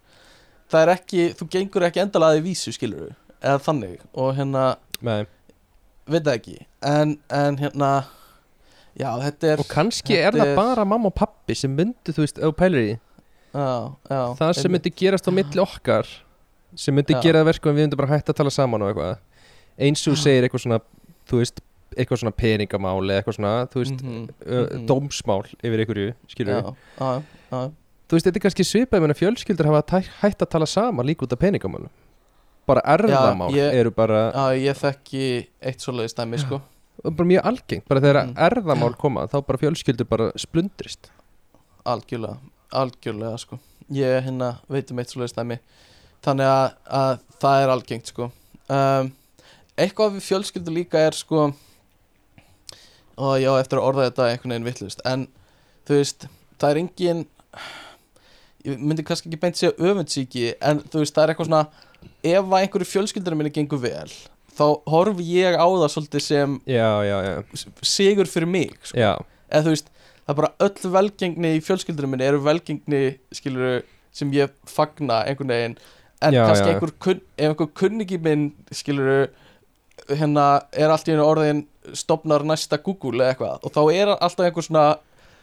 það 0.74 0.82
er 0.86 0.94
ekki, 0.96 1.28
þú 1.38 1.50
gengur 1.58 1.86
ekki 1.90 2.02
endalaði 2.08 2.44
vísu 2.48 2.74
skilur 2.74 3.12
eða 3.44 3.60
þannig 3.68 4.00
og 4.14 4.34
hérna 4.38 4.64
Nei. 5.04 5.26
veit 6.08 6.24
það 6.24 6.36
ekki. 6.40 6.58
En, 6.82 7.18
en 7.30 7.58
hérna 7.62 7.92
já 9.00 9.10
þetta 9.24 9.52
er 9.54 9.64
og 9.64 9.70
kannski 9.72 10.18
er 10.20 10.32
það 10.36 10.52
er- 10.54 10.56
bara 10.60 10.86
mamma 10.86 11.10
og 11.12 11.16
pappi 11.18 11.56
sem 11.58 11.72
myndi, 11.76 12.14
þú 12.14 12.24
veist, 12.26 12.40
þú 12.42 12.54
pælir 12.60 12.88
í 12.94 12.96
það 13.54 14.54
sem 14.58 14.72
myndi 14.74 14.92
gerast 14.98 15.28
á 15.30 15.32
milli 15.34 15.62
okkar 15.62 16.08
sem 16.76 16.96
myndi 16.96 17.14
Já. 17.14 17.22
gera 17.22 17.44
verkum 17.46 17.70
að 17.72 17.78
við 17.78 17.86
myndum 17.88 18.00
bara 18.02 18.16
hægt 18.16 18.32
að 18.32 18.40
tala 18.40 18.50
saman 18.54 18.82
og 18.82 18.90
eitthvað. 18.90 19.18
Eins 19.78 20.02
og 20.10 20.18
segir 20.18 20.48
eitthvað 20.48 20.64
svona 20.66 20.80
þú 21.30 21.42
veist, 21.44 21.62
eitthvað 21.94 22.22
svona 22.24 22.34
peningamál 22.34 22.98
eða 23.06 23.20
eitthvað 23.22 23.38
svona, 23.38 23.52
þú 23.70 23.84
veist, 23.84 24.02
Mhm, 24.02 24.24
ö, 24.42 24.62
mhm. 24.66 24.86
dómsmál 24.90 25.44
yfir 25.62 25.84
einhverju, 25.84 26.14
skilur 26.28 26.54
já, 26.54 26.74
þú 28.10 28.18
veist, 28.18 28.26
þetta 28.26 28.36
er 28.42 28.46
kannski 28.48 28.66
svipað 28.66 29.02
menn 29.02 29.14
að 29.14 29.22
fjölskyldur 29.22 29.70
hafa 29.70 30.02
hætt 30.24 30.42
að 30.42 30.50
tala 30.50 30.66
saman 30.66 31.06
líka 31.06 31.26
út 31.28 31.34
af 31.34 31.40
peningamálum 31.40 31.90
bara 32.68 32.82
erðamál 32.96 33.50
ég- 33.52 33.74
eru 33.82 33.92
bara, 33.92 34.32
já, 34.32 34.60
ég 34.70 34.78
þekki 34.80 35.48
eitt 35.62 35.80
svoleiðis 35.84 36.16
dæmi 36.16 36.40
sko. 36.40 36.62
Bara 37.04 37.26
mjög 37.28 37.46
algengt. 37.50 37.88
Bara 37.90 38.00
þegar 38.02 38.22
Mm. 38.28 38.36
erðamál 38.38 38.96
koma 38.98 39.28
þá 39.28 39.42
bara 39.46 39.58
fjölskyldur 39.58 40.08
bara 40.10 40.32
splundrist. 40.38 41.10
Algjörlega, 41.86 42.38
algjörlega 42.72 43.40
sko. 43.40 43.60
Ég 43.92 44.24
hérna 44.24 44.60
veit 44.70 44.92
um 44.92 45.00
eitt 45.00 45.10
svoleiðis 45.12 45.36
dæmi. 45.36 45.60
Þannig 46.24 46.48
að, 46.48 46.74
að 46.88 47.20
það 47.42 47.64
er 47.64 47.70
algengt 47.74 48.08
sko. 48.08 48.32
Um, 48.70 49.12
eitthvað 49.78 50.14
við 50.16 50.24
fjölskyldu 50.30 50.72
líka 50.74 50.96
er 51.08 51.12
sko 51.12 51.54
og 53.18 53.36
já, 53.42 53.52
eftir 53.60 53.78
að 53.80 53.88
orða 53.90 54.06
þetta 54.10 54.28
einhvern 54.32 54.54
veginn 54.56 54.68
vittlust 54.70 55.02
en 55.06 55.28
þú 55.86 55.98
veist, 56.00 56.28
það 56.62 56.72
er 56.72 56.80
engin 56.82 57.26
ég 58.66 58.80
myndi 58.80 59.04
kannski 59.06 59.30
ekki 59.30 59.40
beint 59.44 59.60
segja 59.60 59.74
öfundsíki 59.78 60.46
en 60.62 60.80
þú 60.88 61.04
veist, 61.04 61.14
það 61.18 61.24
er 61.28 61.34
eitthvað 61.34 61.50
svona 61.50 61.68
ef 62.24 62.44
að 62.44 62.60
einhverju 62.62 62.90
fjölskyldur 62.90 63.38
minni 63.40 63.54
gengur 63.54 63.82
vel 63.84 64.12
þá 64.54 64.66
horfi 64.90 65.26
ég 65.34 65.58
á 65.58 65.66
það 65.66 65.90
svolítið 65.96 66.26
sem 66.28 66.60
já, 66.70 66.90
já, 67.08 67.18
já, 67.26 67.34
sigur 67.82 68.30
fyrir 68.30 68.50
mig 68.50 68.76
sko. 68.86 68.98
eða 69.00 69.66
þú 69.66 69.74
veist, 69.74 69.90
það 70.24 70.34
er 70.34 70.40
bara 70.42 70.54
öll 70.68 70.94
velgengni 70.98 71.54
í 71.58 71.64
fjölskyldunum 71.66 72.14
minni 72.14 72.28
eru 72.28 72.42
velgengni 72.44 73.04
skilur 73.34 73.82
sem 74.14 74.34
ég 74.36 74.54
fagna 74.70 75.24
einhvern 75.28 75.50
veginn. 75.50 75.78
En 76.24 76.36
kannski 76.38 76.70
einhver, 76.72 76.94
kun, 77.02 77.24
ef 77.36 77.50
einhver 77.50 77.72
kunningi 77.76 78.20
minn 78.22 78.52
skilur 78.72 79.32
hérna 80.08 80.46
er 80.72 80.94
allt 80.94 81.10
í 81.10 81.16
einu 81.16 81.26
orðin 81.26 81.66
stopnar 81.98 82.46
næsta 82.48 82.80
Google 82.84 83.24
eða 83.24 83.34
eitthvað 83.34 83.66
og 83.68 83.74
þá 83.76 83.82
er 83.92 84.14
alltaf 84.14 84.46
einhver 84.48 84.66
svona 84.66 84.86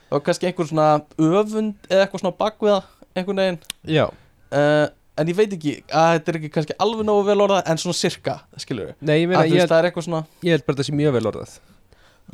þá 0.09 0.16
er 0.16 0.24
kannski 0.27 0.49
einhver 0.49 0.70
svona 0.70 0.89
öfund 1.19 1.91
eða 1.91 2.07
eitthvað 2.07 2.24
svona 2.24 2.39
bakviða 2.39 2.81
einhvern 3.15 3.43
veginn. 3.43 3.61
Já. 3.91 4.07
Uh, 4.51 4.87
en 5.21 5.29
ég 5.33 5.37
veit 5.39 5.53
ekki 5.57 5.73
að 5.91 6.13
þetta 6.17 6.33
er 6.33 6.39
ekki 6.41 6.51
kannski 6.55 6.77
alveg 6.87 7.07
nógu 7.09 7.25
vel 7.29 7.41
orðað 7.47 7.69
en 7.73 7.81
svona 7.83 7.99
sirka 8.01 8.39
skilur 8.63 8.95
Nei, 9.01 9.19
ég 9.23 9.29
meina, 9.31 9.45
ég, 9.51 9.67
það 9.69 9.79
er 9.83 9.89
eitthvað 9.91 10.07
svona 10.09 10.23
ég 10.47 10.55
held 10.57 10.65
bara 10.67 10.77
þetta 10.79 10.89
sé 10.89 10.97
mjög 11.01 11.17
vel 11.19 11.29
orðað 11.33 11.59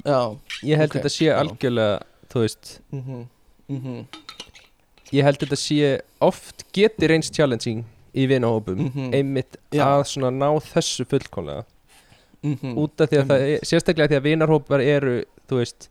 já 0.07 0.21
Ég 0.71 0.81
held 0.83 0.91
Ok, 0.91 0.97
þetta 0.99 1.13
sé 1.17 1.25
já. 1.29 1.35
algjörlega, 1.41 1.99
þú 2.33 2.45
veist 2.47 2.73
mhm 2.93 3.25
mhm 3.69 4.07
Ég 5.15 5.23
held 5.23 5.39
þetta 5.39 5.57
sé 5.61 5.91
oft 6.27 6.65
geti 6.75 7.07
reynst 7.11 7.35
challenging 7.37 7.85
í 8.17 8.25
vinahópum 8.31 8.79
Mhm. 8.89 9.11
einmitt 9.15 9.57
Já. 9.73 9.85
að 9.87 10.05
svona 10.13 10.31
ná 10.35 10.49
þessu 10.73 11.05
fullkomlega 11.07 11.65
mhm 12.43 12.77
út 12.79 13.01
af 13.01 13.11
því 13.11 13.19
að 13.23 13.27
það 13.31 13.45
sérstaklega 13.71 14.09
því 14.13 14.17
að 14.21 14.27
vinarhópar 14.31 14.81
eru, 14.85 15.15
þú 15.49 15.59
veist 15.61 15.89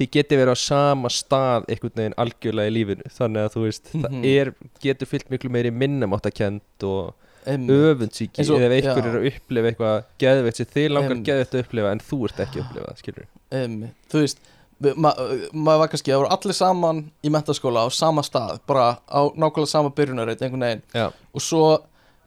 þið 0.00 0.10
geti 0.16 0.36
verið 0.40 0.54
á 0.56 0.58
sama 0.64 1.08
stað 1.12 1.66
einhvern 1.68 1.96
veginn 2.00 2.14
algjörlega 2.24 2.70
í 2.70 2.74
lífinu. 2.78 3.10
Þannig 3.12 3.46
að 3.46 3.54
þú 3.56 3.64
veist, 3.66 3.90
Mhm. 3.94 4.04
það 4.04 4.28
er, 4.40 4.54
getur 4.80 5.06
fyllt 5.10 5.28
miklu 5.30 5.50
meiri 5.52 5.70
minnamáttakend 5.70 6.86
og 6.88 7.14
öfundsíki 7.46 8.42
eða 8.44 8.70
einhver 8.76 9.02
já. 9.02 9.10
er 9.10 9.18
að 9.18 9.26
upplifa 9.30 9.70
eitthvað 9.70 10.04
geðveitt 10.20 10.56
sem 10.60 10.66
þið 10.74 10.88
langar 10.92 11.20
geðveitt 11.24 11.54
að 11.54 11.62
upplifa 11.64 11.92
en 11.94 12.00
þú 12.04 12.18
ert 12.28 12.40
ekki 12.44 12.58
að 12.60 12.64
upplifa, 12.66 12.96
skilur 13.00 13.26
Einmitt. 13.50 13.94
þú 14.12 14.20
veist 14.24 14.38
við- 14.82 14.96
ma 14.96 15.12
maður 15.52 15.78
var 15.82 15.88
kannski, 15.88 16.12
það 16.12 16.20
voru 16.22 16.32
allir 16.36 16.54
saman 16.54 17.00
í 17.24 17.30
mentaskóla 17.30 17.84
á 17.84 17.88
sama 17.92 18.22
stað, 18.22 18.60
bara 18.66 18.98
á 19.08 19.20
nákvæmlega 19.36 19.68
sama 19.68 19.90
byrjunarreit 19.90 20.40
einhvern 20.42 20.60
veginn. 20.60 20.82
Já, 20.94 21.06
og 21.34 21.40
svo 21.40 21.78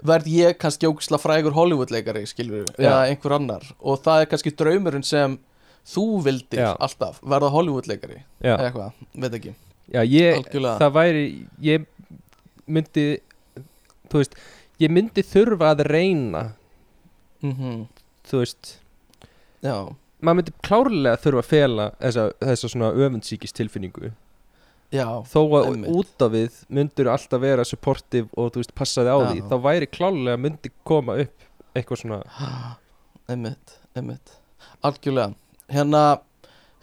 verð 0.04 0.26
ég 0.28 0.58
kannski 0.58 0.86
ógisla 0.90 1.18
frægur 1.22 1.54
Hollywood-leikari 1.54 2.26
skilur 2.28 2.66
eða 2.78 3.08
einhver 3.10 3.32
annar. 3.38 3.62
Og 3.82 4.02
það 4.04 4.22
er 4.22 4.26
kannski 4.26 4.52
draumurinn 4.56 5.04
sem 5.06 5.38
þú 5.88 6.06
vildir 6.26 6.62
Já. 6.64 6.72
alltaf 6.80 7.20
verða 7.22 7.50
Hollywood-leikari 7.54 8.22
eða 8.42 8.68
eitthvað, 8.70 9.02
veit 9.26 9.38
ekki. 9.40 9.56
Já 9.94 10.02
ég, 10.08 10.46
það 10.54 10.94
væri 10.96 11.24
ég 11.62 11.88
myndi 12.72 13.08
þú 14.10 14.22
veist, 14.22 14.38
ég 14.80 14.94
myndi 14.94 15.26
þurfa 15.28 15.74
að 15.74 15.86
reyna. 15.92 16.46
Mm 17.44 17.84
þú 18.24 18.40
veist, 18.40 18.78
já, 19.60 19.74
maður 20.24 20.38
myndi 20.40 20.54
klárlega 20.64 21.20
þurfa 21.20 21.42
að 21.44 21.48
fela 21.50 21.88
þessa, 22.00 22.24
þessa 22.40 22.70
svona 22.72 22.92
öfundsíkis 22.96 23.52
tilfinningu 23.58 24.14
já, 24.94 25.08
þó 25.28 25.40
að 25.60 25.68
Einmitt. 25.74 25.90
út 25.92 26.24
af 26.24 26.32
við 26.32 26.62
myndur 26.72 27.10
alltaf 27.12 27.42
vera 27.44 27.66
supportive 27.68 28.30
og 28.40 28.54
þú 28.54 28.62
veist 28.64 28.76
passaði 28.78 29.12
á 29.12 29.18
Já. 29.20 29.28
því 29.34 29.44
þá 29.50 29.56
væri 29.68 29.90
klárlega 29.92 30.40
myndi 30.40 30.72
koma 30.88 31.18
upp 31.26 31.48
eitthvað 31.76 32.02
svona 32.04 32.22
einmitt, 33.28 33.76
einmitt. 33.98 34.38
Algjörlega, 34.84 35.34
hérna 35.74 36.04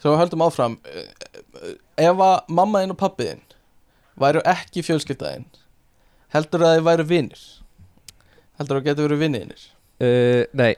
svo 0.01 0.17
höldum 0.19 0.43
áfram 0.45 0.77
eh, 0.85 1.07
eh, 1.61 1.73
ef 2.09 2.21
að 2.27 2.37
mamma 2.51 2.83
þinn 2.83 2.95
og 2.95 3.01
pappi 3.01 3.29
þinn 3.29 3.43
væru 4.21 4.43
ekki 4.47 4.83
fjölskyldaðinn 4.85 5.49
heldur 6.35 6.67
að 6.67 6.77
þið 6.77 6.87
væru 6.87 7.07
vinir? 7.09 7.43
Heldur 8.59 8.79
að 8.79 8.87
getur 8.89 9.07
verið 9.07 9.23
vinniðinir 9.25 9.63
uh, 10.03 10.43
nei, 10.57 10.73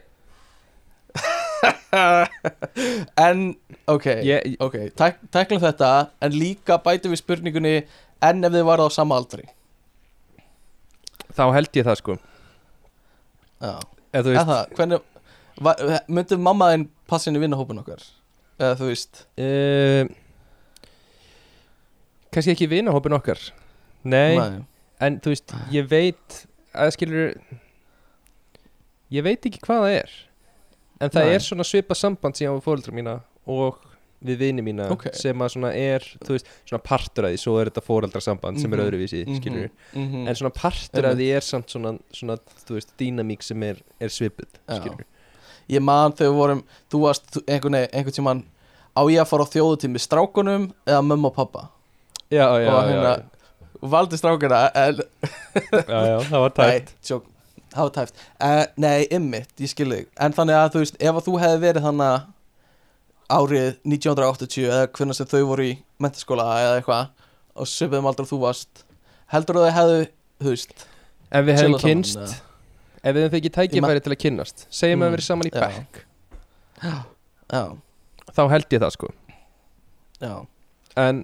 en, 3.27 3.55
ok 3.89 4.05
ég, 4.25 4.55
ok, 4.63 4.77
tæk, 4.97 5.19
tæklum 5.33 5.61
þetta 5.61 5.89
en 6.23 6.35
líka 6.35 6.79
bætum 6.81 7.13
við 7.13 7.21
spurningunni 7.21 7.75
en 8.23 8.47
ef 8.47 8.55
þið 8.55 8.65
varu 8.67 8.87
á 8.87 8.89
sama 8.93 9.17
aldri? 9.19 9.45
Þá 11.33 11.45
held 11.55 11.77
ég 11.79 11.87
það 11.87 11.99
sko. 11.99 12.15
Já, 13.63 13.73
eða 14.13 14.23
þú 14.25 14.33
eða 14.33 14.33
veist 14.33 14.49
það, 14.51 14.73
hvernig 14.77 14.99
va, 15.65 15.75
myndi 16.07 16.37
mamma 16.49 16.69
í 17.11 17.41
vinnahópin 17.43 17.79
okkar 17.83 18.03
eða 18.59 18.75
þú 18.79 18.87
veist 18.91 19.25
uh, 19.37 20.05
kannski 22.33 22.53
ekki 22.55 22.69
vinahópin 22.71 23.15
okkar 23.17 23.39
nei, 24.03 24.35
en 25.03 25.19
þú 25.23 25.33
veist, 25.33 25.53
ég 25.73 25.87
veit 25.91 26.43
að 26.73 26.93
skilur 26.95 27.33
ég 29.13 29.23
veit 29.25 29.45
ekki 29.45 29.61
hvað 29.63 29.83
það 29.85 29.97
er 30.01 30.13
en 31.03 31.09
það 31.13 31.25
Nei. 31.27 31.33
er 31.37 31.43
svona 31.45 31.65
svipað 31.67 31.99
samband 31.99 32.37
síðan 32.39 32.57
við 32.59 32.65
fóreldra 32.67 32.95
mína 32.95 33.17
og 33.49 33.81
við 34.23 34.37
vini 34.39 34.63
mína 34.63 34.85
Ok. 34.93 35.09
sem 35.19 35.35
að 35.43 35.49
svona 35.51 35.73
er, 35.75 36.03
þú 36.23 36.31
veist, 36.37 36.47
svona 36.63 36.79
partur 36.85 37.25
af 37.27 37.33
því 37.33 37.39
svo 37.41 37.57
er 37.59 37.67
þetta 37.69 37.81
foreldrasamband 37.83 38.61
sem 38.61 38.71
er 38.73 38.79
Mhm. 38.79 38.85
öðruvísi 38.87 39.23
Mhm, 39.27 39.35
skilur 39.41 39.69
mhm. 39.93 40.27
en 40.29 40.35
svona 40.39 40.53
partur 40.55 41.05
af 41.09 41.17
því 41.19 41.27
er 41.35 41.41
samt 41.41 41.67
svona, 41.67 41.99
svona 42.13 42.37
þú 42.63 42.77
veist, 42.77 42.93
dýnamík 42.97 43.43
sem 43.43 43.63
er, 43.63 43.77
er 43.99 44.07
svipuð 44.07 44.47
Já. 44.69 44.79
skilur 44.79 45.03
Ég 45.71 45.83
man 45.83 46.15
þegar 46.15 46.31
við 46.31 46.39
vorum 46.39 46.63
Þú 46.91 47.03
varst 47.03 47.37
einhvern 47.45 47.77
veginn 47.79 48.17
tímann 48.17 48.41
Á 48.93 49.01
ég 49.09 49.21
að 49.23 49.29
fara 49.31 49.45
á 49.47 49.53
þjóðutími 49.53 50.01
strákunum 50.01 50.67
Eða 50.85 51.03
mömmu 51.05 51.31
og 51.31 51.37
pappa 51.37 51.67
já, 52.29 52.45
já, 52.61 52.69
Og 52.69 52.89
hérna 52.89 53.13
Valdi 53.93 54.19
strákuna 54.19 54.61
en, 54.79 55.01
já, 55.89 55.99
já, 56.07 56.17
það 56.29 56.39
var 56.45 56.53
Nei, 56.53 56.67
tætt 56.67 56.93
tjók 57.03 57.25
Það 57.73 57.81
var 57.87 57.93
tæft 57.97 58.21
uh, 58.37 58.63
Nei, 58.79 59.07
ymmit, 59.17 59.49
ég 59.59 59.71
skil 59.71 59.89
þig. 59.91 60.07
En 60.21 60.35
þannig 60.35 60.59
að 60.59 60.71
þú 60.75 60.83
veist 60.83 61.01
Ef 61.01 61.19
að 61.19 61.27
þú 61.27 61.35
hefði 61.41 61.61
verið 61.65 61.87
þannig 61.89 62.29
Árið 63.33 63.69
1980 63.89 64.69
Eða 64.69 64.87
hvernig 64.93 65.19
sem 65.19 65.29
þau 65.33 65.43
voru 65.49 65.67
í 65.71 65.75
mentaskóla 66.03 66.47
Eða 66.61 66.79
eitthvað 66.79 67.29
Og 67.53 67.69
svipiðum 67.69 68.09
aldrei 68.11 68.29
þú 68.29 68.41
varst 68.45 68.85
Heldur 69.33 69.59
þú 69.59 69.63
að 69.63 69.69
þau 69.69 69.77
hefðu 69.79 70.01
Þú 70.43 70.53
veist 70.53 70.89
ef 71.33 71.47
við 71.47 71.59
saman, 71.59 71.81
kynst? 71.81 72.35
Ef 73.03 73.15
við 73.15 73.21
hefum 73.25 73.33
fengið 73.37 73.53
tækifæri 73.57 74.03
til 74.05 74.13
að 74.15 74.21
kynnast 74.23 74.65
segjum 74.69 75.01
að 75.01 75.03
Mm, 75.03 75.09
við 75.09 75.15
verið 75.17 75.27
saman 75.27 75.47
í 75.47 75.53
já. 75.53 75.61
bekk 75.67 76.05
Já, 77.53 77.63
þá 78.33 78.41
held 78.49 78.65
ég 78.73 78.81
það 78.83 78.93
sko. 78.95 79.09
Já, 80.23 80.33
en 80.97 81.23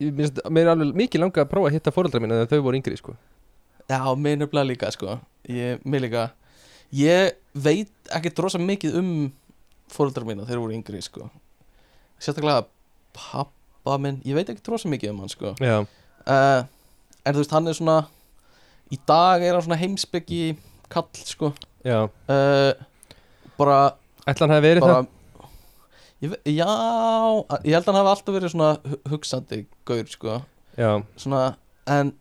mér 0.00 0.64
er 0.64 0.70
alveg 0.72 0.94
mikið 0.96 1.20
langað 1.24 1.44
að 1.44 1.50
prófa 1.52 1.68
að 1.70 1.74
hitta 1.76 1.92
fóreldra 1.94 2.20
mína 2.22 2.38
þegar 2.40 2.50
þau 2.54 2.64
voru 2.66 2.78
yngri 2.80 2.96
sko. 3.00 3.14
Já, 3.90 4.00
mér 4.16 4.38
nefnilega 4.40 4.68
líka 4.70 4.90
sko. 4.94 5.18
Ég, 5.50 5.80
Mér 5.84 6.04
líka. 6.06 6.24
Ég 6.94 7.34
veit 7.54 7.90
ekki 8.16 8.32
drosa 8.34 8.58
mikið 8.62 8.96
um 9.00 9.10
fóreldrar 9.90 10.24
mína 10.28 10.44
þegar 10.44 10.54
þeir 10.54 10.62
voru 10.64 10.76
yngri 10.78 11.02
sko. 11.04 11.28
Sérstaklega 12.20 12.64
pappa 13.16 13.96
minn. 13.98 14.20
Ég 14.24 14.34
veit 14.38 14.48
ekki 14.52 14.62
drosa 14.66 14.88
mikið 14.92 15.10
um 15.14 15.20
hann 15.24 15.32
sko. 15.32 15.54
Já, 15.60 15.80
uh, 16.26 16.62
En 17.26 17.34
þú 17.36 17.42
veist, 17.42 17.50
hann 17.52 17.68
er 17.68 17.76
svona 17.76 17.98
Í 18.90 18.98
dag 19.06 19.42
er 19.46 19.54
hann 19.54 19.62
svona 19.66 19.78
heimsbyggi 19.80 20.56
kall 20.90 21.08
sko. 21.24 21.52
Já. 21.86 22.08
Uh, 22.28 22.72
Bara, 23.60 23.76
ætla 24.26 24.46
hann 24.46 24.54
hafi 24.56 24.64
verið 24.66 24.84
bara 24.86 25.00
ég, 26.20 26.30
ve- 26.32 26.40
Já, 26.52 26.66
ég 27.64 27.74
held 27.76 27.84
að 27.84 27.90
hann 27.92 27.98
hafi 28.00 28.12
alltaf 28.14 28.34
verið 28.36 28.52
svona 28.54 28.70
hu- 28.88 29.00
hugsandi 29.12 29.60
gaur 29.88 30.08
sko. 30.10 30.38
Það 30.76 30.80
já, 30.80 30.90
svona 31.20 31.42
en 31.90 32.12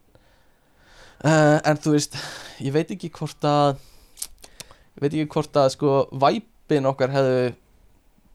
uh, 1.24 1.58
en 1.64 1.80
þú 1.80 1.94
veist 1.96 2.18
ég 2.64 2.74
veit 2.76 2.92
ekki 2.96 3.10
hvort 3.16 3.46
að 3.48 3.78
ég 3.80 5.04
veit 5.04 5.14
ekki 5.14 5.30
hvort 5.36 5.60
að 5.62 5.70
sko 5.78 5.94
væpin 6.26 6.90
okkar 6.92 7.14
hefðu 7.14 7.54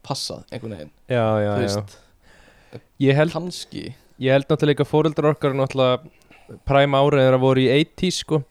passað 0.05 0.43
einhvern 0.53 0.75
veginn, 0.77 0.91
já, 1.09 1.23
já, 1.41 1.51
já. 1.65 2.81
Ég, 3.01 3.15
held, 3.17 3.31
kannski. 3.33 3.83
ég 4.21 4.33
held 4.35 4.49
náttúrulega 4.49 4.85
að 4.85 4.89
fóreldrar 4.91 5.33
okkar 5.35 5.55
náttúrulega 5.57 6.09
præm 6.67 6.97
árið 6.97 7.21
þegar 7.21 7.37
það 7.37 7.45
voru 7.45 7.63
í 7.63 7.69
80s 7.73 8.19
sko. 8.23 8.41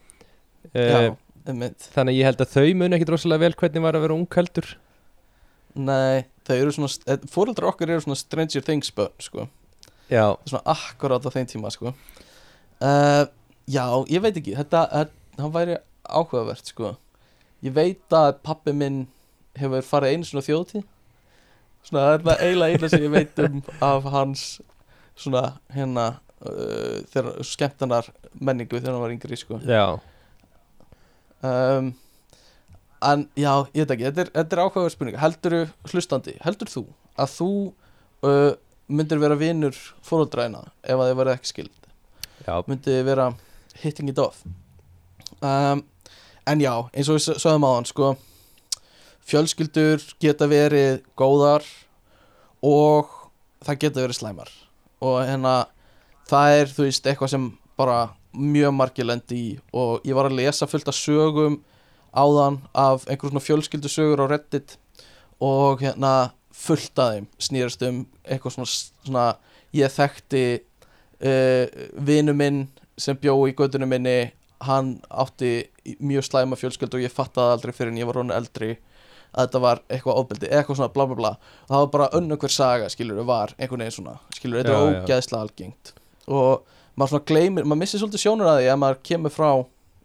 Já, 0.75 0.85
uh, 0.85 1.16
einmitt. 1.47 1.89
þannig 1.95 2.19
ég 2.19 2.29
held 2.29 2.43
að 2.43 2.55
þau 2.55 2.69
muni 2.81 2.97
ekkit 2.97 3.12
rosalega 3.15 3.45
vel 3.45 3.57
hvernig 3.61 3.85
var 3.85 3.99
að 3.99 4.07
vera 4.07 4.16
ungheldur 4.16 4.71
nei, 5.75 6.25
þau 6.47 6.55
eru 6.57 6.75
svona 6.75 7.19
fóreldrar 7.31 7.71
okkar 7.73 7.93
eru 7.93 8.05
svona 8.05 8.19
Stranger 8.19 8.65
Things 8.65 8.91
börn 8.95 9.15
sko, 9.23 9.49
já, 10.09 10.35
Það 10.35 10.53
svona 10.53 10.75
akkurát 10.75 11.27
á 11.27 11.31
þeim 11.35 11.51
tíma 11.51 11.73
sko. 11.75 11.95
Uh, 12.83 13.27
já, 13.71 13.85
ég 14.11 14.23
veit 14.25 14.39
ekki 14.41 14.57
þetta, 14.59 15.07
hann 15.39 15.55
væri 15.55 15.79
áhugavert 16.05 16.71
sko. 16.71 16.95
Ég 17.65 17.75
veit 17.75 18.15
að 18.15 18.37
pappi 18.45 18.75
minn 18.77 19.05
hefur 19.59 19.87
farið 19.87 20.16
einu 20.16 20.29
svona 20.29 20.47
þjóðtíð 20.47 20.85
svona 21.85 22.05
það 22.05 22.15
er 22.15 22.23
það 22.25 22.45
eiginlega 22.45 22.79
eina 22.79 22.91
sem 22.91 23.05
ég 23.05 23.12
veit 23.12 23.43
um 23.45 23.59
af 23.85 24.07
hans 24.15 24.45
svona 25.15 25.43
hérna 25.75 26.07
uh, 26.43 27.43
skemmtanar 27.47 28.09
menningu 28.40 28.78
þegar 28.81 28.93
hann 28.97 29.05
var 29.05 29.15
yngri 29.15 29.36
sko. 29.39 29.61
Já, 29.69 29.85
um, 31.44 31.93
en 33.05 33.24
já, 33.36 33.52
ég 33.77 33.85
veit 33.85 33.94
ekki 33.97 34.06
þetta 34.09 34.23
er, 34.24 34.31
þetta 34.39 34.56
er 34.56 34.62
áhugaverð 34.65 34.94
spurning, 34.97 35.19
heldur 35.20 35.56
hlustandi, 35.93 36.36
heldur 36.44 36.70
þú 36.73 36.85
að 37.20 37.32
þú 37.39 37.48
uh, 38.24 38.52
myndir 38.89 39.20
vera 39.23 39.36
vinur 39.40 39.77
fóröldræna 40.05 40.65
ef 40.82 40.97
að 40.98 41.11
þið 41.11 41.19
verið 41.20 41.35
ekki 41.39 41.51
skild 41.52 41.89
já, 42.47 42.55
myndi 42.69 42.97
vera 43.06 43.28
hitting 43.82 44.09
it 44.12 44.19
off? 44.23 44.43
Um, 45.44 45.85
en 46.48 46.61
já, 46.65 46.73
eins 46.93 47.09
og 47.12 47.19
við 47.19 47.24
s- 47.27 47.43
sögðum 47.44 47.65
á 47.69 47.70
hann 47.77 47.89
sko, 47.89 48.11
fjölskyldur 49.28 50.02
geta 50.20 50.48
verið 50.51 51.02
góðar 51.19 51.65
og 52.65 53.09
það 53.65 53.78
geta 53.85 54.02
verið 54.05 54.19
slæmar. 54.19 54.51
Og 55.05 55.19
hérna 55.24 55.55
það 56.30 56.59
er 56.59 56.72
þú 56.72 56.86
veist 56.88 57.06
eitthvað 57.06 57.32
sem 57.34 57.48
bara 57.78 57.98
mjög 58.34 58.74
margir 58.74 59.06
lendi 59.09 59.38
í 59.38 59.48
og 59.76 60.05
ég 60.06 60.16
var 60.16 60.28
að 60.28 60.38
lesa 60.40 60.68
fullt 60.70 60.90
af 60.90 60.98
sögum 60.98 61.60
áðan 62.14 62.60
af 62.74 63.06
einhver 63.09 63.30
svona 63.30 63.42
fjölskyldusögur 63.42 64.22
á 64.22 64.26
Reddit 64.30 64.76
og 65.42 65.82
hérna 65.82 66.14
fullt 66.55 66.98
af 66.98 67.16
þeim 67.16 67.28
snýrast 67.42 67.84
um 67.88 68.05
eitthvað 68.22 68.56
svona, 68.56 68.70
svona 69.06 69.26
ég 69.74 69.94
þekkti 69.94 70.44
uh, 70.60 71.66
vinu 72.06 72.34
minn 72.36 72.64
sem 72.98 73.18
bjó 73.18 73.36
í 73.48 73.55
gödunum 73.59 73.90
minni 73.90 74.32
hann 74.64 74.96
átti 75.10 75.66
mjög 76.01 76.28
slæma 76.28 76.59
fjölskyldu 76.59 77.01
og 77.01 77.06
ég 77.06 77.12
fattaði 77.12 77.56
aldrei 77.56 77.74
fyrir 77.74 77.92
en 77.92 77.98
ég 78.01 78.09
var 78.09 78.20
hún 78.22 78.34
eldri 78.34 78.76
að 79.34 79.48
þetta 79.48 79.60
var 79.64 79.82
eitthvað 79.90 80.20
ofbeldi, 80.20 80.46
eitthvað 80.46 80.78
svona 80.78 80.94
bla 80.94 81.06
bla 81.10 81.16
bla. 81.18 81.32
Og 81.66 81.72
það 81.72 81.80
var 81.82 81.88
bara 81.96 82.06
önnum 82.20 82.38
hver 82.38 82.52
saga, 82.55 82.86
skilur 82.92 83.18
var 83.26 83.56
einhvern 83.59 83.82
veginn 83.82 83.96
svona, 83.96 84.14
skilur, 84.36 84.62
þetta 84.62 84.76
er 84.76 85.02
ógæðslega 85.02 85.40
algengt 85.42 85.90
og 86.28 86.64
maður 86.94 87.14
svona 87.14 87.28
gleymir, 87.30 87.66
maður 87.66 87.82
missir 87.82 88.02
svolítið 88.02 88.24
sjónur 88.24 88.51
að 88.51 88.60
því 88.62 88.72
að 88.72 88.80
maður 88.82 89.01
kemur 89.10 89.34
frá 89.34 89.48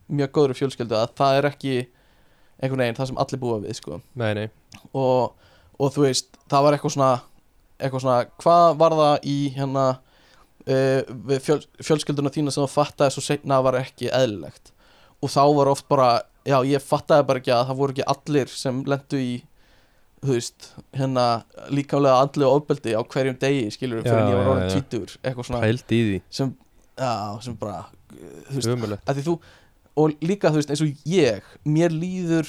mjög 0.09 0.31
góðri 0.35 0.57
fjölskyldu 0.57 0.97
að 0.97 1.15
það 1.19 1.39
er 1.39 1.49
ekki 1.51 1.73
einhvern 2.59 2.83
veginn 2.83 2.97
það 2.97 3.11
sem 3.11 3.19
allir 3.23 3.41
búa 3.41 3.59
við, 3.63 3.75
sko. 3.77 3.99
Nei, 4.19 4.31
nei. 4.35 4.47
Og, 4.91 5.51
og 5.79 5.91
þú 5.95 6.07
veist, 6.07 6.33
það 6.51 6.65
var 6.65 6.75
eitthvað 6.75 6.95
svona 6.95 7.11
eitthvað 7.79 8.03
svona, 8.03 8.23
hvað 8.43 8.79
var 8.79 8.95
það 8.99 9.27
í 9.31 9.37
hérna 9.55 9.85
uh, 10.67 11.39
fjöl, 11.45 11.61
fjölskylduna 11.85 12.33
þína 12.35 12.53
sem 12.53 12.65
þú 12.65 12.71
fattaði 12.73 13.15
svo 13.15 13.23
seinna 13.25 13.61
var 13.65 13.79
ekki 13.79 14.11
eðlilegt? 14.11 14.73
Og 15.23 15.31
þá 15.31 15.43
var 15.55 15.71
oft 15.71 15.87
bara, 15.91 16.09
já 16.47 16.57
ég 16.67 16.83
fattaði 16.83 17.27
bara 17.29 17.41
ekki 17.41 17.55
að 17.55 17.65
það 17.69 17.79
voru 17.81 17.95
ekki 17.95 18.09
allir 18.15 18.51
sem 18.51 18.83
lendu 18.87 19.21
í 19.21 19.31
þú 20.23 20.33
veist, 20.35 20.69
hérna 20.97 21.25
líkamlega 21.71 22.21
andlega 22.23 22.55
ofbeldi 22.59 22.95
á 22.95 23.01
hverjum 23.07 23.37
degi 23.39 23.69
skilur, 23.71 24.01
Já, 24.03 24.11
fyrir 24.11 24.35
var 24.35 24.43
já, 24.43 24.49
orðin 24.53 24.65
já. 24.69 24.73
tvítur 24.75 25.15
eitthvað 25.23 25.47
svona 25.49 26.23
sem, 26.29 26.53
já, 26.99 27.13
sem 27.45 27.55
bara 27.55 27.85
þú 28.49 28.57
veist, 28.59 28.99
að 29.07 29.15
því 29.19 29.23
þú 29.29 29.37
og 29.99 30.13
líka 30.23 30.51
þú 30.51 30.59
veist 30.61 30.69
eins 30.73 30.83
og 30.83 31.07
ég 31.09 31.43
mér 31.65 31.91
líður 31.95 32.47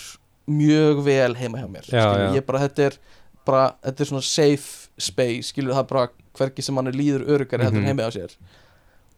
mjög 0.50 1.04
vel 1.06 1.34
heima 1.38 1.58
hjá 1.62 1.68
mér 1.70 1.84
Já, 1.86 2.02
skilur, 2.02 2.24
já. 2.26 2.34
ég 2.40 2.46
bara 2.46 2.62
þetta 2.66 2.88
er 2.90 2.98
bara 3.46 3.64
þetta 3.86 4.02
er 4.04 4.10
svona 4.10 4.26
safe 4.26 4.90
space 5.00 5.52
skilur 5.52 5.74
það 5.74 5.84
er 5.84 5.90
bara 5.94 6.08
hverki 6.40 6.62
sem 6.62 6.76
hann 6.76 6.90
líður 6.94 7.24
örugari 7.26 7.64
heldur 7.66 7.80
Mhm. 7.80 7.86
en 7.86 7.90
heima 7.94 8.08
hjá 8.10 8.18
sér 8.18 8.36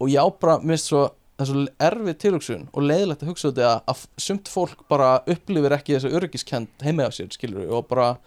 og 0.01 0.09
ég 0.09 0.17
á 0.21 0.27
bara 0.39 0.59
minnst 0.59 0.89
svo 0.91 1.09
það 1.37 1.41
er 1.43 1.49
svo 1.49 1.65
erfið 1.87 2.17
tilhugsun 2.21 2.67
og 2.73 2.83
leiðilegt 2.85 3.23
að 3.23 3.29
hugsa 3.31 3.49
þetta 3.51 3.81
að, 3.89 4.05
sumt 4.17 4.47
fólk 4.53 4.83
bara 4.89 5.23
upplifir 5.27 5.73
ekki 5.77 5.95
þessa 5.97 6.11
öryggiskend 6.13 6.67
heima 6.85 7.03
hjá 7.07 7.11
sér 7.19 7.31
skilur 7.33 7.69
og 7.73 7.87
bara 7.89 8.17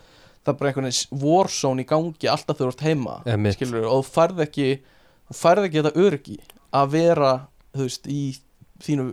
það 0.46 0.52
er 0.52 0.58
bara 0.60 0.70
einhvern 0.70 0.88
veginn 0.88 1.22
warzone 1.24 1.82
í 1.82 1.88
gangi 1.90 2.30
alltaf 2.30 2.58
þegar 2.58 2.70
þú 2.70 2.74
ert 2.74 2.86
heima 2.86 3.16
Einmitt. 3.26 3.58
skilur 3.58 3.88
og 3.90 4.04
þú 4.04 4.12
færð 4.14 4.42
ekki 4.46 4.68
þú 5.26 5.38
færð 5.40 5.68
ekki 5.68 5.82
þetta 5.82 6.04
öryggi 6.06 6.38
að 6.76 6.92
vera 6.94 7.32
þú 7.74 7.88
veist 7.88 8.06
í 8.10 8.22
þínu 8.86 9.08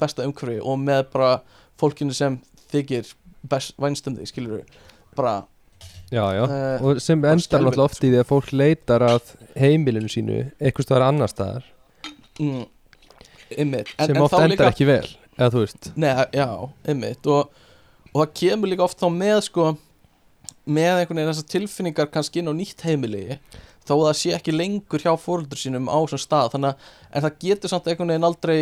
besta 0.00 0.26
umhverfi 0.28 0.60
og 0.60 0.78
með 0.82 1.02
bara 1.14 1.32
fólkinu 1.80 2.14
sem 2.16 2.38
þykir 2.72 3.10
best 3.48 3.74
vænstum 3.80 4.18
þig 4.18 4.30
skilur 4.30 4.62
bara 5.16 5.42
já, 6.10 6.24
já, 6.36 6.44
uh, 6.44 6.84
og 6.84 7.00
sem 7.02 7.18
endar 7.18 7.64
náttúrulega 7.64 7.88
oft 7.88 8.04
í 8.04 8.12
því 8.12 8.20
að 8.20 8.30
fólk 8.30 8.52
leitar 8.54 9.04
að 9.06 9.34
heimilinu 9.58 10.10
sínu 10.10 10.38
eitthvað 10.58 10.88
staðar 10.88 11.06
annar 11.08 11.32
staðar. 11.32 11.66
Mm, 12.40 12.64
ymmit 13.54 13.92
en, 13.96 14.06
sem 14.08 14.16
en 14.16 14.24
oft 14.24 14.36
endar 14.38 14.52
líka, 14.52 14.70
ekki 14.72 14.88
vel 14.88 15.06
eða 15.34 15.50
þú 15.54 15.64
veist. 15.64 15.90
Nei, 16.00 16.12
já, 16.34 16.48
ymmit 16.92 17.30
og, 17.30 17.64
og 18.12 18.20
það 18.20 18.34
kemur 18.42 18.72
líka 18.72 18.86
oft 18.86 19.02
þá 19.02 19.08
með 19.14 19.40
sko 19.48 19.68
með 20.64 21.00
einhvern 21.00 21.20
veginn 21.20 21.30
þessar 21.32 21.50
tilfinningar 21.52 22.10
kannski 22.12 22.40
inn 22.40 22.50
á 22.50 22.54
nýtt 22.56 22.84
heimili 22.86 23.38
þó 23.84 23.94
að 23.94 24.06
það 24.06 24.18
sé 24.20 24.34
ekki 24.36 24.54
lengur 24.54 25.02
hjá 25.04 25.12
fóröldur 25.20 25.60
sínum 25.60 25.90
á 25.92 25.98
svona 26.08 26.22
stað. 26.22 26.52
Þannig 26.54 26.70
að 26.70 26.94
en 27.10 27.24
það 27.26 27.40
getur 27.44 27.72
samt 27.72 27.90
einhvern 27.90 28.14
veginn 28.14 28.28
aldrei 28.28 28.58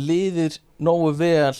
liðir 0.00 0.56
nógu 0.82 1.10
vel 1.18 1.58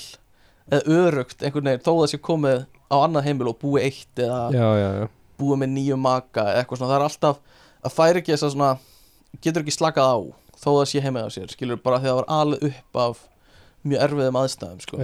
eða 0.72 0.96
örugt 1.00 1.44
einhvern 1.44 1.68
veginn 1.70 1.84
þó 1.84 1.92
að 1.92 2.00
það 2.00 2.12
sé 2.14 2.22
komið 2.30 2.64
á 2.88 2.96
annað 3.00 3.28
heimil 3.28 3.50
og 3.52 3.60
búið 3.60 3.88
eitt 3.90 4.24
eða 4.24 4.40
já, 4.54 4.66
já, 4.80 4.88
já, 5.02 5.06
búið 5.40 5.60
með 5.60 5.74
nýju 5.76 6.00
maka 6.00 6.48
eða 6.48 6.64
eitthvað 6.64 6.80
svona. 6.80 6.92
Það 6.94 6.98
er 6.98 7.06
alltaf 7.10 7.60
að 7.84 7.96
færi 7.98 8.22
ekki 8.22 8.34
þess 8.34 8.48
að 8.48 8.54
svona 8.56 8.72
getur 9.44 9.64
ekki 9.64 9.76
slakað 9.76 10.08
á 10.08 10.16
þó 10.64 10.68
að 10.70 10.78
það 10.80 10.90
sé 10.90 11.04
heimið 11.04 11.28
á 11.28 11.30
sér 11.34 11.52
skilur 11.52 11.80
bara 11.84 12.00
því 12.00 12.08
að 12.08 12.14
það 12.14 12.20
var 12.20 12.30
alveg 12.38 12.68
upp 12.70 13.00
af 13.04 13.24
mjög 13.84 14.04
erfiðum 14.06 14.38
aðstæðum 14.40 14.84
sko. 14.84 15.00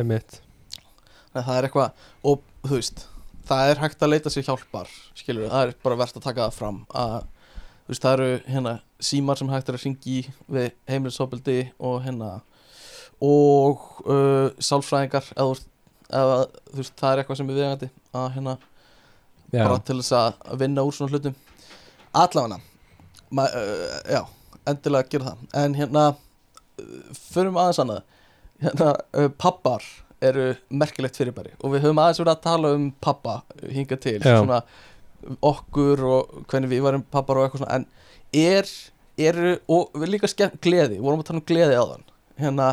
það 1.34 1.56
er 1.56 1.68
eitthvað 1.68 2.06
og 2.30 2.44
þú 2.64 2.78
veist 2.78 3.02
það 3.50 3.72
er 3.72 3.82
hægt 3.82 4.04
að 4.04 4.12
leita 4.14 4.32
sér 4.32 4.46
hjálpar 4.46 4.90
skilur 5.18 5.50
það 5.50 5.66
er 5.66 5.74
bara 5.84 5.98
verðt 6.00 6.20
að 6.20 6.26
taka 6.28 6.46
það 6.46 6.58
fram 6.60 6.80
að 6.94 7.18
veist, 7.90 8.04
það 8.04 8.12
eru 8.14 8.30
hérna 8.46 8.76
símar 9.10 9.40
sem 9.40 9.50
hægt 9.50 9.68
er 9.68 9.78
að 9.78 9.84
ringi 9.86 10.16
í 10.20 10.22
við 10.46 10.70
heimilisofbildi 10.90 11.58
og 11.90 12.00
hérna 12.06 12.32
og 13.20 13.84
uh, 14.06 14.48
sálfræðingar 14.62 15.28
eða, 15.34 15.60
eða 16.08 16.40
veist, 16.78 16.96
það 16.96 17.12
er 17.12 17.22
eitthvað 17.22 17.40
sem 17.40 17.50
er 17.50 17.58
viðegandi 17.58 17.90
að 18.16 18.28
hérna 18.38 18.56
Já, 19.50 19.64
bara 19.66 19.80
til 19.82 19.98
þess 19.98 20.14
að 20.14 20.28
að 20.46 20.60
vinna 20.62 20.82
úr 20.86 20.94
svona 20.94 21.10
hlutum. 21.10 21.38
Allavega 22.14 22.60
uh, 23.34 23.96
já, 24.06 24.20
endilega 24.70 25.10
gera 25.10 25.32
það. 25.32 25.40
En 25.62 25.74
hérna 25.78 26.04
förum 27.18 27.58
aðeins 27.58 27.82
annað. 27.82 28.04
Hérna, 28.62 28.92
uh, 29.18 29.28
pappar 29.40 29.86
eru 30.20 30.52
merkilegt 30.68 31.18
fyrirbæri. 31.18 31.54
Og 31.64 31.74
við 31.74 31.86
höfum 31.86 32.00
aðeins 32.02 32.20
verið 32.20 32.34
að 32.34 32.46
tala 32.46 32.72
um 32.76 32.86
pappa 33.02 33.40
hingað 33.62 34.02
til, 34.06 34.16
svona 34.24 34.60
okkur 35.44 36.04
og 36.08 36.38
hvernig 36.50 36.72
við 36.72 36.84
varum 36.86 37.04
pappar 37.12 37.40
og 37.40 37.46
eitthvað 37.46 37.64
svona. 37.64 37.80
En 37.80 37.86
er, 38.36 38.70
eru 39.20 39.56
og 39.72 39.96
við 40.00 40.14
líka 40.14 40.30
skemmt 40.30 40.60
gleði, 40.64 41.00
vorum 41.02 41.24
að 41.24 41.30
tala 41.30 41.42
um 41.42 41.48
gleði 41.48 41.80
áðan. 41.80 42.06
Hérna, 42.40 42.70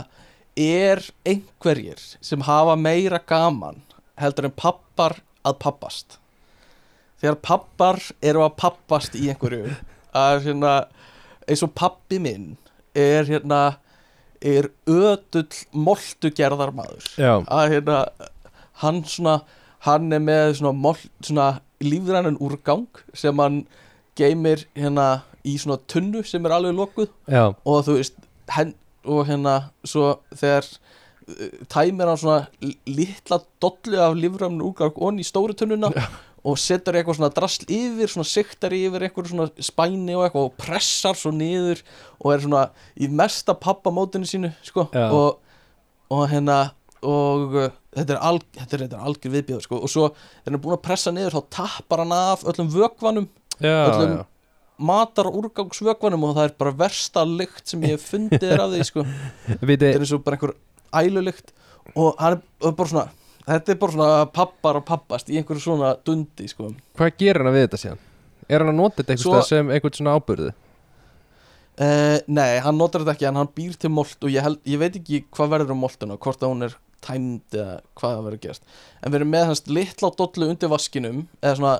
er 0.57 1.03
einhverjir 1.27 2.01
sem 2.23 2.45
hafa 2.47 2.77
meira 2.79 3.19
gaman 3.19 3.83
heldur 4.17 4.49
en 4.49 4.55
pappar 4.57 5.19
að 5.47 5.59
pappast? 5.63 6.17
Þegar 7.21 7.41
pappar 7.45 8.01
eru 8.21 8.43
að 8.45 8.55
pappast 8.61 9.17
í 9.17 9.27
einhverju 9.31 9.75
að 10.17 10.47
hérna 10.47 10.73
eins 11.47 11.63
og 11.65 11.73
pappi 11.77 12.19
minn 12.21 12.55
er 12.97 13.27
hérna 13.27 13.77
er 14.41 14.69
ödull 14.87 15.61
moltugerðar 15.73 16.73
maður 16.75 17.05
já, 17.17 17.33
að 17.43 17.71
hérna 17.75 18.01
hann 18.83 19.03
svona 19.07 19.39
hann 19.85 20.11
er 20.13 20.21
með 20.23 20.57
svona, 20.59 20.73
mold, 20.75 21.07
svona 21.23 21.47
lífrænan 21.83 22.39
úrgang 22.43 22.87
sem 23.17 23.37
hann 23.41 23.61
geymir 24.17 24.65
hérna 24.75 25.07
í 25.47 25.55
svona 25.61 25.79
tunnu 25.89 26.23
sem 26.27 26.45
er 26.45 26.55
alveg 26.57 26.75
lokuð. 26.75 27.11
Já, 27.29 27.51
og 27.53 27.83
þú 27.85 27.97
veist 27.99 28.17
hen, 28.55 28.73
og 29.07 29.27
hérna 29.29 29.57
svo 29.87 30.17
þegar 30.33 30.67
uh, 30.67 31.59
tæmir 31.71 32.11
hann 32.11 32.21
svona 32.21 32.71
litla 32.89 33.41
dollu 33.61 34.01
af 34.03 34.17
lífrænan 34.17 34.63
úrgang 34.65 34.97
onni 34.97 35.25
í 35.25 35.29
stóru 35.29 35.55
tunnuna 35.57 35.91
og 36.47 36.55
setur 36.61 36.95
eitthvað 36.95 37.17
svona 37.19 37.31
drasl 37.35 37.65
yfir 37.73 38.11
svona 38.13 38.27
siktar 38.29 38.75
yfir 38.77 39.03
eitthvað 39.07 39.31
svona 39.33 39.47
spæni 39.67 40.13
og 40.15 40.23
eitthvað 40.27 40.45
og 40.47 40.53
pressar 40.61 41.17
svo 41.19 41.31
niður 41.35 41.81
og 42.21 42.31
er 42.35 42.43
svona 42.45 42.61
í 43.03 43.09
mesta 43.11 43.55
pappamótinu 43.57 44.29
sínu 44.29 44.53
sko 44.63 44.85
Já. 44.93 45.09
og, 45.11 45.41
og 46.13 46.23
hérna 46.31 46.59
og 47.03 47.57
uh, 47.57 47.67
þetta 47.97 48.15
er, 48.15 48.21
alg, 48.29 48.45
þetta 48.57 48.77
er, 48.77 48.83
þetta 48.85 48.97
er 49.01 49.03
algjör 49.09 49.33
viðbjöður 49.35 49.65
sko 49.67 49.81
og 49.85 49.91
svo 49.91 50.07
þegar 50.13 50.47
hann 50.47 50.57
er 50.57 50.63
búin 50.63 50.77
að 50.77 50.85
pressa 50.87 51.13
niður 51.13 51.35
þá 51.37 51.43
tappar 51.59 52.01
hann 52.05 52.15
af 52.15 52.45
öllum 52.53 52.71
vökvanum 52.73 53.27
já, 53.61 53.75
Öllum- 53.91 54.15
já. 54.15 54.23
matar 54.91 55.29
og 55.29 55.37
úrgangsvökvanum 55.43 56.25
og 56.29 56.35
það 56.39 56.49
er 56.49 56.55
bara 56.63 56.75
versta 56.85 57.25
lykt 57.27 57.69
sem 57.69 57.83
ég 57.85 57.95
hef 57.97 58.07
fundið 58.13 58.47
þér 58.47 58.63
af 58.65 58.73
því 58.73 58.87
sko 58.93 59.05
þetta 59.67 59.91
er 59.91 59.99
eins 60.01 60.15
og 60.17 60.23
bara 60.25 60.39
einhver 60.39 60.55
ælulykt 61.03 61.53
og 61.95 62.15
hann 62.23 62.39
er 62.39 62.73
bara 62.77 62.91
svona 62.93 63.07
þetta 63.47 63.73
er 63.73 63.79
bara 63.81 63.95
svona 63.95 64.25
pappar 64.35 64.79
og 64.81 64.85
pappast 64.87 65.29
í 65.31 65.37
einhverju 65.39 65.63
svona 65.63 65.93
dundi 66.05 66.47
sko. 66.51 66.71
Hvað 66.99 67.13
gerir 67.21 67.45
hann 67.47 67.55
við 67.55 67.67
þetta 67.67 67.81
síðan? 67.83 68.01
Er 68.47 68.63
hann 68.63 68.71
að 68.73 68.79
nota 68.79 69.01
þetta 69.01 69.15
einhvers 69.15 69.27
Svo- 69.27 69.45
sem 69.49 69.69
einhvern 69.75 69.97
svona 69.99 70.15
ábyrðu? 70.19 70.51
uh, 71.77 72.17
nei, 72.27 72.57
hann 72.63 72.77
notar 72.79 73.03
þetta 73.03 73.15
ekki 73.17 73.29
en 73.29 73.39
hann 73.41 73.51
býr 73.55 73.77
til 73.79 73.91
mold 73.93 74.17
og 74.25 74.33
ég, 74.33 74.41
held, 74.45 74.59
ég 74.67 74.79
veit 74.81 74.95
ekki 74.99 75.23
hvað 75.35 75.51
verður 75.55 75.75
um 75.75 75.81
moldina 75.85 76.17
hvort 76.17 76.43
að 76.43 76.53
hún 76.53 76.67
er 76.67 76.75
tæmd 77.05 77.53
eða 77.53 77.75
hvað 77.99 78.15
það 78.15 78.23
verður 78.25 78.41
gerst 78.47 78.63
en 79.03 79.11
við 79.13 79.19
erum 79.19 79.29
með 79.35 79.45
hans 79.51 79.61
litla 79.69 80.09
dollu 80.17 80.47
undir 80.49 80.71
vaskinum 80.73 81.19
eða 81.43 81.55
svona, 81.59 81.73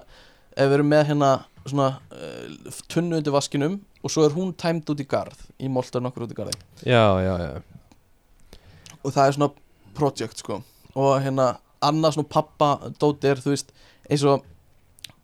ef 0.54 0.68
við 0.70 0.76
erum 0.78 0.92
með 0.94 1.06
hérna 1.12 1.32
svona 1.68 1.88
uh, 2.14 2.76
tunnu 2.94 3.18
undir 3.20 3.34
vaskinum 3.36 3.80
og 4.06 4.14
svo 4.14 4.28
er 4.28 4.36
hún 4.38 4.54
tæmd 4.56 4.92
út 4.94 5.02
í 5.02 5.08
garð 5.10 5.42
í 5.58 5.68
moldar 5.74 6.04
nokkur 6.06 6.28
út 6.28 6.32
í 6.32 6.38
garði. 6.38 6.54
Já, 6.86 7.02
já, 7.26 7.34
já. 7.42 8.60
Og 9.02 9.10
það 9.12 9.24
er 9.26 9.36
svona 9.36 9.50
project 9.98 10.44
sko 10.46 10.62
og 10.98 11.20
hérna 11.24 11.52
annað 11.86 12.18
svona 12.18 12.32
pappa 12.34 12.70
dóti 12.98 13.30
er 13.30 13.42
þú 13.44 13.54
veist 13.54 13.74
eins 14.10 14.26
og 14.26 14.46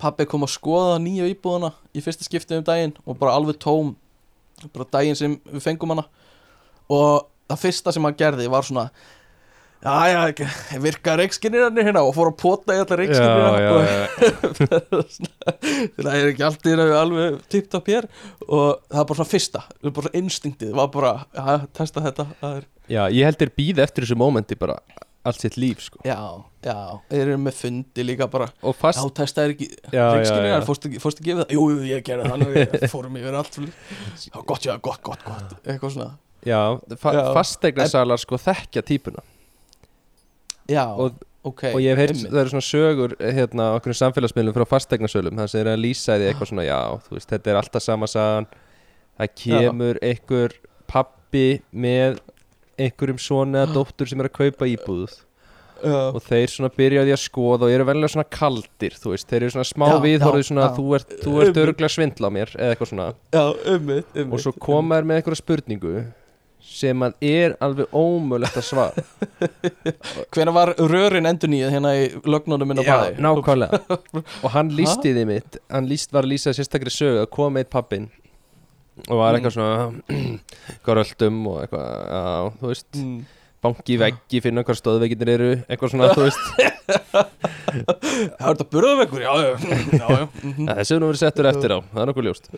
pappi 0.02 0.28
kom 0.30 0.46
að 0.46 0.54
skoða 0.54 1.00
nýju 1.02 1.30
íbúðana 1.32 1.74
í 1.96 2.04
fyrsta 2.04 2.28
skiptið 2.28 2.62
um 2.62 2.68
daginn 2.68 2.96
og 3.06 3.18
bara 3.18 3.36
alveg 3.40 3.60
tóm 3.64 3.96
bara 4.74 4.88
daginn 4.94 5.18
sem 5.18 5.36
við 5.50 5.64
fengum 5.66 5.92
hana. 5.96 6.06
Og 6.94 7.26
það 7.50 7.62
fyrsta 7.66 7.94
sem 7.96 8.06
hann 8.06 8.18
gerði 8.20 8.50
var 8.52 8.68
svona 8.68 8.90
já 9.84 10.08
já, 10.08 10.48
virka 10.80 11.18
reikskinnirarnir 11.20 11.84
hérna 11.90 12.04
og 12.08 12.14
fór 12.16 12.30
að 12.32 12.38
pota 12.40 12.76
í 12.76 12.80
alla 12.80 12.98
reikskinnirarna 13.02 13.58
það 15.98 16.14
er 16.14 16.30
ekki 16.30 16.46
allt 16.48 16.70
í 16.70 16.76
raun 16.80 16.94
alveg 17.02 17.42
tipt 17.52 17.76
upp 17.76 17.90
hér 17.92 18.08
og 18.48 18.80
það 18.88 19.02
er 19.02 19.10
bara 19.10 19.18
svona 19.20 19.32
fyrsta 19.34 19.64
er 19.68 19.90
bara 19.90 20.06
svona 20.08 20.22
instinktið, 20.22 20.72
var 20.78 20.92
bara 20.94 21.12
já, 21.36 21.66
testa 21.76 22.06
þetta, 22.06 22.28
er 22.54 22.64
já, 22.88 23.02
ég 23.12 23.28
held 23.28 23.42
þér 23.42 23.54
býð 23.60 23.84
eftir 23.84 24.08
þessu 24.08 24.20
mómenti 24.24 24.60
bara 24.60 24.80
allt 25.24 25.40
sitt 25.40 25.56
líf, 25.58 25.80
sko 25.86 26.02
Já, 26.08 26.18
já, 26.66 26.76
þeir 27.12 27.22
eru 27.30 27.38
með 27.46 27.58
fundi 27.62 28.04
líka 28.06 28.28
bara 28.32 28.50
Og 28.62 28.76
fast, 28.76 29.00
Já, 29.00 29.08
testaði 29.22 29.56
ekki 29.56 29.68
já, 29.72 29.94
já, 29.96 30.06
reikskilningar, 30.18 30.60
já. 30.60 30.68
fórstu 30.68 30.90
ekki, 30.92 31.02
ekki 31.10 31.30
við 31.30 31.42
það? 31.44 31.54
Jú, 31.56 31.68
jú, 31.74 31.84
ég 31.88 32.04
gerði 32.08 32.32
það, 32.32 32.44
nú 32.44 32.90
fórum 32.92 33.20
yfir 33.22 33.38
allt. 33.40 33.60
Já, 34.28 34.38
gott, 34.52 34.66
já, 34.68 34.74
gott, 34.84 35.02
gott, 35.08 35.24
gott 35.28 35.56
Eitthvað 35.64 35.96
svona 35.96 36.10
Já, 36.44 36.60
fa 37.00 37.14
Já. 37.16 37.22
fastegnasalar 37.38 38.20
sko 38.20 38.40
þekkja 38.44 38.84
típuna 38.84 39.24
Já, 40.72 40.86
og, 40.92 41.16
ok 41.48 41.64
og 41.74 41.80
ég 41.84 41.98
hef 42.00 42.12
einmitt. 42.14 42.28
það 42.32 42.42
eru 42.44 42.52
svona 42.54 42.68
sögur 42.68 43.16
hérna 43.20 43.70
okkur 43.78 43.98
samfélagsmiðlum 44.00 44.56
frá 44.56 44.66
fastegnasölum 44.76 45.34
þannig 45.36 45.48
að 45.50 45.56
þeir 45.56 45.64
eru 45.66 45.74
að 45.76 45.82
lýsa 45.84 46.16
því 46.20 46.28
eitthvað 46.30 46.52
svona 46.52 46.68
já, 46.68 46.78
þú 47.08 47.18
veist, 47.18 47.32
þetta 47.34 47.52
er 47.52 47.60
alltaf 47.60 47.84
sama 47.84 48.08
sagan 48.12 48.48
það 49.20 49.34
kemur 49.44 50.00
einhver 50.08 50.56
pappi 50.92 51.48
með 51.72 52.20
einhverjum 52.80 53.20
svona 53.22 53.64
eða 53.64 53.76
dóttur 53.78 54.10
sem 54.10 54.20
er 54.24 54.30
að 54.30 54.36
kaupa 54.40 54.70
íbúð. 54.72 55.14
Já, 55.84 55.98
og 56.16 56.22
þeir 56.24 56.48
svona 56.48 56.70
byrja 56.72 57.02
á 57.02 57.04
því 57.04 57.12
að 57.12 57.20
skoða 57.26 57.68
og 57.68 57.74
eru 57.76 57.86
venlega 57.90 58.14
svona 58.14 58.24
kaldir, 58.32 58.94
þú 58.96 59.10
veist, 59.12 59.28
þeir 59.28 59.42
eru 59.44 59.52
svona 59.58 59.68
smá 59.68 59.86
Já, 59.92 59.96
viðhorfið 60.06 60.44
já, 60.46 60.48
svona 60.48 60.68
já. 60.70 60.74
þú 60.78 60.86
ert, 60.96 61.16
þú 61.26 61.34
ert 61.44 61.58
öruglega 61.60 61.92
svindla 61.92 62.30
á 62.32 62.36
mér 62.38 62.54
eða 62.56 62.70
eitthvað 62.72 62.92
svona. 62.94 63.08
Já, 63.36 63.44
ummitt, 63.74 64.14
ummitt 64.16 64.38
og 64.38 64.44
svo 64.46 64.54
koma 64.64 64.96
þær 65.02 65.10
með 65.10 65.20
einhverja 65.20 65.42
spurningu 65.42 65.94
sem 66.64 67.04
að 67.04 67.28
er 67.28 67.58
alveg 67.68 67.92
ómögulegt 67.92 68.56
að 68.62 68.66
svara. 68.70 69.04
Hvenær 70.34 70.56
var 70.56 70.72
rörin 70.80 71.28
endur 71.28 71.52
nýjað 71.52 71.76
hérna 71.76 71.92
í 72.00 72.06
lögnunum 72.24 72.72
minna 72.72 72.86
Já, 72.88 72.94
bæði? 73.02 73.20
nákvæmlega. 73.28 74.00
Og 74.46 74.50
hann 74.56 74.72
lísti 74.78 75.12
því 75.12 75.26
mitt 75.30 75.60
Hann 75.68 75.90
líst, 75.92 76.14
var 76.16 76.24
að 76.24 76.32
lýsa 76.38 76.56
sérstakri 76.56 76.94
sögu 76.96 77.26
að 77.26 77.32
koma 77.36 77.60
eitt 77.60 77.74
pappin 77.74 78.08
og 79.08 79.16
var 79.20 79.38
eitthvað 79.38 79.56
svona 79.56 79.78
goröldum 80.86 81.40
og 81.52 81.62
eitthvað 81.64 81.88
já, 82.14 82.22
þú 82.60 82.72
veist, 82.74 82.90
Mm. 83.00 83.16
banki 83.64 83.96
veggi 83.98 84.42
finna 84.44 84.64
hvað 84.68 84.78
stóðvegginir 84.82 85.30
eru, 85.38 85.52
eitthvað 85.72 85.94
svona 85.94 86.10
þú 86.14 86.26
veist, 86.28 86.44
Það 87.74 88.44
er 88.46 88.50
þetta 88.50 88.66
burðaveggur, 88.70 89.22
já, 89.24 89.32
já, 89.40 89.52
já, 90.02 90.08
já, 90.14 90.26
mhm, 90.44 90.68
ja, 90.68 90.76
þessi 90.78 90.94
hefur 90.94 91.02
nú 91.02 91.08
verið 91.10 91.22
settur 91.24 91.48
eftir 91.50 91.74
á 91.74 91.78
það 91.82 92.02
er 92.04 92.10
nokkuð 92.12 92.28
ljóst. 92.28 92.50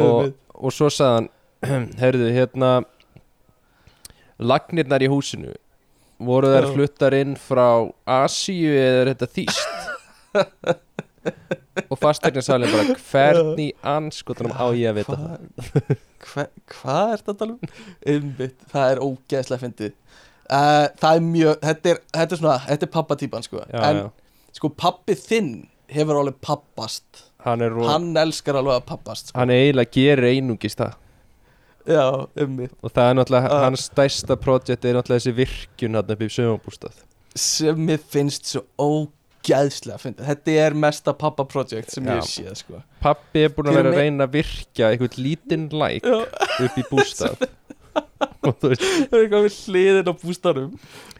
Og, 0.00 0.30
og 0.54 0.72
svo 0.76 0.88
sagði 0.94 1.28
hann 1.68 1.88
heyrðu, 2.00 2.30
hérna 2.38 2.70
lagnirnar 4.40 5.04
í 5.04 5.10
húsinu 5.12 5.52
voru 6.20 6.48
þær 6.54 6.70
fluttar 6.74 7.16
inn 7.18 7.34
frá 7.40 7.66
Asíu 8.08 8.72
eða 8.76 9.02
er 9.02 9.10
þetta 9.12 9.28
þýst 9.36 9.68
og 11.90 11.98
fastegnasalinn 12.00 12.72
bara 12.72 12.94
hvernig 13.10 13.70
anskotunum 13.86 14.54
á 14.56 14.66
ég 14.76 14.90
að 14.92 15.00
vita 15.00 15.16
það 15.20 15.98
Hva, 16.20 16.44
hvað 16.74 17.12
er 17.14 17.22
þetta 17.26 17.46
um? 17.48 17.74
Einmitt, 18.12 18.56
það 18.72 18.94
er 18.94 19.00
ógeðslega 19.04 19.62
fyndið 19.64 19.92
uh, 19.92 20.86
Það 21.00 21.10
er 21.18 21.24
mjög, 21.26 21.54
þetta 21.64 21.92
er, 21.94 22.00
þetta 22.16 22.36
er 22.36 22.40
svona, 22.42 22.56
þetta 22.68 22.88
er 22.88 22.92
pappatýpan 22.96 23.46
sko 23.46 23.62
En 23.70 24.00
já. 24.02 24.06
sko 24.60 24.72
pappi 24.84 25.16
þinn 25.20 25.52
hefur 25.90 26.20
alveg 26.20 26.40
pappast 26.44 27.24
hann 27.44 27.64
er, 27.64 27.72
hann, 27.88 28.10
elskar 28.20 28.58
alveg 28.60 28.76
að 28.82 28.88
pappast 28.90 29.30
sko. 29.30 29.38
hann 29.40 29.52
eiginlega 29.54 29.94
gerir 29.96 30.28
einungis 30.34 30.76
það 30.78 30.98
Já, 31.88 32.04
einmitt 32.36 32.74
og 32.84 32.92
það 32.92 33.06
er 33.08 33.14
náttúrulega, 33.16 33.48
Ah. 33.56 33.62
hans 33.64 33.86
stærsta 33.88 34.36
projekt 34.36 34.84
er 34.84 34.98
náttúrulega 34.98 35.22
þessi 35.24 35.32
virkjun 35.38 35.96
hann 35.96 36.12
upp 36.16 36.20
í 36.26 36.28
sögumbústað 36.36 37.00
Sem 37.40 37.78
mér 37.86 38.02
finnst 38.12 38.50
svo 38.52 38.64
ógeðslega 38.76 39.16
fyndið 39.44 40.26
Þetta 40.28 40.56
er 40.66 40.76
mesta 40.76 41.14
pappaprojekt 41.16 41.94
sem 41.94 42.04
ég 42.04 42.18
Já. 42.18 42.20
hef 42.20 42.30
séð 42.30 42.58
sko. 42.60 42.82
Pappi 43.00 43.46
er 43.46 43.54
búin 43.56 43.70
að 43.70 43.78
vera 43.80 43.92
að 43.92 44.00
reyna 44.02 44.26
að 44.28 44.36
virkja 44.40 44.90
einhvern 44.90 45.22
lítinn 45.24 45.68
læk 45.72 46.04
Já, 46.04 46.18
upp 46.66 46.78
í 46.78 46.86
bústað. 46.90 47.40
Það 48.40 48.72
er 48.72 49.22
eitthvað 49.24 49.46
við 49.46 49.56
hliðin 49.66 50.08
á 50.08 50.14
bústarum 50.20 50.74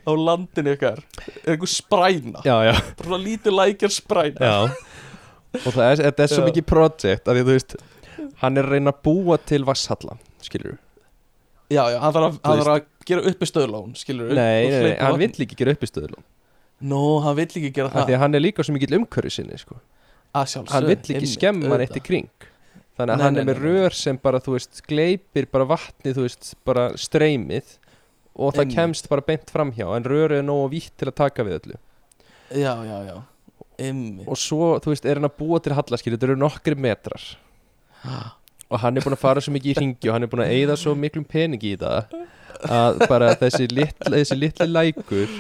Á 0.07 0.13
landinu 0.17 0.73
ykkar. 0.77 1.01
Er 1.43 1.55
eitthvað 1.55 1.73
spræna. 1.73 2.43
Já, 2.47 2.57
já. 2.69 2.75
Bara 3.01 3.19
lítið 3.21 3.57
lækjar 3.57 3.93
spræna. 3.93 4.39
Já. 4.41 5.01
Og 5.59 5.73
það 5.75 5.87
er, 5.87 6.03
þetta 6.07 6.25
er 6.25 6.31
svo 6.31 6.45
mikið 6.47 6.67
project 6.69 7.29
að 7.31 7.39
því 7.39 7.43
þú 7.47 7.55
veist 7.57 7.75
Hann 8.43 8.61
er 8.61 8.69
að 8.69 8.77
reyna 8.77 8.93
að 8.95 9.01
búa 9.07 9.39
til 9.43 9.65
vasshalla 9.67 10.17
Skilur 10.45 10.77
Já, 11.71 11.85
já, 11.93 11.97
hann 12.03 12.15
þarf 12.15 12.39
að, 12.43 12.61
að 12.67 12.85
gera 13.07 13.25
uppi 13.31 13.47
stöðlón, 13.47 13.95
skilur 13.99 14.31
Nei, 14.35 14.69
nei, 14.71 14.79
nei, 14.89 14.95
hann 14.99 15.19
vill 15.21 15.31
ekki 15.47 15.59
gera 15.59 15.75
upp 15.75 15.85
í 15.87 15.91
stöðlum 15.91 16.23
Nó, 16.81 17.01
hann 17.25 17.37
vill 17.37 17.49
ekki 17.51 17.73
gera 17.77 17.91
af 17.91 17.97
það. 17.99 18.07
því 18.09 18.15
að 18.17 18.23
hann 18.25 18.35
er 18.39 18.41
líka 18.45 18.65
svo 18.65 18.75
mikill 18.77 18.97
umhverju 19.01 19.33
sinni 19.35 19.59
sko. 19.61 19.77
hann 20.35 20.87
vill 20.89 20.97
ekki 20.97 21.29
skemma 21.29 21.77
neitt 21.81 21.97
í 21.99 22.03
kring. 22.05 22.31
Þannig 22.97 23.15
að 23.15 23.19
Nei, 23.19 23.25
hann 23.25 23.35
nei, 23.35 23.41
er 23.41 23.49
með 23.49 23.61
nei, 23.61 23.67
rör 23.69 23.97
sem 23.97 24.17
bara 24.21 24.41
þú 24.45 24.55
veist 24.57 24.83
gleipir 24.89 25.47
bara 25.53 25.67
vatnið 25.69 26.17
þú 26.19 26.25
veist 26.27 26.51
bara 26.69 26.89
streymið 27.01 27.77
og 28.41 28.55
það 28.57 28.73
kemst 28.75 29.09
bara 29.09 29.25
beint 29.25 29.51
framhjá 29.53 29.87
en 29.97 30.05
rör 30.09 30.35
er 30.37 30.43
nógu 30.45 30.71
vítt 30.75 30.93
til 31.01 31.09
að 31.09 31.17
taka 31.21 31.45
við 31.47 31.59
öllu. 31.61 31.79
Já, 32.51 32.75
já, 32.85 32.99
já. 33.09 33.17
Einmitt. 33.81 34.27
Og 34.29 34.37
svo 34.37 34.75
þú 34.85 34.93
veist 34.93 35.07
er 35.09 35.21
hann 35.21 35.29
að 35.29 35.37
búa 35.41 35.61
til 35.65 35.73
hallaskýr 35.77 36.17
þetta 36.17 36.29
eru 36.29 36.37
nokkri 36.41 36.77
metrar. 36.77 37.25
Og 38.71 38.79
hann 38.81 38.97
er 38.97 39.05
búin 39.05 39.17
að 39.17 39.23
fara 39.25 39.41
svo 39.45 39.53
mikið 39.55 39.73
í 39.73 39.79
ringi 39.81 40.09
og 40.11 40.15
hann 40.17 40.25
er 40.27 40.31
búin 40.33 40.45
að 40.45 40.53
eyða 40.57 40.77
svo 40.81 40.93
miklum 40.97 41.25
peningi 41.29 41.75
í 41.75 41.81
það 41.81 42.13
að 42.69 43.01
bara 43.09 43.33
þessi 43.41 43.67
litli, 43.73 44.13
þessi 44.13 44.37
litli 44.37 44.67
lækur 44.69 45.33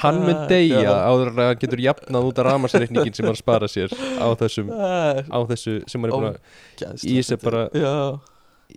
hann 0.00 0.18
mun 0.24 0.34
Ah, 0.36 0.46
deyja 0.48 0.80
já. 0.80 0.92
áður 1.10 1.28
en 1.32 1.40
að 1.42 1.48
hann 1.50 1.58
getur 1.60 1.82
jafnað 1.84 2.28
út 2.30 2.38
af 2.40 2.46
ramarsreikningin 2.48 3.14
sem 3.14 3.26
hann 3.28 3.36
spara 3.36 3.68
sér 3.68 3.92
á 3.92 4.26
þessum 4.40 4.70
á 4.72 5.38
þessu 5.50 5.74
sem 5.90 6.00
hann 6.00 6.10
er 6.10 6.14
búin 6.16 6.30
að 6.30 7.04
í 7.04 7.16
þessu 7.20 7.36
bara- 7.42 7.68
Já, 7.74 8.18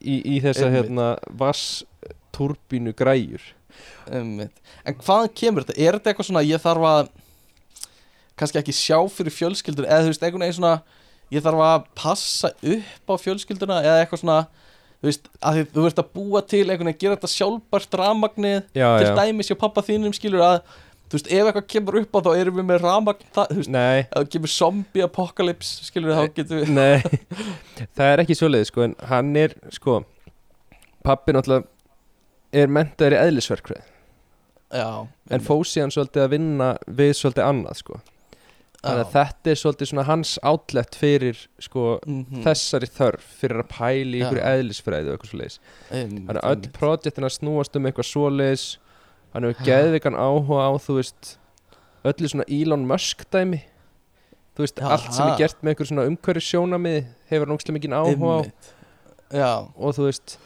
í, 0.03 0.15
í 0.35 0.41
þessa 0.43 0.67
Einmitt. 0.67 0.89
hérna 0.89 1.07
vass 1.39 1.83
turbínu 2.35 2.91
græjur 2.93 3.41
einmitt 4.11 4.59
En 4.85 4.95
hvaðan 4.99 5.31
kemur 5.35 5.63
þetta? 5.63 5.77
Er 5.79 5.93
þetta 5.97 6.11
eitthvað 6.11 6.27
svona 6.31 6.43
ég 6.47 6.61
þarf 6.61 6.85
að 6.91 7.09
kannski 8.37 8.59
ekki 8.61 8.75
sjá 8.75 8.99
fyrir 9.09 9.33
fjölskyldur 9.33 9.87
eða 9.87 10.03
þú 10.05 10.11
veist, 10.11 10.23
einhvern 10.27 10.43
veginn 10.45 10.59
svona 10.59 10.75
ég 11.33 11.43
þarf 11.43 11.63
að 11.65 11.85
passa 11.97 12.51
upp 12.61 13.09
á 13.11 13.15
fjölskylduna 13.23 13.79
eða 13.83 14.01
eitthvað 14.03 14.21
svona 14.21 14.39
þú 14.97 15.07
veist, 15.09 15.27
að 15.41 15.63
þú 15.73 15.85
ert 15.89 15.99
að 16.03 16.11
búa 16.13 16.41
til 16.45 16.63
einhvern 16.67 16.91
veginn 16.91 17.01
gera 17.01 17.15
þetta 17.17 17.31
sjálfbært 17.33 17.97
ramagnið 18.01 18.59
til 18.75 18.81
já, 18.83 19.15
dæmis 19.17 19.49
hjá 19.51 19.57
pappa 19.59 19.81
þínum 19.87 20.13
skilur 20.15 20.43
að 20.45 20.59
þú 21.07 21.17
veist, 21.17 21.31
ef 21.31 21.49
eitthvað 21.49 21.69
kemur 21.73 21.99
upp 22.01 22.17
á 22.17 22.19
þá 22.27 22.31
erum 22.35 22.59
við 22.59 22.67
með 22.67 22.83
ramagn 22.83 23.31
það, 23.35 23.53
þú 23.53 23.61
veist, 23.61 23.73
nei. 23.73 23.99
ef 24.03 24.13
það 24.17 24.29
kemur 24.35 24.53
zombie 24.53 25.05
apocalypse 25.05 25.87
skilur 25.87 26.17
þá 26.17 26.35
getum 26.35 26.61
við 26.61 26.73
Nei, 26.75 27.17
það 27.97 28.11
er 28.11 28.23
ekki 28.25 28.37
svoleiði 28.37 28.69
sko 28.71 28.85
en 28.87 28.95
hann 29.11 29.33
er 29.39 29.55
sko 29.75 30.01
pappi 31.07 31.35
náttúrulega 31.35 31.67
er 32.55 32.71
mentaður 32.71 33.15
í 33.15 33.21
eðlisverkfræði. 33.21 33.85
Já, 34.75 35.07
en 35.31 35.43
fósi 35.43 35.79
hann 35.79 35.93
svolítið 35.95 36.25
að 36.25 36.33
vinna 36.35 36.69
við 36.99 37.13
svolítið 37.15 37.45
annað 37.45 37.81
sko. 37.81 37.99
Þannig 38.77 39.01
að 39.01 39.13
þetta 39.15 39.51
er 39.51 39.59
svolítið 39.59 39.89
svona 39.89 40.03
hans 40.07 40.33
outlet 40.45 40.95
fyrir 40.95 41.39
sko 41.63 41.85
mm 42.05 42.43
þessari 42.45 42.89
þörf 42.93 43.29
fyrir 43.39 43.63
að 43.63 43.71
Já. 44.19 44.25
einhverju 44.27 44.43
eðlisfræði 44.51 45.09
og 45.09 45.15
eitthvað 45.15 45.31
svoleiðis. 45.31 45.57
Þannig 45.89 46.29
að 46.35 46.49
öll 46.51 46.73
projektin 46.77 47.27
að 47.27 47.33
snúast 47.35 47.79
um 47.79 47.87
eitthvað 47.89 48.09
svoleiðis 48.11 48.67
hann 49.37 49.47
hefur 49.51 49.67
geðvikan 49.67 50.17
áhuga 50.17 50.65
á 50.65 50.71
þú 50.81 50.97
veist 50.97 51.35
öllu 52.07 52.31
svona 52.31 52.47
Elon 52.49 52.85
Musk 52.89 53.23
dæmi. 53.33 53.61
Þú 54.57 54.65
veist 54.65 54.81
Já, 54.81 54.87
allt 54.89 55.13
sem 55.13 55.29
er 55.29 55.37
gert 55.37 55.59
með 55.61 55.73
einhver 55.73 55.89
svona 55.91 56.05
umhverju 56.09 56.43
sjónamið 56.47 56.99
hefur 57.29 57.51
náttúrulega 57.51 57.77
mikið 57.77 57.97
áhuga 57.99 58.37
á. 59.37 59.53
Og 59.77 59.93
þú 59.97 60.07
veist 60.07 60.37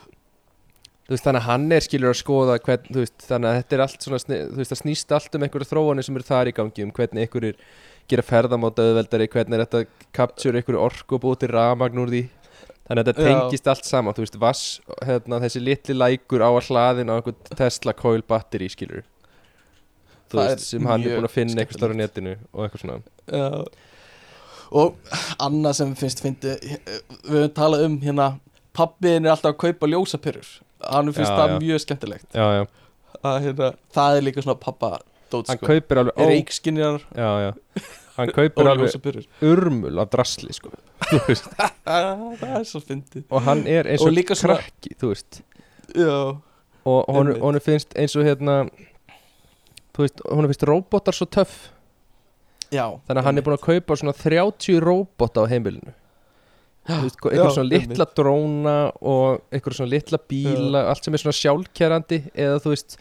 þú 1.06 1.16
veist 1.16 1.26
þannig 1.28 1.42
að 1.42 1.48
hann 1.48 1.72
er 1.76 1.86
skilur 1.86 2.12
að 2.12 2.20
skoða 2.22 2.58
hvern, 2.66 2.92
veist 2.96 3.26
þannig 3.28 3.50
að 3.50 3.58
þetta 3.62 3.78
er 3.78 3.86
allt 3.86 4.06
svona 4.06 4.20
þú 4.28 4.60
veist 4.60 4.74
það 4.74 4.82
snýst 4.82 5.16
allt 5.16 5.34
um 5.36 5.48
einhverju 5.48 5.70
þróanir 5.72 6.08
sem 6.08 6.20
eru 6.20 6.28
þar 6.28 6.52
í 6.52 6.56
gangi 6.60 6.86
um 6.86 6.94
hvernig 6.96 7.26
einhverjir 7.26 7.58
gera 8.12 8.28
ferðamáta 8.28 8.86
auðveldari 8.86 9.28
hvernig 9.32 9.58
er 9.58 9.66
þetta 9.66 10.12
capture 10.16 10.60
einhverju 10.60 10.84
orku 10.84 11.18
og 11.18 11.24
búið 11.26 11.42
til 11.44 11.52
ramagn 11.56 12.04
úr 12.04 12.12
því 12.12 12.24
þannig 12.92 13.02
að 13.06 13.10
þetta 13.12 13.24
Já. 13.24 13.32
tengist 13.40 13.70
allt 13.72 13.88
saman 13.88 14.16
þú 14.18 14.26
veist 14.26 14.38
vass, 14.42 14.64
hérna, 15.08 15.40
þessi 15.46 15.62
litli 15.64 15.96
lækur 15.96 16.44
á 16.44 16.50
að 16.52 16.68
hlaðin 16.68 17.12
á 17.12 17.16
einhvern 17.16 17.56
Tesla 17.56 17.94
coil 17.96 18.22
batteri 18.28 18.68
skilur 18.74 19.06
þú 20.32 20.36
Það 20.38 20.44
veist 20.50 20.60
er 20.60 20.66
sem 20.68 20.90
hann 20.92 21.06
er 21.08 21.16
búin 21.18 21.28
að 21.30 21.34
finna 21.38 21.56
einhvers 21.64 21.80
stóra 21.80 21.96
skemmtilegt. 21.96 22.20
netinu 22.20 22.36
og 22.52 22.68
eitthvað 22.68 22.84
svona 22.84 23.00
já 23.32 23.64
og 24.72 24.96
annað 25.44 25.74
sem 25.82 25.90
finnst 26.00 26.22
fyndi 26.24 26.54
við 26.64 26.76
höfum 27.28 27.56
talað 27.58 27.82
um 27.90 27.96
hérna 28.04 28.28
pappiðin 28.78 29.26
er 29.28 29.34
alltaf 29.34 29.52
að 29.52 29.58
kaupa 29.66 29.90
ljósapyrur 29.92 30.52
hann 30.86 31.12
finnst 31.12 31.28
Já, 31.34 31.38
það 31.42 31.52
já. 31.52 31.58
mjög 31.66 31.82
skemmtilegt 31.84 32.38
já, 32.40 32.46
já. 32.56 32.62
að 33.20 33.40
hérna, 33.48 33.72
það 33.98 34.20
er 34.20 34.24
líka 34.30 34.46
svona 34.46 34.62
pappa 34.64 34.92
dót 35.32 35.52
hann 35.52 35.60
sko, 35.60 35.68
kaupir 35.74 36.00
alveg 36.06 36.16
ó, 36.16 36.24
reikskinjar 36.32 37.04
já, 37.12 37.32
já. 37.50 37.52
Hann 38.22 38.34
kaupir 38.36 38.70
alveg 38.72 39.26
urmul 39.52 40.02
af 40.02 40.12
drasli 40.14 40.56
sko. 40.56 40.72
Það 41.12 42.48
er 42.48 42.66
svo 42.70 42.82
fyndið. 42.86 43.26
Og 43.30 43.44
hann 43.48 43.66
er 43.68 43.90
eins 43.92 44.06
Og 44.06 44.14
og, 44.14 44.40
krakki 44.40 44.96
þú 45.02 45.12
veist. 45.12 45.42
Já, 45.98 46.16
og 46.88 47.10
Einmitt. 47.12 47.42
honum 47.44 47.64
finnst 47.64 47.94
eins 48.00 48.16
og 48.18 48.26
hérna 48.26 48.58
þú 49.92 50.06
veist, 50.06 50.24
honum 50.30 50.52
finnst 50.52 50.68
róbótar 50.70 51.18
svo 51.18 51.28
töff. 51.30 51.58
Já. 52.72 52.86
Þannig 53.08 53.20
að 53.20 53.28
hann 53.28 53.42
er 53.42 53.46
búin 53.46 53.58
að 53.58 53.66
kaupa 53.68 53.98
svona 54.00 54.16
30 54.16 54.80
róbóta 54.84 55.44
á 55.44 55.52
heimilinu. 55.52 55.94
Veist, 56.90 57.20
eitthvað 57.20 57.36
Já, 57.38 57.54
svona 57.54 57.70
litla 57.70 58.06
dróna 58.18 58.76
og 59.06 59.44
eitthvað 59.54 59.76
svona 59.78 59.92
litla 59.92 60.18
bíla 60.32 60.80
allt 60.90 61.06
sem 61.06 61.14
er 61.14 61.22
svona 61.22 61.38
sjálfkerandi 61.38 62.18
eða 62.34 62.62
þú 62.64 62.72
veist, 62.74 62.96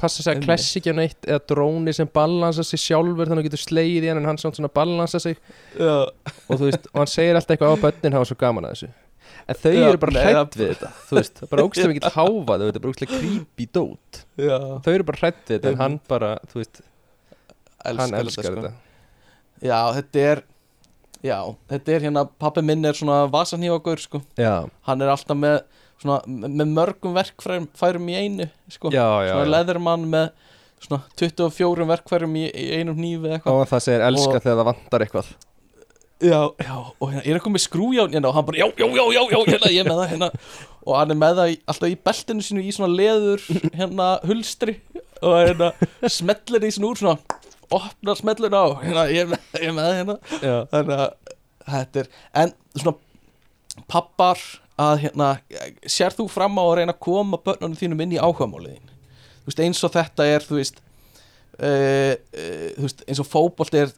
passa 0.00 0.22
sig 0.24 0.34
að 0.36 0.42
klessi 0.46 0.80
ekki 0.80 0.92
á 0.92 0.96
neitt 0.98 1.26
eða 1.28 1.40
dróni 1.52 1.92
sem 1.94 2.08
balansa 2.10 2.64
sig 2.66 2.80
sjálfur 2.82 3.28
þannig 3.28 3.38
að 3.38 3.44
þú 3.44 3.48
getur 3.50 3.62
slegið 3.62 4.06
í 4.06 4.10
hann 4.10 4.20
en 4.22 4.28
hann 4.32 4.40
svona 4.42 4.70
balansa 4.74 5.20
sig. 5.22 5.38
Já, 5.78 5.94
og 6.48 6.54
þú 6.58 6.68
veist, 6.68 6.88
og 6.92 7.00
hann 7.02 7.10
segir 7.12 7.38
alltaf 7.38 7.54
eitthvað 7.56 7.74
á 7.78 7.82
börnin 7.84 8.16
hafa 8.18 8.28
svo 8.30 8.38
gaman 8.40 8.66
að 8.68 8.74
þessu. 8.76 8.88
En 9.44 9.58
þau 9.60 9.70
Já, 9.74 9.84
eru 9.90 10.00
bara 10.00 10.12
hrætt 10.24 10.34
það- 10.34 10.58
við 10.60 10.72
þetta 10.72 10.88
þú 11.08 11.16
veist, 11.18 11.34
það 11.38 11.44
er 11.46 11.50
bara 11.54 11.64
ógstlega 11.68 11.92
mikill 11.92 12.10
háfa 12.14 12.56
þau, 12.58 12.64
þetta 12.64 12.78
er 12.80 12.84
bara 12.84 12.92
ógstlega 12.94 13.20
creepy 13.20 13.66
dót. 13.76 14.20
Já. 14.40 14.58
Þau 14.84 14.92
eru 14.94 15.04
bara 15.10 15.20
hrætt 15.22 15.42
við 15.46 15.54
þetta 15.58 15.68
en 15.72 15.80
hann 15.84 16.00
bara, 16.08 16.30
þú 16.52 16.60
veist, 16.62 16.80
hann 17.84 18.14
elskar 18.20 18.44
sko. 18.48 18.54
þetta. 18.56 18.72
Já, 19.64 19.78
þetta 19.98 20.24
er 20.32 20.42
já, 21.24 21.38
þetta 21.70 21.94
er 21.94 22.00
hérna 22.08 22.24
pappi 22.38 22.62
minn 22.64 22.84
er 22.84 22.92
svona 22.98 23.22
vasanhífagur 23.32 24.00
sko. 24.02 24.22
Já, 24.40 24.68
hann 24.88 25.02
er 25.04 25.12
alltaf 25.14 25.36
með 25.36 25.62
svona, 26.04 26.20
með 26.28 26.74
mörgum 26.76 27.16
verkfærum 27.16 27.66
færum 27.80 28.10
í 28.12 28.18
einu 28.20 28.46
sko. 28.70 28.92
já, 28.92 29.06
já, 29.24 29.32
svona 29.32 29.50
leðurmann 29.56 30.04
með 30.12 30.28
svona 30.84 31.00
24 31.16 31.88
verkfærum 31.88 32.36
í, 32.36 32.44
í 32.52 32.68
einum 32.78 33.00
eitthvað. 33.00 33.50
Og 33.56 33.66
það 33.72 33.84
segir 33.88 34.04
elska 34.10 34.36
Og- 34.36 34.44
þegar 34.44 34.60
það 34.60 34.68
vantar 34.70 35.04
eitthvað. 35.06 35.32
Já, 36.24 36.40
já, 36.62 36.74
og 37.02 37.08
hérna, 37.10 37.22
er 37.26 37.36
eitthvað 37.36 37.52
með 37.56 37.62
skrúján 37.66 38.12
hérna, 38.14 38.28
og 38.30 38.34
hann 38.36 38.44
bara, 38.46 38.58
já, 38.62 38.66
já, 38.78 38.86
já, 38.86 39.22
já, 39.34 39.40
hérna, 39.50 39.70
ég 39.74 39.80
er 39.82 39.88
með 39.90 39.98
það 39.98 40.10
hérna, 40.12 40.28
og 40.86 40.94
hann 40.96 41.10
er 41.10 41.18
með 41.20 41.40
það 41.40 41.50
í, 41.50 41.56
alltaf 41.72 41.90
í 41.90 41.96
beltinu 42.06 42.44
sínu 42.46 42.62
í 42.64 42.72
svona 42.76 42.94
leður 42.94 43.42
hérna, 43.80 44.06
hulstri. 44.24 44.76
Og 45.24 45.34
hérna, 45.40 45.72
smellir 46.08 46.64
í 46.64 46.70
svona 46.76 46.92
úr 46.92 47.00
svona, 47.02 47.40
opnar 47.74 48.20
smellin 48.20 48.56
á 48.56 48.64
hérna, 48.84 49.04
ég 49.10 49.24
er 49.26 49.32
með, 49.34 49.48
ég 49.58 49.68
er 49.68 49.74
með 49.76 49.88
það 49.90 49.98
hérna. 49.98 50.16
Já, 50.46 50.56
þannig 50.72 51.02
að 51.02 51.34
þetta 51.74 52.00
er 52.04 52.10
en 52.44 52.54
svona 52.78 52.96
pappar 53.90 54.38
að 54.80 54.94
hérna 55.04 55.28
sér 55.86 56.14
þú 56.16 56.26
fram 56.32 56.56
á 56.58 56.64
að 56.64 56.74
reyna 56.80 56.94
að 56.96 57.02
koma 57.06 57.38
börnunum 57.38 57.76
þínum 57.78 58.00
inn 58.02 58.16
í 58.16 58.22
áhugamáliðin 58.22 58.88
þú 59.44 59.50
veist 59.50 59.60
eins 59.66 59.82
og 59.86 59.92
þetta 59.94 60.26
er 60.26 60.46
þú 60.48 60.58
veist, 60.58 60.80
uh, 61.60 62.14
uh, 62.14 62.66
þú 62.78 62.86
veist 62.88 63.04
eins 63.06 63.20
og 63.22 63.28
fótbolt 63.30 63.76
er 63.78 63.92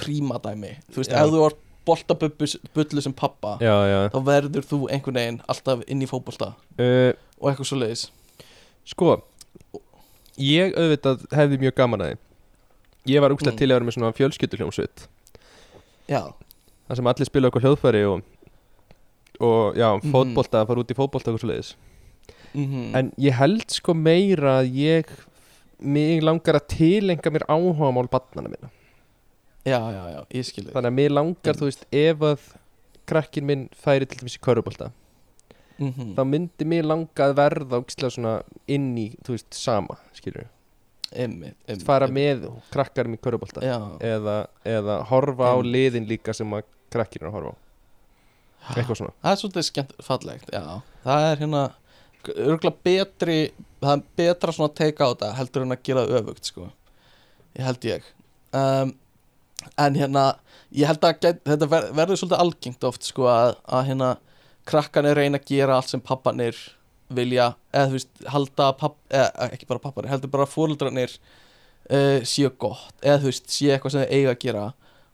prímadæmi 0.00 0.72
þú 0.92 1.02
veist 1.02 1.12
Já. 1.12 1.20
ef 1.24 1.34
þú 1.34 1.44
ert 1.50 1.60
boltabullu 1.84 3.02
sem 3.02 3.12
pappa 3.18 3.56
já, 3.60 3.74
já. 3.90 3.98
þá 4.14 4.18
verður 4.24 4.66
þú 4.70 4.78
einhvern 4.94 5.18
veginn 5.18 5.40
alltaf 5.50 5.82
inn 5.90 6.02
í 6.04 6.08
fótbolta 6.10 6.52
Uh, 6.80 7.12
og 7.42 7.50
eitthvað 7.50 7.68
svo 7.68 7.76
leiðis 7.82 8.06
sko 8.88 9.18
ég 10.40 10.72
auðvitað 10.78 11.26
hefði 11.36 11.58
mjög 11.60 11.74
gaman 11.76 12.04
að 12.06 12.12
því 12.14 13.12
ég 13.12 13.20
var 13.24 13.34
úkslega 13.34 13.52
Mm. 13.52 13.58
til 13.58 13.66
að 13.68 13.74
vera 13.76 13.84
með 13.88 13.96
svona 13.98 14.12
fjölskylduljómsveit 14.16 15.04
já, 16.08 16.22
þar 16.88 16.96
sem 17.00 17.10
allir 17.12 17.28
spila 17.28 17.50
okkur 17.50 17.64
hljóðfæri 17.66 18.02
og, 18.08 18.22
og 19.40 19.74
já, 19.76 19.88
Mhm. 20.02 20.12
fótbolta 20.12 20.66
fara 20.66 20.80
út 20.80 20.90
í 20.90 20.94
fótbolta 20.98 21.32
og 21.32 21.40
svo 21.40 21.48
leiðis 21.48 21.74
mm 22.54 22.94
en 22.96 23.12
ég 23.18 23.32
held 23.32 23.70
sko 23.70 23.94
meira 23.94 24.60
að 24.62 24.72
ég 24.76 25.06
mig 25.80 26.22
langar 26.22 26.54
að 26.60 26.66
tilenga 26.68 27.30
mér 27.32 27.44
áhugamál 27.48 28.08
barnana 28.10 28.48
minna. 28.48 28.70
Já, 29.64 29.78
já, 29.90 30.02
já, 30.14 30.20
ég 30.30 30.44
skil 30.44 30.64
þig. 30.64 30.72
Þannig 30.74 30.90
að 30.90 30.94
mér 30.98 31.10
langar, 31.10 31.54
Mm. 31.54 31.58
þú 31.58 31.64
veist, 31.70 31.84
ef 31.92 32.18
að 32.18 32.38
krakkin 33.06 33.44
minn 33.46 33.68
færi 33.74 34.06
til 34.06 34.18
dæmis 34.18 34.36
í 34.36 34.40
körubólta 34.40 34.92
mm 35.80 36.14
þá 36.14 36.22
myndi 36.28 36.64
mér 36.64 36.84
langa 36.84 37.08
að 37.16 37.34
verða 37.34 37.80
ógislega 37.82 38.10
svona 38.14 38.42
inn 38.68 38.96
í, 38.98 39.16
þú 39.24 39.30
veist, 39.34 39.54
sama 39.54 39.96
skilur, 40.14 40.44
einmitt, 41.16 41.56
einmitt, 41.66 41.82
fara 41.84 42.06
einmitt. 42.06 42.42
með 42.42 42.52
krakkarum 42.70 43.14
í 43.14 43.18
körubólta 43.18 43.60
eða, 44.00 44.46
eða 44.64 45.04
horfa 45.08 45.50
á 45.50 45.56
liðin 45.62 46.06
líka 46.06 46.34
sem 46.34 46.48
að 46.52 46.62
krakkir 46.90 47.22
er 47.22 47.28
að 47.28 47.32
horfa 47.32 47.50
á 47.50 47.56
eitthvað 48.70 48.98
svona. 49.00 49.14
Það 49.22 49.32
er 49.32 49.40
svolítið 49.40 49.68
skemmt 49.68 49.94
fallegt, 50.06 50.52
já. 50.52 50.64
Það 51.02 51.28
er 51.28 51.40
hérna 51.42 51.62
betri 52.84 53.38
það 53.82 53.94
er 53.94 54.02
betra 54.16 54.54
svona 54.54 54.70
að 54.70 54.76
teika 54.78 55.06
á 55.06 55.10
þetta 55.12 55.30
heldur 55.38 55.64
en 55.64 55.74
að 55.74 55.86
gera 55.88 56.04
öfugt 56.18 56.50
sko. 56.50 56.68
Ég 57.58 57.66
held 57.66 57.86
ég. 57.88 58.04
Um, 58.54 58.92
en 59.78 59.96
hérna, 59.98 60.26
ég 60.70 60.88
held 60.88 61.02
að 61.04 61.18
get, 61.24 61.42
þetta 61.48 61.68
ver, 61.70 61.88
verður 61.96 62.20
svolítið 62.20 62.44
algengt 62.44 62.86
oft 62.88 63.08
sko 63.08 63.26
að, 63.30 63.56
að 63.66 63.88
hérna 63.90 64.12
krakkanir 64.68 65.18
reyna 65.18 65.40
að 65.40 65.50
gera 65.50 65.76
allt 65.76 65.90
sem 65.90 66.02
pappanir 66.02 66.58
vilja. 67.12 67.52
Eða 67.74 67.90
þú 67.90 67.98
veist, 67.98 68.12
halda 68.32 68.68
papp, 68.78 68.98
eða 69.10 69.48
ekki 69.50 69.68
bara 69.68 69.82
pappanir, 69.82 70.12
heldur 70.14 70.32
bara 70.32 70.48
fóreldrarnir 70.48 71.16
uh, 71.18 72.20
séu 72.22 72.52
gott. 72.54 72.94
Eða 73.02 73.24
þú 73.24 73.32
veist, 73.32 73.50
sé 73.52 73.72
eitthvað 73.74 73.96
sem 73.96 74.06
þau 74.06 74.14
eiga 74.14 74.36
að 74.36 74.46
gera 74.46 74.68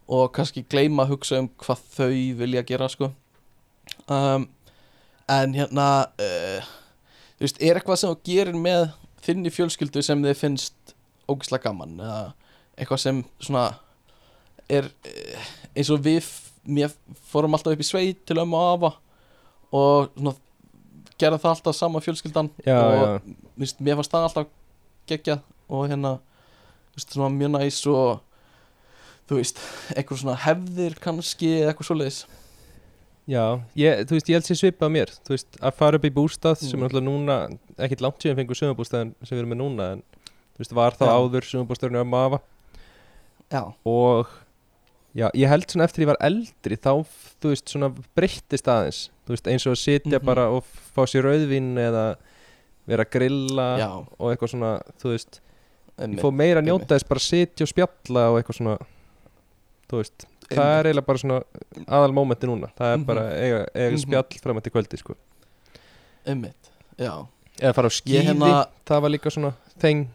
og 0.09 0.31
kannski 0.37 0.65
gleyma 0.65 1.05
að 1.05 1.17
hugsa 1.17 1.41
um 1.43 1.51
hvað 1.61 1.81
þau 1.97 2.13
vilja 2.39 2.65
gera 2.69 2.87
sko 2.89 3.11
um, 4.07 4.49
en 5.29 5.55
hérna 5.57 5.89
uh, 6.21 6.71
þú 7.39 7.47
veist, 7.47 7.63
er 7.63 7.79
eitthvað 7.79 8.01
sem 8.01 8.13
þú 8.15 8.19
gerir 8.29 8.59
með 8.59 8.89
þinni 9.25 9.53
fjölskyldu 9.53 10.03
sem 10.05 10.25
þið 10.25 10.41
finnst 10.41 10.95
ógislega 11.29 11.69
gaman 11.69 11.99
eða 12.01 12.21
eitthvað 12.79 13.03
sem 13.05 13.23
svona 13.41 13.67
er 14.69 14.89
uh, 14.89 15.49
eins 15.75 15.91
og 15.93 16.03
við 16.05 16.29
mér 16.69 16.93
fórum 17.31 17.57
alltaf 17.57 17.75
upp 17.75 17.83
í 17.83 17.87
sveit 17.87 18.25
til 18.29 18.39
ömmu 18.43 18.59
og 18.59 18.71
afa 18.77 18.93
og 19.79 20.13
svona 20.15 20.35
gerði 21.19 21.41
það 21.43 21.55
alltaf 21.55 21.77
sama 21.77 22.03
fjölskyldan 22.03 22.51
Já, 22.65 22.79
og 22.79 22.97
já. 22.97 23.37
Vist, 23.59 23.81
mér 23.83 23.99
fannst 23.99 24.15
það 24.15 24.27
alltaf 24.29 24.51
geggjað 25.11 25.45
og 25.69 25.87
hérna 25.91 26.13
vist, 26.95 27.13
svona 27.13 27.31
mjög 27.35 27.55
næs 27.57 27.81
og 27.91 28.21
þú 29.29 29.41
veist, 29.41 29.63
eitthvað 29.95 30.23
svona 30.23 30.37
hefðir 30.45 30.99
kannski 31.03 31.51
eða 31.59 31.73
eitthvað 31.73 31.91
svoleiðis 31.91 32.21
Já, 33.29 33.61
ég, 33.77 34.07
þú 34.09 34.17
veist, 34.17 34.29
ég 34.33 34.39
held 34.39 34.47
sér 34.49 34.57
svipað 34.63 34.93
mér 34.95 35.11
Þú 35.27 35.35
veist, 35.35 35.59
að 35.61 35.75
fara 35.77 35.99
upp 36.01 36.05
í 36.09 36.11
bústað 36.17 36.57
sem 36.63 36.79
Mm. 36.79 36.83
er 36.83 36.89
alltaf 36.89 37.05
núna 37.05 37.37
ekkit 37.79 38.01
langt 38.01 38.23
síðan 38.25 38.39
fengur 38.41 38.57
sumabústaðin 38.57 39.11
sem 39.23 39.37
við 39.37 39.43
erum 39.43 39.53
með 39.53 39.61
núna 39.61 39.89
en 39.93 40.03
þú 40.57 40.63
veist, 40.63 40.73
var 40.79 40.93
þá 40.97 41.05
Já. 41.05 41.13
áður 41.19 41.45
sumabústaðinu 41.51 42.01
um 42.01 42.15
afa 42.15 42.41
Já, 43.53 43.63
og 43.85 44.27
já, 45.17 45.29
ég 45.35 45.49
held 45.49 45.67
svona 45.69 45.85
eftir 45.89 46.05
ég 46.05 46.11
var 46.13 46.21
eldri 46.25 46.77
þá, 46.77 46.93
þú 47.41 47.53
veist, 47.53 47.69
svona 47.69 47.91
breyttist 48.17 48.69
aðeins 48.69 49.03
þú 49.27 49.35
veist, 49.37 49.47
eins 49.53 49.67
og 49.69 49.73
að 49.77 49.83
sitja 49.85 50.19
Mhm. 50.19 50.25
bara 50.25 50.49
og 50.51 50.65
fá 50.65 51.05
sér 51.05 51.25
rauðvín 51.29 51.75
eða 51.77 52.17
vera 52.89 53.05
að 53.05 53.11
grilla 53.13 53.69
já 53.79 53.91
og 54.19 54.33
eitthvað 54.33 54.53
svona, 54.55 54.73
þú 55.03 55.13
veist 55.13 55.41
ég 55.99 56.05
einmitt. 56.05 56.21
fór 56.25 56.33
meira 56.33 56.61
að 56.63 56.69
njóta 56.69 56.97
þess 56.97 57.09
bara 57.09 57.19
að 57.21 57.29
sitja 57.29 57.63
og 57.65 57.69
spjalla 57.75 58.23
og 58.33 58.41
eitthvað 58.43 58.57
svona 58.57 58.79
þú 59.89 59.97
veist, 60.01 60.27
það 60.49 60.75
er 60.81 60.87
eiginlega 60.89 61.07
bara 61.07 61.19
svona 61.19 61.39
aðal 61.87 62.13
mómenti 62.17 62.47
núna, 62.49 62.71
það 62.79 62.93
er 62.93 62.97
Mhm. 62.99 63.07
bara 63.07 63.25
eiga, 63.37 63.59
eiga 63.75 63.91
Mhm. 63.91 63.99
spjall 64.05 64.41
fram 64.43 64.61
til 64.61 64.73
kvöldi 64.73 64.99
sko. 64.99 65.15
einmitt, 66.27 66.71
já 66.99 67.27
eða 67.61 67.75
fara 67.75 67.89
á 67.89 67.91
Ég 67.91 68.01
skíði, 68.03 68.23
hérna- 68.27 68.67
það 68.87 69.01
var 69.03 69.11
líka 69.11 69.31
svona 69.31 69.53
þeng, 69.81 70.07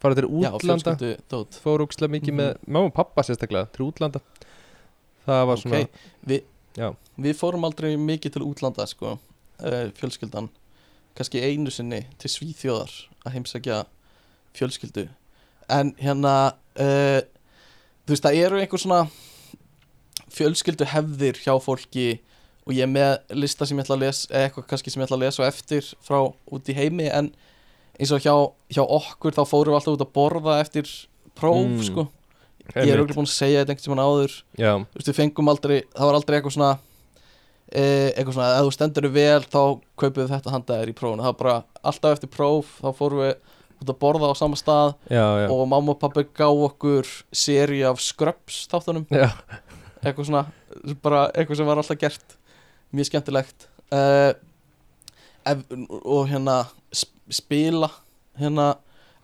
fara 0.00 0.14
til 0.14 0.24
útlanda 0.28 0.58
fjölskyldu 0.96 1.18
dót 1.30 1.58
fór 1.62 1.78
úkslega 1.86 2.10
mikið 2.10 2.32
Mhm. 2.32 2.36
með 2.40 2.56
mamma 2.66 2.86
og 2.86 2.94
pappa 2.94 3.22
sérstaklega 3.22 3.68
til 3.72 3.86
útlanda 3.86 4.20
það 5.26 5.46
var 5.46 5.56
svona 5.56 5.80
Ok, 5.82 5.90
við, 6.26 6.42
Já. 6.76 6.94
við 7.18 7.34
fórum 7.34 7.64
aldrei 7.64 7.96
mikið 7.96 8.32
til 8.32 8.42
útlanda 8.42 8.86
sko, 8.86 9.18
uh, 9.60 9.90
fjölskyldan 9.90 10.48
kannski 11.16 11.40
einu 11.42 11.70
sinni 11.70 12.06
til 12.18 12.28
Svíþjóðar 12.30 13.08
að 13.26 13.32
heimsækja 13.32 13.84
fjölskyldu 14.54 15.08
en 15.68 15.92
hérna 16.00 16.54
uh, 16.78 17.20
þú 18.06 18.14
veist, 18.14 18.22
það 18.22 18.36
eru 18.36 18.56
einhver 18.60 18.78
svona 18.78 19.10
fjölskyldu 20.34 20.86
hefðir 20.92 21.38
hjá 21.44 21.54
fólki 21.62 22.08
og 22.68 22.74
ég 22.76 22.84
er 22.84 22.90
með 22.92 23.36
lista 23.40 23.64
sem 23.66 23.78
ég 23.78 23.86
ætla 23.86 23.96
að 23.96 24.02
lesa 24.06 24.28
eða 24.32 24.48
eitthvað 24.48 24.66
kannski 24.72 24.92
sem 24.92 25.00
ég 25.02 25.08
ætla 25.08 25.16
að 25.18 25.24
lesa 25.24 25.42
á 25.44 25.48
eftir 25.48 25.86
frá 26.04 26.18
út 26.52 26.68
í 26.68 26.76
heimi 26.76 27.06
en 27.08 27.30
eins 27.98 28.12
og 28.14 28.20
hjá, 28.22 28.34
hjá 28.70 28.82
okkur 28.84 29.34
þá 29.34 29.42
fórum 29.48 29.72
við 29.72 29.78
alltaf 29.80 29.96
út 29.96 30.04
að 30.04 30.12
borða 30.18 30.58
eftir 30.62 30.90
próf 31.38 31.64
Mm. 31.64 31.82
sko. 31.86 32.08
Ég 32.76 32.90
er 32.92 32.98
auðvitað 33.00 33.16
búin 33.16 33.26
að 33.30 33.32
segja 33.32 33.60
þetta 33.64 33.72
einhvern 33.72 33.84
tímann 33.86 34.04
áður. 34.04 34.32
Já, 34.60 34.72
þú 34.76 34.98
veist, 34.98 35.08
við 35.08 35.16
fengum 35.16 35.48
aldrei, 35.48 35.76
það 35.96 36.04
var 36.10 36.16
aldrei 36.18 36.36
eitthvað 36.36 36.52
svona 36.58 36.72
e, 37.72 37.82
eitthvað 38.16 38.34
svona, 38.36 38.48
ef 38.58 38.66
þú 38.66 38.72
stendur 38.76 39.08
vel 39.14 39.40
þá 39.48 39.60
kaupið 40.02 40.20
við 40.24 40.32
þetta 40.34 40.52
handa 40.54 40.78
þér 40.82 40.92
í 40.92 40.96
prófunu 40.98 41.24
það 41.24 41.32
var 41.32 41.38
bara 41.42 41.56
alltaf 41.90 42.16
eftir 42.18 42.30
próf, 42.32 42.74
þá 42.82 42.88
fórum 42.98 43.22
við 43.24 43.34
út 43.78 43.92
að 43.92 43.98
borða 44.02 44.30
á 44.30 44.34
sama 44.38 44.58
stað 44.58 44.94
já, 45.08 45.24
já, 45.44 45.46
og 45.54 45.60
mamma 45.70 45.94
og 45.94 46.00
pappi 46.02 46.24
gá 46.34 46.48
okkur 46.50 47.06
seri 47.32 47.82
af 47.86 48.00
Scrubs 48.02 48.64
þáttunum. 48.72 49.06
Já. 49.14 49.30
Eitthvað 50.02 50.28
svona, 50.30 50.44
bara 51.04 51.26
eitthvað 51.32 51.60
sem 51.60 51.68
var 51.68 51.80
alltaf 51.80 52.00
gert. 52.00 52.36
Mjög 52.94 53.10
skemmtilegt. 53.10 53.68
Uh, 53.92 54.32
ef, 55.48 55.64
og 56.04 56.28
hérna 56.30 56.62
sp 56.92 57.18
spila 57.28 57.90
hérna 58.38 58.74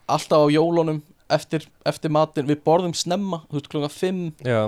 alltaf 0.09 0.45
á 0.45 0.49
jólunum 0.53 1.01
eftir, 1.33 1.65
eftir 1.87 2.13
matin, 2.13 2.49
við 2.49 2.61
borðum 2.65 2.95
snemma 2.97 3.43
þú 3.49 3.59
veist 3.59 3.71
klokka 3.73 3.91
5 3.93 4.45
já, 4.45 4.61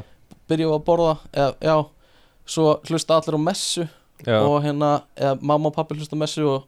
byrjum 0.49 0.73
við 0.73 0.77
að 0.78 0.87
borða 0.87 1.12
eða, 1.33 1.51
já, 1.61 1.77
svo 2.49 2.66
hlusta 2.89 3.19
allir 3.19 3.37
á 3.37 3.41
messu 3.49 3.85
já. 4.24 4.39
og 4.41 4.57
hérna, 4.65 4.93
eða 5.19 5.37
mamma 5.43 5.70
og 5.70 5.77
pappi 5.77 5.99
hlusta 5.99 6.16
á 6.16 6.23
messu 6.23 6.47
og, 6.49 6.66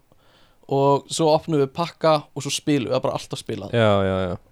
og 0.68 1.08
svo 1.08 1.30
opnum 1.32 1.62
við 1.62 1.72
pakka 1.76 2.18
og 2.34 2.44
svo 2.44 2.52
spilum 2.52 2.90
við, 2.90 2.92
það 2.92 3.00
er 3.00 3.06
bara 3.06 3.20
alltaf 3.20 3.42
spilað 3.42 3.76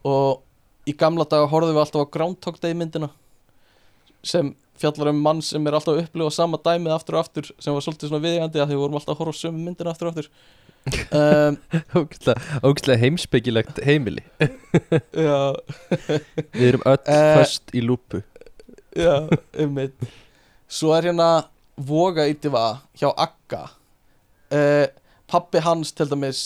og 0.09 0.89
í 0.89 0.95
gamla 0.97 1.29
daga 1.29 1.51
horfðum 1.51 1.77
við 1.77 1.85
alltaf 1.85 2.09
á 2.09 2.13
Groundhog 2.17 2.61
Day 2.63 2.77
myndina 2.79 3.11
sem 4.25 4.55
fjallar 4.81 5.11
um 5.13 5.19
mann 5.25 5.41
sem 5.45 5.67
er 5.67 5.77
alltaf 5.79 5.95
að 5.97 6.05
upplifa 6.05 6.31
sama 6.37 6.59
dæmið 6.65 6.95
aftur 6.97 7.17
og 7.19 7.25
aftur 7.25 7.49
sem 7.63 7.75
var 7.77 7.85
svolítið 7.85 8.11
svona 8.13 8.25
viðjandi 8.27 8.61
að 8.63 8.71
því 8.71 8.77
við 8.77 8.83
vorum 8.85 8.99
alltaf 9.01 9.15
að 9.17 9.21
horfa 9.23 9.41
sömu 9.41 9.65
myndina 9.67 9.93
aftur 9.95 10.11
og 10.11 10.15
aftur. 10.15 10.31
Um, 11.11 11.57
Ógeðslega- 11.99 12.61
ógeðslega 12.63 13.01
heimspekilegt 13.03 13.81
heimili. 13.87 14.23
Já, 15.27 15.39
við 16.55 16.67
erum 16.69 16.85
öll 16.87 17.01
Eh, 17.11 17.33
föst 17.41 17.75
í 17.75 17.83
lúpu. 17.83 18.23
Já, 18.97 19.27
einmitt. 19.59 19.97
Svo 20.73 20.93
er 20.97 21.11
hérna 21.11 21.31
Voga 21.77 22.25
ítifa 22.31 22.79
hjá 22.97 23.11
Agga. 23.21 23.65
Uh, 24.49 24.87
Pappi 25.29 25.59
hans 25.61 25.91
til 25.93 26.07
dæmis 26.09 26.45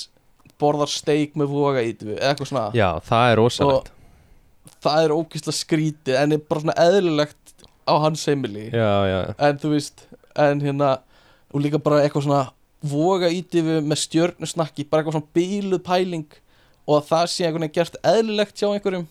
borðar 0.61 0.89
steik 0.91 1.37
með 1.41 1.53
voga 1.53 1.83
ítifu 1.85 2.17
eða 2.17 2.33
eitthvað 2.33 2.49
svona. 2.51 2.65
Já, 2.77 2.89
það 3.07 3.31
er 3.31 3.39
rosalegt. 3.41 3.93
Það 4.81 5.05
er 5.05 5.13
ógeðslega 5.15 5.57
skrítið 5.57 6.17
en 6.21 6.35
er 6.37 6.43
bara 6.49 6.63
svona 6.65 6.75
eðlilegt 6.81 7.40
á 7.91 7.95
hans 8.07 8.25
heimili 8.31 8.69
já, 8.71 8.91
já, 9.11 9.21
en 9.37 9.61
þú 9.61 9.75
veist 9.75 10.07
en 10.39 10.63
hérna 10.65 10.91
og 11.51 11.65
líka 11.65 11.83
bara 11.83 12.05
eitthvað 12.05 12.29
svona 12.29 12.45
voga 12.81 13.29
ítifu 13.35 13.81
með 13.85 14.05
stjörnusnakki 14.07 14.87
bara 14.89 15.03
eitthvað 15.03 15.19
svona 15.19 15.35
bíluð 15.37 15.83
pæling 15.85 16.29
og 16.87 17.01
að 17.01 17.09
það 17.11 17.25
sé 17.33 17.47
einhvern 17.47 17.67
veginn 17.67 17.77
gert 17.81 17.99
eðlilegt 18.15 18.63
hjá 18.63 18.69
einhverjum 18.71 19.09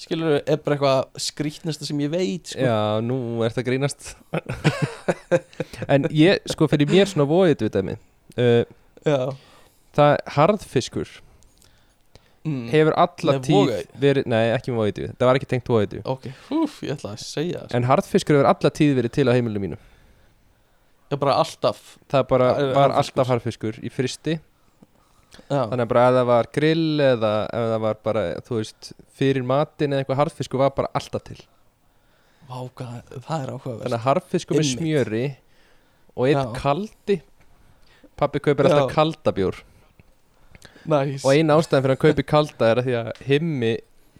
skilur 0.00 0.38
er 0.38 0.60
bara 0.64 0.76
eitthvað 0.76 1.20
skrítnasta 1.20 1.84
sem 1.84 1.98
ég 2.00 2.12
veit 2.12 2.52
sko. 2.54 2.64
já, 2.64 3.00
nú 3.04 3.42
er 3.44 3.52
þetta 3.52 3.66
grínast 3.66 4.14
en 5.92 6.08
ég, 6.08 6.40
sko, 6.48 6.68
fyrir 6.72 6.88
mér 6.88 7.10
svona 7.10 7.28
vóið 7.28 7.66
við 7.66 7.74
dæmi 7.76 7.96
uh, 8.40 8.62
Já. 9.04 9.18
það 9.96 10.14
harðfiskur 10.36 11.12
Mm. 12.40 12.70
hefur 12.72 12.94
alla 12.96 13.32
Með 13.36 13.42
tíð 13.44 13.70
verið, 14.00 14.28
nei 14.32 14.46
ekki 14.54 14.72
með 14.72 14.78
vóið 14.80 15.00
það 15.10 15.26
var 15.28 15.36
ekki 15.36 15.48
tengt 15.50 15.66
vóið 15.68 15.96
Ok, 16.08 16.22
húf, 16.46 16.78
ég 16.86 16.94
ætla 16.94 17.10
að 17.12 17.20
segja 17.20 17.64
það 17.66 17.74
en 17.76 17.86
harðfiskur 17.90 18.38
hefur 18.38 18.48
alla 18.48 18.70
tíð 18.78 18.92
verið 18.96 19.12
til 19.12 19.24
á 19.28 19.32
heimilinu 19.36 19.60
mínu. 19.60 19.78
Er 21.10 21.18
bara 21.20 21.34
alltaf. 21.42 21.82
Það 22.08 22.24
bara 22.30 22.48
er 22.62 22.72
var 22.78 22.94
alltaf 22.96 23.28
harðfiskur. 23.28 23.76
í 23.84 23.92
fristi 23.92 24.38
Já, 25.50 25.66
þannig 25.68 25.84
að 25.84 25.90
bara 25.92 26.04
ef 26.08 26.16
það 26.16 26.28
var 26.30 26.48
grill 26.56 27.02
eða 27.04 27.32
ef 27.44 27.66
það 27.74 27.82
var 27.84 27.98
bara, 28.08 28.22
þú 28.46 28.56
veist, 28.56 28.92
fyrir 29.20 29.44
matin 29.46 29.92
eða 29.92 30.02
eitthvað 30.02 30.20
harðfiskur 30.24 30.62
var 30.62 30.72
bara 30.78 30.90
alltaf 30.96 31.26
til. 31.28 31.38
Vá, 32.48 32.56
hvað, 32.80 32.94
það 33.26 33.36
er 33.44 33.52
áhugaverð 33.52 33.84
þannig 33.84 33.98
að 33.98 34.06
harðfiskur 34.08 34.58
með 34.58 34.70
smjöri 34.72 35.24
og 36.16 36.24
einn 36.24 36.40
Já. 36.40 36.54
kaldi. 36.56 37.18
Pappi 38.16 38.42
kaupir 38.42 38.70
alltaf 38.70 38.88
Já. 38.88 38.94
kaldabjór 38.96 39.60
Næs 40.88 41.24
og 41.24 41.32
eina 41.34 41.56
ástæðan 41.60 41.82
fyrir 41.84 41.92
að 41.94 41.98
hann 41.98 42.04
kaupi 42.06 42.24
kalda 42.30 42.70
er 42.70 42.80
að 42.80 42.86
því 42.88 42.94
að 43.00 43.10
himmi 43.28 43.72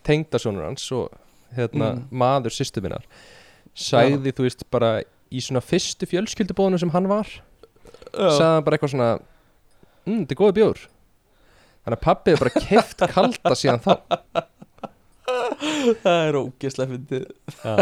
tengdasónur 0.07 0.65
hans 0.69 0.85
og 0.93 1.09
hérna, 1.57 1.93
Mm. 1.95 2.03
maður 2.13 2.53
sýstu 2.55 2.83
minnar 2.85 3.05
sagði, 3.75 4.33
þú 4.33 4.45
veist, 4.47 4.65
bara 4.71 5.03
í 5.31 5.41
svona 5.41 5.61
fyrstu 5.63 6.07
fjölskyldubóðinu 6.11 6.79
sem 6.79 6.91
hann 6.91 7.09
var 7.09 7.27
sagði 8.13 8.47
hann 8.51 8.65
bara 8.67 8.77
eitthvað 8.77 8.91
svona 8.95 9.11
mm, 10.07 10.25
þetta 10.27 10.35
er 10.35 10.41
góði 10.41 10.57
bjór. 10.61 10.81
Þannig 11.81 11.97
að 11.97 12.05
pappi 12.05 12.31
er 12.35 12.41
bara 12.43 12.51
keft 12.61 13.05
kalda 13.15 13.55
síðan 13.57 13.81
þá. 13.81 13.95
Það 16.01 16.25
er 16.27 16.37
ógeðslega 16.41 16.91
fyndið. 16.91 17.25
Já. 17.63 17.75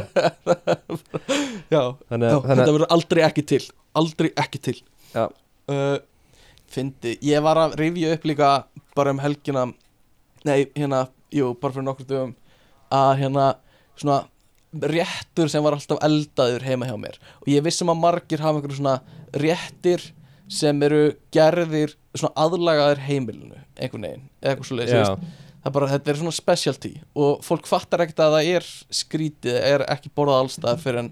Já, 1.73 1.83
þannig, 2.11 2.29
að- 2.29 2.45
þannig 2.45 2.61
þetta 2.61 2.67
að 2.69 2.75
verður 2.77 2.93
aldrei 2.97 3.23
ekki 3.27 3.45
til. 3.53 3.61
Aldrei 3.99 4.29
ekki 4.45 4.61
til. 4.69 4.77
Já. 5.15 5.25
uh, 5.73 5.97
Fyndi, 6.69 7.17
ég 7.25 7.43
var 7.45 7.59
að 7.61 7.79
rifja 7.81 8.13
upp 8.15 8.27
líka 8.29 8.49
bara 8.97 9.15
um 9.15 9.23
helgina 9.23 9.69
Nei, 10.47 10.69
hérna, 10.77 11.09
jú, 11.35 11.51
bara 11.59 11.75
fyrir 11.75 11.87
nokkur 11.87 12.07
dögum 12.09 12.35
að 12.95 13.11
hérna, 13.23 13.47
svona 13.99 14.21
réttur 14.73 15.51
sem 15.51 15.65
var 15.65 15.77
alltaf 15.77 16.01
eldaður 16.05 16.65
heima 16.67 16.89
hjá 16.89 16.95
mér. 17.01 17.19
Og 17.43 17.51
ég 17.53 17.65
vissum 17.65 17.91
að 17.93 18.01
margir 18.03 18.43
hafa 18.45 18.61
einhverju 18.61 18.79
svona 18.79 18.99
réttir 19.35 20.05
sem 20.49 20.83
eru 20.87 21.03
gerðir 21.35 21.97
svona 22.15 22.33
aðlagaðir 22.45 23.03
heimilinu 23.05 23.59
einhvern 23.79 24.07
veginn, 24.07 24.25
eða 24.41 24.55
eitthvað 24.55 24.71
svo 24.71 24.87
Já. 24.87 25.03
það 25.19 25.69
er 25.69 25.75
bara, 25.75 25.91
þetta 25.93 26.13
er 26.13 26.21
svona 26.23 26.37
specialty. 26.39 26.93
Og 27.19 27.43
fólk 27.45 27.69
fattar 27.69 28.05
ekkert 28.05 28.23
að 28.25 28.37
það 28.37 28.53
er 28.55 28.69
skrítið 29.01 29.59
er 29.59 29.85
ekki 29.91 30.13
borðað 30.17 30.45
allstað 30.45 30.85
fyrir 30.85 31.03
en 31.05 31.11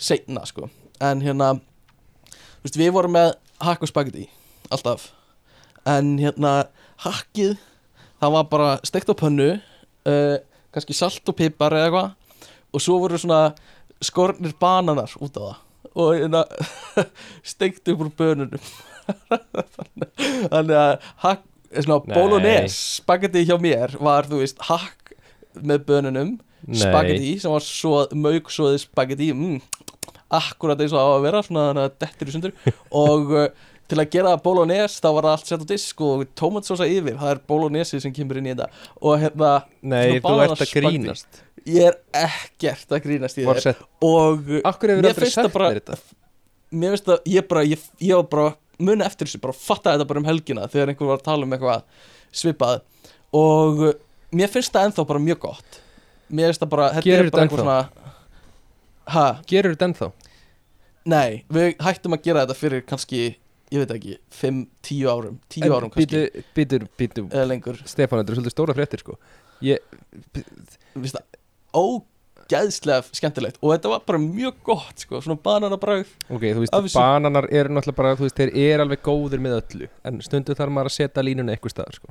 seinna 0.00 0.44
sko. 0.48 0.68
En 1.00 1.24
hérna, 1.24 1.54
þú 2.28 2.68
veist, 2.68 2.78
við 2.78 2.92
vorum 2.94 3.16
með 3.16 3.32
hakk 3.60 3.86
og 3.86 3.90
spagetti 3.90 4.28
alltaf. 4.74 5.10
En 5.88 6.16
hérna, 6.20 6.68
hakkið 7.04 7.56
það 8.20 8.34
var 8.36 8.48
bara 8.52 8.70
steikt 8.86 9.10
á 9.12 9.14
pönnu 9.16 9.50
uh, 9.56 10.36
kannski 10.74 10.96
salt 10.96 11.28
og 11.30 11.38
pipar 11.38 11.76
eða 11.76 11.88
eitthvað. 11.88 12.10
Og 12.70 12.84
svo 12.84 13.00
voru 13.02 13.18
svona 13.18 13.54
skornir 14.04 14.54
bananar 14.60 15.12
út 15.18 15.36
á 15.36 15.42
það. 15.42 15.56
Og 15.90 16.12
hérna 16.18 16.44
steikt 17.52 17.88
upp 17.90 18.04
úr 18.06 18.12
bönunum. 18.18 18.68
Þannig 20.52 20.76
að 20.78 20.92
hakk, 21.24 21.46
svona 21.70 21.98
Nei. 22.04 22.14
bolognese 22.14 22.76
spagetti 23.00 23.42
hjá 23.48 23.56
mér 23.62 23.96
var 24.02 24.28
þú 24.30 24.42
veist 24.42 24.62
hakk 24.68 25.14
með 25.58 25.84
bönunum 25.88 26.36
spagetti 26.68 27.34
sem 27.42 27.52
var 27.52 27.64
svo, 27.64 28.04
mög 28.14 28.50
svoði 28.52 28.80
spagetti 28.82 29.30
mm, 29.34 29.58
akkurat 30.30 30.78
eins 30.82 30.94
og 30.94 31.02
á 31.02 31.08
að 31.16 31.24
vera 31.26 31.42
svona 31.46 31.88
dettur 31.90 32.30
í 32.30 32.34
sundur. 32.36 32.54
Og 33.02 33.34
uh, 33.34 33.48
til 33.90 33.98
að 33.98 34.12
gera 34.14 34.32
bolognese 34.40 35.02
þá 35.02 35.08
var 35.16 35.26
það 35.26 35.34
allt 35.36 35.50
sett 35.50 35.64
á 35.64 35.66
disk 35.70 36.02
og 36.06 36.24
tómatsósa 36.38 36.86
yfir, 36.88 37.16
það 37.20 37.32
er 37.34 37.42
bolognese 37.50 38.00
sem 38.02 38.14
kemur 38.14 38.40
inn 38.40 38.48
í 38.48 38.54
þetta. 38.54 38.68
Og 39.02 39.20
hérna 39.24 39.52
Nei, 39.82 40.20
þú 40.22 40.34
ert 40.44 40.64
að 40.64 40.74
grínast. 40.78 41.42
Ég 41.68 41.90
er 41.90 41.98
ekkert 42.22 42.96
að 42.96 43.02
grínast 43.04 43.40
í 43.40 43.46
sett, 43.60 43.82
og 44.06 44.48
Akkur 44.70 44.94
hefur 44.94 45.10
aldrei 45.10 45.32
sagt 45.32 45.58
mér 45.58 45.80
þetta? 45.80 45.98
Mér 46.70 46.94
finnst 46.94 47.10
að 47.10 47.30
ég 47.34 47.48
bara 47.50 47.66
ég, 47.66 47.82
ég 48.00 48.22
var 48.22 48.30
bara 48.30 48.48
muni 48.80 49.04
eftir 49.04 49.28
þessu, 49.28 49.42
bara 49.42 49.56
fatta 49.56 49.96
þetta 49.96 50.06
bara 50.08 50.22
um 50.22 50.30
helgina 50.30 50.68
þegar 50.70 50.92
einhver 50.94 51.10
var 51.10 51.20
að 51.20 51.26
tala 51.26 51.48
um 51.48 51.56
eitthvað 51.56 52.08
svipað. 52.32 52.80
Og 53.36 53.84
mér 54.32 54.52
finnst 54.52 54.72
það 54.72 54.88
ennþá 54.88 55.06
bara 55.10 55.24
mjög 55.26 55.42
gott. 55.44 55.80
Mér 56.30 56.52
finnst 56.52 56.64
það 56.64 56.72
bara, 56.76 56.88
þetta 56.96 57.18
er 57.18 57.30
bara 57.34 57.50
þetta 57.50 58.08
ha, 59.10 59.26
Gerur 59.50 59.74
þetta 59.74 59.90
ennþá? 59.90 60.10
nei, 61.08 61.42
við 61.52 61.76
hættum 61.82 62.16
að 62.16 62.26
gera 62.26 62.44
þetta 62.44 62.58
fyrir 62.58 62.84
kannski, 62.86 63.22
ég 63.70 63.82
veit 63.84 63.92
ekki 63.96 64.16
5-10 64.40 65.08
árum, 65.12 65.36
10 65.54 65.74
árum 65.76 65.90
kannski. 65.94 66.06
Býtu, 66.06 66.44
býtu, 66.56 66.80
býtu 66.98 67.26
eða 67.30 67.46
lengur, 67.52 67.78
Stefán, 67.86 68.20
þetta 68.22 68.32
er 68.34 68.38
svolítið 68.40 68.54
stóra 68.56 68.74
fréttir 68.76 69.02
sko. 69.04 69.18
Ég, 69.62 69.82
finnst 70.96 71.18
það 71.18 71.26
ógeðslega 72.50 73.04
skemmtilegt 73.14 73.60
og 73.62 73.74
þetta 73.76 73.92
var 73.92 74.00
bara 74.08 74.18
mjög 74.22 74.56
gott 74.66 75.04
sko, 75.04 75.20
svona 75.22 75.38
bananabræð 75.44 76.08
ok, 76.32 76.42
þú 76.56 76.64
veist, 76.64 76.74
Af 76.74 76.86
þessu- 76.88 76.98
bananar 77.02 77.46
eru 77.52 77.74
náttúrulega 77.76 77.98
bara, 78.00 78.16
þú 78.18 78.26
veist, 78.26 78.40
þeir 78.40 78.50
eru 78.64 78.86
alveg 78.86 79.04
góðir 79.06 79.44
með 79.44 79.54
öllu 79.60 79.88
En 80.08 80.18
stundu 80.24 80.56
þarf 80.58 80.74
maður 80.74 80.90
að 80.90 80.96
setja 80.96 81.22
línuna 81.26 81.54
eitthvað 81.54 81.74
staðar 81.76 81.98
sko. 82.00 82.10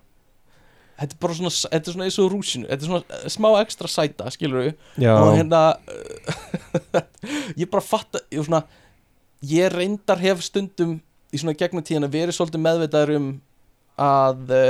Þetta 0.99 1.15
er 1.15 1.19
bara 1.23 1.35
svona, 1.39 1.51
þetta 1.73 1.89
er 1.89 1.95
svona 1.95 2.07
eins 2.07 2.19
og 2.19 2.31
rúsinu 2.33 2.69
þetta 2.69 2.83
er 2.85 2.89
svona 2.89 3.19
eh, 3.19 3.27
smá 3.35 3.49
ekstra 3.63 3.87
sæta, 3.91 4.29
skilur 4.35 4.65
við 4.69 4.73
Já, 5.03 5.13
og 5.17 5.35
hérna 5.35 5.61
ég 7.59 7.69
bara 7.71 7.83
fatta 7.83 8.21
ég, 8.31 8.43
svona, 8.47 8.63
ég 9.47 9.71
reyndar 9.73 10.19
hef 10.23 10.43
stundum 10.47 10.97
í 11.33 11.39
svona 11.41 11.55
gegnum 11.57 11.85
tíðan 11.85 12.07
að 12.07 12.17
verið 12.17 12.37
svolítið 12.37 12.63
meðvitaður 12.65 13.15
um 13.15 13.29
að 13.99 14.53
uh, 14.55 14.69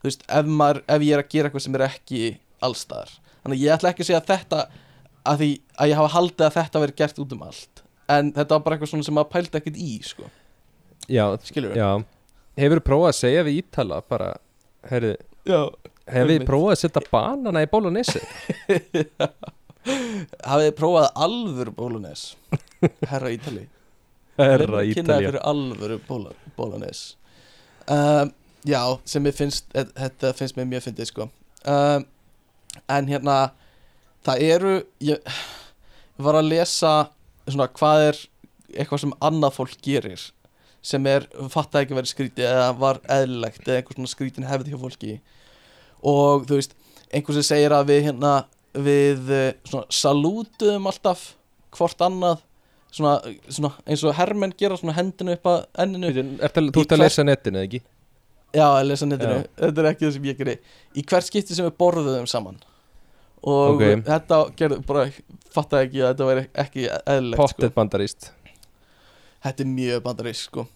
þú 0.00 0.08
veist, 0.08 0.24
ef, 0.26 0.52
maður, 0.60 0.82
ef 0.86 1.04
ég 1.06 1.16
er 1.16 1.24
að 1.24 1.32
gera 1.34 1.50
eitthvað 1.50 1.66
sem 1.66 1.76
er 1.78 1.86
ekki 1.86 2.22
allstaðar 2.64 3.12
þannig 3.42 3.62
ég 3.64 3.74
ætla 3.74 3.92
ekki 3.92 4.04
að 4.04 4.10
segja 4.10 4.22
þetta 4.30 4.64
að 5.30 5.42
því 5.42 5.50
að 5.76 5.90
ég 5.90 6.00
hafa 6.00 6.12
haldið 6.16 6.46
að 6.46 6.56
þetta 6.56 6.82
veri 6.84 6.96
gert 6.96 7.20
út 7.20 7.34
um 7.36 7.42
allt. 7.44 7.82
En 8.10 8.32
þetta 8.34 8.56
var 8.56 8.62
bara 8.64 8.76
eitthvað 8.76 8.92
svona 8.94 9.06
sem 9.06 9.16
maður 9.16 9.32
pældi 9.34 9.60
ekkert 9.60 9.76
í 9.78 9.90
sko, 10.02 10.30
já, 11.06 11.24
skilur 11.46 11.74
við 11.74 11.82
já. 11.82 11.90
Hefur 12.60 12.82
prófað 12.84 13.12
að 13.12 13.18
segja 13.20 13.44
við 13.46 13.60
Ítala 13.60 14.00
bara, 14.10 14.32
herri, 14.90 15.12
já. 15.46 15.60
hefur 16.10 16.32
við 16.32 16.46
prófað 16.48 16.74
að 16.74 16.80
setja 16.82 17.04
banana 17.12 17.62
í 17.62 17.68
bólunesi? 17.70 18.22
hafið 20.44 20.66
þið 20.66 20.74
prófað 20.76 21.06
alvöru 21.24 21.72
bólunes 21.76 22.24
herra 23.08 23.30
Ítali 23.32 23.64
Herra 24.40 24.82
kynnaði 24.84 24.94
Ítalía. 24.96 25.30
fyrir 25.30 25.42
alvöru 25.52 25.98
bóla, 26.08 26.34
bólanes 26.56 27.02
um, 27.90 28.32
já, 28.64 28.82
sem 29.04 29.22
mér 29.24 29.36
finnst 29.36 29.70
e- 29.74 29.88
þetta 29.96 30.32
finnst 30.36 30.58
mér 30.58 30.68
mjög 30.70 30.86
fyndið 30.88 31.10
sko. 31.10 31.28
Um, 31.68 32.04
en 32.88 33.08
hérna 33.10 33.38
það 34.26 34.44
eru 34.46 34.74
ég, 35.02 35.22
ég 36.18 36.26
var 36.26 36.38
að 36.40 36.50
lesa 36.52 36.92
svona 37.48 37.70
hvað 37.72 38.10
er 38.10 38.20
eitthvað 38.76 39.02
sem 39.04 39.16
annað 39.24 39.56
fólk 39.56 39.80
gerir 39.82 40.28
sem 40.80 41.06
er, 41.10 41.26
ekki 41.28 41.92
að 41.92 41.98
vera 41.98 42.08
skrítið 42.08 42.46
eða 42.48 42.68
var 42.80 43.00
eðlilegt 43.10 43.66
eða 43.66 43.80
einhver 43.80 43.98
svona 43.98 44.12
skrítin 44.12 44.46
hefði 44.48 44.72
hjá 44.72 44.78
fólki. 44.80 45.16
Og 46.00 46.46
þú 46.48 46.56
veist, 46.56 46.76
einhver 47.12 47.36
sem 47.36 47.44
segir 47.50 47.74
að 47.76 47.90
við 47.90 48.06
hérna 48.06 48.30
við 48.72 49.32
eh, 49.34 49.58
svona 49.66 49.84
salútum 49.92 50.88
alltaf 50.88 51.34
hvort 51.76 52.00
annað 52.06 52.40
svona, 52.90 53.14
svona 53.48 53.72
eins 53.86 54.02
og 54.04 54.14
hermenn 54.18 54.52
gera 54.58 54.76
svona 54.80 54.94
hendinu 54.96 55.32
upp 55.36 55.46
að 55.50 55.64
enninu 55.84 56.10
Þú 56.12 56.24
ert 56.42 56.56
að 56.60 56.70
hver- 56.74 56.98
lesa 57.04 57.24
netinu, 57.24 57.58
eða 57.60 57.68
ekki? 57.68 57.80
já, 58.54 58.66
að 58.66 58.86
lesa 58.90 59.06
netinu, 59.06 59.36
Já. 59.38 59.46
þetta 59.60 59.78
er 59.84 59.88
ekki 59.92 60.06
það 60.06 60.12
sem 60.16 60.24
ég 60.30 60.38
geri 60.38 60.56
í 60.96 61.04
hvert 61.06 61.24
skipti 61.28 61.54
sem 61.54 61.66
við 61.68 61.76
borðuðum 61.78 62.26
saman 62.28 62.56
og 63.42 63.76
Ok. 63.76 63.84
þetta 64.04 64.38
gerði 64.58 64.80
bara, 64.86 65.04
fattaði 65.54 65.86
ekki 65.86 66.00
að 66.02 66.08
þetta 66.10 66.26
væri 66.30 66.46
ekki 66.64 66.88
eðlilegt 67.06 67.38
sko. 67.38 67.46
Pottet 67.46 67.74
bandaríst 67.78 68.30
þetta 69.44 69.60
er 69.64 69.70
mjög 69.70 70.02
bandarís 70.04 70.42
sko. 70.48 70.66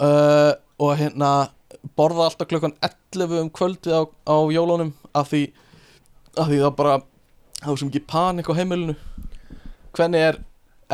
uh, 0.00 0.52
og 0.80 0.96
hérna 0.98 1.50
borða 1.98 2.24
alltaf 2.30 2.48
klukkan 2.48 2.72
11 2.82 3.40
um 3.42 3.50
kvöldið 3.50 3.92
á, 3.94 4.02
á 4.26 4.36
jólunum 4.50 4.92
af 5.14 5.28
því, 5.30 5.52
af 6.38 6.48
því 6.48 6.58
það 6.64 6.76
bara 6.76 6.96
var 7.66 7.76
sem 7.78 7.88
ekki 7.92 8.06
panik 8.06 8.48
á 8.50 8.54
heimilinu 8.56 8.96
hvernig 9.94 10.24
er, 10.32 10.38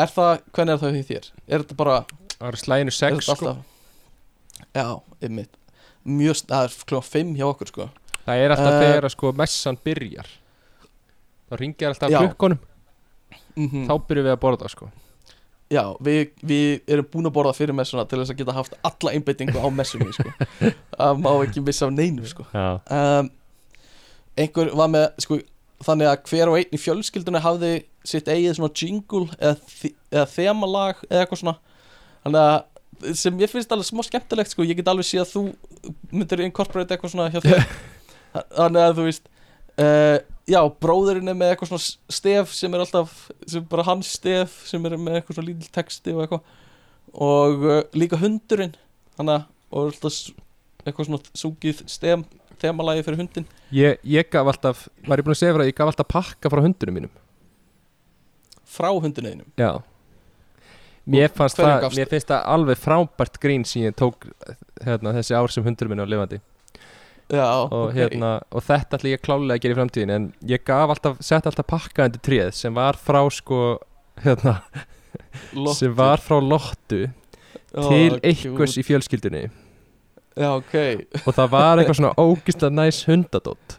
er 0.05 0.13
það 0.15 0.33
hvernig 0.57 0.75
er 0.75 0.83
það 0.83 0.97
því 0.99 1.05
þér? 1.11 1.31
Er 1.49 1.65
þetta 1.65 1.79
bara 1.79 1.97
Það 2.39 2.49
eru 2.51 2.61
slæðinu 2.63 2.93
er 2.93 2.97
6 2.99 3.17
þetta 3.19 3.37
sko. 3.41 3.55
já, 4.79 4.87
ymmit 5.27 5.57
mjög, 6.09 6.43
það 6.49 6.69
er 6.69 6.77
klukkan 6.89 7.09
5 7.11 7.35
hjá 7.39 7.47
okkur 7.49 7.73
sko. 7.73 7.89
Það 8.29 8.45
er 8.45 8.55
alltaf 8.55 8.73
Eh, 8.75 8.81
þegar 8.85 9.07
að 9.09 9.15
sko 9.17 9.33
messan 9.41 9.79
byrjar. 9.85 10.31
Þá 11.49 11.55
ringjar 11.63 11.95
alltaf 11.95 12.15
klukkonum 12.15 12.59
mm 13.59 13.87
Þá 13.89 13.95
byrjum 14.09 14.27
við 14.29 14.33
að 14.37 14.41
borða 14.45 14.69
sko. 14.71 14.89
Já, 15.69 15.83
við, 16.01 16.31
við 16.49 16.81
erum 16.89 17.09
búin 17.13 17.29
að 17.29 17.35
borða 17.37 17.53
fyrir 17.57 17.77
messuna 17.77 18.07
til 18.09 18.21
þess 18.23 18.33
að 18.33 18.39
geta 18.41 18.55
haft 18.57 18.77
alla 18.89 19.13
einbeitingu 19.13 19.61
á 19.61 19.69
messunni 19.69 20.15
sko. 20.17 20.31
það 20.97 21.19
má 21.21 21.31
ekki 21.45 21.61
missa 21.67 21.89
af 21.89 21.93
neinu 21.93 22.25
sko. 22.31 22.47
Um, 22.55 23.29
einhver 24.39 24.71
var 24.79 24.89
með 24.95 25.09
sko, 25.27 25.41
þannig 25.85 26.09
að 26.09 26.23
hver 26.31 26.53
og 26.53 26.57
einn 26.61 26.73
í 26.73 26.81
fjölskyldunni 26.81 27.43
hafði 27.45 27.73
sitt 28.09 28.29
eigið 28.31 28.57
svona 28.59 28.75
jingle 28.77 29.27
eða, 29.39 29.93
eða 30.13 30.27
þemalag 30.33 31.03
eða 31.09 31.23
eitthvað 31.23 31.43
svona. 31.43 31.57
Þannig 32.25 32.49
að 32.49 33.15
sem 33.21 33.43
ég 33.43 33.51
finnst 33.53 33.73
alveg 33.75 33.87
smá 33.87 34.03
skemmtilegt 34.07 34.53
sko, 34.53 34.67
ég 34.67 34.81
get 34.81 34.91
alveg 34.91 35.07
sé 35.07 35.21
að 35.23 35.35
þú 35.35 35.43
myndir 36.11 36.43
incorporate 36.47 36.97
eitthvað 36.97 37.15
svona 37.15 37.29
hjá 37.31 37.43
þér. 37.45 37.69
Þannig 38.59 38.83
að 38.83 38.97
þú 38.99 39.07
veist 39.07 39.31
uh, 39.85 40.17
já, 40.51 40.59
bróðurinn 40.83 41.31
er 41.31 41.39
með 41.39 41.53
eitthvað 41.53 41.73
svona 41.73 42.19
stef 42.19 42.57
sem 42.57 42.75
er 42.75 42.85
alltaf, 42.85 43.15
sem 43.47 43.69
bara 43.71 43.87
hans 43.87 44.11
stef 44.19 44.59
sem 44.69 44.89
er 44.89 44.99
með 44.99 45.21
eitthvað 45.21 45.39
svona 45.39 45.51
lítil 45.53 45.71
texti 45.79 46.17
og 46.17 46.25
eitthvað. 46.25 46.59
Og 47.29 47.65
uh, 47.69 47.81
líka 47.97 48.19
hundurinn 48.21 48.75
þannig 49.19 49.39
að, 49.39 49.49
og 49.71 49.93
alltaf 49.93 50.21
eitthvað 50.85 51.09
svona 51.09 51.39
súkið 51.39 51.87
stem 51.91 52.27
þemalagi 52.63 53.05
fyrir 53.07 53.23
hundin 53.23 53.47
ég, 53.75 53.99
ég 54.07 54.29
gaf 54.33 54.51
alltaf 54.51 54.87
Var 55.07 55.21
ég 55.21 55.27
búin 55.27 55.37
að 55.37 55.41
segja 55.43 55.55
fyrir 55.55 55.67
að 55.67 55.71
ég 55.71 55.79
gaf 55.79 55.93
alltaf 55.93 56.11
pakka 56.11 56.53
frá 56.53 56.63
hundunum 56.65 56.99
mínum 56.99 57.13
frá 58.69 58.91
hundinniðinum 58.93 59.49
Já. 59.59 59.73
Mér 61.09 61.33
hverjum 61.33 61.57
það, 61.57 61.87
mér 61.97 62.11
finnst 62.11 62.29
það 62.29 62.47
alveg 62.53 62.81
frábært 62.83 63.39
grín 63.41 63.65
sem 63.65 63.87
ég 63.87 63.95
tók 63.97 64.27
hérna, 64.85 65.15
þessi 65.17 65.37
ár 65.39 65.53
sem 65.53 65.65
hundur 65.65 65.89
minn 65.89 66.03
á 66.05 66.07
lifandi. 66.09 66.41
Já, 67.29 67.45
og, 67.45 67.73
ok. 67.73 67.95
hérna, 67.97 68.33
og 68.53 68.65
þetta 68.65 68.99
ætla 68.99 69.13
ég 69.15 69.23
klálega 69.25 69.57
að 69.57 69.63
gera 69.65 69.75
í 69.75 69.79
framtíðin 69.79 70.13
en 70.13 70.27
ég 70.49 70.65
gaf 70.69 70.93
alltaf, 70.93 71.17
sett 71.25 71.49
alltaf 71.49 71.69
pakka 71.69 72.09
undir 72.09 72.23
tréð 72.25 72.53
sem 72.57 72.77
var 72.77 72.97
frá 73.01 73.21
sko 73.33 73.79
hérna, 74.25 74.59
sem 75.77 75.97
var 75.97 76.25
frá 76.25 76.39
lottu 76.45 77.07
Ó, 77.73 77.89
til 77.89 78.21
einhvers 78.21 78.77
í 78.81 78.85
fjölskyldunni. 78.85 79.47
Já, 80.39 80.51
ok. 80.55 80.75
Og 81.25 81.33
það 81.35 81.53
var 81.57 81.81
eitthvað 81.81 82.01
svona 82.03 82.15
ógislega 82.21 82.73
næs 82.83 83.03
hundadótt 83.09 83.79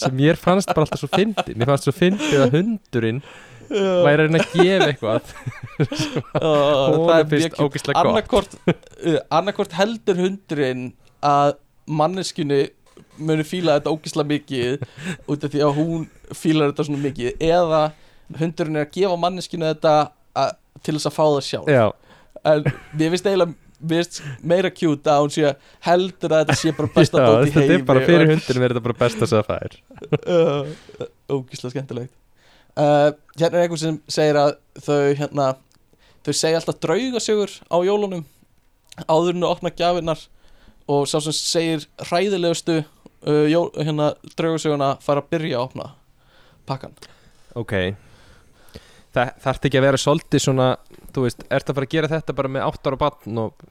sem 0.00 0.16
mér 0.16 0.38
fannst 0.40 0.70
bara 0.72 0.86
alltaf 0.86 1.00
svo 1.02 1.10
fyndið. 1.12 1.54
Mér 1.56 1.72
fannst 1.72 1.88
svo 1.88 1.94
fyndið 1.96 2.44
að 2.44 2.58
hundurinn 2.58 3.22
væri 3.70 4.10
að 4.10 4.20
reyna 4.24 4.40
að 4.40 4.52
gefa 4.56 4.88
eitthvað. 4.90 5.32
Það 6.42 6.96
hún 6.96 7.14
er 7.14 7.30
finnst 7.30 7.62
ógislega 7.62 8.02
gott. 8.02 8.56
Annarkort, 9.30 9.72
uh, 9.72 9.78
heldur 9.80 10.22
hundurinn 10.24 10.84
að 11.24 11.56
manneskjunni 11.90 12.60
muni 13.20 13.44
fíla 13.46 13.78
þetta 13.78 13.92
ógislega 13.94 14.30
mikið 14.30 14.84
út 15.30 15.44
af 15.44 15.52
því 15.52 15.64
að 15.64 15.74
hún 15.78 16.06
fílar 16.36 16.70
þetta 16.70 16.86
svona 16.88 17.02
mikið 17.04 17.44
eða 17.50 17.82
hundurinn 18.40 18.78
er 18.80 18.86
að 18.86 18.94
gefa 18.96 19.18
manneskjunni 19.24 19.72
þetta 19.72 19.94
að, 20.38 20.54
til 20.84 20.96
þess 20.96 21.10
að 21.10 21.16
fá 21.16 21.24
það 21.24 21.42
sjálf. 21.48 21.72
Já, 21.74 21.84
en 22.52 22.64
mér 22.96 23.14
finnst 23.14 23.28
eiginlega 23.28 23.69
finnst 23.80 24.20
meira 24.42 24.70
cute 24.74 25.10
að 25.10 25.24
hún 25.24 25.34
sé 25.34 25.52
heldur 25.86 26.34
að 26.36 26.44
þetta 26.44 26.58
sé 26.60 26.72
bara 26.76 26.92
besta 26.94 27.20
já 27.22 27.26
dót 27.26 27.46
í 27.46 27.50
þetta 27.50 27.64
heimi 27.64 27.78
er 27.78 27.86
bara 27.88 28.04
fyrir 28.06 28.32
hundurinn 28.32 28.66
er 28.66 28.74
þetta 28.74 28.84
bara 28.88 28.98
besta 29.04 29.30
sem 29.30 29.40
það 29.40 29.50
fær. 29.52 29.78
Uh, 30.30 31.06
ógíslega 31.30 31.74
skemmtilegt. 31.74 32.12
Uh, 32.78 33.10
hérna 33.36 33.58
er 33.58 33.64
einhver 33.64 33.80
sem 33.80 33.98
segir 34.10 34.38
að 34.40 34.54
þau 34.84 35.14
hérna 35.18 35.46
þau 36.24 36.34
segja 36.36 36.60
alltaf 36.60 36.78
draugasögur 36.82 37.56
á 37.68 37.76
jólunum 37.86 38.24
áður 39.06 39.36
en 39.36 39.46
þau 39.46 39.52
opna 39.54 39.72
gjafinnar 39.74 40.22
og 40.90 41.06
sá 41.08 41.18
sem 41.24 41.36
segir 41.36 41.86
hræðilegustu 42.08 42.80
uh, 42.80 43.46
jó, 43.50 43.64
hérna 43.78 44.12
draugasöguna 44.36 44.94
fara 45.04 45.24
að 45.24 45.32
byrja 45.34 45.60
að 45.60 45.66
opna 45.68 45.90
pakkan 46.68 46.94
Ok. 47.58 47.74
Þa, 49.10 49.24
Þarf 49.42 49.64
ekki 49.66 49.78
að 49.80 49.86
vera 49.88 49.98
svolítið 49.98 50.44
svona 50.44 50.66
Þú 51.14 51.24
veist, 51.26 51.44
ertu 51.50 51.72
að 51.72 51.78
fara 51.80 51.88
að 51.88 51.94
gera 51.96 52.10
þetta 52.14 52.36
bara 52.38 52.52
með 52.56 52.66
8 52.70 52.90
ára 52.90 52.98
batn 53.00 53.40
og 53.42 53.64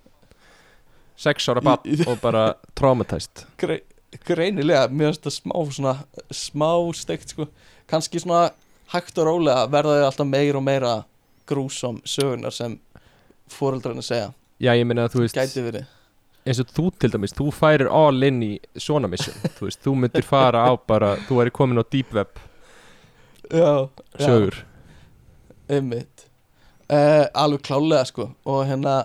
6 1.19 1.49
ára 1.53 1.63
batn 1.63 1.93
Í- 1.93 2.07
og 2.07 2.19
bara 2.23 2.43
traumatized? 2.79 3.45
Gre 3.61 3.81
greinilega, 4.25 4.87
mér 4.89 5.11
finnst 5.13 5.27
það 5.27 5.35
smá 5.35 5.53
svona, 5.75 5.91
smá 6.33 6.69
steikt 6.97 7.29
sko. 7.35 7.45
Kannski 7.89 8.21
svona 8.23 8.47
hægt 8.93 9.19
og 9.21 9.27
rólega 9.29 9.67
verða 9.69 9.99
þau 9.99 10.07
alltaf 10.07 10.29
meira 10.31 10.57
og 10.57 10.65
meira 10.65 10.93
grúsom 11.49 11.99
sögunar 12.09 12.53
sem 12.53 12.79
fóreldrarnir 13.53 14.05
segja, 14.05 14.31
Já, 14.59 14.73
ég 14.75 14.83
meina 14.85 15.05
að 15.07 15.13
þú 15.15 15.21
veist 15.23 15.37
eins 16.49 16.59
og 16.61 16.71
þú 16.73 16.85
til 16.99 17.11
dæmis, 17.13 17.33
þú 17.37 17.47
færir 17.53 17.87
all 17.93 18.23
in 18.27 18.41
í 18.43 18.51
svona 18.79 19.07
mission, 19.11 19.35
þú 19.57 19.67
veist, 19.69 19.81
þú 19.85 19.93
myndir 20.03 20.25
fara 20.25 20.65
á 20.67 20.73
bara, 20.89 21.13
þú 21.29 21.37
væri 21.41 21.53
komin 21.55 21.79
á 21.81 21.85
deep 21.85 22.13
web 22.17 22.41
já, 23.49 23.89
sögur. 24.19 24.57
Einmitt 25.69 26.18
uh, 26.89 27.25
alveg 27.33 27.63
klálega 27.65 28.05
sko 28.09 28.29
og 28.49 28.61
hérna 28.69 29.01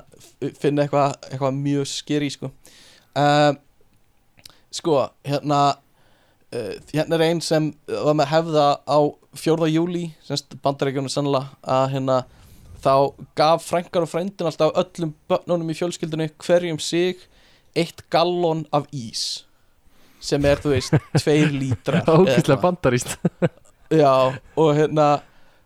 finna 0.61 0.85
eitthvað 0.85 1.16
eitthva 1.31 1.52
mjög 1.56 1.89
skeri 1.90 2.31
sko 2.32 2.51
uh, 2.51 3.52
sko 4.74 5.01
hérna 5.27 5.61
uh, 6.55 6.73
hérna 6.93 7.19
er 7.19 7.27
einn 7.28 7.43
sem 7.44 7.73
var 7.89 8.16
með 8.19 8.32
hefða 8.32 8.69
á 8.85 8.98
4. 9.35 9.70
júli 9.74 10.09
semst 10.24 10.56
bandarækjunum 10.62 11.12
sannlega 11.12 11.55
að 11.62 11.86
hérna 11.97 12.19
þá 12.85 12.94
gaf 13.39 13.65
frænkar 13.65 14.05
og 14.05 14.11
frændin 14.12 14.51
alltaf 14.51 14.74
öllum 14.77 15.15
börnunum 15.31 15.73
í 15.73 15.78
fjölskyldinu 15.78 16.28
hverjum 16.44 16.81
sig 16.82 17.23
eitt 17.74 18.05
gallon 18.12 18.65
af 18.73 18.86
ís 18.94 19.44
sem 20.24 20.44
er 20.48 20.61
þú 20.62 20.74
veist 20.74 20.94
tveir 21.19 21.51
Ógæslega 21.52 22.36
eitthvað. 22.36 22.61
bandaríst 22.65 23.16
Já, 23.93 24.32
og 24.56 24.70
hérna 24.77 25.09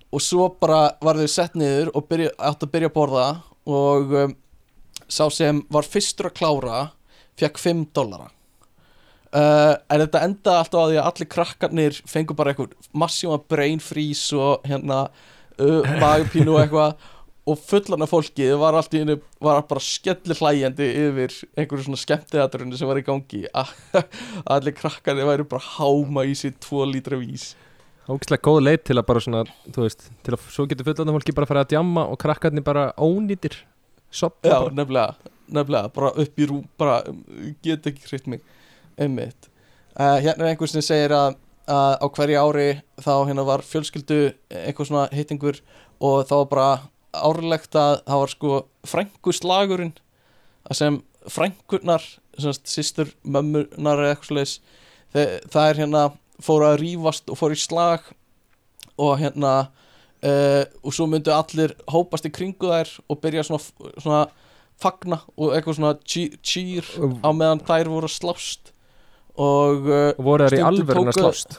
og 0.09 0.25
svo 0.25 0.49
bara 0.61 0.95
var 1.05 1.19
þau 1.21 1.29
sett 1.31 1.57
niður 1.59 1.93
og 1.97 2.07
byrja, 2.09 2.33
átt 2.39 2.65
að 2.65 2.73
byrja 2.73 2.91
að 2.91 2.97
borða 2.97 3.27
og 3.69 4.15
um, 4.23 4.35
sá 5.09 5.27
sem 5.33 5.61
var 5.73 5.89
fyrstur 5.89 6.31
að 6.31 6.39
klára 6.41 6.81
fekk 7.39 7.61
5 7.61 7.85
dollara. 7.97 8.31
Uh, 9.29 9.77
en 9.93 10.01
þetta 10.07 10.25
endaði 10.25 10.57
alltaf 10.63 10.81
að 10.81 10.91
því 10.91 10.97
að 10.97 11.11
allir 11.11 11.31
krakkarnir 11.35 12.01
fengu 12.09 12.37
bara 12.37 12.55
eitthvað 12.55 12.73
massíma 12.97 13.37
brain 13.53 13.83
freeze 13.85 14.33
og 14.37 14.65
hérna 14.69 15.05
uh, 15.61 15.85
magpínu 16.01 16.55
og 16.55 16.63
eitthvað. 16.63 17.09
Og 17.49 17.57
fullan 17.65 18.05
af 18.05 18.11
fólki 18.13 18.45
var 18.61 18.77
allt 18.77 18.93
í 18.93 19.01
hennu 19.01 19.15
var 19.45 19.63
bara 19.69 19.81
skellir 19.81 20.37
hlæjandi 20.37 20.89
yfir 21.05 21.33
einhverju 21.57 21.87
svona 21.87 22.01
skemmtiðaturinn 22.01 22.75
sem 22.77 22.89
var 22.89 23.01
í 23.01 23.05
gangi. 23.07 23.45
Að 23.57 23.73
allir 24.57 24.77
krakkarnir 24.77 25.29
væri 25.29 25.49
bara 25.49 25.77
háma 25.77 26.27
í 26.29 26.35
sér 26.37 26.57
2 26.65 26.89
lítra 26.93 27.21
vís 27.21 27.53
Ógæslega 28.09 28.41
góð 28.41 28.63
leið 28.65 28.79
til 28.89 28.95
að 28.97 29.05
bara 29.11 29.21
svona, 29.21 29.41
þú 29.75 29.83
veist 29.85 30.07
til 30.25 30.33
að 30.33 30.45
svo 30.49 30.65
getur 30.69 30.87
fullanda 30.87 31.13
fólki 31.13 31.35
bara 31.37 31.45
að 31.45 31.51
fara 31.51 31.65
að 31.67 31.73
djamma 31.75 32.05
og 32.09 32.21
krakkarnir 32.23 32.65
bara 32.65 32.85
ónýtir 32.97 33.59
sopna 34.09 34.49
Já, 34.49 34.55
bara. 34.63 34.77
nefnilega, 34.79 35.33
nefnilega, 35.59 35.91
bara 35.93 36.13
upp 36.25 36.41
í 36.41 36.47
rú 36.49 36.63
bara, 36.81 37.03
um, 37.11 37.19
get 37.65 37.89
ekki 37.91 38.07
hreitt 38.09 38.31
mig 38.33 38.41
einmitt 38.97 39.51
uh, 39.99 40.17
Hérna 40.25 40.47
er 40.47 40.55
einhver 40.55 40.73
sem 40.73 40.85
segir 40.85 41.13
að, 41.13 41.37
að 41.69 41.97
á 42.01 42.07
hverju 42.17 42.45
ári 42.47 42.69
þá 43.05 43.13
hérna 43.29 43.45
var 43.49 43.65
fjölskyldu 43.69 44.21
einhver 44.57 44.89
svona 44.89 45.05
hittingur 45.13 45.61
og 46.01 46.25
þá 46.31 46.35
var 46.39 46.49
bara 46.55 46.71
árlegt 47.29 47.77
að 47.77 47.99
það 48.07 48.23
var 48.23 48.33
sko 48.33 48.55
frænguslagurinn 48.89 49.93
að 50.69 50.81
sem 50.81 51.03
sagt, 52.39 52.71
systur 52.71 53.13
mömmunar 53.21 54.01
eða 54.01 54.15
eitthvað 54.15 54.33
slags 54.33 54.57
það 55.13 55.63
er 55.67 55.81
hérna 55.83 56.03
fóru 56.43 56.69
að 56.69 56.81
rífast 56.83 57.31
og 57.33 57.39
fóru 57.41 57.57
í 57.57 57.61
slag 57.61 58.07
og 58.99 59.15
hérna 59.21 59.53
uh, 60.25 60.65
og 60.83 60.95
svo 60.95 61.07
myndu 61.11 61.33
allir 61.35 61.75
hópast 61.91 62.27
í 62.29 62.33
kringu 62.35 62.71
þær 62.71 62.91
og 63.07 63.21
byrja 63.23 63.47
svona, 63.47 63.63
svona 63.99 64.23
fagna 64.79 65.21
og 65.37 65.55
eitthvað 65.57 65.79
svona 65.81 65.95
cheer, 66.07 66.87
á 67.23 67.31
meðan 67.35 67.63
þær 67.67 67.91
voru 67.91 68.11
að 68.11 68.15
slást. 68.15 68.73
Og 69.39 69.87
uh, 69.87 70.13
voru 70.23 70.47
þær 70.51 70.59
í 70.75 70.87
tóku- 70.87 71.17
slást? 71.19 71.59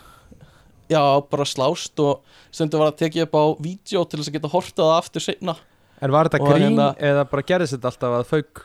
Já, 0.90 1.04
bara 1.30 1.46
slást 1.46 2.00
og 2.02 2.24
stundu 2.50 2.80
var 2.82 2.90
að 2.90 3.04
tekið 3.04 3.28
upp 3.28 3.36
á 3.38 3.44
vídeo 3.62 4.02
til 4.10 4.20
þess 4.20 4.32
að 4.32 4.38
geta 4.40 4.50
hortað 4.56 4.88
það 4.90 4.98
aftur 5.04 5.22
seinna. 5.28 5.56
En 6.02 6.12
var 6.16 6.30
þetta 6.30 6.40
grín 6.42 6.66
hérna- 6.72 6.94
eða 6.98 7.26
bara 7.30 7.46
gerðist 7.46 7.76
þetta 7.76 7.92
alltaf 7.92 8.16
að 8.18 8.30
fauk? 8.32 8.62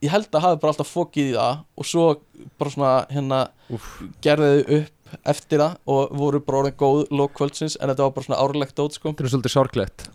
Ég 0.00 0.08
held 0.10 0.32
að 0.32 0.44
hafi 0.46 0.60
bara 0.62 0.72
alltaf 0.72 0.88
fokið 0.90 1.26
í 1.28 1.34
það 1.36 1.58
og 1.76 1.86
svo 1.86 2.04
bara 2.58 2.72
svona 2.72 2.92
hérna 3.12 3.40
Úff. 3.70 3.90
gerði 4.24 4.48
þau 4.50 4.78
upp 4.80 4.99
eftir 5.28 5.62
það 5.62 5.76
og 5.94 6.16
voru 6.20 6.40
bara 6.44 6.62
orðin 6.64 6.78
góð 6.80 7.00
lók 7.14 7.34
kvöldsins 7.38 7.76
en 7.78 7.90
þetta 7.90 8.06
var 8.06 8.16
bara 8.16 8.28
svona 8.28 8.40
árlegt 8.42 8.76
dót 8.78 8.96
sko. 8.96 9.12
Þetta 9.12 9.26
er 9.26 9.34
svolítið 9.34 9.54
sorglegt. 9.54 10.06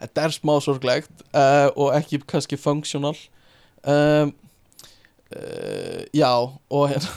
Þetta 0.00 0.24
er 0.24 0.36
smá 0.36 0.54
sorglegt 0.64 1.26
uh, 1.36 1.68
og 1.76 1.92
ekki 1.98 2.22
kannski 2.28 2.58
functional. 2.60 3.16
Um, 3.84 4.32
uh, 5.36 6.00
já 6.16 6.32
og 6.32 6.88
hérna, 6.92 7.12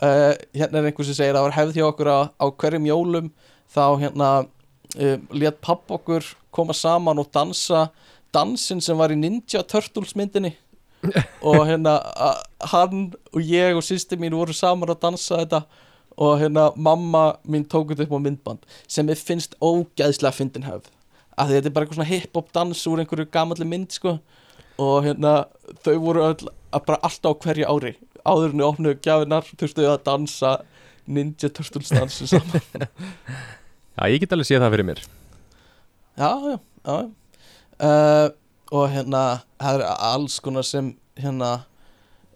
uh, 0.00 0.32
hérna 0.58 0.80
er 0.80 0.90
einhver 0.90 1.08
sem 1.08 1.18
segir 1.18 1.34
að 1.34 1.40
það 1.40 1.46
var 1.48 1.58
hefð 1.58 1.78
hjá 1.78 1.86
okkur 1.90 2.12
á, 2.12 2.18
á 2.40 2.46
hverjum 2.48 2.88
jólum 2.88 3.30
þá 3.74 3.84
hérna 4.00 4.30
um, 4.44 5.28
let 5.36 5.60
papp 5.64 5.94
okkur 5.98 6.26
koma 6.54 6.76
saman 6.76 7.20
og 7.20 7.30
dansa 7.34 7.88
dansinn 8.34 8.82
sem 8.82 8.98
var 8.98 9.12
í 9.14 9.18
Ninja 9.18 9.62
Turtles 9.66 10.14
myndinni. 10.18 10.56
Og 11.44 11.66
hérna 11.68 11.98
hann 12.72 13.10
og 13.28 13.42
ég 13.44 13.76
og 13.76 13.84
sýsti 13.84 14.16
mín 14.16 14.32
voru 14.32 14.54
saman 14.56 14.94
að 14.94 15.02
dansa 15.02 15.42
þetta 15.42 15.60
og 16.16 16.38
hérna 16.40 16.68
mamma 16.76 17.24
mín 17.46 17.66
tók 17.66 17.92
þetta 17.92 18.06
upp 18.06 18.14
á 18.14 18.24
myndband 18.26 18.66
sem 18.86 19.08
ég 19.10 19.18
finnst 19.18 19.56
ógæðslega 19.60 20.34
fyndin 20.36 20.66
hefð. 20.68 20.90
Að 21.34 21.56
þetta 21.56 21.70
er 21.70 21.74
bara 21.74 21.86
eitthvað 21.86 21.98
svona 21.98 22.12
hip-hop 22.12 22.52
dans 22.54 22.84
úr 22.86 23.02
einhverju 23.02 23.30
gamalli 23.34 23.66
mynd 23.66 23.96
sko. 23.96 24.18
Og 24.78 25.06
hérna 25.06 25.34
þau 25.86 25.96
voru 26.02 26.22
öll 26.28 26.52
að 26.74 26.86
bara 26.86 27.00
alltaf 27.06 27.34
á 27.34 27.40
hverju 27.42 27.66
ári. 27.70 27.96
Áður 28.24 28.54
en 28.54 28.62
þau 28.62 28.68
opnuðu 28.70 29.00
gjafinar 29.02 29.50
þurftu 29.50 29.82
þau 29.82 29.92
að 29.96 30.06
dansa 30.06 30.54
Ninja 31.04 31.50
Turtles 31.50 31.90
dansu 31.92 32.30
saman. 32.30 32.62
Já, 33.98 34.08
ég 34.10 34.22
get 34.22 34.32
alveg 34.34 34.48
séð 34.48 34.64
það 34.64 34.72
fyrir 34.74 34.88
mér. 34.88 35.02
Já, 36.14 36.30
já, 36.46 36.56
já 36.86 36.96
uh, 37.82 38.28
og 38.74 38.90
hérna 38.90 39.22
það 39.60 39.78
er 39.78 39.84
alls 40.08 40.40
konar 40.42 40.66
sem 40.66 40.92
hérna 41.20 41.50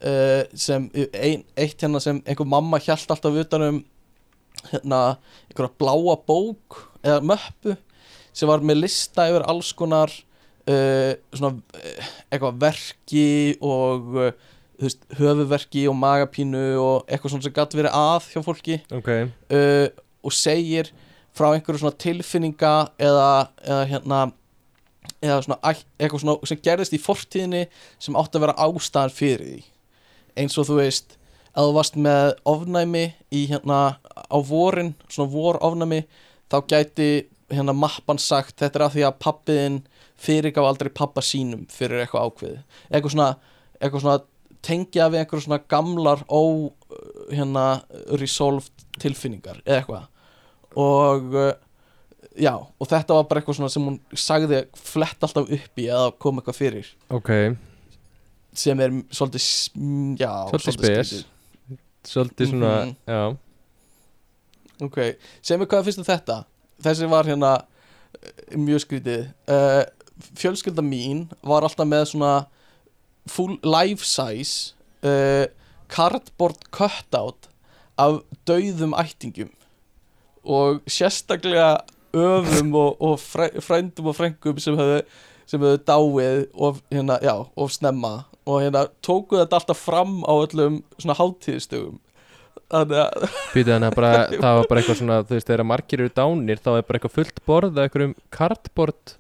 uh, 0.05 0.43
sem 0.55 0.89
ein, 1.13 1.45
eitt 1.57 1.83
hérna 1.83 2.01
sem 2.03 2.21
einhver 2.25 2.49
mamma 2.49 2.81
hjælt 2.83 3.11
alltaf 3.11 3.39
utanum 3.43 3.83
hérna 4.73 5.03
einhverja 5.49 5.75
bláa 5.81 6.17
bók 6.27 6.83
eða 7.03 7.21
möppu 7.25 7.77
sem 8.33 8.51
var 8.51 8.63
með 8.63 8.83
lista 8.85 9.29
yfir 9.31 9.47
alls 9.51 9.73
konar 9.77 10.13
uh, 10.13 11.13
svona 11.35 11.55
uh, 11.59 12.13
eitthvað 12.31 12.63
verki 12.63 13.29
og 13.65 14.17
uh, 14.17 14.33
veist, 14.79 15.05
höfuverki 15.19 15.87
og 15.91 15.99
magapínu 15.99 16.65
og 16.83 17.09
eitthvað 17.09 17.35
svona 17.35 17.49
sem 17.49 17.57
gæti 17.57 17.81
verið 17.81 17.99
að 17.99 18.33
hjá 18.33 18.43
fólki. 18.47 18.81
Ok. 18.95 19.13
Uh, 19.51 19.87
og 20.23 20.35
segir 20.35 20.93
frá 21.37 21.53
einhverju 21.53 21.83
svona 21.83 21.99
tilfinninga 21.99 22.75
eða, 22.99 23.31
eða 23.63 23.87
hérna 23.93 24.21
eða 25.23 25.41
svona 25.45 25.59
eitthvað 25.73 26.23
svona 26.23 26.51
sem 26.51 26.63
gerðist 26.63 26.95
í 26.95 27.03
fortíðinni 27.03 27.65
sem 28.03 28.17
átti 28.19 28.39
að 28.39 28.47
vera 28.47 28.57
ástæðan 28.67 29.15
fyrir 29.15 29.45
því 29.47 29.61
eins 30.39 30.59
og 30.61 30.69
þú 30.69 30.79
veist 30.81 31.19
ef 31.49 31.59
þú 31.59 31.75
varst 31.77 31.99
með 31.99 32.33
ofnæmi 32.49 33.05
í 33.35 33.45
hérna 33.51 33.81
á 33.99 34.39
vorin 34.47 34.95
svona 35.09 35.33
vor 35.33 35.61
ofnæmi 35.65 36.05
þá 36.49 36.59
gæti 36.71 37.11
hérna 37.53 37.75
mappan 37.75 38.21
sagt 38.21 38.59
þetta 38.61 38.79
er 38.79 38.87
af 38.87 38.97
því 38.97 39.07
að 39.09 39.21
pappiðin 39.25 39.79
fyrirgaf 40.19 40.67
aldrei 40.67 40.91
pappa 40.95 41.23
sínum 41.25 41.67
fyrir 41.73 42.03
eitthvað 42.03 42.29
ákveði 42.29 42.59
eitthvað 42.91 43.15
svona, 43.15 43.31
eitthvað 43.81 44.05
svona 44.05 44.19
tengja 44.65 45.09
við 45.13 45.23
einhverjum 45.23 45.47
svona 45.47 45.63
gamlar 45.71 46.25
ó 46.29 46.43
hérna 47.31 47.65
resolved 48.19 48.87
tilfinningar 49.01 49.63
eða 49.65 49.81
eitthvað. 49.81 50.05
Og 50.79 51.35
uh, 51.37 51.53
já, 52.39 52.55
og 52.55 52.91
þetta 52.91 53.19
var 53.19 53.31
bara 53.31 53.43
eitthvað 53.43 53.61
svona 53.61 53.73
sem 53.73 53.89
hún 53.89 53.99
sagði 54.13 54.63
flett 54.77 55.25
alltaf 55.25 55.49
upp 55.49 55.83
í 55.83 55.89
eða 55.89 56.13
kom 56.21 56.41
eitthvað 56.41 56.61
fyrir. 56.63 56.93
Ok 57.15 57.33
sem 58.55 58.81
er 58.81 58.91
svolítið 59.11 59.45
mm, 59.77 60.17
já, 60.21 60.33
Svolítið 60.51 60.79
spes. 60.79 61.25
Svolítið 62.09 62.51
svona 62.53 62.73
Mhm. 62.85 62.97
Já. 63.07 63.37
Ok, 64.81 64.99
sem 65.43 65.61
er 65.61 65.67
hvað 65.67 65.85
finnst 65.89 65.99
um 65.99 66.07
þetta? 66.07 66.45
Þessi 66.83 67.09
var 67.11 67.27
hérna 67.27 67.53
eh, 68.23 68.57
mjög 68.57 68.85
skrítið. 68.85 69.25
Uh, 69.51 69.83
fjölskylda 70.39 70.83
mín 70.87 71.25
var 71.43 71.63
alltaf 71.67 71.87
með 71.87 72.05
svona 72.13 72.47
full 73.29 73.59
life 73.67 74.07
size 74.07 74.75
uh, 75.03 75.47
cardboard 75.91 76.63
cutout 76.71 77.49
af 77.99 78.21
dauðum 78.47 78.95
ættingum 78.95 79.51
og 80.45 80.81
sérstaklega 80.87 81.81
öfum 82.15 82.71
og, 82.79 82.97
og 83.03 83.19
fræ, 83.21 83.51
frændum 83.61 84.07
og 84.07 84.17
frængum 84.17 84.59
sem 84.63 84.79
höfðu 84.79 85.03
sem 85.49 85.61
höfðu 85.61 85.83
dáið 85.89 86.47
og 86.55 86.79
hérna, 86.91 87.19
já, 87.23 87.35
og 87.57 87.71
snemma 87.75 88.25
og 88.49 88.63
hérna 88.65 88.87
tóku 89.05 89.37
þetta 89.37 89.59
alltaf 89.61 89.81
fram 89.85 90.21
á 90.25 90.33
öllum 90.33 90.81
svona 90.97 91.17
hátíðistögum 91.19 91.99
þannig 92.69 93.87
að 93.89 93.97
bara, 93.97 94.13
það 94.43 94.59
var 94.59 94.69
bara 94.71 94.81
eitthvað 94.83 95.01
svona 95.01 95.19
Þú 95.25 95.37
veist, 95.37 95.49
þegar 95.49 95.69
margir 95.69 96.03
eru 96.05 96.15
dánir 96.17 96.63
Þá 96.63 96.71
er 96.75 96.87
bara 96.89 97.01
eitthvað 97.01 97.17
fullt 97.17 97.43
borð 97.49 97.79
af 97.79 97.87
einhverjum 97.87 98.15
cardboard. 98.35 99.15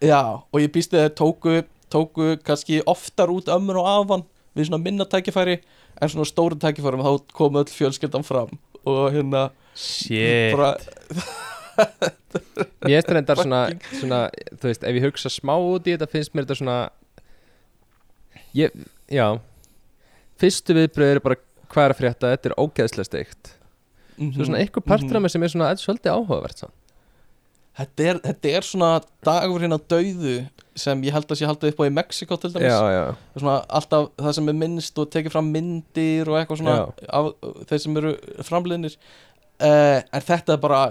Já, 0.00 0.20
og 0.40 0.58
ég 0.60 0.72
býst 0.72 0.94
þeir 0.94 1.12
tóku, 1.16 1.60
tóku 1.92 2.34
kannski 2.44 2.80
oftar 2.88 3.32
út 3.32 3.50
ömmur 3.52 3.80
og 3.82 3.88
afan 3.90 4.24
við 4.56 4.70
svona 4.70 4.82
minna 4.82 5.06
tækifæri 5.08 5.58
en 6.00 6.10
svona 6.10 6.28
stóru 6.28 6.56
tækifærum 6.60 7.04
þá 7.04 7.32
komu 7.36 7.60
öll 7.60 7.70
fjölskyldan 7.70 8.24
fram 8.26 8.56
og 8.88 9.02
hérna 9.14 9.50
Shit. 9.76 10.56
bara, 10.56 10.72
Mér 12.84 13.04
finnst 13.04 13.12
þetta 13.12 13.36
svona, 13.42 13.60
svona 13.92 14.22
Þú 14.56 14.70
veist, 14.70 14.84
ef 14.88 14.96
ég 14.96 15.06
hugsa 15.06 15.32
smá 15.32 15.54
út 15.56 15.86
í 15.86 15.94
þetta 15.94 16.08
Finnst 16.10 16.34
mér 16.34 16.48
þetta 16.48 16.58
svona 16.62 16.78
ég, 18.56 18.74
Já. 19.10 19.26
Fyrstu 20.40 20.76
viðbröð 20.76 21.14
eru 21.14 21.24
bara 21.24 21.40
Hvað 21.70 21.84
er 21.86 21.92
að 21.94 21.98
frétta, 22.00 22.30
þetta 22.32 22.48
er 22.50 22.58
ógeðslega 22.58 23.06
steikt. 23.06 23.52
Svo 24.18 24.42
svona 24.42 24.58
eitthvað 24.60 24.88
partur 24.90 25.14
af 25.14 25.20
mhm. 25.20 25.24
mér 25.24 25.32
sem 25.32 25.44
er 25.46 25.52
svona 25.52 25.68
mm 25.70 25.82
Svolítið 25.84 26.16
áhugavert 26.16 26.62
samt. 26.64 26.74
þetta, 27.78 28.06
er, 28.10 28.18
þetta 28.24 28.50
er 28.58 28.66
svona 28.66 28.88
dagur 29.24 29.62
hérna 29.62 29.78
dauðu 29.78 30.34
sem 30.80 31.04
ég 31.06 31.14
held 31.14 31.30
að 31.30 31.38
sé 31.38 31.46
haldið 31.48 31.72
upp 31.72 31.80
á 31.80 31.84
í 31.86 31.92
Mexiko 31.94 32.36
til 32.40 32.50
dæmis. 32.52 32.74
Já, 32.74 32.80
já. 32.92 33.04
Svona 33.38 33.54
alltaf 33.78 34.10
það 34.18 34.34
sem 34.36 34.50
er 34.50 34.58
minnst 34.64 35.00
og 35.00 35.08
tekið 35.14 35.34
fram 35.36 35.48
myndir 35.54 36.30
og 36.30 36.40
eitthvað 36.40 36.60
svona 36.60 36.76
af 37.20 37.30
þeir 37.70 37.82
sem 37.84 38.00
eru 38.02 38.12
framliðnir. 38.48 38.98
Uh, 39.60 40.00
en 40.02 40.26
þetta 40.26 40.56
er 40.56 40.62
bara 40.62 40.82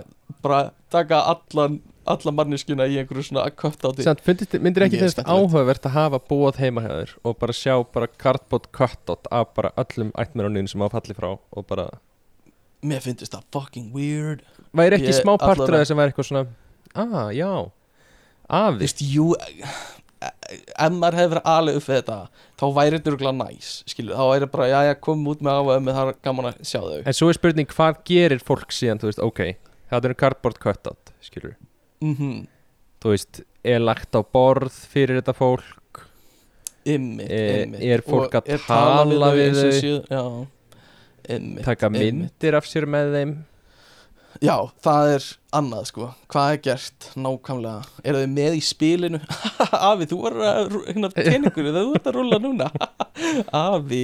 bara 0.46 0.60
taka 0.94 1.24
allan 1.34 1.80
alla 2.14 2.34
manneskjuna 2.40 2.88
í 2.90 2.98
einhverju 3.02 3.26
svona 3.30 3.46
kött 3.54 3.84
á 3.86 3.90
því 3.90 4.06
Samt, 4.08 4.24
fyndist, 4.26 4.56
myndir 4.62 4.86
ekki 4.88 5.00
skemmtilegt. 5.00 5.30
áhugavert 5.30 5.88
að 5.90 5.96
hafa 5.96 6.20
búið 6.30 6.62
heima 6.64 6.84
hjá 6.86 6.92
þér 6.94 7.14
og 7.24 7.38
bara 7.42 7.56
sjá 7.56 7.74
bara 7.94 8.10
cardboard 8.24 8.70
cutout 8.76 9.30
af 9.32 9.54
bara 9.58 9.74
öllum 9.80 10.12
ættmennunum 10.20 10.70
sem 10.72 10.84
hafa 10.86 11.00
fallið 11.00 11.20
frá 11.22 11.30
og 11.38 11.68
bara, 11.70 11.88
mér 12.86 13.04
finnst 13.06 13.30
það 13.30 13.46
fucking 13.54 13.94
weird. 13.96 14.44
Væri 14.76 15.00
ekki 15.00 15.16
smá 15.20 15.36
partur 15.42 15.74
af 15.74 15.84
þess 15.84 15.94
sem 15.94 16.00
væri 16.00 16.14
eitthvað 16.14 16.30
svona 16.32 16.46
ah, 16.96 17.30
já, 17.36 17.54
Þú 18.50 18.60
afi 18.60 18.82
veist, 18.82 19.02
jú 19.06 19.30
ef 20.20 20.92
maður 20.92 21.16
hefði 21.20 21.32
verið 21.36 21.50
alveg 21.54 21.78
upp 21.80 21.86
við 21.88 21.98
þetta 22.00 22.18
þá 22.60 22.66
væri 22.76 22.98
þetta 22.98 23.12
örgulega 23.14 23.38
næs 23.38 23.72
skilur, 23.88 24.18
þá 24.18 24.26
væri 24.34 24.52
bara, 24.52 24.68
já, 24.68 24.80
já, 24.90 24.94
komum 25.06 25.32
út 25.32 25.44
með 25.46 25.72
með 25.86 26.00
það 26.00 26.12
er 26.12 26.22
gaman 26.26 26.50
að 26.50 26.62
sjá 26.66 26.80
þau. 26.82 27.00
En 27.06 27.16
svo 27.16 27.30
er 27.30 27.38
spurning, 27.38 27.70
hvað 27.72 28.02
gerir 28.10 28.44
fólk 28.44 28.74
síðan, 28.76 29.00
þú 29.00 29.12
veist, 29.12 29.22
ok 29.24 29.42
það 29.90 30.10
er 30.10 30.18
cardboard 30.20 30.60
cutout, 30.62 31.14
skilur 31.26 31.56
mhm, 32.02 32.48
þú 33.04 33.14
veist, 33.14 33.42
er 33.64 33.80
lagt 33.84 34.16
á 34.16 34.22
borð 34.24 34.76
fyrir 34.92 35.20
þetta 35.22 35.36
fólk? 35.38 36.06
Ymmit, 36.90 37.30
Eh, 37.30 37.64
ymmit 37.66 37.82
er 37.84 38.02
fólk 38.06 38.34
Og 38.34 38.40
að 38.40 38.50
er 38.56 38.62
tala 38.66 39.32
við 39.36 39.60
þau? 40.10 40.48
ymmit 41.30 41.66
taka 41.68 41.90
myndir 41.94 42.56
af 42.58 42.66
sér 42.66 42.88
með 42.90 43.12
þeim? 43.18 43.34
Já, 44.46 44.56
það 44.86 45.10
er 45.18 45.26
annað 45.58 45.86
sko. 45.90 46.08
Hvað 46.32 46.52
er 46.54 46.60
gert 46.64 47.08
nákvæmlega? 47.20 47.82
Eru 48.08 48.22
þau 48.24 48.32
með 48.32 48.56
í 48.56 48.62
spilinu? 48.64 49.20
Afi, 49.90 50.08
þú 50.08 50.20
var 50.24 50.38
að 50.48 50.76
hérna 50.88 51.10
teningur 51.18 51.68
þegar 51.68 51.84
þú 51.90 51.96
ert 52.00 52.10
að 52.12 52.18
rúla 52.20 52.40
núna. 52.40 52.70
Afi 53.66 54.04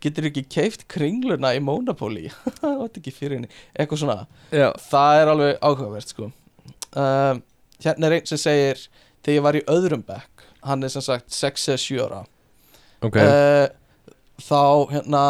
getur 0.00 0.30
ekki 0.30 0.46
keift 0.48 0.86
kringluna 0.88 1.50
í 1.52 1.60
Monopoly? 1.60 2.30
Það 2.62 2.76
var 2.80 2.94
ekki 3.02 3.12
fyrir 3.12 3.36
henni. 3.36 3.50
Eitthvað 3.76 4.00
svona. 4.06 4.18
Já, 4.54 4.70
það 4.88 5.20
er 5.20 5.32
alveg 5.34 5.58
áhugavert 5.60 6.14
sko 6.14 6.30
um, 6.96 7.42
hérna 7.82 8.08
er 8.08 8.18
einn 8.18 8.28
sem 8.28 8.40
segir 8.40 8.86
þegar 9.24 9.36
ég 9.36 9.46
var 9.46 9.58
í 9.58 9.66
öðrum 9.70 10.04
bekk 10.06 10.46
hann 10.66 10.84
er 10.84 10.92
sem 10.92 11.04
sagt 11.04 11.32
6 11.32 11.68
eða 11.72 11.82
7 11.84 12.00
ára. 12.04 12.24
Ok. 13.00 13.16
Uh, 13.16 13.68
þá 14.40 14.62
hérna 14.92 15.22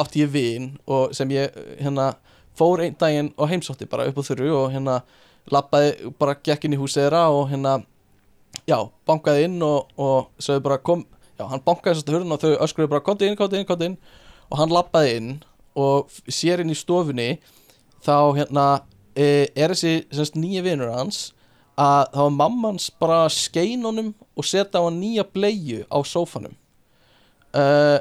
átti 0.00 0.22
ég 0.24 0.32
vin 0.32 0.70
og 0.88 1.14
sem 1.16 1.30
ég 1.32 1.54
hérna 1.80 2.14
fór 2.56 2.82
einn 2.84 2.96
daginn 3.00 3.32
og 3.36 3.50
heimsótti 3.50 3.88
bara 3.88 4.06
upp 4.08 4.20
á 4.20 4.22
þurru 4.24 4.50
og 4.56 4.72
hérna 4.72 5.00
lappaði 5.52 6.12
bara 6.20 6.36
gekk 6.36 6.66
inn 6.66 6.76
í 6.76 6.80
húsið 6.80 7.06
þeirra 7.06 7.22
og 7.32 7.48
hérna 7.52 7.78
já, 8.68 8.78
bankaði 9.08 9.46
inn 9.48 9.60
og, 9.64 9.90
og 10.00 10.30
sögðu 10.42 10.64
bara 10.66 10.80
kom, 10.84 11.04
já, 11.38 11.44
hann 11.48 11.64
bankaði 11.64 12.00
sérstu 12.00 12.16
hurðin 12.16 12.36
og 12.36 12.42
þau 12.42 12.52
öskruði 12.66 12.92
bara 12.92 13.04
komdu 13.04 13.28
inn, 13.28 13.38
komdu 13.38 13.58
inn, 13.58 13.68
komdu 13.68 13.88
inn. 13.90 13.96
Og 14.50 14.58
hann 14.60 14.72
lappaði 14.74 15.16
inn 15.18 15.32
og 15.78 16.10
sér 16.28 16.62
inn 16.64 16.72
í 16.72 16.78
stofunni 16.78 17.30
þá 18.04 18.34
hérna 18.36 18.66
er 19.16 19.72
þessi 19.74 19.94
semst 20.14 20.38
nýja 20.38 20.62
vinur 20.66 20.92
hans 20.94 21.30
að 21.80 22.10
þá 22.12 22.20
var 22.20 22.36
mammans 22.36 22.90
bara 23.00 23.22
að 23.24 23.36
skein 23.38 23.84
honum 23.86 24.12
og 24.36 24.46
setja 24.46 24.82
á 24.82 24.86
hann 24.86 25.00
nýja 25.00 25.24
bleiu 25.24 25.82
á 25.88 25.98
sófanum. 26.06 26.54
Uh, 27.50 27.98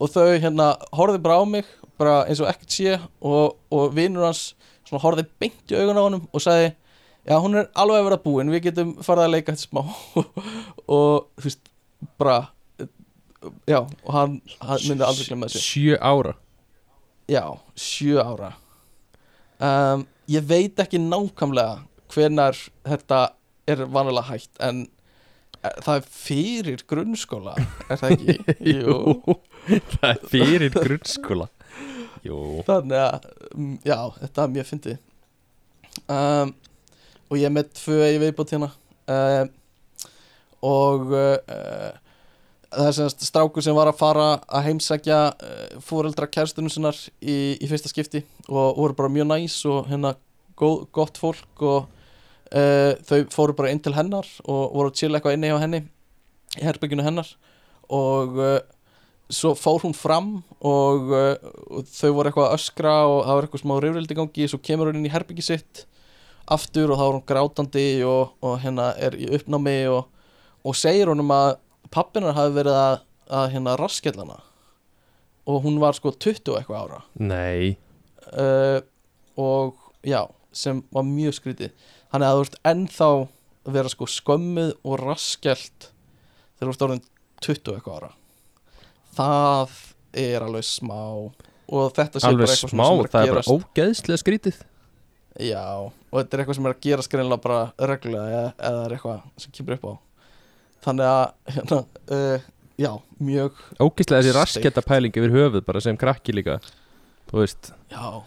og 0.00 0.10
þau 0.12 0.26
hérna 0.40 0.74
horfði 0.96 1.22
bara 1.24 1.40
á 1.40 1.44
mig 1.48 1.68
bara 2.00 2.16
eins 2.28 2.40
og 2.40 2.48
ekkert 2.50 2.74
sé 2.74 2.96
og, 3.20 3.56
og 3.72 3.94
vinur 3.96 4.26
hans 4.28 4.54
svona 4.88 5.02
horfði 5.04 5.26
beint 5.40 5.72
í 5.72 5.78
augun 5.78 6.00
á 6.00 6.06
honum 6.06 6.28
og 6.32 6.44
sagði 6.44 6.72
já 7.28 7.36
hún 7.40 7.58
er 7.60 7.68
alveg 7.78 8.00
að 8.00 8.06
vera 8.08 8.22
búin 8.24 8.52
við 8.52 8.64
getum 8.70 8.94
farið 9.04 9.26
að 9.26 9.34
leika 9.34 9.54
þetta 9.54 9.68
smá. 9.68 9.82
Og 10.96 11.28
þú 11.36 11.44
veist 11.44 11.68
bara 12.18 12.38
já 13.68 13.78
og 13.80 14.12
hann, 14.14 14.38
hann 14.64 14.86
myndi 14.88 15.04
aldrei 15.06 15.28
glemma 15.28 15.48
þessu. 15.48 15.62
Sjö 15.64 15.98
ára. 16.00 16.34
Já, 17.30 17.44
sjö 17.78 18.24
ára. 18.24 18.54
Um, 19.60 20.06
ég 20.30 20.46
veit 20.46 20.80
ekki 20.82 21.00
nákvæmlega 21.02 21.80
hvenar 22.10 22.58
þetta 22.86 23.20
er 23.70 23.84
vanalega 23.90 24.32
hægt 24.32 24.60
en 24.66 24.82
eh, 25.62 25.76
það 25.84 26.00
er 26.00 26.08
fyrir 26.14 26.84
grunnskóla 26.90 27.54
er 27.88 28.00
það 28.00 28.16
ekki? 28.16 28.56
Jú. 28.76 28.96
Það 29.96 30.10
er 30.10 30.20
fyrir 30.32 30.74
grunnskóla. 30.74 31.48
Jú. 32.26 32.40
Þannig 32.66 33.00
að, 33.00 33.30
mm, 33.54 33.76
já, 33.86 33.98
þetta 34.18 34.44
er 34.44 34.52
mjög 34.56 34.68
fyndið. 34.74 34.98
Um, 36.10 36.52
Og 37.30 37.38
ég 37.38 37.46
er 37.46 37.52
með 37.54 37.68
tvö 37.78 38.06
í 38.10 38.16
viðbót 38.18 38.50
hérna. 38.50 38.68
Um, 39.06 39.50
Og 40.66 41.12
uh, 41.14 41.92
það 42.70 42.88
er 42.88 42.96
semast 42.96 43.24
strákur 43.26 43.64
sem 43.64 43.76
var 43.76 43.90
að 43.90 44.00
fara 44.00 44.26
að 44.46 44.66
heimsækja 44.68 45.20
uh, 45.34 45.78
fóreldra 45.84 46.28
kærstunum 46.30 46.72
sinnar 46.72 46.98
í, 47.18 47.56
í 47.58 47.70
fyrsta 47.70 47.90
skipti 47.90 48.22
og 48.48 48.78
voru 48.78 48.96
bara 48.98 49.12
mjög 49.12 49.30
næs 49.30 49.56
og 49.70 49.88
hérna 49.90 50.14
góð, 50.58 50.84
gott 50.94 51.18
fólk 51.20 51.64
og 51.66 51.88
uh, 52.54 52.92
þau 53.06 53.22
fóru 53.34 53.56
bara 53.58 53.72
inn 53.74 53.82
til 53.82 53.94
hennar 53.96 54.28
og 54.46 54.76
voru 54.76 54.92
að 54.92 55.00
chilla 55.00 55.18
eitthvað 55.18 55.38
inni 55.38 55.50
hjá 55.50 55.62
henni 55.62 55.82
í 56.58 56.66
herbygginu 56.66 57.06
hennar 57.06 57.30
og 57.90 58.38
uh, 58.38 58.58
svo 59.30 59.54
fór 59.58 59.84
hún 59.84 59.94
fram 59.94 60.32
og, 60.58 61.10
uh, 61.14 61.34
og 61.70 61.90
þau 61.90 62.10
voru 62.18 62.30
eitthvað 62.30 62.50
að 62.50 62.58
öskra 62.58 62.94
og 63.06 63.22
það 63.24 63.34
var 63.34 63.48
eitthvað 63.48 63.64
smá 63.64 63.74
rifrildi 63.82 64.18
gangi 64.18 64.50
svo 64.50 64.60
kemur 64.62 64.90
hún 64.90 65.00
inn 65.00 65.10
í 65.10 65.14
herbyggi 65.14 65.46
sitt 65.46 65.84
aftur 66.50 66.90
og 66.90 66.98
þá 66.98 67.04
er 67.06 67.16
hún 67.16 67.26
grátandi 67.26 67.88
og, 68.06 68.36
og 68.42 68.56
hérna 68.62 68.92
er 68.98 69.18
í 69.18 69.28
uppnámi 69.38 69.80
og, 69.90 70.06
og 70.66 70.78
segir 70.78 71.10
honum 71.12 71.30
að 71.34 71.58
pappinar 71.94 72.36
hafi 72.36 72.54
verið 72.56 72.78
að, 72.78 72.96
að 73.40 73.50
hérna 73.54 73.76
raskellana 73.80 74.38
og 75.50 75.64
hún 75.64 75.80
var 75.82 75.96
sko 75.96 76.12
20 76.14 76.52
og 76.52 76.58
eitthvað 76.58 76.84
ára. 76.84 77.00
Nei. 77.18 77.76
Uh, 78.30 78.78
og 79.40 79.78
já, 80.06 80.22
sem 80.52 80.82
var 80.94 81.06
mjög 81.06 81.38
skrítið. 81.40 81.74
Að 82.10 82.26
þú 82.26 82.44
ert 82.44 82.58
ennþá 82.70 83.10
vera 83.70 83.92
sko 83.92 84.08
skömmuð 84.10 84.72
og 84.82 84.98
raskelt 85.02 85.90
þegar 86.58 86.66
þú 86.66 86.74
ert 86.74 86.86
orðin 86.86 87.04
20 87.46 87.70
og 87.70 87.78
eitthvað 87.78 88.00
ára. 88.00 88.10
Það 89.16 89.78
er 90.20 90.46
alveg 90.46 90.66
smá. 90.66 91.00
Og 91.70 91.94
þetta 91.94 92.20
sé 92.20 92.30
alveg 92.30 92.46
bara 92.46 92.56
eitthvað 92.56 92.74
smá, 92.74 92.84
sem 92.84 93.00
er 93.00 93.10
það 93.14 93.20
að 93.20 93.30
er 93.30 93.34
bara 93.34 93.40
gerast. 93.40 93.54
ógeðslega 93.54 94.22
skrítið. 94.24 94.60
Já, 95.40 95.66
og 95.86 96.16
þetta 96.18 96.36
er 96.36 96.42
eitthvað 96.42 96.58
sem 96.58 96.66
er 96.66 96.74
að 96.74 96.84
gerast 96.84 97.12
greinlega 97.12 97.44
bara 97.44 97.60
reglulega 97.90 98.30
eða, 98.30 98.54
eða 98.70 98.80
er 98.84 98.94
eitthvað 98.96 99.20
sem 99.40 99.54
kemur 99.54 99.76
upp 99.78 99.86
á 99.86 99.92
þannig 100.84 101.08
að 101.10 101.54
hérna, 101.54 101.80
uh, 102.16 102.50
já, 102.80 102.92
mjög 103.20 103.62
ógeðslega 103.78 104.20
þessi 104.22 104.36
rasketta 104.36 104.84
pæling 104.86 105.16
yfir 105.16 105.34
höfuð 105.34 105.64
bara 105.66 105.82
sem 105.84 105.98
krakki 106.00 106.34
líka 106.36 106.58
þú 107.30 107.42
veist, 107.42 107.72
já, 107.92 108.22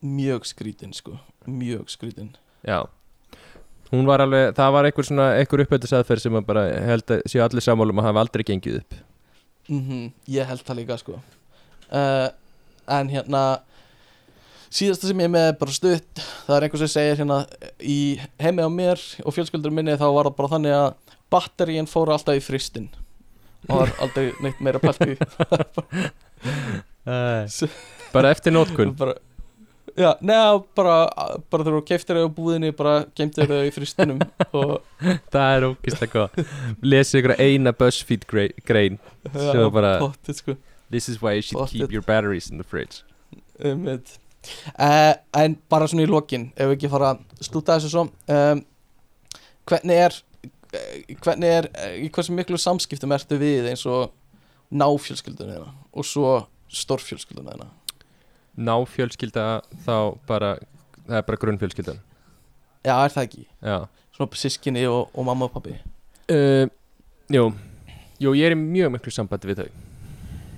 mjög 0.00 0.48
skrítin 0.48 0.94
sko, 0.96 1.18
mjög 1.46 1.90
skrítin. 1.92 2.34
Já. 2.66 2.88
Hún 3.90 4.06
var 4.06 4.22
alveg, 4.22 4.52
það 4.54 4.72
var 4.72 4.86
einhver 4.86 5.06
svona 5.06 5.26
einhver 5.38 5.64
uppöldisæðferð 5.64 6.22
sem 6.22 6.36
bara 6.46 6.66
held 6.86 7.10
að 7.10 7.24
séu 7.30 7.42
allir 7.42 7.64
sammálum 7.64 7.98
að 7.98 8.06
hafa 8.10 8.22
aldrei 8.24 8.44
gengið 8.46 8.80
upp. 8.82 9.00
Mm 9.70 10.12
ég 10.26 10.46
held 10.46 10.62
það 10.66 10.78
líka 10.80 10.98
sko. 10.98 11.18
Uh, 11.90 12.30
en 12.86 13.10
hérna 13.10 13.42
síðasta 14.70 15.10
sem 15.10 15.20
ég 15.20 15.30
með 15.30 15.48
er 15.50 15.58
bara 15.58 15.74
stutt. 15.74 16.22
Það 16.46 16.56
er 16.56 16.66
einhver 16.66 16.82
sem 16.82 16.92
segir 16.94 17.18
hérna 17.18 17.40
í 17.82 18.20
heimi 18.38 18.62
á 18.62 18.70
mér 18.70 19.02
og 19.24 19.34
fjölskyldur 19.34 19.74
minni 19.74 19.98
þá 19.98 20.06
var 20.14 20.30
það 20.30 20.36
bara 20.38 20.52
þannig 20.54 20.76
að 20.78 21.09
batteríin 21.30 21.86
fóru 21.90 22.12
alltaf 22.14 22.36
í 22.38 22.42
fristinn. 22.44 22.88
Og 23.68 23.82
var 23.82 23.90
aldrei 24.00 24.30
neitt 24.40 24.60
meira 24.64 24.80
pælt 24.80 25.02
í. 25.04 25.16
Bara 28.12 28.30
eftir 28.34 28.52
nótkun 28.54 28.94
bara, 28.98 29.14
já, 29.98 30.10
neða 30.24 30.62
bara, 30.76 30.94
bara 31.52 31.64
þegar 31.66 31.76
þú 31.78 31.82
keiftir 31.90 32.18
þau 32.18 32.26
á 32.26 32.36
búðinni 32.38 32.70
bara 32.76 32.94
geimtir 33.16 33.48
þau 33.50 33.60
í 33.68 33.72
fristinum 33.74 34.20
og 34.56 34.72
það 35.32 35.52
er 35.56 35.66
ógeðslega 35.68 36.14
góð 36.16 36.50
lesið 36.92 37.20
ykkur 37.22 37.34
eina 37.38 37.72
BuzzFeed 37.76 38.26
grei- 38.30 38.54
grein. 38.66 38.98
Já, 39.28 39.52
Svo 39.52 39.68
bara- 39.74 39.98
pottið, 40.02 40.40
sko. 40.42 40.56
this 40.90 41.08
is 41.08 41.20
why 41.22 41.34
you 41.38 41.42
should 41.42 41.60
keep 41.68 41.82
Pottet. 41.86 41.92
your 41.94 42.02
batteries 42.02 42.50
in 42.50 42.58
the 42.58 42.64
fridge. 42.64 43.02
Einmitt. 43.60 44.16
uh, 44.78 45.14
En 45.36 45.58
bara 45.68 45.84
svona 45.86 46.06
í 46.06 46.08
lokin 46.08 46.46
Ef 46.56 46.70
við 46.70 46.76
ekki 46.78 46.88
fara 46.90 47.10
að 47.12 47.18
stúta 47.44 47.74
þessu 47.76 47.90
svo 47.92 48.06
um, 48.08 48.62
Hvernig 49.68 49.98
er 50.00 50.14
Hvernig 50.70 51.50
er 51.50 51.68
eh, 51.74 51.96
Í 52.06 52.08
hversu 52.14 52.32
miklu 52.32 52.58
samskiptum 52.60 53.12
ertu 53.12 53.38
við 53.40 53.70
eins 53.72 53.86
og 53.90 54.12
Náfjölskyldunni 54.70 55.56
þeirna 55.56 55.72
Og 55.92 56.06
svo 56.06 56.34
stórfjölskyldunni 56.70 57.50
þeirna 57.50 57.70
Ná 58.60 58.74
fjölskylda 58.86 59.62
þá 59.86 59.96
bara 60.28 60.58
Það 61.10 61.16
er 61.18 61.24
bara 61.26 61.38
grunnfjölskyldan. 61.42 61.96
Já, 62.86 62.92
er 62.94 63.10
það 63.10 63.24
ekki? 63.26 63.44
Já. 63.66 63.76
Svona 64.14 64.38
sískinni 64.38 64.84
og, 64.86 65.08
og 65.10 65.26
mamma 65.26 65.48
og 65.48 65.54
pappi 65.56 65.72
uh, 65.74 66.68
Jú. 67.30 67.48
Jú, 68.20 68.34
ég 68.36 68.46
er 68.46 68.54
í 68.54 68.58
mjög 68.60 68.92
miklu 68.94 69.12
sambandi 69.14 69.48
við 69.50 69.62
þau. 69.62 69.70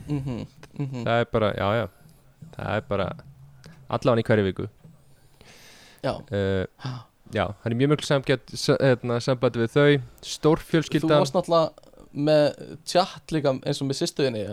Mm 0.09 0.21
-hmm. 0.21 0.47
Mm 0.79 1.05
Það 1.05 1.21
er 1.21 1.27
bara, 1.33 1.53
já, 1.55 1.69
já. 1.79 1.87
Það 2.57 2.77
er 2.77 2.81
bara 2.89 3.17
allan 3.89 4.19
í 4.19 4.23
hverju 4.23 4.45
viku. 4.45 4.69
Já, 6.03 6.13
uh, 6.33 6.99
Já, 7.33 7.47
það 7.63 7.71
er 7.71 7.79
mjög 7.81 7.91
miklu 7.95 8.07
samband, 8.09 8.55
hérna, 8.69 9.19
sambandi 9.25 9.63
við 9.63 9.73
þau 9.73 9.85
þú 9.89 10.31
Stórfjölskyldan 10.35 11.23
varst 11.23 11.37
náttúrulega 11.37 11.91
með 12.13 12.47
tjatt 12.85 13.33
líka 13.33 13.55
eins 13.57 13.81
og 13.81 13.89
með 13.89 14.01
sýstuðinni 14.03 14.47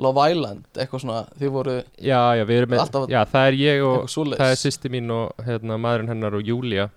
Love 0.00 0.24
Island, 0.32 0.64
eitthvað 0.76 1.02
svona 1.02 1.20
Þið 1.36 1.52
voru 1.52 1.76
Já, 2.00 2.20
já, 2.38 2.44
við 2.48 2.60
erum 2.62 2.72
með 2.72 3.10
Já, 3.12 3.20
það 3.28 3.48
er 3.48 3.56
ég 3.60 3.84
og 3.84 4.06
Það 4.08 4.46
er 4.46 4.60
sýsti 4.60 4.92
mín 4.92 5.12
og 5.12 5.44
hérna, 5.44 5.76
maðurinn 5.80 6.12
hennar 6.14 6.36
og 6.38 6.46
Júlia 6.46 6.88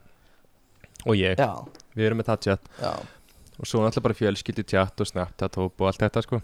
Og 1.04 1.18
ég, 1.20 1.40
Já, 1.40 1.52
við 1.98 2.10
erum 2.10 2.22
með 2.22 2.30
það 2.32 2.44
tjátt 2.48 2.70
já, 2.80 2.92
Og 3.60 3.70
svo 3.70 3.84
náttúrulega 3.84 4.08
bara 4.08 4.20
fjölskyldi 4.20 4.66
tjátt 4.72 5.04
og 5.04 5.10
snapchat 5.10 5.60
hóp 5.60 5.84
og 5.84 5.90
allt 5.90 6.02
þetta 6.02 6.24
sko. 6.26 6.40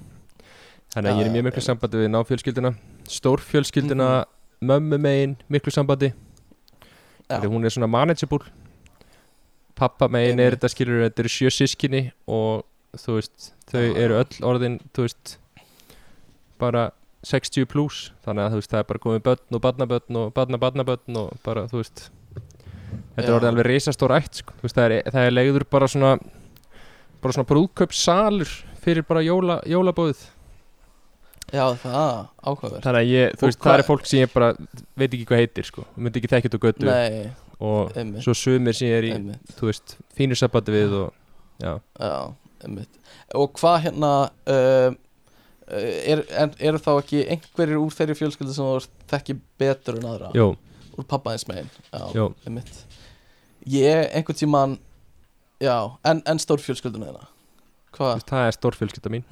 Þannig 0.93 1.10
að 1.10 1.22
ég 1.22 1.30
er 1.30 1.34
mjög 1.34 1.57
já. 1.57 1.64
sambandi 1.65 2.01
við 2.03 2.11
náfjölskylduna 2.14 2.73
Stórfjölskylduna, 3.10 4.10
mömmu 4.61 4.99
megin, 5.01 5.34
miklu 5.49 5.73
sambandi. 5.73 6.11
Já. 7.26 7.39
Þegar 7.39 7.49
hún 7.56 7.65
er 7.65 7.73
svona 7.73 7.89
manageable 7.89 8.45
Pappa 9.80 10.10
megin 10.11 10.41
er 10.43 10.57
þetta 10.57 10.72
skilur 10.73 11.03
Þetta 11.07 11.23
eru 11.26 11.31
sjö 11.34 11.51
sískinni 11.56 12.03
og 12.27 12.65
þú 12.99 13.18
veist 13.19 13.51
Þau 13.72 13.84
eru 14.03 14.18
öll 14.19 14.39
orðin, 14.49 14.80
þú 14.95 15.06
veist 15.07 15.35
Bara 16.60 16.89
60 17.27 17.68
plus 17.72 18.10
Þannig 18.26 18.45
að 18.45 18.56
þú 18.56 18.61
veist 18.61 18.73
það 18.73 18.81
er 18.84 18.89
bara 18.93 19.03
komið 19.06 19.23
börn 19.30 19.57
og 19.60 19.64
barnabörn 19.65 20.19
og 20.23 20.34
barna-barnabörn 20.38 21.19
og 21.23 21.38
bara 21.45 21.65
þú 21.72 21.81
veist 21.84 22.07
Þetta 22.89 23.27
er 23.27 23.35
orðið 23.35 23.49
alveg 23.51 23.68
reisastór 23.68 24.14
ætt 24.15 24.38
sko. 24.39 24.53
Veist, 24.64 24.76
það, 24.77 24.93
er, 24.95 25.10
það 25.11 25.26
er 25.27 25.34
legður 25.35 25.65
bara 25.69 25.88
svona 25.91 26.11
bara 27.19 27.35
svona 27.35 27.49
brúðkaupsalur 27.49 28.51
fyrir 28.80 29.03
bara 29.06 29.22
jóla, 29.26 29.57
jólabóðið. 29.68 30.22
Já, 31.51 31.65
það, 31.81 32.14
áhugaverð 32.45 32.85
þannig 32.85 33.01
að 33.03 33.11
ég, 33.11 33.35
þú 33.35 33.47
veist, 33.49 33.60
hvað- 33.60 33.73
það 33.76 33.81
er 33.84 33.88
fólk 33.89 34.07
sem 34.07 34.19
ég 34.23 34.31
bara 34.34 34.49
veit 34.95 35.10
ekki 35.10 35.26
hvað 35.27 35.41
heitir 35.43 35.68
sko, 35.68 35.84
myndi 35.97 36.22
ekki 36.22 36.31
þekkja 36.31 36.47
þetta 36.53 36.61
götu. 36.65 36.88
Nei, 36.88 37.31
og 37.60 37.91
einmitt, 37.99 38.23
svo 38.26 38.36
sumir 38.38 38.76
sem 38.77 38.88
ég 38.90 38.98
er 39.02 39.07
í, 39.10 39.11
einmitt. 39.18 39.53
þú 39.57 39.69
veist, 39.72 39.98
fínur 40.15 40.40
sabati 40.40 40.73
við 40.76 40.95
og 41.03 41.14
já, 41.60 41.73
Já, 41.99 42.14
Og 43.40 43.53
hvað 43.60 43.77
hérna 43.88 44.11
uh, 44.52 44.91
er, 45.69 46.23
er, 46.27 46.53
eru 46.72 46.81
þá 46.81 46.91
ekki 46.98 47.23
einhverjir 47.36 47.80
úr 47.80 47.94
þeirri 47.95 48.18
fjölskyldu 48.19 48.56
sem 48.56 48.65
þú 48.68 49.10
þekki 49.11 49.36
betur 49.61 49.99
en 49.99 50.07
aðra? 50.11 50.31
Jú, 50.36 50.53
úr 50.98 51.07
pappaðins 51.10 51.48
megin? 51.52 51.69
Já, 51.91 52.26
einmitt. 52.48 52.86
Ég 53.69 54.07
einhvern 54.15 54.40
tíman 54.40 54.77
Já, 55.60 55.91
en, 56.07 56.22
en 56.23 56.40
stór 56.40 56.61
fjölskylduna 56.64 57.10
þeirna 57.10 57.27
þú 57.27 57.98
Hvað? 57.98 58.22
það 58.30 58.45
er 58.48 58.56
stórfjölskylda 58.56 59.11
mín. 59.11 59.23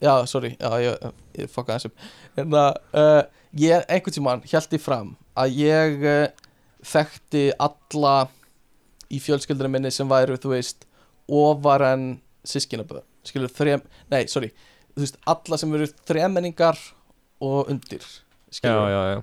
Já, 0.00 0.12
sorry, 0.30 0.52
já, 0.54 0.70
ég, 0.80 1.08
ég 1.36 1.50
fokka 1.50 1.74
þessum 1.76 1.92
En 2.38 2.54
að 2.54 2.76
uh, 2.94 3.22
ég 3.58 3.88
einhvern 3.90 4.14
tíman 4.14 4.44
held 4.48 4.76
í 4.76 4.80
fram 4.80 5.10
að 5.38 5.56
ég 5.58 6.06
uh, 6.06 6.46
þekkti 6.84 7.44
alla 7.58 8.16
í 9.08 9.20
fjölskyldunum 9.24 9.78
minni 9.78 9.92
sem 9.94 10.08
væru, 10.08 10.36
þú 10.40 10.52
veist 10.54 10.84
ofar 11.28 11.84
en 11.92 12.10
sískinaböð 12.46 13.02
skilur 13.28 13.52
þrem, 13.52 13.82
nei, 14.12 14.26
sorry 14.30 14.52
þú 14.94 15.04
veist, 15.04 15.18
alla 15.28 15.58
sem 15.60 15.74
eru 15.74 15.88
þremenningar 16.08 16.78
og 17.44 17.72
undir 17.72 18.04
já, 18.04 18.22
skilur, 18.60 18.88
já, 18.92 19.02
já, 19.14 19.22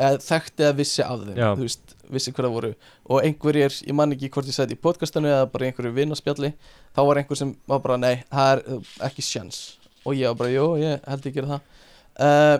eða 0.00 0.20
þekkti 0.24 0.66
að 0.66 0.78
vissi 0.80 1.04
af 1.04 1.22
þeim, 1.22 1.36
Já. 1.36 1.48
þú 1.58 1.66
veist, 1.66 1.94
vissi 2.14 2.32
hver 2.32 2.46
það 2.46 2.54
voru. 2.56 2.70
Og 3.10 3.26
einhverjir, 3.26 3.76
ég 3.86 3.96
man 3.96 4.14
ekki 4.14 4.30
hvort 4.32 4.48
ég 4.48 4.56
sagði 4.56 4.76
í 4.76 4.80
podcastinu 4.80 5.30
eða 5.30 5.48
bara 5.52 5.68
einhverju 5.68 5.92
vinnaspjalli 5.96 6.52
þá 6.96 7.00
var 7.08 7.20
einhver 7.20 7.38
sem 7.38 7.52
var 7.70 7.82
bara, 7.84 7.98
nei, 8.00 8.14
það 8.32 8.52
er 8.54 8.62
uh, 8.76 8.92
ekki 9.08 9.24
sjans. 9.26 9.60
Og 10.04 10.16
ég 10.16 10.32
var 10.32 10.38
bara, 10.40 10.52
jú, 10.54 10.66
ég 10.80 11.04
held 11.10 11.28
ég 11.28 11.36
gera 11.36 11.52
það. 11.52 11.88
Uh, 12.20 12.56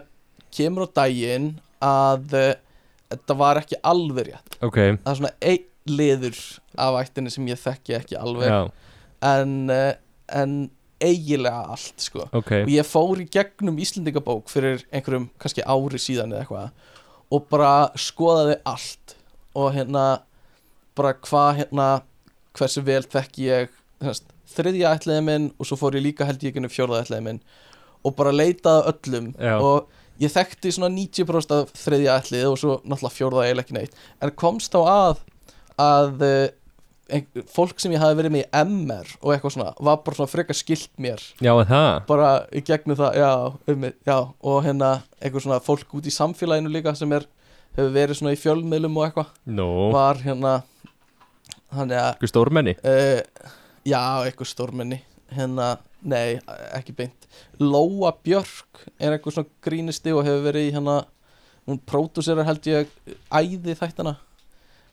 kemur 0.56 0.84
á 0.84 0.88
daginn 1.00 1.48
að 1.84 2.36
uh, 2.36 2.50
þetta 3.10 3.36
var 3.40 3.60
ekki 3.62 3.78
alveg 3.92 4.30
rétt. 4.30 4.58
Ok. 4.60 4.78
Það 4.78 5.12
er 5.12 5.18
svona 5.20 5.34
einn 5.52 5.66
liður 5.90 6.38
af 6.78 6.98
ættinni 7.00 7.32
sem 7.32 7.48
ég 7.50 7.58
þekki 7.58 7.96
ekki 7.96 8.18
alveg 8.20 8.50
já, 8.52 8.60
en, 9.26 9.54
uh, 9.72 9.94
en 10.36 10.58
eiginlega 11.00 11.64
allt 11.74 12.04
sko. 12.04 12.26
Ok, 12.36 12.52
og 12.62 12.72
ég 12.72 12.86
fór 12.86 13.22
í 13.22 13.26
gegnum 13.32 13.78
Íslendingabók 13.80 14.52
fyrir 14.52 14.84
einhverjum 14.92 15.30
kannski 15.40 15.64
ári 15.64 16.00
síðan 16.02 16.34
eða 16.34 16.44
eitthvað 16.44 16.98
og 17.30 17.46
bara 17.50 17.72
skoðaði 17.98 18.58
allt 18.68 19.16
og 19.58 19.72
hérna 19.74 20.04
bara 20.98 21.14
hvað 21.16 21.62
hérna 21.62 21.88
hversu 22.58 22.82
vel 22.84 23.02
þekki 23.06 23.46
ég 23.46 23.74
þriðja 24.50 24.94
ætliði 24.96 25.24
minn 25.24 25.48
og 25.56 25.68
svo 25.68 25.78
fór 25.78 25.96
ég 25.98 26.04
líka 26.08 26.26
held 26.28 26.42
ég 26.44 26.52
ekki 26.52 26.72
fjórða 26.72 27.04
ætliði 27.04 27.26
minn 27.26 27.40
og 28.06 28.16
bara 28.18 28.34
leitaði 28.34 28.82
að 28.82 28.90
öllum 28.92 29.32
Já. 29.36 29.54
og 29.56 29.99
ég 30.20 30.32
þekkti 30.34 30.72
svona 30.76 30.92
90% 30.94 31.56
af 31.56 31.74
þriðja 31.80 32.16
ætliði 32.20 32.48
og 32.50 32.58
svo 32.60 32.78
náttúrulega 32.84 33.16
fjórða 33.16 33.44
eiginlega 33.46 33.66
ekki 33.66 33.76
neitt. 33.78 34.00
En 34.20 34.34
komst 34.38 34.74
þá 34.74 34.80
að 34.84 35.22
að 35.80 36.24
uh, 36.26 36.48
ein, 37.14 37.26
fólk 37.50 37.80
sem 37.80 37.94
ég 37.94 38.02
hafi 38.02 38.18
verið 38.18 38.34
með 38.34 38.44
í 38.44 38.62
MR 38.68 39.12
og 39.20 39.34
eitthvað 39.34 39.54
svona 39.56 39.72
var 39.78 40.00
bara 40.04 40.18
svona 40.18 40.32
frekar 40.32 40.58
skilt 40.58 40.92
mér. 41.00 41.22
Já, 41.42 41.52
það? 41.68 41.90
Bara 42.10 42.30
í 42.52 42.62
gegnum 42.66 42.98
það 43.00 43.20
já, 43.20 43.30
um, 43.72 43.86
já, 44.10 44.16
og 44.52 44.58
hérna 44.66 44.92
eitthvað 45.20 45.46
svona 45.46 45.60
fólk 45.64 45.96
út 45.98 46.08
í 46.08 46.14
samfélaginu 46.14 46.72
líka 46.72 46.94
sem 46.98 47.16
er 47.16 47.26
hefur 47.76 47.94
verið 47.94 48.20
svona 48.20 48.34
í 48.34 48.40
fjölmiðlum 48.40 48.98
og 48.98 49.06
eitthvað. 49.08 49.32
Nú, 49.56 49.68
var 49.94 50.20
hérna 50.24 50.56
eitthvað 51.70 52.32
stórmenni? 52.32 52.76
uh, 52.82 53.20
já, 53.86 54.02
eitthvað 54.26 54.52
stórmenni. 54.52 55.00
Hérna, 55.30 55.76
nei, 56.02 56.38
ekki 56.76 56.94
beint. 56.96 57.26
Lóa 57.60 58.12
Björk 58.24 58.86
er 58.98 59.12
eitthvað 59.16 59.34
svona 59.36 59.50
grínisti 59.64 60.12
og 60.16 60.24
hefur 60.24 60.46
verið 60.48 60.68
í 60.70 60.74
hérna 60.74 60.94
hún 61.68 61.80
pródúserar 61.86 62.46
held 62.48 62.64
ég 62.70 62.88
æði 63.30 63.74
þættana 63.78 64.16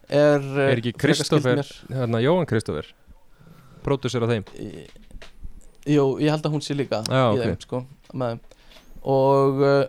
er, 0.10 0.42
eh, 0.42 0.72
Er 0.74 0.78
ekki 0.82 0.94
frekar 1.00 1.26
skyld 1.26 1.44
Kristófer- 1.48 1.96
hérna 1.96 2.20
Jóhann 2.24 2.46
Kristófer? 2.50 2.90
Pródusser 3.84 4.24
á 4.24 4.28
þeim 4.28 4.44
Jú, 5.88 6.18
ég 6.20 6.30
held 6.34 6.44
að 6.44 6.52
hún 6.58 6.62
sé 6.64 6.76
líka 6.76 7.00
Já, 7.08 7.32
í 7.32 7.38
ok. 7.40 7.44
þeim 7.46 7.62
sko 7.64 7.80
þeim. 8.12 8.40
og 9.08 9.62
uh, 9.64 9.86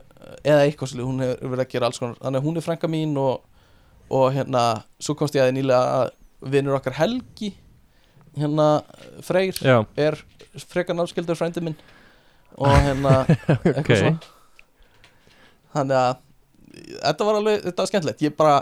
eða 0.47 0.63
eitthvað 0.69 0.93
svolítið, 0.93 1.09
hún 1.09 1.23
hefur 1.25 1.51
verið 1.53 1.65
að 1.65 1.71
gera 1.73 1.87
alls 1.89 1.99
konar. 1.99 2.17
Þannig 2.23 2.39
að 2.41 2.47
hún 2.47 2.57
er 2.61 2.65
frænka 2.67 2.89
mín 2.91 3.17
og, 3.19 3.41
og 4.11 4.27
hérna, 4.35 4.63
svo 5.03 5.15
komst 5.19 5.35
ég 5.35 5.43
að 5.43 5.51
því 5.51 5.57
nýlega 5.59 5.99
að 5.99 6.51
vinnur 6.55 6.77
okkar 6.79 6.97
Helgi 6.99 7.51
hérna, 8.39 8.67
Freyr 9.27 9.59
Já, 9.59 9.81
er 9.99 10.19
frekar 10.67 10.97
náskildur 10.99 11.39
frændi 11.39 11.61
minn. 11.65 11.77
Og 12.59 12.73
hérna 12.73 13.21
eitthvað 13.29 13.79
Ok. 13.85 13.93
svo 14.01 14.13
þannig 15.75 15.97
að 16.01 16.17
þetta 17.05 17.27
var 17.29 17.39
alveg, 17.39 17.63
þetta 17.67 17.83
var 17.85 17.91
skemmtilegt. 17.91 18.23
Ég 18.25 18.35
bara, 18.39 18.55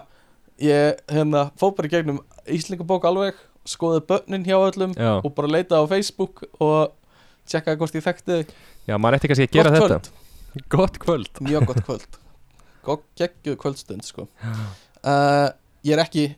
ég 0.60 1.02
hérna 1.12 1.44
fór 1.60 1.74
bara 1.78 1.90
gegnum 1.93 2.20
Íslingabók 2.51 3.06
alveg 3.09 3.39
skoði 3.66 4.02
börnin 4.06 4.44
hjá 4.47 4.56
öllum 4.62 4.93
já, 4.94 5.12
og 5.18 5.32
bara 5.35 5.51
leita 5.51 5.78
á 5.78 5.82
Facebook 5.90 6.44
og 6.62 6.93
tjekkaði 7.51 7.81
hvort 7.81 7.97
ég 7.98 8.05
þekkti 8.06 8.36
já, 8.86 8.94
maður 8.98 9.16
ætti 9.18 9.31
kannski 9.32 9.47
að 9.48 9.56
gera 9.56 9.73
Gott 9.74 9.82
þetta. 9.90 9.98
kvöld, 9.98 10.68
Gott 10.77 10.98
kvöld. 11.02 11.40
Mjög 11.47 11.66
gott 11.73 11.82
kvöld. 11.86 12.20
Geggjuð 13.18 13.56
kvöldstund 13.59 14.06
sko. 14.06 14.28
uh, 15.02 15.48
ég 15.86 15.97
er 15.97 16.02
ekki 16.05 16.28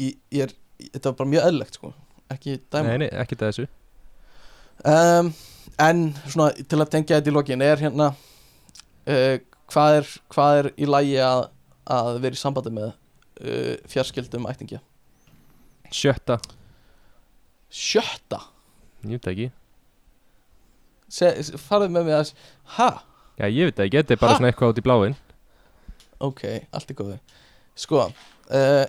ég, 0.00 0.14
ég 0.32 0.46
er, 0.46 0.54
þetta 0.94 1.10
var 1.12 1.18
bara 1.20 1.32
mjög 1.34 1.48
eðlilegt 1.50 1.76
sko. 1.76 1.92
ekki 2.32 2.56
dæma. 2.72 2.86
Nei, 2.88 2.98
nei, 3.04 3.10
ekki 3.20 3.36
þessu 3.40 3.66
um, 4.84 5.30
en 5.80 6.02
svona 6.28 6.50
til 6.60 6.80
að 6.80 6.90
tengja 6.92 7.18
þetta 7.20 7.32
í 7.32 7.34
lokin 7.34 7.64
er 7.64 7.80
hérna 7.82 8.10
uh, 8.12 9.36
hvað, 9.70 9.98
er, 10.00 10.10
hvað 10.34 10.60
er 10.62 10.70
í 10.76 10.88
lægi 10.90 11.18
að, 11.24 11.44
að 11.96 12.10
vera 12.24 12.38
í 12.38 12.40
sambandi 12.40 12.72
með 12.76 12.90
uh, 12.90 13.74
fjarskildum 13.90 14.48
ættingja? 14.50 14.80
Sjötta, 15.90 16.36
sjötta? 17.70 18.38
Ég 19.02 19.16
veit 19.16 19.26
ekki. 19.32 19.48
Farðu 21.58 21.88
með 21.90 22.04
mig 22.06 22.14
að 22.20 22.32
ha, 22.76 22.90
Já, 23.40 23.46
ég 23.48 23.70
veit 23.70 23.80
ekki, 23.82 23.96
þetta 23.98 24.14
er 24.14 24.20
bara 24.20 24.34
Ha? 24.34 24.38
svona 24.38 24.50
eitthvað 24.52 24.72
út 24.74 24.78
í 24.78 24.84
bláin 24.84 25.14
ok, 26.20 26.42
allt 26.76 26.90
er 26.92 26.98
góði 26.98 27.16
sko 27.80 28.02
uh, 28.04 28.84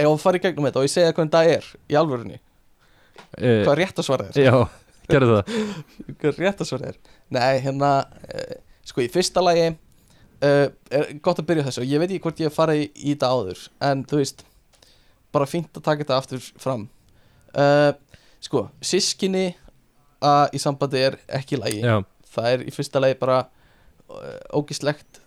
ef 0.00 0.22
fara 0.24 0.40
í 0.40 0.42
gegnum 0.42 0.66
þetta 0.66 0.80
og 0.80 0.86
ég 0.88 0.92
segja 0.94 1.12
hvernig 1.12 1.34
það 1.36 1.50
er 1.52 1.68
í 1.92 1.98
alvörunni, 2.00 2.38
uh, 3.16 3.62
hvað 3.64 3.74
rétt 3.80 4.00
að 4.00 4.06
svara 4.08 4.28
er? 4.28 4.38
Já, 4.40 4.54
gerðu 5.12 5.38
það. 5.38 5.56
Hvað 6.20 6.40
rétt 6.42 6.62
að 6.62 6.70
svara 6.70 6.92
er? 6.92 7.00
Nei, 7.36 7.54
hérna 7.64 7.90
uh, 8.06 8.54
sko 8.86 9.04
í 9.04 9.08
fyrsta 9.12 9.44
lagi 9.44 9.68
uh, 9.70 10.66
er 10.90 11.12
gott 11.24 11.42
að 11.42 11.48
byrja 11.50 11.66
þessu. 11.68 11.86
Ég 11.88 12.02
veit 12.02 12.10
ekki 12.10 12.24
hvort 12.26 12.42
ég 12.44 12.54
farið 12.54 12.82
í, 12.84 12.88
í 12.96 13.14
þetta 13.14 13.32
áður 13.34 13.64
en 13.90 14.04
þú 14.08 14.20
veist 14.22 14.44
bara 15.34 15.48
fínt 15.50 15.76
að 15.76 15.84
taka 15.84 16.04
þetta 16.04 16.20
aftur 16.20 16.44
fram. 16.62 16.86
Sko, 18.44 18.66
sískinni 18.84 19.46
í 20.52 20.58
sambandi 20.60 21.00
er 21.00 21.14
ekki 21.38 21.56
lægi 21.56 21.78
Já, 21.80 21.94
það 22.34 22.48
er 22.50 22.64
í 22.68 22.72
fyrsta 22.74 23.00
lagi 23.00 23.16
bara 23.20 23.38
ógislegt 24.56 25.20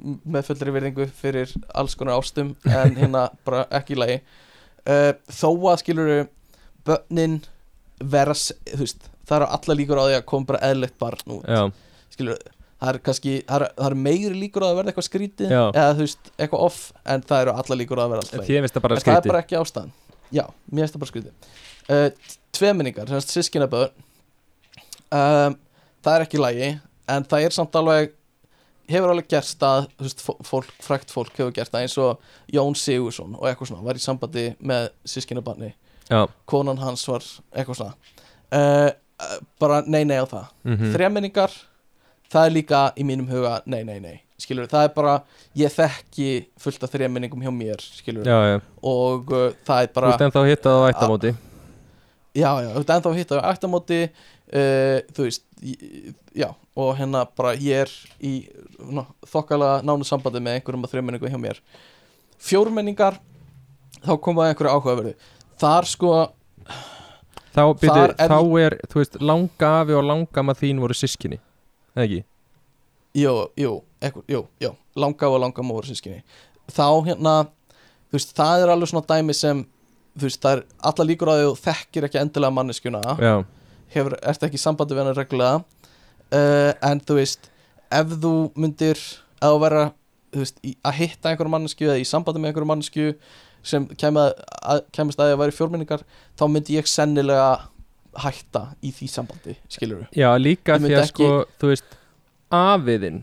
með 0.00 0.48
fullri 0.48 0.74
virðingu 0.74 1.06
fyrir 1.14 1.52
alls 1.78 1.94
konar 1.98 2.18
ástum 2.18 2.52
en 2.66 2.96
hérna 2.98 3.28
bara 3.46 3.64
ekki 3.80 3.98
lagi. 3.98 4.18
Þó 4.84 5.48
að 5.70 5.80
skilur 5.82 6.12
börnin 6.88 7.38
vera 8.00 8.34
þú 8.36 8.78
veist, 8.80 9.08
það 9.28 9.36
eru 9.40 9.48
alla 9.58 9.76
líkur 9.80 10.00
á 10.00 10.04
því 10.08 10.16
að 10.20 10.24
koma 10.32 10.48
bara 10.50 10.62
eðlilegt 10.70 10.98
barn 11.02 11.34
út. 11.36 11.44
Já, 11.44 11.62
skilur, 12.14 12.38
það 12.80 12.92
er 12.94 12.98
kannski 13.08 13.34
það 13.46 13.56
er, 13.60 13.66
það 13.76 13.88
er 13.90 13.96
meiri 14.06 14.34
líkur 14.40 14.64
á 14.64 14.68
að 14.70 14.76
verða 14.80 14.92
eitthvað 14.94 15.08
skrítið 15.10 15.50
eða 15.68 15.90
þú 15.98 16.04
veist, 16.06 16.30
eitthvað 16.40 16.64
off 16.70 16.80
en 17.04 17.24
það 17.28 17.42
eru 17.44 17.56
alla 17.62 17.78
líkur 17.82 18.00
á 18.00 18.04
að 18.06 18.14
verða 18.14 18.28
það 18.30 18.46
bara 18.86 18.96
en 18.96 19.00
það 19.00 19.00
er 19.00 19.04
skríti 19.20 19.32
bara 19.34 19.42
ekki 19.44 19.58
ástæðan. 19.60 19.92
Já, 20.30 20.44
mér 20.70 20.84
finnst 20.86 20.94
það 20.96 21.02
bara 21.04 21.12
skrítið. 21.12 21.50
Uh, 21.90 22.08
tveminningar, 22.56 23.10
semst 23.10 23.34
sískinaböð 23.34 23.86
um, 25.10 25.58
það 26.04 26.14
er 26.16 26.24
ekki 26.24 26.38
í 26.38 26.42
lagi 26.42 26.70
en 27.10 27.26
það 27.30 27.46
er 27.48 27.54
samt 27.56 27.76
alveg 27.80 28.12
hefur 28.90 29.12
alveg 29.12 29.28
gerst 29.30 29.62
að 29.66 29.84
þú 29.98 30.06
veist, 30.06 30.22
fó- 30.24 30.40
fólk, 30.46 30.70
frækt 30.82 31.12
fólk 31.14 31.34
hefur 31.38 31.52
gert 31.54 31.70
það 31.74 31.84
eins 31.84 31.96
og 32.02 32.32
Jón 32.54 32.74
Sigursson 32.78 33.36
og 33.38 33.46
eitthvað 33.50 33.70
svona 33.70 33.86
var 33.86 33.98
í 34.00 34.02
sambandi 34.02 34.44
með 34.66 34.88
sískinabarni 35.12 35.72
Já, 36.10 36.24
konan 36.50 36.80
hans 36.82 37.04
var 37.08 37.22
eitthvað 37.54 37.78
svona. 37.78 38.14
Uh, 38.50 38.88
uh, 39.22 39.36
bara 39.62 39.82
nei 39.86 40.02
nei 40.04 40.18
á 40.18 40.26
það. 40.26 40.48
Mhm. 40.66 40.94
Þremminningar 40.96 41.54
það 42.30 42.46
er 42.46 42.54
líka 42.54 42.80
í 42.98 43.06
mínum 43.06 43.28
huga 43.30 43.60
nei 43.66 43.82
nei 43.86 43.98
nei. 44.02 44.16
Skilur 44.40 44.68
það 44.70 44.86
er 44.88 44.92
bara 44.94 45.14
ég 45.58 45.72
þekki 45.74 46.28
fullt 46.58 46.84
af 46.86 46.92
þreminningum 46.94 47.42
hjá 47.44 47.50
mér 47.52 47.82
skilur 47.82 48.24
Já, 48.24 48.38
já, 48.48 48.60
og 48.88 49.32
uh, 49.36 49.50
það 49.68 49.82
er 49.82 49.90
þú 49.90 49.94
bara 49.98 50.12
ert 50.14 50.24
ennþá 50.26 50.44
hittað 50.48 50.80
á 50.80 50.82
ættamóti. 50.88 51.32
Já 52.38 52.50
já 52.64 52.70
þú 52.72 52.80
ert 52.80 52.92
ennþá 52.96 53.10
að 53.12 53.18
hitta 53.20 53.40
á 53.42 53.50
ættamóti. 53.52 54.00
Uh, 54.50 54.98
þú 55.14 55.26
veist 55.28 55.44
já 56.34 56.48
og 56.80 56.94
hérna 56.96 57.26
bara 57.36 57.52
ég 57.60 57.84
er 57.84 57.90
í 58.24 58.32
ná, 58.80 59.04
þokkalega 59.28 59.82
nánu 59.84 60.06
sambandi 60.08 60.40
með 60.40 60.58
einhverjum 60.58 60.86
af 60.86 60.94
þreminningum 60.94 61.34
hjá 61.34 61.40
mér. 61.42 61.60
Fjórmenningar 62.40 63.18
þá 64.00 64.14
koma 64.24 64.48
einhverju 64.48 64.72
áhugaverðu 64.72 65.14
þar 65.60 65.88
sko 65.90 66.12
Þá, 67.50 67.62
byrju, 67.82 68.02
er- 68.04 68.14
þá 68.30 68.36
er, 68.62 68.76
þú 68.86 69.00
veist, 69.00 69.16
langa 69.26 69.70
afi 69.80 69.94
og 69.98 70.04
langama 70.06 70.54
þín 70.54 70.78
voru 70.82 70.94
sískinni 70.94 71.40
Eða 71.96 72.04
ekki? 72.06 72.20
Jú, 73.18 73.32
jú, 73.58 73.72
ekkur, 74.06 74.22
jú, 74.30 74.44
jú 74.62 74.70
Langa 75.00 75.30
og 75.32 75.40
langa 75.42 75.64
móður 75.66 75.88
sískinni 75.90 76.22
Þá 76.70 76.86
hérna, 77.08 77.34
þú 78.10 78.18
veist, 78.20 78.36
það 78.38 78.62
er 78.64 78.72
alveg 78.76 78.92
svona 78.92 79.08
dæmi 79.10 79.34
sem 79.34 79.64
Þú 80.18 80.26
veist, 80.26 80.40
það 80.42 80.56
er 80.56 80.62
alla 80.90 81.04
líkur 81.06 81.30
á 81.30 81.34
því 81.34 81.42
að 81.42 81.50
þú 81.50 81.58
þekkir 81.64 82.06
ekki 82.08 82.18
endilega 82.18 82.54
manneskjuna. 82.56 83.00
Já, 83.22 83.34
Hefur, 83.94 84.16
ert 84.26 84.42
ekki 84.46 84.58
sambandi 84.58 84.96
við 84.96 85.00
hana 85.04 85.12
reglulega. 85.14 85.60
Uh, 86.34 86.72
En 86.90 86.98
þú 87.06 87.16
veist, 87.20 87.46
ef 87.94 88.16
þú 88.22 88.32
myndir 88.58 88.98
þú 89.40 89.52
vera, 89.62 89.84
þú 90.34 90.42
veist, 90.42 90.58
í, 90.66 90.72
að 90.82 90.98
hitta 90.98 91.30
einhverjum 91.30 91.54
mannesku 91.54 91.86
Eða 91.86 91.96
í 92.02 92.08
sambandi 92.10 92.42
með 92.42 92.50
einhverjum 92.50 92.72
mannesku 92.74 93.06
Sem 93.62 93.86
kemur 94.00 94.30
að, 94.62 94.82
að 95.20 95.36
væri 95.42 95.52
fjórminningar 95.56 96.04
Þá 96.38 96.44
myndi 96.48 96.78
ég 96.78 96.88
sennilega 96.88 97.50
hætta 98.20 98.62
í 98.82 98.90
því 98.94 99.06
sambandi, 99.12 99.54
skilur 99.70 100.06
já 100.16 100.30
líka 100.40 100.74
Ég 100.78 100.82
því 100.86 100.94
að 100.96 101.02
ekki- 101.04 101.26
sko, 101.28 101.44
þú 101.60 101.68
veist 101.70 101.98
afiðinn 102.50 103.20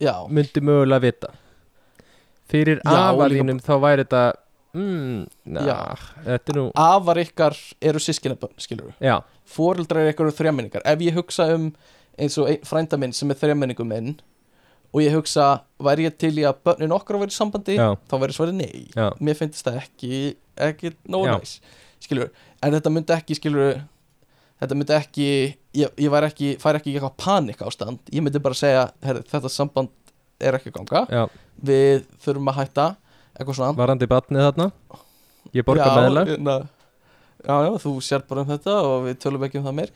Já, 0.00 0.14
myndi 0.32 0.62
mögulega 0.64 1.02
vita. 1.04 1.28
Fyrir 2.48 2.80
Já, 2.80 2.88
og 2.88 3.20
afa 3.20 3.28
líka- 3.28 3.60
þá 3.60 3.74
væri 3.84 4.04
þetta 4.06 4.22
mm, 4.74 5.26
na. 5.44 5.96
Þetta 6.24 6.56
nú 6.56 6.64
afar 6.74 7.20
ykkar 7.20 7.56
eru 7.82 7.98
sískinabönn, 8.00 8.54
skilur 8.56 8.94
Já, 8.98 9.20
fóreldrar 9.44 10.02
eru 10.06 10.14
ykkur 10.14 10.32
þrjamenningar 10.32 10.82
ef 10.84 10.98
ég 11.04 11.14
hugsa 11.14 11.50
um 11.54 11.70
eins 12.18 12.38
og 12.40 12.48
frænda 12.66 12.98
minn 12.98 13.12
sem 13.12 13.30
er 13.30 13.38
þrjamenningu 13.38 13.84
minn 13.86 14.16
og 14.90 15.02
ég 15.04 15.14
hugsa, 15.14 15.48
væri 15.82 16.08
ég 16.08 16.16
til 16.18 16.32
í 16.40 16.46
að 16.48 16.62
börnin 16.66 16.94
okkar 16.96 17.20
væri 17.20 17.34
í 17.34 17.36
sambandi, 17.36 17.76
já, 17.78 17.92
þá 18.10 18.16
væri 18.24 18.36
svarið 18.36 18.58
nei. 18.58 18.82
Já, 18.96 19.06
mér 19.22 19.38
finnst 19.38 19.64
það 19.66 19.80
ekki, 19.84 20.20
ekki 20.70 20.94
nógu 21.10 21.30
Já. 21.30 21.36
næs 21.38 21.54
skilur, 22.00 22.30
en 22.64 22.74
þetta 22.74 22.92
myndi 22.94 23.14
ekki 23.14 23.36
skilur, 23.38 23.80
þetta 24.62 24.78
myndi 24.78 24.96
ekki 24.96 25.28
ég, 25.76 25.92
ég 25.94 26.10
væri 26.12 26.30
ekki, 26.30 26.50
færi 26.62 26.80
ekki 26.80 26.92
í 26.94 26.96
eitthvað 26.98 27.16
panik 27.20 27.62
ástand, 27.66 28.02
ég 28.10 28.24
myndi 28.24 28.42
bara 28.42 28.58
segja 28.58 28.88
herri, 29.04 29.22
þetta 29.30 29.52
samband 29.52 29.92
er 30.40 30.56
ekki 30.58 30.72
að 30.72 30.80
ganga. 30.80 31.04
Já. 31.12 31.22
Við 31.70 32.04
þurfum 32.24 32.50
að 32.50 32.60
hætta 32.62 32.86
eitthvað 33.36 33.58
svona. 33.58 33.76
Varandi 33.78 34.08
batnið 34.10 34.46
þarna? 34.48 34.68
Ég 35.56 35.66
borga 35.66 35.88
já, 35.88 35.96
meðlag. 35.98 36.30
hérna, 36.30 36.56
já, 37.44 37.54
já, 37.66 37.70
þú 37.84 37.92
sér 38.04 38.24
bara 38.28 38.44
um 38.44 38.50
þetta 38.50 38.76
og 38.86 39.06
við 39.08 39.20
tölum 39.24 39.46
ekki 39.46 39.60
um 39.60 39.68
það 39.68 39.76
meir. 39.80 39.92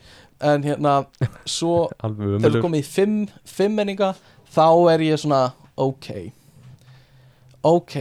En 0.51 0.65
hérna, 0.65 0.95
svo 1.49 1.75
Alveg 2.05 2.37
þegar 2.37 2.57
við 2.57 2.65
komum 2.67 2.79
í 2.79 2.85
fimm, 2.85 3.19
fimm 3.49 3.77
menninga 3.79 4.13
þá 4.55 4.67
er 4.93 5.03
ég 5.05 5.19
svona 5.21 5.41
ok. 5.77 6.09
Ok, 7.65 7.95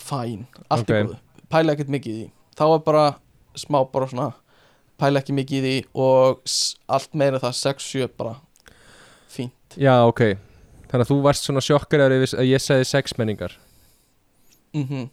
fæn 0.00 0.46
allt 0.70 0.88
Ok. 0.88 0.90
er 0.90 1.04
góð, 1.06 1.16
pæla 1.52 1.74
ekkert 1.76 1.92
mikið 1.92 2.12
í 2.14 2.22
því. 2.22 2.30
Þá 2.56 2.64
er 2.74 2.78
bara 2.86 3.04
smá 3.56 3.82
bara 3.92 4.08
svona 4.08 4.30
pæla 4.98 5.20
ekki 5.22 5.34
mikið 5.36 5.58
í 5.58 5.62
því 5.66 5.74
og 5.94 6.40
allt 6.88 7.14
meira 7.14 7.38
það 7.42 7.58
6-7 7.60 8.08
bara 8.16 8.36
fínt. 9.32 9.76
Já, 9.76 10.00
ok. 10.08 10.20
Þannig 10.88 11.06
að 11.06 11.10
þú 11.12 11.18
varst 11.24 11.46
svona 11.46 11.62
sjokkar 11.64 12.02
að 12.04 12.44
ég 12.44 12.60
segði 12.60 12.86
sex 12.86 13.14
menningar. 13.18 13.54
Mhm. 14.74 15.08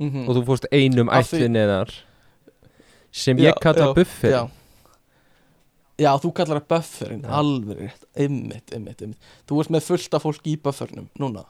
Mhm. 0.00 0.28
Og 0.28 0.36
þú 0.36 0.42
fórst 0.48 0.66
einum 0.72 1.08
ætli 1.12 1.48
neðar 1.48 1.90
sem 3.12 3.36
Já, 3.38 3.50
ég 3.52 3.60
kalla 3.60 3.86
já, 3.90 3.94
buffer 3.94 4.30
já. 6.00 6.10
þú 6.20 6.30
kallar 6.36 6.60
það 6.60 6.68
bufferin 6.74 7.22
Já. 7.24 7.30
alveg 7.38 7.82
rétt, 7.82 8.06
ymmit, 8.26 8.72
ymmit, 8.76 9.04
ymmit 9.06 9.34
þú 9.48 9.60
ert 9.62 9.74
með 9.74 9.86
fullt 9.88 10.16
af 10.16 10.24
fólki 10.26 10.54
í 10.54 10.60
buffernum 10.60 11.08
núna. 11.20 11.44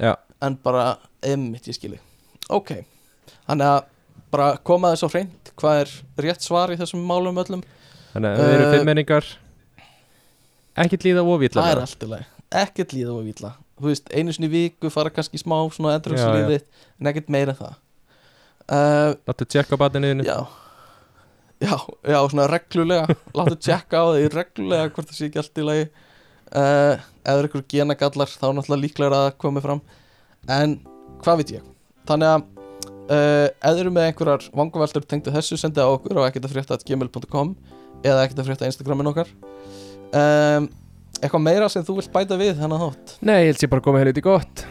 Já. 0.00 0.14
en 0.42 0.58
bara 0.62 0.96
ymmit, 1.24 1.68
ég 1.68 1.76
skilji 1.78 2.00
ok, 2.52 2.72
þannig 3.48 3.72
að 3.72 3.80
bara 4.30 4.48
koma 4.66 4.92
þess 4.92 5.06
á 5.06 5.08
hreint. 5.14 5.52
Hvað 5.56 5.80
er 5.80 5.92
rétt 6.26 6.44
svar 6.44 6.72
í 6.74 6.76
þessum 6.76 7.04
málum 7.08 7.38
öllum? 7.40 7.62
Þannig 8.12 8.32
að 8.32 8.40
við 8.42 8.54
erum 8.54 8.66
Uh, 8.66 8.74
fimm 8.74 8.88
menningar 8.90 9.28
Ekkert 10.76 11.06
líða 11.06 11.22
ofilla 11.24 11.62
það 11.62 11.70
er 11.72 11.80
allt 11.80 12.02
í 12.04 12.08
lagi, 12.10 12.26
ekkert 12.60 12.92
líða 12.92 13.14
og 13.16 13.24
vila 13.24 13.54
þú 13.76 13.90
veist, 13.90 14.12
einu 14.12 14.32
sinni 14.32 14.50
viku 14.52 14.90
fara 14.92 15.12
kannski 15.12 15.40
smá 15.40 15.56
svona 15.72 15.94
Já, 15.94 15.98
endurhugslífið 16.00 16.62
en 17.00 17.10
ekkert 17.10 17.32
meira 17.32 17.54
það. 17.56 17.74
Uh, 18.66 19.10
Láttu 19.28 19.46
tjekka 19.46 19.78
batinu 19.80 20.10
þínu 20.12 20.26
Já 20.26 20.38
Já, 21.62 21.76
já, 22.04 22.18
svona 22.28 22.48
reglulega. 22.52 23.16
Láttu 23.36 23.56
tjekka 23.56 24.02
á 24.02 24.06
því 24.12 24.26
reglulega 24.34 24.90
hvort 24.92 25.08
það 25.08 25.18
sé 25.18 25.28
ekki 25.30 25.40
allt 25.40 25.62
í 25.62 25.64
lagi. 25.64 25.86
Uh, 26.46 27.06
er 27.26 27.48
ykkur 27.48 27.64
genagallar 27.72 28.30
þá 28.30 28.44
er 28.50 28.58
náttúrulega 28.58 28.82
líklega 28.84 29.22
að 29.24 29.30
komi 29.40 29.62
fram. 29.64 29.80
En 30.52 30.78
hvað 31.24 31.40
veit 31.40 31.54
ég? 31.56 31.70
Þannig 32.06 32.32
að 32.34 32.44
uh, 33.10 33.46
ef 33.48 33.70
þið 33.72 33.82
eru 33.82 33.94
með 33.96 34.08
einhverjar 34.10 34.48
vangaveltur 34.60 35.06
tengdu 35.08 35.34
þessu 35.34 35.58
sendið 35.60 35.88
á 35.88 35.94
okkur 35.96 36.20
á 36.20 36.26
ekkert.frétta.gmail.com 36.28 37.54
eða 38.04 38.26
ekkert 38.26 38.42
að 38.42 38.50
frétta 38.50 38.68
Instagramin 38.68 39.10
okkar. 39.10 39.32
Um, 40.12 40.68
Eitthvað 41.16 41.46
meira 41.46 41.68
sem 41.72 41.84
þú 41.84 41.94
vilt 41.96 42.10
bæta 42.12 42.36
við 42.36 42.58
þennan 42.58 42.82
þátt? 42.82 43.12
Nei, 43.24 43.38
ég 43.40 43.46
held 43.48 43.60
sér 43.62 43.70
bara 43.72 43.80
að 43.80 43.86
koma 43.86 44.00
helviti 44.02 44.22
gott. 44.24 44.64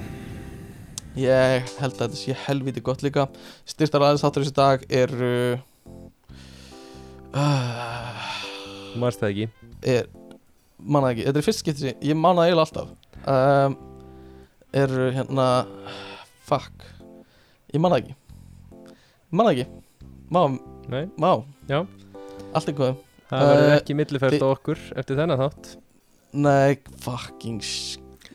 Ég 1.17 1.71
held 1.79 1.95
að 1.95 2.01
þetta 2.03 2.19
sé 2.19 2.35
helviti 2.45 2.83
gott 2.85 3.01
líka. 3.01 3.25
Styrtar 3.65 4.05
aðeins 4.05 4.21
þáttur 4.21 4.45
þessi 4.45 4.55
dag 4.59 4.83
er 4.93 5.13
uh, 5.25 5.63
marst 8.99 9.19
það 9.21 9.31
ekki? 9.33 9.47
Er 9.85 10.07
manna 10.79 11.09
ekki, 11.13 11.25
þetta 11.27 11.41
er 11.41 11.45
fyrst 11.45 11.61
skipti 11.63 11.83
sem 11.83 12.05
ég 12.05 12.17
manna 12.19 12.45
eiginlega 12.47 12.67
alltaf. 12.67 12.93
Um, 13.25 13.75
eru 14.75 15.09
hérna 15.15 15.47
fuck. 16.47 16.85
Ég 17.73 17.81
manna 17.83 17.99
ekki. 18.01 18.15
Manna 19.35 19.51
ekki. 19.55 19.67
Má, 20.31 20.45
Nei, 20.89 21.07
má 21.17 21.31
Já. 21.69 21.79
allt 22.53 22.67
er 22.69 22.75
góð 22.77 22.95
það 23.29 23.41
verður 23.49 23.67
Uh, 23.71 23.75
ekki 23.79 23.95
milliferð 23.97 24.35
þi- 24.35 24.41
á 24.45 24.47
okkur 24.53 24.81
eftir 25.01 25.17
þennan 25.17 25.39
þátt. 25.41 25.69
Nei 26.35 26.75
fucking 27.01 27.61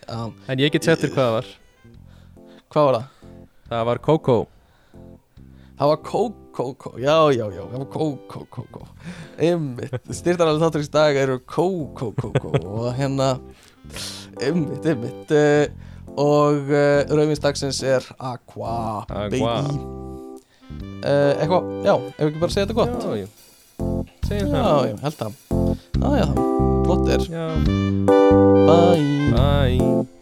um, 0.08 0.32
En 0.48 0.58
ég 0.58 0.72
get 0.74 0.82
sett 0.84 0.98
þér 1.04 1.12
hvað 1.14 1.26
það 1.28 1.34
var. 1.36 1.50
Hvað 2.70 2.86
var 2.88 2.94
það? 2.98 3.06
Það 3.70 3.84
var 3.90 3.98
Coco. 4.08 4.36
Það 5.78 5.92
var 5.92 6.00
kókókó, 6.52 6.98
já 6.98 7.16
já 7.32 7.46
já 7.54 7.62
það 7.62 7.78
var 7.78 7.86
kókókókó 7.94 8.82
einmitt, 9.38 10.10
styrtar 10.14 10.50
alveg 10.50 10.64
þáttur 10.66 10.84
í 10.86 10.90
dag 10.92 11.16
eru 11.16 11.38
kókókókó 11.46 12.52
og 12.64 12.90
hérna 12.98 13.30
einmitt, 14.40 14.86
einmitt 14.86 15.34
uh, 15.34 15.64
og 16.18 16.70
uh, 16.70 17.06
rauðvinstagsins 17.10 17.82
er 17.86 18.06
Aqua, 18.18 19.04
Aqua. 19.08 19.30
baby. 19.30 20.00
Uh, 21.00 21.32
eitthvað, 21.40 21.70
já, 21.86 21.94
ef 21.96 22.26
ekki 22.28 22.42
bara 22.42 22.54
segja 22.54 22.66
þetta 22.66 22.78
gott? 22.78 22.94
Já, 23.00 23.10
já. 23.22 23.28
Segjum 24.28 24.52
já, 24.52 24.60
það. 24.60 24.86
já, 24.86 24.96
held 25.06 25.18
það. 25.22 25.32
Já, 25.96 26.08
já, 26.20 26.28
flott 26.86 27.12
er. 27.16 27.28
Já. 27.34 27.46
Bye 28.70 30.19